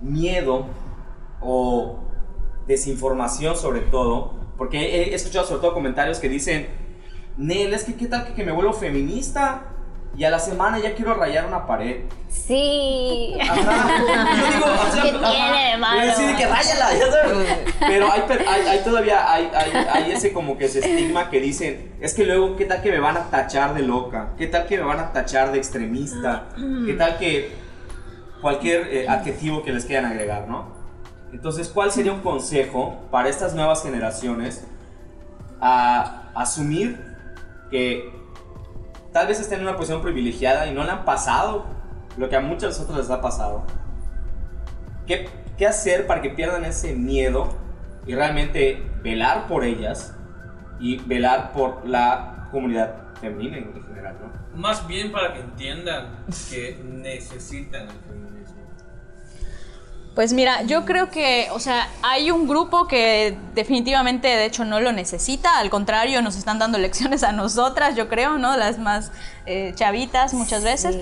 miedo 0.00 0.66
o 1.40 1.98
desinformación 2.66 3.56
sobre 3.56 3.80
todo, 3.80 4.34
porque 4.56 4.78
he, 4.78 5.14
escuchado 5.14 5.46
sobre 5.46 5.60
todo 5.60 5.74
comentarios 5.74 6.18
que 6.18 6.28
dicen, 6.28 6.68
Nel, 7.36 7.72
es 7.74 7.84
que 7.84 7.94
qué 7.94 8.06
tal 8.06 8.26
que, 8.26 8.34
que 8.34 8.44
me 8.44 8.52
vuelvo 8.52 8.72
feminista 8.72 9.62
y 10.14 10.24
a 10.24 10.30
la 10.30 10.38
semana 10.38 10.78
ya 10.78 10.94
quiero 10.94 11.14
rayar 11.14 11.46
una 11.46 11.66
pared. 11.66 12.02
Sí. 12.28 13.34
Ajá. 13.40 13.88
Yo 14.36 14.46
digo, 14.54 14.66
o 14.66 14.92
sea, 14.92 15.02
¿Qué 15.02 15.10
tiene 15.12 15.76
malo? 15.78 16.00
decir 16.02 16.36
que 16.36 16.46
ráyala, 16.46 16.92
ya 16.92 17.10
sabes. 17.10 17.48
Pero 17.80 18.12
hay, 18.12 18.20
per- 18.28 18.44
hay, 18.46 18.66
hay 18.66 18.78
todavía 18.84 19.32
hay, 19.32 19.50
hay, 19.54 19.72
hay 19.90 20.12
ese 20.12 20.32
como 20.34 20.58
que 20.58 20.66
ese 20.66 20.80
estigma 20.80 21.30
que 21.30 21.40
dicen, 21.40 21.94
es 22.00 22.12
que 22.12 22.24
luego 22.26 22.56
qué 22.56 22.66
tal 22.66 22.82
que 22.82 22.90
me 22.90 23.00
van 23.00 23.16
a 23.16 23.30
tachar 23.30 23.72
de 23.74 23.82
loca, 23.82 24.30
qué 24.36 24.46
tal 24.46 24.66
que 24.66 24.76
me 24.76 24.84
van 24.84 25.00
a 25.00 25.12
tachar 25.12 25.50
de 25.52 25.58
extremista, 25.58 26.48
qué 26.86 26.92
tal 26.92 27.16
que 27.18 27.52
cualquier 28.42 28.88
eh, 28.88 29.08
adjetivo 29.08 29.62
que 29.62 29.72
les 29.72 29.86
quieran 29.86 30.04
agregar, 30.10 30.46
¿no? 30.48 30.66
Entonces, 31.32 31.68
¿cuál 31.68 31.90
sería 31.90 32.12
un 32.12 32.20
consejo 32.20 32.98
para 33.10 33.30
estas 33.30 33.54
nuevas 33.54 33.82
generaciones 33.82 34.64
a 35.60 36.24
asumir 36.34 37.11
que 37.72 38.12
tal 39.12 39.26
vez 39.26 39.40
estén 39.40 39.58
en 39.58 39.66
una 39.66 39.76
posición 39.76 40.00
privilegiada 40.00 40.68
y 40.68 40.74
no 40.74 40.84
le 40.84 40.92
han 40.92 41.04
pasado 41.04 41.66
lo 42.16 42.28
que 42.28 42.36
a 42.36 42.40
muchos 42.40 42.78
otros 42.78 42.98
les 42.98 43.10
ha 43.10 43.20
pasado? 43.20 43.64
¿Qué, 45.08 45.28
qué 45.58 45.66
hacer 45.66 46.06
para 46.06 46.22
que 46.22 46.30
pierdan 46.30 46.64
ese 46.64 46.94
miedo 46.94 47.48
y 48.06 48.14
realmente 48.14 48.80
velar 49.02 49.48
por 49.48 49.64
ellas 49.64 50.14
y 50.80 50.98
velar 50.98 51.52
por 51.52 51.86
la 51.88 52.48
comunidad 52.50 53.02
femenina 53.20 53.58
en 53.58 53.82
general. 53.84 54.16
Más 54.54 54.86
bien 54.86 55.12
para 55.12 55.32
que 55.32 55.40
entiendan 55.40 56.24
que 56.50 56.78
necesitan 56.84 57.82
el 57.82 57.88
feminismo. 57.88 58.21
Pues 60.14 60.34
mira, 60.34 60.62
yo 60.62 60.84
creo 60.84 61.10
que, 61.10 61.48
o 61.52 61.58
sea, 61.58 61.88
hay 62.02 62.30
un 62.30 62.46
grupo 62.46 62.86
que 62.86 63.38
definitivamente, 63.54 64.28
de 64.28 64.44
hecho, 64.44 64.64
no 64.64 64.78
lo 64.78 64.92
necesita. 64.92 65.58
Al 65.58 65.70
contrario, 65.70 66.20
nos 66.20 66.36
están 66.36 66.58
dando 66.58 66.78
lecciones 66.86 67.22
a 67.22 67.32
nosotras, 67.32 67.96
yo 67.96 68.08
creo, 68.08 68.36
¿no? 68.36 68.56
Las 68.56 68.78
más 68.78 69.10
eh, 69.46 69.72
chavitas 69.74 70.34
muchas 70.34 70.62
veces. 70.64 70.96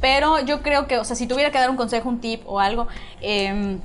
Pero 0.00 0.40
yo 0.40 0.62
creo 0.62 0.86
que, 0.86 0.98
o 0.98 1.04
sea, 1.04 1.16
si 1.16 1.26
tuviera 1.26 1.50
que 1.50 1.58
dar 1.58 1.70
un 1.70 1.76
consejo, 1.76 2.08
un 2.08 2.20
tip 2.20 2.42
o 2.46 2.60
algo, 2.60 2.88
eh, 3.20 3.78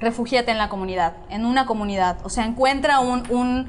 en 0.00 0.58
la 0.58 0.68
comunidad, 0.68 1.14
en 1.28 1.44
una 1.44 1.66
comunidad. 1.66 2.18
O 2.24 2.28
sea, 2.28 2.44
encuentra 2.44 3.00
un, 3.00 3.22
un, 3.30 3.68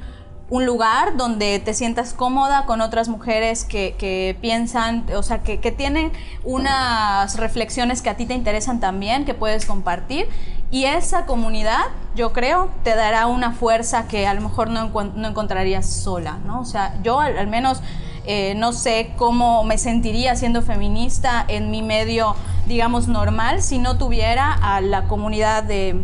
un 0.52 0.66
lugar 0.66 1.16
donde 1.16 1.60
te 1.60 1.74
sientas 1.74 2.14
cómoda 2.14 2.66
con 2.66 2.82
otras 2.82 3.08
mujeres 3.08 3.64
que, 3.64 3.96
que 3.98 4.38
piensan, 4.42 5.06
o 5.16 5.24
sea, 5.24 5.44
que, 5.44 5.62
que 5.62 5.72
tienen 5.72 6.12
unas 6.44 7.38
reflexiones 7.38 8.02
que 8.02 8.10
a 8.10 8.18
ti 8.18 8.26
te 8.26 8.34
interesan 8.34 8.82
también, 8.82 9.24
que 9.24 9.34
puedes 9.34 9.66
compartir. 9.66 10.28
Y 10.70 10.84
esa 10.84 11.26
comunidad, 11.26 11.86
yo 12.16 12.34
creo, 12.34 12.70
te 12.84 12.96
dará 12.96 13.28
una 13.28 13.54
fuerza 13.54 14.10
que 14.10 14.28
a 14.28 14.34
lo 14.34 14.42
mejor 14.42 14.70
no, 14.70 14.92
no 15.16 15.28
encontrarías 15.28 15.90
sola, 15.90 16.40
¿no? 16.46 16.60
O 16.60 16.66
sea, 16.66 16.98
yo 17.02 17.22
al, 17.22 17.38
al 17.38 17.48
menos 17.48 17.82
eh, 18.26 18.54
no 18.56 18.74
sé 18.74 19.14
cómo 19.16 19.64
me 19.64 19.78
sentiría 19.78 20.36
siendo 20.36 20.62
feminista 20.62 21.46
en 21.48 21.72
mi 21.72 21.82
medio, 21.82 22.36
digamos, 22.68 23.08
normal, 23.08 23.62
si 23.62 23.80
no 23.80 23.98
tuviera 23.98 24.52
a 24.52 24.82
la 24.82 25.08
comunidad 25.08 25.64
de 25.64 26.04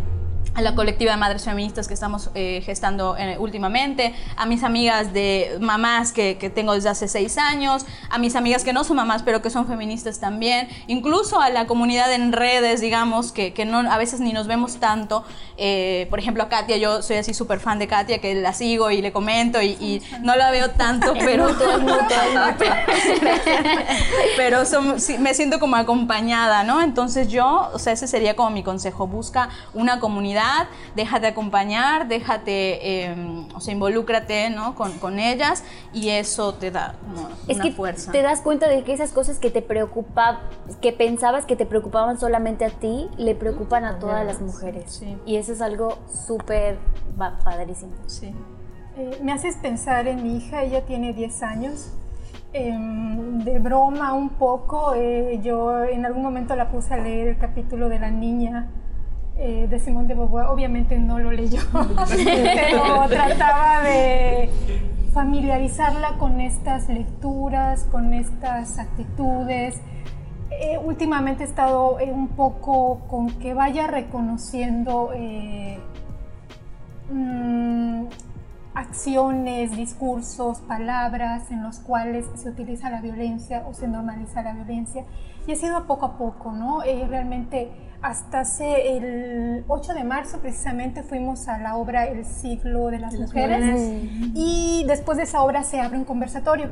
a 0.54 0.62
la 0.62 0.74
colectiva 0.74 1.12
de 1.12 1.18
madres 1.18 1.44
feministas 1.44 1.86
que 1.86 1.94
estamos 1.94 2.30
eh, 2.34 2.62
gestando 2.64 3.16
eh, 3.16 3.36
últimamente, 3.38 4.12
a 4.36 4.44
mis 4.46 4.64
amigas 4.64 5.12
de 5.12 5.56
mamás 5.60 6.10
que, 6.12 6.36
que 6.36 6.50
tengo 6.50 6.72
desde 6.74 6.88
hace 6.88 7.06
seis 7.06 7.38
años, 7.38 7.86
a 8.10 8.18
mis 8.18 8.34
amigas 8.34 8.64
que 8.64 8.72
no 8.72 8.82
son 8.82 8.96
mamás 8.96 9.22
pero 9.22 9.40
que 9.40 9.50
son 9.50 9.68
feministas 9.68 10.18
también, 10.18 10.68
incluso 10.88 11.40
a 11.40 11.50
la 11.50 11.66
comunidad 11.66 12.12
en 12.12 12.32
redes, 12.32 12.80
digamos, 12.80 13.30
que, 13.30 13.52
que 13.52 13.64
no, 13.64 13.78
a 13.90 13.98
veces 13.98 14.20
ni 14.20 14.32
nos 14.32 14.46
vemos 14.48 14.78
tanto. 14.78 15.24
Eh, 15.58 16.06
por 16.10 16.18
ejemplo, 16.18 16.42
a 16.44 16.48
Katia, 16.48 16.76
yo 16.76 17.02
soy 17.02 17.16
así 17.16 17.34
súper 17.34 17.60
fan 17.60 17.78
de 17.78 17.86
Katia, 17.86 18.18
que 18.20 18.34
la 18.34 18.52
sigo 18.52 18.90
y 18.90 19.00
le 19.02 19.12
comento 19.12 19.60
y, 19.62 19.70
y 19.80 20.02
no 20.22 20.34
la 20.36 20.50
veo 20.50 20.70
tanto, 20.70 21.14
pero... 21.18 21.48
pero 24.36 24.64
son- 24.64 24.96
me 25.20 25.34
siento 25.34 25.58
como 25.60 25.76
acompañada, 25.76 26.62
¿no? 26.64 26.82
Entonces 26.82 27.28
yo, 27.28 27.70
o 27.72 27.78
sea, 27.78 27.92
ese 27.92 28.06
sería 28.06 28.36
como 28.36 28.50
mi 28.50 28.62
consejo, 28.62 29.06
busca 29.06 29.48
una 29.74 30.00
comunidad, 30.00 30.47
déjate 30.94 31.26
acompañar, 31.28 32.08
déjate, 32.08 33.06
eh, 33.06 33.46
o 33.54 33.60
sea, 33.60 33.72
involúcrate, 33.74 34.50
¿no? 34.50 34.74
Con, 34.74 34.98
con 34.98 35.18
ellas 35.18 35.64
y 35.92 36.10
eso 36.10 36.54
te 36.54 36.70
da 36.70 36.94
como 37.00 37.28
Es 37.46 37.56
una 37.56 37.64
que 37.64 37.72
fuerza. 37.72 38.12
te 38.12 38.22
das 38.22 38.40
cuenta 38.40 38.68
de 38.68 38.84
que 38.84 38.92
esas 38.92 39.12
cosas 39.12 39.38
que 39.38 39.50
te 39.50 39.62
preocupaban, 39.62 40.40
que 40.80 40.92
pensabas 40.92 41.44
que 41.46 41.56
te 41.56 41.66
preocupaban 41.66 42.18
solamente 42.18 42.64
a 42.64 42.70
ti, 42.70 43.08
le 43.16 43.34
preocupan 43.34 43.84
a 43.84 43.98
todas 43.98 44.24
las 44.24 44.40
mujeres. 44.40 44.92
Sí. 44.92 45.16
Y 45.26 45.36
eso 45.36 45.52
es 45.52 45.60
algo 45.60 45.98
súper 46.26 46.78
padrísimo. 47.44 47.92
Sí. 48.06 48.34
Eh, 48.96 49.18
me 49.22 49.32
haces 49.32 49.56
pensar 49.56 50.08
en 50.08 50.22
mi 50.22 50.36
hija, 50.36 50.62
ella 50.62 50.84
tiene 50.84 51.12
10 51.12 51.42
años. 51.42 51.92
Em, 52.52 53.38
de 53.44 53.58
broma 53.58 54.14
un 54.14 54.30
poco, 54.30 54.94
eh, 54.96 55.38
yo 55.42 55.84
en 55.84 56.06
algún 56.06 56.22
momento 56.22 56.56
la 56.56 56.70
puse 56.70 56.94
a 56.94 56.96
leer 56.96 57.28
el 57.28 57.38
capítulo 57.38 57.90
de 57.90 57.98
la 57.98 58.10
niña 58.10 58.68
eh, 59.40 59.68
de 59.70 59.78
Simón 59.78 60.08
de 60.08 60.14
Beauvoir, 60.14 60.46
obviamente 60.46 60.98
no 60.98 61.20
lo 61.20 61.30
leyó, 61.30 61.60
pero 61.72 63.08
trataba 63.08 63.84
de 63.84 64.50
familiarizarla 65.12 66.18
con 66.18 66.40
estas 66.40 66.88
lecturas, 66.88 67.84
con 67.84 68.14
estas 68.14 68.80
actitudes. 68.80 69.80
Eh, 70.50 70.76
últimamente 70.84 71.44
he 71.44 71.46
estado 71.46 72.00
eh, 72.00 72.10
un 72.12 72.30
poco 72.30 73.02
con 73.06 73.30
que 73.38 73.54
vaya 73.54 73.86
reconociendo 73.86 75.10
mm, 77.12 78.06
acciones, 78.74 79.76
discursos, 79.76 80.58
palabras 80.62 81.48
en 81.52 81.62
los 81.62 81.78
cuales 81.78 82.26
se 82.34 82.48
utiliza 82.50 82.90
la 82.90 83.00
violencia 83.00 83.64
o 83.68 83.72
se 83.72 83.86
normaliza 83.86 84.42
la 84.42 84.52
violencia. 84.52 85.04
Y 85.46 85.52
ha 85.52 85.56
sido 85.56 85.86
poco 85.86 86.06
a 86.06 86.18
poco, 86.18 86.50
¿no? 86.50 86.80
Realmente 86.82 87.70
hasta 88.00 88.40
hace 88.40 88.96
el 88.96 89.64
8 89.66 89.94
de 89.94 90.04
marzo 90.04 90.38
precisamente 90.38 91.02
fuimos 91.02 91.48
a 91.48 91.58
la 91.58 91.76
obra 91.76 92.06
El 92.06 92.24
siglo 92.24 92.88
de 92.88 92.98
las 92.98 93.14
mujeres 93.14 93.80
y 94.34 94.84
después 94.86 95.18
de 95.18 95.24
esa 95.24 95.42
obra 95.42 95.62
se 95.64 95.80
abre 95.80 95.98
un 95.98 96.04
conversatorio. 96.04 96.70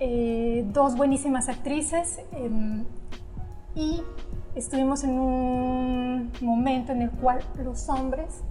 Eh, 0.00 0.64
dos 0.72 0.96
buenísimas 0.96 1.48
actrices 1.48 2.20
em, 2.32 2.84
y 3.74 4.02
estuvimos 4.54 5.04
en 5.04 5.18
un 5.18 6.32
momento 6.40 6.92
en 6.92 7.02
el 7.02 7.10
cual 7.10 7.40
los 7.62 7.88
hombres 7.88 8.42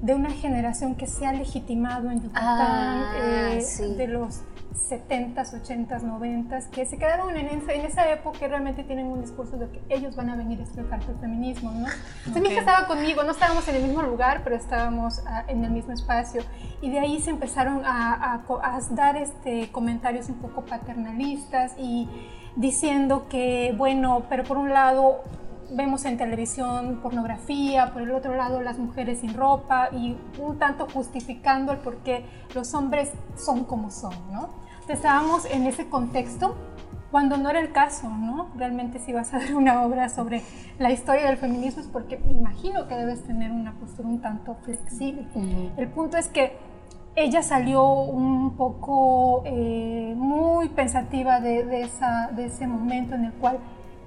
de 0.00 0.14
una 0.14 0.30
generación 0.30 0.94
que 0.94 1.06
se 1.06 1.26
ha 1.26 1.32
legitimado 1.32 2.10
en 2.10 2.22
Yucatán, 2.22 2.44
Ah, 2.48 3.12
eh, 3.54 3.60
sí. 3.62 3.94
de 3.94 4.08
los 4.08 4.42
70s, 4.74 5.54
80s, 5.54 6.02
90s, 6.02 6.68
que 6.68 6.84
se 6.84 6.98
quedaron 6.98 7.34
en, 7.34 7.46
esa- 7.46 7.72
en 7.72 7.86
esa 7.86 8.10
época 8.12 8.44
y 8.44 8.48
realmente 8.48 8.84
tienen 8.84 9.06
un 9.06 9.22
discurso 9.22 9.56
de 9.56 9.68
que 9.70 9.80
ellos 9.88 10.14
van 10.14 10.28
a 10.28 10.36
venir 10.36 10.60
a 10.60 10.64
explicarte 10.64 11.10
el 11.12 11.18
feminismo, 11.18 11.70
¿no? 11.70 11.86
Entonces 12.18 12.42
mi 12.42 12.48
hija 12.50 12.60
estaba 12.60 12.86
conmigo, 12.86 13.24
no 13.24 13.30
estábamos 13.30 13.66
en 13.68 13.76
el 13.76 13.82
mismo 13.84 14.02
lugar, 14.02 14.42
pero 14.44 14.54
estábamos 14.54 15.22
ah, 15.26 15.44
en 15.48 15.64
el 15.64 15.70
mismo 15.70 15.92
espacio 15.94 16.42
y 16.82 16.90
de 16.90 16.98
ahí 17.00 17.18
se 17.20 17.30
empezaron 17.30 17.84
a, 17.86 18.34
a 18.34 18.34
a 18.62 18.80
dar 18.90 19.16
este, 19.16 19.70
comentarios 19.72 20.28
un 20.28 20.36
poco 20.36 20.60
paternalistas 20.66 21.72
y 21.78 22.06
diciendo 22.54 23.26
que, 23.30 23.74
bueno, 23.76 24.24
pero 24.28 24.44
por 24.44 24.58
un 24.58 24.70
lado 24.72 25.22
vemos 25.70 26.04
en 26.04 26.16
televisión 26.16 27.00
pornografía, 27.02 27.92
por 27.92 28.02
el 28.02 28.12
otro 28.12 28.34
lado 28.34 28.60
las 28.60 28.78
mujeres 28.78 29.20
sin 29.20 29.34
ropa 29.34 29.90
y 29.92 30.16
un 30.38 30.58
tanto 30.58 30.86
justificando 30.92 31.72
el 31.72 31.78
por 31.78 31.98
qué 31.98 32.24
los 32.54 32.74
hombres 32.74 33.12
son 33.36 33.64
como 33.64 33.90
son, 33.90 34.14
¿no? 34.32 34.50
Entonces, 34.72 34.96
estábamos 34.96 35.44
en 35.46 35.66
ese 35.66 35.88
contexto 35.88 36.54
cuando 37.10 37.36
no 37.36 37.50
era 37.50 37.60
el 37.60 37.72
caso, 37.72 38.08
¿no? 38.08 38.48
Realmente 38.56 38.98
si 38.98 39.12
vas 39.12 39.32
a 39.32 39.38
ver 39.38 39.54
una 39.54 39.82
obra 39.82 40.08
sobre 40.08 40.42
la 40.78 40.90
historia 40.90 41.26
del 41.26 41.38
feminismo 41.38 41.82
es 41.82 41.88
porque 41.88 42.18
me 42.18 42.32
imagino 42.32 42.86
que 42.86 42.94
debes 42.94 43.24
tener 43.24 43.50
una 43.50 43.72
postura 43.74 44.08
un 44.08 44.20
tanto 44.20 44.56
flexible. 44.62 45.26
El 45.76 45.88
punto 45.88 46.16
es 46.16 46.28
que 46.28 46.56
ella 47.14 47.42
salió 47.42 47.82
un 47.84 48.56
poco 48.56 49.42
eh, 49.46 50.14
muy 50.16 50.68
pensativa 50.68 51.40
de, 51.40 51.64
de 51.64 51.80
esa, 51.82 52.30
de 52.36 52.46
ese 52.46 52.66
momento 52.66 53.14
en 53.14 53.24
el 53.24 53.32
cual 53.32 53.58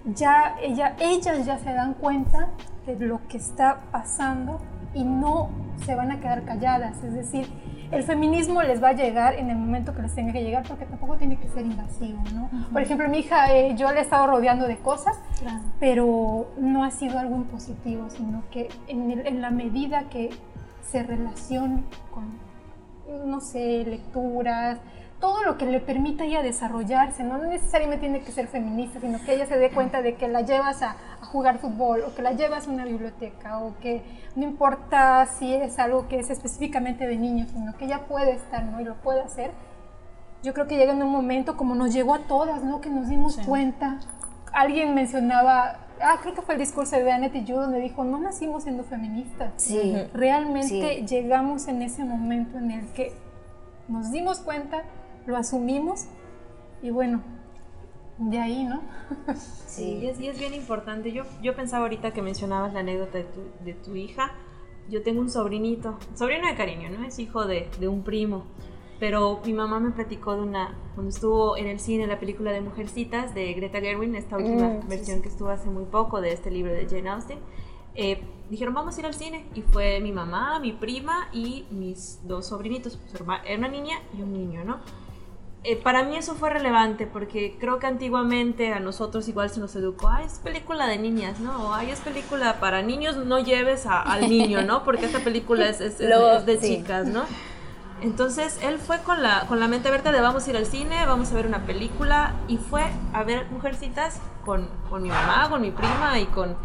ya 0.05 0.55
ella, 0.61 0.95
ellas 0.99 1.45
ya 1.45 1.57
se 1.57 1.73
dan 1.73 1.93
cuenta 1.93 2.49
de 2.85 2.97
lo 3.05 3.19
que 3.27 3.37
está 3.37 3.79
pasando 3.91 4.59
y 4.93 5.03
no 5.03 5.49
se 5.85 5.93
van 5.95 6.11
a 6.11 6.19
quedar 6.19 6.43
calladas. 6.43 7.03
Es 7.03 7.13
decir, 7.13 7.47
el 7.91 8.03
feminismo 8.03 8.61
les 8.63 8.81
va 8.83 8.89
a 8.89 8.93
llegar 8.93 9.35
en 9.35 9.49
el 9.49 9.57
momento 9.57 9.93
que 9.95 10.01
les 10.01 10.13
tenga 10.15 10.31
que 10.33 10.43
llegar 10.43 10.63
porque 10.67 10.85
tampoco 10.85 11.15
tiene 11.17 11.37
que 11.37 11.47
ser 11.49 11.65
invasivo, 11.65 12.19
¿no? 12.33 12.49
Por 12.71 12.81
ejemplo, 12.81 13.07
mi 13.09 13.19
hija, 13.19 13.53
eh, 13.53 13.75
yo 13.75 13.91
le 13.91 13.99
he 13.99 14.01
estado 14.01 14.27
rodeando 14.27 14.67
de 14.67 14.77
cosas, 14.77 15.17
pero 15.79 16.47
no 16.57 16.83
ha 16.83 16.91
sido 16.91 17.19
algo 17.19 17.35
impositivo, 17.35 18.09
sino 18.09 18.43
que 18.51 18.69
en, 18.87 19.11
el- 19.11 19.27
en 19.27 19.41
la 19.41 19.49
medida 19.51 20.03
que 20.09 20.29
se 20.83 21.03
relacione 21.03 21.83
con, 22.11 22.25
no 23.29 23.39
sé, 23.41 23.83
lecturas, 23.85 24.79
todo 25.19 25.43
lo 25.43 25.57
que 25.57 25.65
le 25.65 25.79
permita 25.79 26.23
a 26.23 26.27
ella 26.27 26.41
desarrollarse, 26.41 27.23
no 27.23 27.37
necesariamente 27.37 28.07
tiene 28.07 28.21
que 28.21 28.31
ser 28.31 28.47
feminista, 28.47 28.99
sino 28.99 29.19
que 29.23 29.33
ella 29.33 29.45
se 29.45 29.57
dé 29.57 29.69
cuenta 29.69 30.01
de 30.01 30.15
que 30.15 30.27
la 30.27 30.41
llevas 30.41 30.81
a, 30.81 30.95
a, 31.21 31.25
jugar 31.25 31.59
fútbol 31.59 32.03
o 32.03 32.15
que 32.15 32.21
la 32.21 32.31
llevas 32.31 32.67
a 32.67 32.71
una 32.71 32.85
biblioteca 32.85 33.59
o 33.59 33.77
que 33.79 34.01
no 34.35 34.43
importa 34.43 35.25
si 35.25 35.53
es 35.53 35.77
algo 35.79 36.07
que 36.07 36.19
es 36.19 36.29
específicamente 36.29 37.05
de 37.05 37.17
niños, 37.17 37.49
sino 37.51 37.75
que 37.75 37.85
ella 37.85 38.05
puede 38.07 38.31
estar 38.31 38.63
¿no? 38.63 38.79
y 38.79 38.85
lo 38.85 38.95
puede 38.95 39.21
hacer. 39.21 39.51
Yo 40.41 40.53
creo 40.53 40.67
que 40.67 40.77
llega 40.77 40.93
en 40.93 41.03
un 41.03 41.11
momento 41.11 41.57
como 41.57 41.75
nos 41.75 41.93
llegó 41.93 42.13
a 42.13 42.19
todas, 42.19 42.63
¿no? 42.63 42.79
que 42.79 42.89
nos 42.89 43.09
dimos 43.09 43.35
sí. 43.35 43.41
cuenta. 43.45 43.99
Alguien 44.53 44.95
mencionaba 44.95 45.79
ah, 46.01 46.17
creo 46.21 46.33
que 46.33 46.41
fue 46.41 46.55
el 46.55 46.59
discurso 46.59 46.95
de 46.95 47.11
Annette 47.11 47.35
y 47.35 47.43
yo 47.43 47.61
donde 47.61 47.79
dijo, 47.79 48.03
no 48.03 48.19
nacimos 48.19 48.63
siendo 48.63 48.83
feministas. 48.83 49.51
Sí. 49.57 49.95
Realmente 50.13 50.97
sí. 50.99 51.05
llegamos 51.05 51.67
en 51.67 51.81
ese 51.81 52.03
momento 52.03 52.57
en 52.57 52.71
el 52.71 52.87
que 52.93 53.13
nos 53.87 54.11
dimos 54.11 54.39
cuenta, 54.39 54.83
lo 55.29 55.37
asumimos 55.37 56.05
y 56.81 56.89
bueno, 56.89 57.21
de 58.17 58.39
ahí, 58.39 58.63
¿no? 58.63 58.81
Sí, 59.65 59.99
y 60.01 60.07
es, 60.07 60.19
y 60.19 60.27
es 60.27 60.37
bien 60.37 60.53
importante. 60.53 61.11
Yo, 61.11 61.23
yo 61.41 61.55
pensaba 61.55 61.83
ahorita 61.83 62.11
que 62.11 62.21
mencionabas 62.21 62.73
la 62.73 62.81
anécdota 62.81 63.19
de 63.19 63.23
tu, 63.23 63.41
de 63.63 63.73
tu 63.75 63.95
hija. 63.95 64.31
Yo 64.89 65.03
tengo 65.03 65.21
un 65.21 65.29
sobrinito, 65.29 65.97
sobrino 66.15 66.47
de 66.47 66.55
cariño, 66.55 66.89
¿no? 66.89 67.05
Es 67.05 67.19
hijo 67.19 67.45
de, 67.45 67.69
de 67.79 67.87
un 67.87 68.03
primo 68.03 68.45
pero 68.99 69.39
mi 69.45 69.53
mamá 69.53 69.79
me 69.79 69.91
platicó 69.91 70.35
de 70.35 70.41
una, 70.41 70.75
cuando 70.93 71.09
estuvo 71.09 71.55
en 71.55 71.67
el 71.67 71.79
cine 71.79 72.05
la 72.05 72.19
película 72.19 72.51
de 72.51 72.59
Mujercitas 72.59 73.33
de 73.33 73.53
Greta 73.53 73.79
Gerwig, 73.79 74.13
esta 74.15 74.37
última 74.37 74.67
mm, 74.67 74.89
versión 74.89 75.05
sí, 75.05 75.13
sí. 75.15 75.21
que 75.21 75.29
estuvo 75.29 75.49
hace 75.49 75.69
muy 75.69 75.85
poco 75.85 76.19
de 76.19 76.33
este 76.33 76.51
libro 76.51 76.73
de 76.73 76.85
Jane 76.85 77.09
Austen, 77.09 77.39
eh, 77.95 78.21
dijeron 78.49 78.73
vamos 78.73 78.97
a 78.97 78.99
ir 78.99 79.05
al 79.05 79.13
cine 79.13 79.45
y 79.55 79.61
fue 79.61 80.01
mi 80.01 80.11
mamá, 80.11 80.59
mi 80.59 80.73
prima 80.73 81.29
y 81.31 81.65
mis 81.71 82.19
dos 82.27 82.47
sobrinitos, 82.47 82.97
pues, 82.97 83.23
era 83.45 83.57
una 83.57 83.69
niña 83.69 83.99
y 84.17 84.21
un 84.21 84.33
niño, 84.33 84.65
¿no? 84.65 84.79
Eh, 85.65 85.75
para 85.75 86.03
mí 86.03 86.15
eso 86.15 86.35
fue 86.35 86.49
relevante 86.49 87.05
porque 87.05 87.57
creo 87.59 87.79
que 87.79 87.87
antiguamente 87.87 88.71
a 88.71 88.79
nosotros 88.79 89.27
igual 89.27 89.49
se 89.49 89.59
nos 89.59 89.75
educó, 89.75 90.07
ah, 90.07 90.23
es 90.23 90.39
película 90.39 90.87
de 90.87 90.97
niñas, 90.97 91.41
¿no? 91.41 91.67
O 91.67 91.73
ay, 91.73 91.91
es 91.91 91.99
película 91.99 92.61
para 92.61 92.81
niños, 92.81 93.17
no 93.17 93.39
lleves 93.39 93.85
a, 93.85 94.01
al 94.01 94.29
niño, 94.29 94.61
¿no? 94.61 94.85
Porque 94.85 95.05
esta 95.05 95.19
película 95.19 95.67
es, 95.67 95.81
es, 95.81 95.99
Luego, 95.99 96.31
es 96.37 96.45
de 96.45 96.59
sí. 96.59 96.77
chicas, 96.77 97.07
¿no? 97.07 97.23
Entonces 98.01 98.57
él 98.63 98.77
fue 98.79 98.99
con 98.99 99.21
la, 99.21 99.45
con 99.47 99.59
la 99.59 99.67
mente 99.67 99.89
abierta 99.89 100.13
de 100.13 100.21
vamos 100.21 100.47
a 100.47 100.49
ir 100.49 100.55
al 100.55 100.65
cine, 100.65 101.05
vamos 101.05 101.31
a 101.33 101.35
ver 101.35 101.45
una 101.45 101.65
película 101.65 102.35
y 102.47 102.55
fue 102.55 102.85
a 103.11 103.23
ver 103.23 103.45
Mujercitas 103.51 104.21
con, 104.45 104.69
con 104.89 105.03
mi 105.03 105.09
mamá, 105.09 105.49
con 105.49 105.61
mi 105.61 105.71
prima 105.71 106.17
y 106.19 106.25
con, 106.27 106.55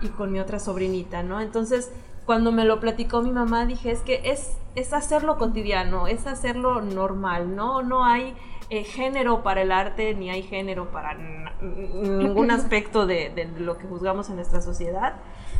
y 0.00 0.08
con 0.08 0.32
mi 0.32 0.40
otra 0.40 0.58
sobrinita, 0.58 1.22
¿no? 1.22 1.42
Entonces 1.42 1.90
cuando 2.28 2.52
me 2.52 2.66
lo 2.66 2.78
platicó 2.78 3.22
mi 3.22 3.30
mamá 3.30 3.64
dije 3.64 3.90
es 3.90 4.00
que 4.00 4.20
es, 4.22 4.52
es 4.74 4.92
hacerlo 4.92 5.38
cotidiano, 5.38 6.08
es 6.08 6.26
hacerlo 6.26 6.82
normal, 6.82 7.56
¿no? 7.56 7.82
No 7.82 8.04
hay 8.04 8.34
eh, 8.68 8.84
género 8.84 9.42
para 9.42 9.62
el 9.62 9.72
arte 9.72 10.14
ni 10.14 10.28
hay 10.28 10.42
género 10.42 10.90
para 10.90 11.14
ningún 11.14 12.50
aspecto 12.50 13.06
de, 13.06 13.30
de, 13.30 13.46
lo 13.58 13.78
que 13.78 13.86
juzgamos 13.86 14.28
en 14.28 14.36
nuestra 14.36 14.60
sociedad 14.60 15.14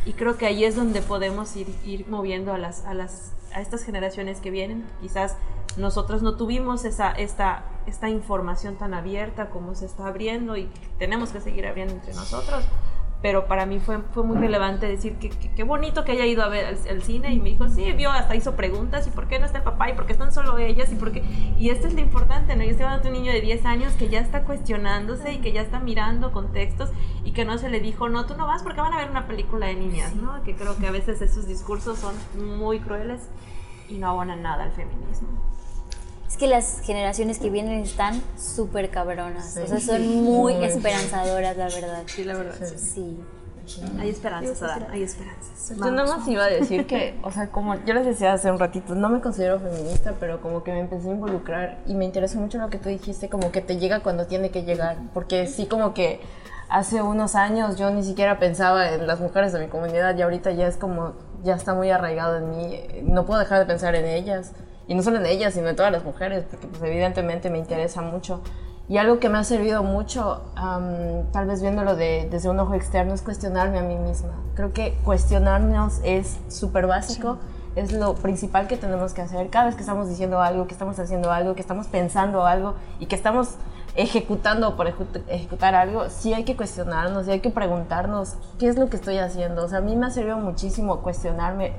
y 0.05 0.13
creo 0.13 0.37
que 0.37 0.45
ahí 0.45 0.63
es 0.63 0.75
donde 0.75 1.01
podemos 1.01 1.55
ir, 1.55 1.65
ir 1.83 2.07
moviendo 2.07 2.53
a 2.53 2.59
las, 2.59 2.85
a 2.85 2.93
las 2.93 3.33
a 3.51 3.61
estas 3.61 3.83
generaciones 3.83 4.39
que 4.39 4.51
vienen. 4.51 4.85
Quizás 5.01 5.37
nosotros 5.75 6.21
no 6.21 6.35
tuvimos 6.35 6.85
esa, 6.85 7.11
esta, 7.13 7.63
esta 7.87 8.09
información 8.09 8.75
tan 8.75 8.93
abierta 8.93 9.49
como 9.49 9.73
se 9.73 9.87
está 9.87 10.05
abriendo 10.05 10.55
y 10.55 10.69
tenemos 10.99 11.31
que 11.31 11.41
seguir 11.41 11.65
abriendo 11.65 11.95
entre 11.95 12.13
nosotros. 12.13 12.63
Pero 13.21 13.47
para 13.47 13.65
mí 13.65 13.79
fue, 13.79 13.99
fue 14.13 14.23
muy 14.23 14.37
relevante 14.37 14.87
decir 14.87 15.17
que 15.17 15.29
qué 15.29 15.63
bonito 15.63 16.05
que 16.05 16.13
haya 16.13 16.25
ido 16.25 16.41
a 16.41 16.47
ver 16.47 16.77
el, 16.87 17.01
cine 17.03 17.33
y 17.33 17.39
me 17.39 17.49
dijo, 17.49 17.67
sí, 17.67 17.91
vio, 17.91 18.11
hasta 18.11 18.35
hizo 18.35 18.55
preguntas 18.55 19.05
y 19.07 19.09
por 19.09 19.27
qué 19.27 19.39
no 19.39 19.45
está 19.45 19.57
el 19.57 19.65
papá 19.65 19.89
y 19.89 19.93
por 19.93 20.05
qué 20.05 20.13
están 20.13 20.31
solo 20.31 20.57
ellas 20.57 20.89
y 20.91 20.95
por 20.95 21.11
qué... 21.11 21.21
Y 21.57 21.69
esto 21.69 21.87
es 21.87 21.93
lo 21.93 21.99
importante, 21.99 22.55
¿no? 22.55 22.63
Yo 22.63 22.69
estoy 22.69 22.85
hablando 22.85 23.03
de 23.03 23.09
un 23.09 23.21
niño 23.21 23.33
de 23.33 23.41
10 23.41 23.65
años 23.65 23.93
que 23.93 24.07
ya 24.07 24.21
está 24.21 24.43
cuestionándose 24.43 25.33
y 25.33 25.39
que 25.39 25.51
ya 25.51 25.61
está 25.61 25.79
mirando 25.81 26.31
contextos 26.31 26.91
y 27.25 27.31
que 27.33 27.43
no 27.43 27.57
se 27.57 27.69
le 27.69 27.81
dijo, 27.81 28.07
no, 28.07 28.25
tú 28.25 28.37
no 28.37 28.47
vas 28.47 28.63
porque 28.63 28.79
van 28.79 28.93
a 28.93 28.97
ver 28.97 29.09
una 29.09 29.27
película 29.27 29.67
de 29.67 29.75
niñas, 29.75 30.15
¿no? 30.15 30.41
Que 30.43 30.55
creo 30.55 30.77
que 30.77 30.87
a 30.87 30.91
veces 30.91 31.21
esos 31.21 31.45
discursos 31.45 31.99
son 31.99 32.15
muy 32.57 32.79
crueles 32.79 33.27
y 33.89 33.97
no 33.97 34.07
abonan 34.07 34.41
nada 34.41 34.63
al 34.63 34.71
feminismo. 34.71 35.27
Es 36.29 36.37
que 36.37 36.47
las 36.47 36.81
generaciones 36.81 37.39
que 37.39 37.49
vienen 37.49 37.81
están 37.81 38.21
súper 38.37 38.91
cabronas, 38.91 39.55
sí. 39.55 39.61
o 39.61 39.67
sea, 39.67 39.79
son 39.79 40.07
muy, 40.23 40.53
muy 40.53 40.63
esperanzadoras, 40.63 41.57
la 41.57 41.65
verdad. 41.65 42.03
Sí, 42.05 42.23
la 42.23 42.37
verdad. 42.37 42.55
Sí. 42.61 42.77
sí. 42.77 43.17
Hay 43.99 44.09
esperanzas, 44.09 44.61
Adán, 44.61 44.87
hay 44.89 45.03
esperanzas. 45.03 45.73
Yo 45.77 45.91
nada 45.91 46.17
más 46.17 46.27
iba 46.27 46.43
a 46.43 46.49
decir 46.49 46.87
que, 46.87 47.19
o 47.23 47.31
sea, 47.31 47.49
como 47.51 47.75
yo 47.85 47.93
les 47.93 48.05
decía 48.05 48.33
hace 48.33 48.51
un 48.51 48.59
ratito, 48.59 48.95
no 48.95 49.09
me 49.09 49.21
considero 49.21 49.59
feminista, 49.59 50.15
pero 50.19 50.41
como 50.41 50.63
que 50.63 50.71
me 50.71 50.79
empecé 50.79 51.09
a 51.09 51.13
involucrar 51.13 51.79
y 51.85 51.93
me 51.93 52.05
interesó 52.05 52.39
mucho 52.39 52.57
lo 52.57 52.69
que 52.69 52.77
tú 52.77 52.89
dijiste, 52.89 53.29
como 53.29 53.51
que 53.51 53.61
te 53.61 53.77
llega 53.77 53.99
cuando 53.99 54.25
tiene 54.25 54.49
que 54.49 54.63
llegar, 54.63 54.97
porque 55.13 55.45
sí 55.45 55.67
como 55.67 55.93
que 55.93 56.19
hace 56.69 57.01
unos 57.01 57.35
años 57.35 57.77
yo 57.77 57.91
ni 57.91 58.03
siquiera 58.03 58.39
pensaba 58.39 58.89
en 58.91 59.05
las 59.07 59.19
mujeres 59.19 59.53
de 59.53 59.59
mi 59.59 59.67
comunidad 59.67 60.17
y 60.17 60.21
ahorita 60.21 60.51
ya 60.51 60.67
es 60.67 60.77
como, 60.77 61.13
ya 61.43 61.55
está 61.55 61.73
muy 61.73 61.91
arraigado 61.91 62.37
en 62.37 62.49
mí, 62.49 62.81
no 63.03 63.25
puedo 63.25 63.39
dejar 63.39 63.59
de 63.59 63.65
pensar 63.65 63.95
en 63.95 64.05
ellas, 64.05 64.51
y 64.89 64.95
no 64.95 65.03
solo 65.03 65.17
en 65.17 65.27
ellas, 65.27 65.53
sino 65.53 65.69
en 65.69 65.75
todas 65.75 65.91
las 65.91 66.03
mujeres, 66.03 66.45
porque 66.49 66.67
pues 66.67 66.81
evidentemente 66.81 67.51
me 67.51 67.59
interesa 67.59 68.01
mucho. 68.01 68.41
Y 68.89 68.97
algo 68.97 69.19
que 69.19 69.29
me 69.29 69.37
ha 69.37 69.43
servido 69.43 69.83
mucho, 69.83 70.41
um, 70.57 71.31
tal 71.31 71.45
vez 71.45 71.61
viéndolo 71.61 71.95
de, 71.95 72.27
desde 72.31 72.49
un 72.49 72.59
ojo 72.59 72.73
externo, 72.73 73.13
es 73.13 73.21
cuestionarme 73.21 73.77
a 73.77 73.83
mí 73.83 73.95
misma. 73.95 74.31
Creo 74.55 74.73
que 74.73 74.97
cuestionarnos 75.03 76.01
es 76.03 76.39
súper 76.47 76.87
básico, 76.87 77.37
sí. 77.75 77.81
es 77.81 77.93
lo 77.93 78.15
principal 78.15 78.67
que 78.67 78.77
tenemos 78.77 79.13
que 79.13 79.21
hacer. 79.21 79.51
Cada 79.51 79.65
vez 79.65 79.75
que 79.75 79.81
estamos 79.81 80.09
diciendo 80.09 80.41
algo, 80.41 80.65
que 80.65 80.73
estamos 80.73 80.97
haciendo 80.97 81.31
algo, 81.31 81.53
que 81.53 81.61
estamos 81.61 81.85
pensando 81.85 82.47
algo 82.47 82.73
y 82.99 83.05
que 83.05 83.15
estamos 83.15 83.57
ejecutando 83.95 84.75
por 84.75 84.87
ejecutar 84.87 85.75
algo, 85.75 86.09
sí 86.09 86.33
hay 86.33 86.45
que 86.45 86.55
cuestionarnos, 86.55 87.25
sí 87.25 87.31
hay 87.31 87.41
que 87.41 87.51
preguntarnos 87.51 88.37
qué 88.57 88.69
es 88.69 88.75
lo 88.79 88.89
que 88.89 88.95
estoy 88.95 89.19
haciendo. 89.19 89.65
O 89.65 89.67
sea, 89.67 89.77
a 89.77 89.81
mí 89.81 89.95
me 89.95 90.07
ha 90.07 90.09
servido 90.09 90.37
muchísimo 90.37 91.01
cuestionarme, 91.01 91.73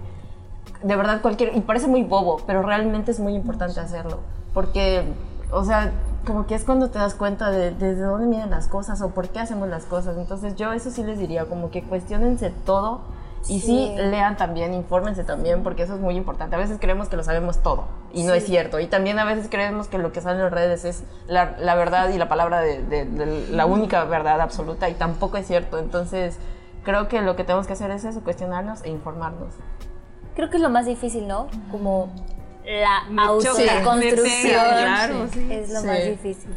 de 0.82 0.96
verdad 0.96 1.20
cualquier, 1.20 1.56
y 1.56 1.60
parece 1.60 1.86
muy 1.86 2.02
bobo, 2.02 2.42
pero 2.46 2.62
realmente 2.62 3.10
es 3.10 3.20
muy 3.20 3.34
importante 3.34 3.80
hacerlo, 3.80 4.20
porque, 4.54 5.04
o 5.50 5.64
sea, 5.64 5.92
como 6.26 6.46
que 6.46 6.54
es 6.54 6.64
cuando 6.64 6.90
te 6.90 6.98
das 6.98 7.14
cuenta 7.14 7.50
de 7.50 7.70
desde 7.70 8.02
dónde 8.02 8.28
vienen 8.28 8.50
las 8.50 8.68
cosas 8.68 9.00
o 9.00 9.10
por 9.10 9.28
qué 9.28 9.40
hacemos 9.40 9.68
las 9.68 9.84
cosas. 9.84 10.16
Entonces 10.18 10.54
yo 10.56 10.72
eso 10.72 10.90
sí 10.90 11.02
les 11.02 11.18
diría, 11.18 11.46
como 11.46 11.70
que 11.70 11.82
cuestionense 11.82 12.52
todo 12.64 13.00
y 13.48 13.60
sí. 13.60 13.66
sí. 13.66 13.94
lean 13.96 14.36
también, 14.36 14.74
infórmense 14.74 15.24
también, 15.24 15.62
porque 15.62 15.84
eso 15.84 15.94
es 15.94 16.00
muy 16.00 16.16
importante. 16.16 16.56
A 16.56 16.58
veces 16.58 16.76
creemos 16.78 17.08
que 17.08 17.16
lo 17.16 17.24
sabemos 17.24 17.58
todo 17.58 17.84
y 18.12 18.24
no 18.24 18.34
es 18.34 18.44
cierto. 18.44 18.80
Y 18.80 18.86
también 18.86 19.18
a 19.18 19.24
veces 19.24 19.48
creemos 19.50 19.88
que 19.88 19.98
lo 19.98 20.12
que 20.12 20.20
sale 20.20 20.36
en 20.36 20.44
las 20.44 20.52
redes 20.52 20.84
es 20.84 21.04
la, 21.26 21.56
la 21.58 21.74
verdad 21.74 22.10
y 22.10 22.18
la 22.18 22.28
palabra 22.28 22.60
de, 22.60 22.82
de, 22.82 23.06
de, 23.06 23.48
la 23.48 23.64
única 23.64 24.04
verdad 24.04 24.40
absoluta 24.40 24.90
y 24.90 24.94
tampoco 24.94 25.38
es 25.38 25.46
cierto. 25.46 25.78
Entonces 25.78 26.36
creo 26.84 27.08
que 27.08 27.22
lo 27.22 27.34
que 27.34 27.44
tenemos 27.44 27.66
que 27.66 27.72
hacer 27.72 27.90
es 27.90 28.04
eso, 28.04 28.20
cuestionarnos 28.20 28.84
e 28.84 28.90
informarnos. 28.90 29.54
Creo 30.34 30.50
que 30.50 30.56
es 30.56 30.62
lo 30.62 30.70
más 30.70 30.86
difícil, 30.86 31.26
¿no? 31.26 31.48
Como 31.70 32.12
la 32.64 33.24
autoconstrucción 33.24 34.52
claro, 34.52 35.28
es 35.50 35.70
lo 35.70 35.82
más 35.82 36.04
difícil. 36.04 36.50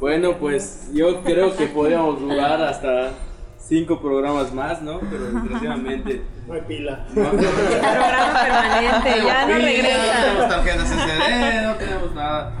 Bueno, 0.00 0.36
pues 0.38 0.90
yo 0.94 1.22
creo 1.22 1.56
que 1.56 1.66
podríamos 1.66 2.20
durar 2.20 2.62
hasta 2.62 3.10
cinco 3.58 4.00
programas 4.00 4.54
más, 4.54 4.80
¿no? 4.80 5.00
Pero 5.00 5.24
desgraciadamente. 5.24 6.22
No 6.46 6.54
hay 6.54 6.60
pila. 6.62 7.04
No, 7.14 7.30
programa 7.30 8.40
permanente, 8.42 9.26
ya 9.26 9.46
no 9.46 9.54
regresa. 9.54 10.06
No 10.06 10.22
tenemos 10.22 10.48
tarjetas 10.48 10.88
SD, 10.88 11.62
no 11.62 11.74
tenemos 11.74 12.14
nada. 12.14 12.52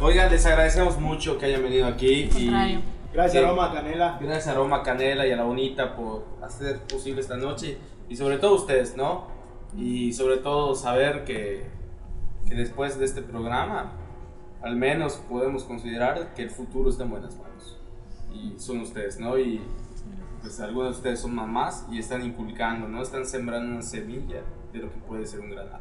Oigan, 0.00 0.30
les 0.30 0.46
agradecemos 0.46 0.98
mucho 0.98 1.38
que 1.38 1.46
hayan 1.46 1.62
venido 1.62 1.86
aquí. 1.86 2.30
Y 2.36 2.80
gracias 3.12 3.44
a 3.44 3.48
Roma 3.48 3.72
Canela. 3.72 4.18
Gracias 4.20 4.46
a 4.46 4.54
Roma 4.54 4.82
Canela 4.82 5.26
y 5.26 5.32
a 5.32 5.36
la 5.36 5.44
Bonita 5.44 5.96
por 5.96 6.24
hacer 6.42 6.78
posible 6.82 7.20
esta 7.20 7.36
noche. 7.36 7.78
Y 8.08 8.16
sobre 8.16 8.38
todo 8.38 8.54
ustedes, 8.54 8.96
¿no? 8.96 9.35
Y 9.76 10.12
sobre 10.12 10.38
todo 10.38 10.74
saber 10.74 11.24
que, 11.24 11.66
que 12.48 12.54
después 12.54 12.98
de 12.98 13.04
este 13.04 13.22
programa, 13.22 13.92
al 14.62 14.76
menos 14.76 15.16
podemos 15.28 15.64
considerar 15.64 16.34
que 16.34 16.42
el 16.42 16.50
futuro 16.50 16.90
está 16.90 17.04
en 17.04 17.10
buenas 17.10 17.36
manos. 17.36 17.78
Y 18.32 18.58
son 18.58 18.80
ustedes, 18.80 19.18
¿no? 19.20 19.38
Y 19.38 19.60
pues 20.40 20.60
algunos 20.60 20.90
de 20.90 20.96
ustedes 20.96 21.20
son 21.20 21.34
mamás 21.34 21.86
y 21.90 21.98
están 21.98 22.24
inculcando, 22.24 22.88
¿no? 22.88 23.02
Están 23.02 23.26
sembrando 23.26 23.72
una 23.72 23.82
semilla 23.82 24.42
de 24.72 24.78
lo 24.78 24.90
que 24.90 24.98
puede 24.98 25.26
ser 25.26 25.40
un 25.40 25.50
gran 25.50 25.66
árbol. 25.66 25.80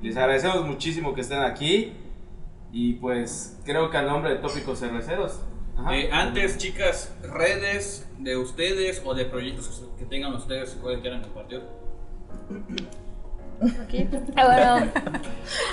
Les 0.00 0.16
agradecemos 0.16 0.66
muchísimo 0.66 1.14
que 1.14 1.22
estén 1.22 1.40
aquí 1.40 1.92
y 2.72 2.94
pues 2.94 3.58
creo 3.64 3.90
que 3.90 3.96
a 3.96 4.02
nombre 4.02 4.32
de 4.32 4.36
Tópicos 4.36 4.80
Cerveceros. 4.80 5.40
Eh, 5.90 6.08
antes, 6.10 6.58
chicas, 6.58 7.14
redes 7.22 8.08
de 8.18 8.36
ustedes 8.36 9.02
o 9.04 9.14
de 9.14 9.26
proyectos 9.26 9.84
que 9.98 10.06
tengan 10.06 10.34
ustedes 10.34 10.70
que 10.70 11.00
quieran 11.00 11.22
compartir. 11.22 11.62
Aquí. 13.82 14.08
Bueno, 14.34 14.90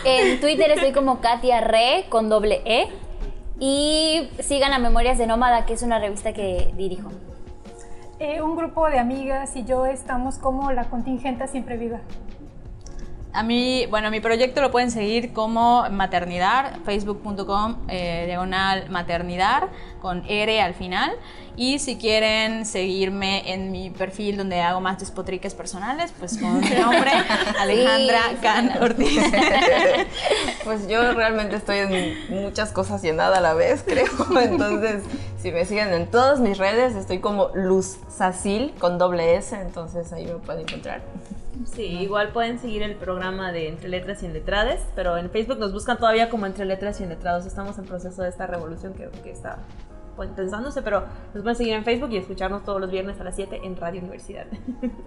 en 0.05 0.39
Twitter 0.39 0.71
estoy 0.71 0.91
como 0.93 1.19
Katia 1.19 1.61
Re 1.61 2.05
con 2.09 2.29
doble 2.29 2.61
E 2.65 2.87
y 3.59 4.29
sigan 4.39 4.73
a 4.73 4.79
Memorias 4.79 5.17
de 5.17 5.27
Nómada, 5.27 5.65
que 5.65 5.73
es 5.73 5.83
una 5.83 5.99
revista 5.99 6.33
que 6.33 6.73
dirijo. 6.75 7.11
Eh, 8.19 8.41
un 8.41 8.55
grupo 8.55 8.89
de 8.89 8.99
amigas 8.99 9.55
y 9.55 9.65
yo 9.65 9.85
estamos 9.85 10.37
como 10.37 10.71
la 10.71 10.85
contingenta 10.85 11.47
siempre 11.47 11.77
viva. 11.77 11.99
A 13.33 13.41
mí, 13.41 13.87
bueno, 13.89 14.11
mi 14.11 14.19
proyecto 14.19 14.61
lo 14.61 14.69
pueden 14.69 14.91
seguir 14.91 15.33
como 15.33 15.89
maternidad, 15.89 16.77
facebook.com, 16.85 17.77
eh, 17.87 18.25
diagonal 18.27 18.91
maternidad, 18.91 19.63
con 20.03 20.23
R 20.27 20.61
al 20.61 20.75
final. 20.75 21.13
Y 21.55 21.79
si 21.79 21.97
quieren 21.97 22.65
seguirme 22.65 23.53
en 23.53 23.71
mi 23.71 23.89
perfil 23.89 24.37
donde 24.37 24.59
hago 24.59 24.81
más 24.81 24.99
despotriques 24.99 25.53
personales, 25.53 26.11
pues 26.19 26.37
con 26.37 26.59
mi 26.59 26.69
nombre, 26.69 27.11
Alejandra 27.59 28.21
Can 28.41 28.83
Ortiz. 28.83 29.21
Pues 30.63 30.87
yo 30.87 31.13
realmente 31.13 31.57
estoy 31.57 31.79
en 31.79 32.41
muchas 32.41 32.71
cosas 32.71 33.03
y 33.03 33.09
en 33.09 33.17
nada 33.17 33.37
a 33.37 33.41
la 33.41 33.53
vez, 33.53 33.83
creo. 33.85 34.07
Entonces, 34.41 35.03
si 35.41 35.51
me 35.51 35.65
siguen 35.65 35.93
en 35.93 36.07
todas 36.09 36.39
mis 36.39 36.57
redes, 36.57 36.95
estoy 36.95 37.19
como 37.19 37.49
Luz 37.53 37.97
Sacil 38.09 38.73
con 38.79 38.97
doble 38.97 39.35
S, 39.35 39.55
entonces 39.55 40.11
ahí 40.13 40.25
me 40.25 40.35
pueden 40.35 40.61
encontrar. 40.61 41.01
Sí, 41.75 41.83
igual 41.83 42.29
pueden 42.29 42.59
seguir 42.59 42.81
el 42.81 42.95
programa 42.95 43.51
de 43.51 43.67
Entre 43.67 43.89
Letras 43.89 44.23
y 44.23 44.27
Letrades, 44.27 44.81
pero 44.95 45.17
en 45.17 45.29
Facebook 45.29 45.59
nos 45.59 45.73
buscan 45.73 45.97
todavía 45.97 46.29
como 46.29 46.45
Entre 46.45 46.65
Letras 46.65 46.99
y 47.01 47.05
Letrados. 47.05 47.45
Estamos 47.45 47.77
en 47.77 47.85
proceso 47.85 48.21
de 48.23 48.29
esta 48.29 48.47
revolución 48.47 48.93
que, 48.93 49.09
que 49.21 49.31
está 49.31 49.59
pues, 50.15 50.29
pensándose, 50.31 50.81
pero 50.81 51.03
nos 51.33 51.43
pueden 51.43 51.55
seguir 51.55 51.73
en 51.73 51.83
Facebook 51.83 52.11
y 52.11 52.17
escucharnos 52.17 52.63
todos 52.63 52.79
los 52.79 52.91
viernes 52.91 53.19
a 53.19 53.23
las 53.23 53.35
7 53.35 53.61
en 53.63 53.75
Radio 53.77 54.01
Universidad. 54.01 54.45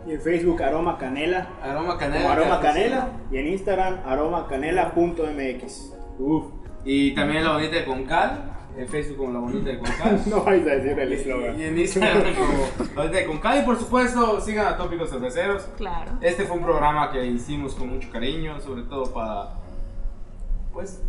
Y 0.07 0.13
en 0.13 0.21
Facebook 0.21 0.63
Aroma 0.63 0.99
Canela. 0.99 1.49
Aroma 1.63 1.99
Canela. 1.99 2.33
Aroma 2.33 2.61
Canela. 2.61 3.09
Y 3.31 3.39
en 3.39 3.49
Instagram 3.49 4.01
aromacanela.mx. 4.05 5.93
Uf. 6.19 6.45
Y 6.85 7.15
también 7.15 7.45
la 7.45 7.53
bonita 7.53 7.77
de 7.77 7.85
Concal. 7.85 8.53
En 8.77 8.87
Facebook 8.89 9.17
como 9.17 9.33
la 9.33 9.39
bonita 9.41 9.71
de 9.71 9.79
Concal. 9.79 10.23
no 10.31 10.45
vais 10.45 10.67
a 10.67 10.71
decir 10.71 10.99
el 10.99 11.13
eslogan. 11.13 11.59
Y 11.59 11.65
en 11.65 11.79
Instagram 11.79 12.35
como 12.35 12.87
la 12.95 13.03
bonita 13.03 13.19
de 13.19 13.27
Concal. 13.27 13.59
Y 13.63 13.63
por 13.65 13.79
supuesto, 13.79 14.41
sigan 14.41 14.67
a 14.67 14.77
Tópicos 14.77 15.11
Cerveceros. 15.11 15.63
Claro. 15.77 16.13
Este 16.21 16.45
fue 16.45 16.57
un 16.57 16.63
programa 16.65 17.11
que 17.11 17.27
hicimos 17.27 17.75
con 17.75 17.89
mucho 17.91 18.11
cariño, 18.11 18.61
sobre 18.61 18.83
todo 18.83 19.13
para. 19.13 19.51
Pues. 20.73 21.03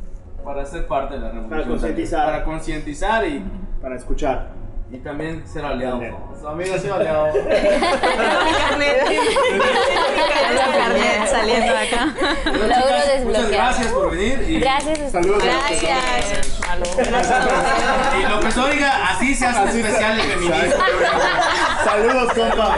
Para 0.44 0.66
ser 0.66 0.88
parte 0.88 1.16
de 1.16 1.20
la 1.20 1.32
revolución. 1.32 1.50
Para 1.50 1.68
concientizar. 1.68 2.26
Para 2.26 2.44
concientizar 2.44 3.28
y. 3.28 3.44
Para 3.82 3.96
escuchar. 3.96 4.50
Y 4.90 4.98
también 5.00 5.46
ser 5.46 5.66
aliado. 5.66 6.02
Su 6.40 6.48
amigo 6.48 6.78
ser 6.78 6.94
aliado. 6.94 7.28
carnet 10.78 11.28
saliendo 11.30 11.74
de 11.74 11.80
acá. 11.80 12.14
Muchas 13.24 13.50
gracias 13.50 13.88
por 13.88 14.12
venir. 14.12 14.46
Y 14.48 14.60
Gracias. 14.60 15.12
Saludos. 15.12 15.44
Gracias. 15.44 16.60
Y 18.18 18.30
lo 18.30 18.40
que 18.40 18.52
se 18.52 18.60
oiga, 18.60 19.10
así 19.10 19.36
se 19.36 19.46
hace 19.46 19.62
un 19.62 19.68
especial 19.68 20.18
de 20.18 20.24
feminismo. 20.24 20.84
Saludos, 21.84 22.34
compa. 22.34 22.78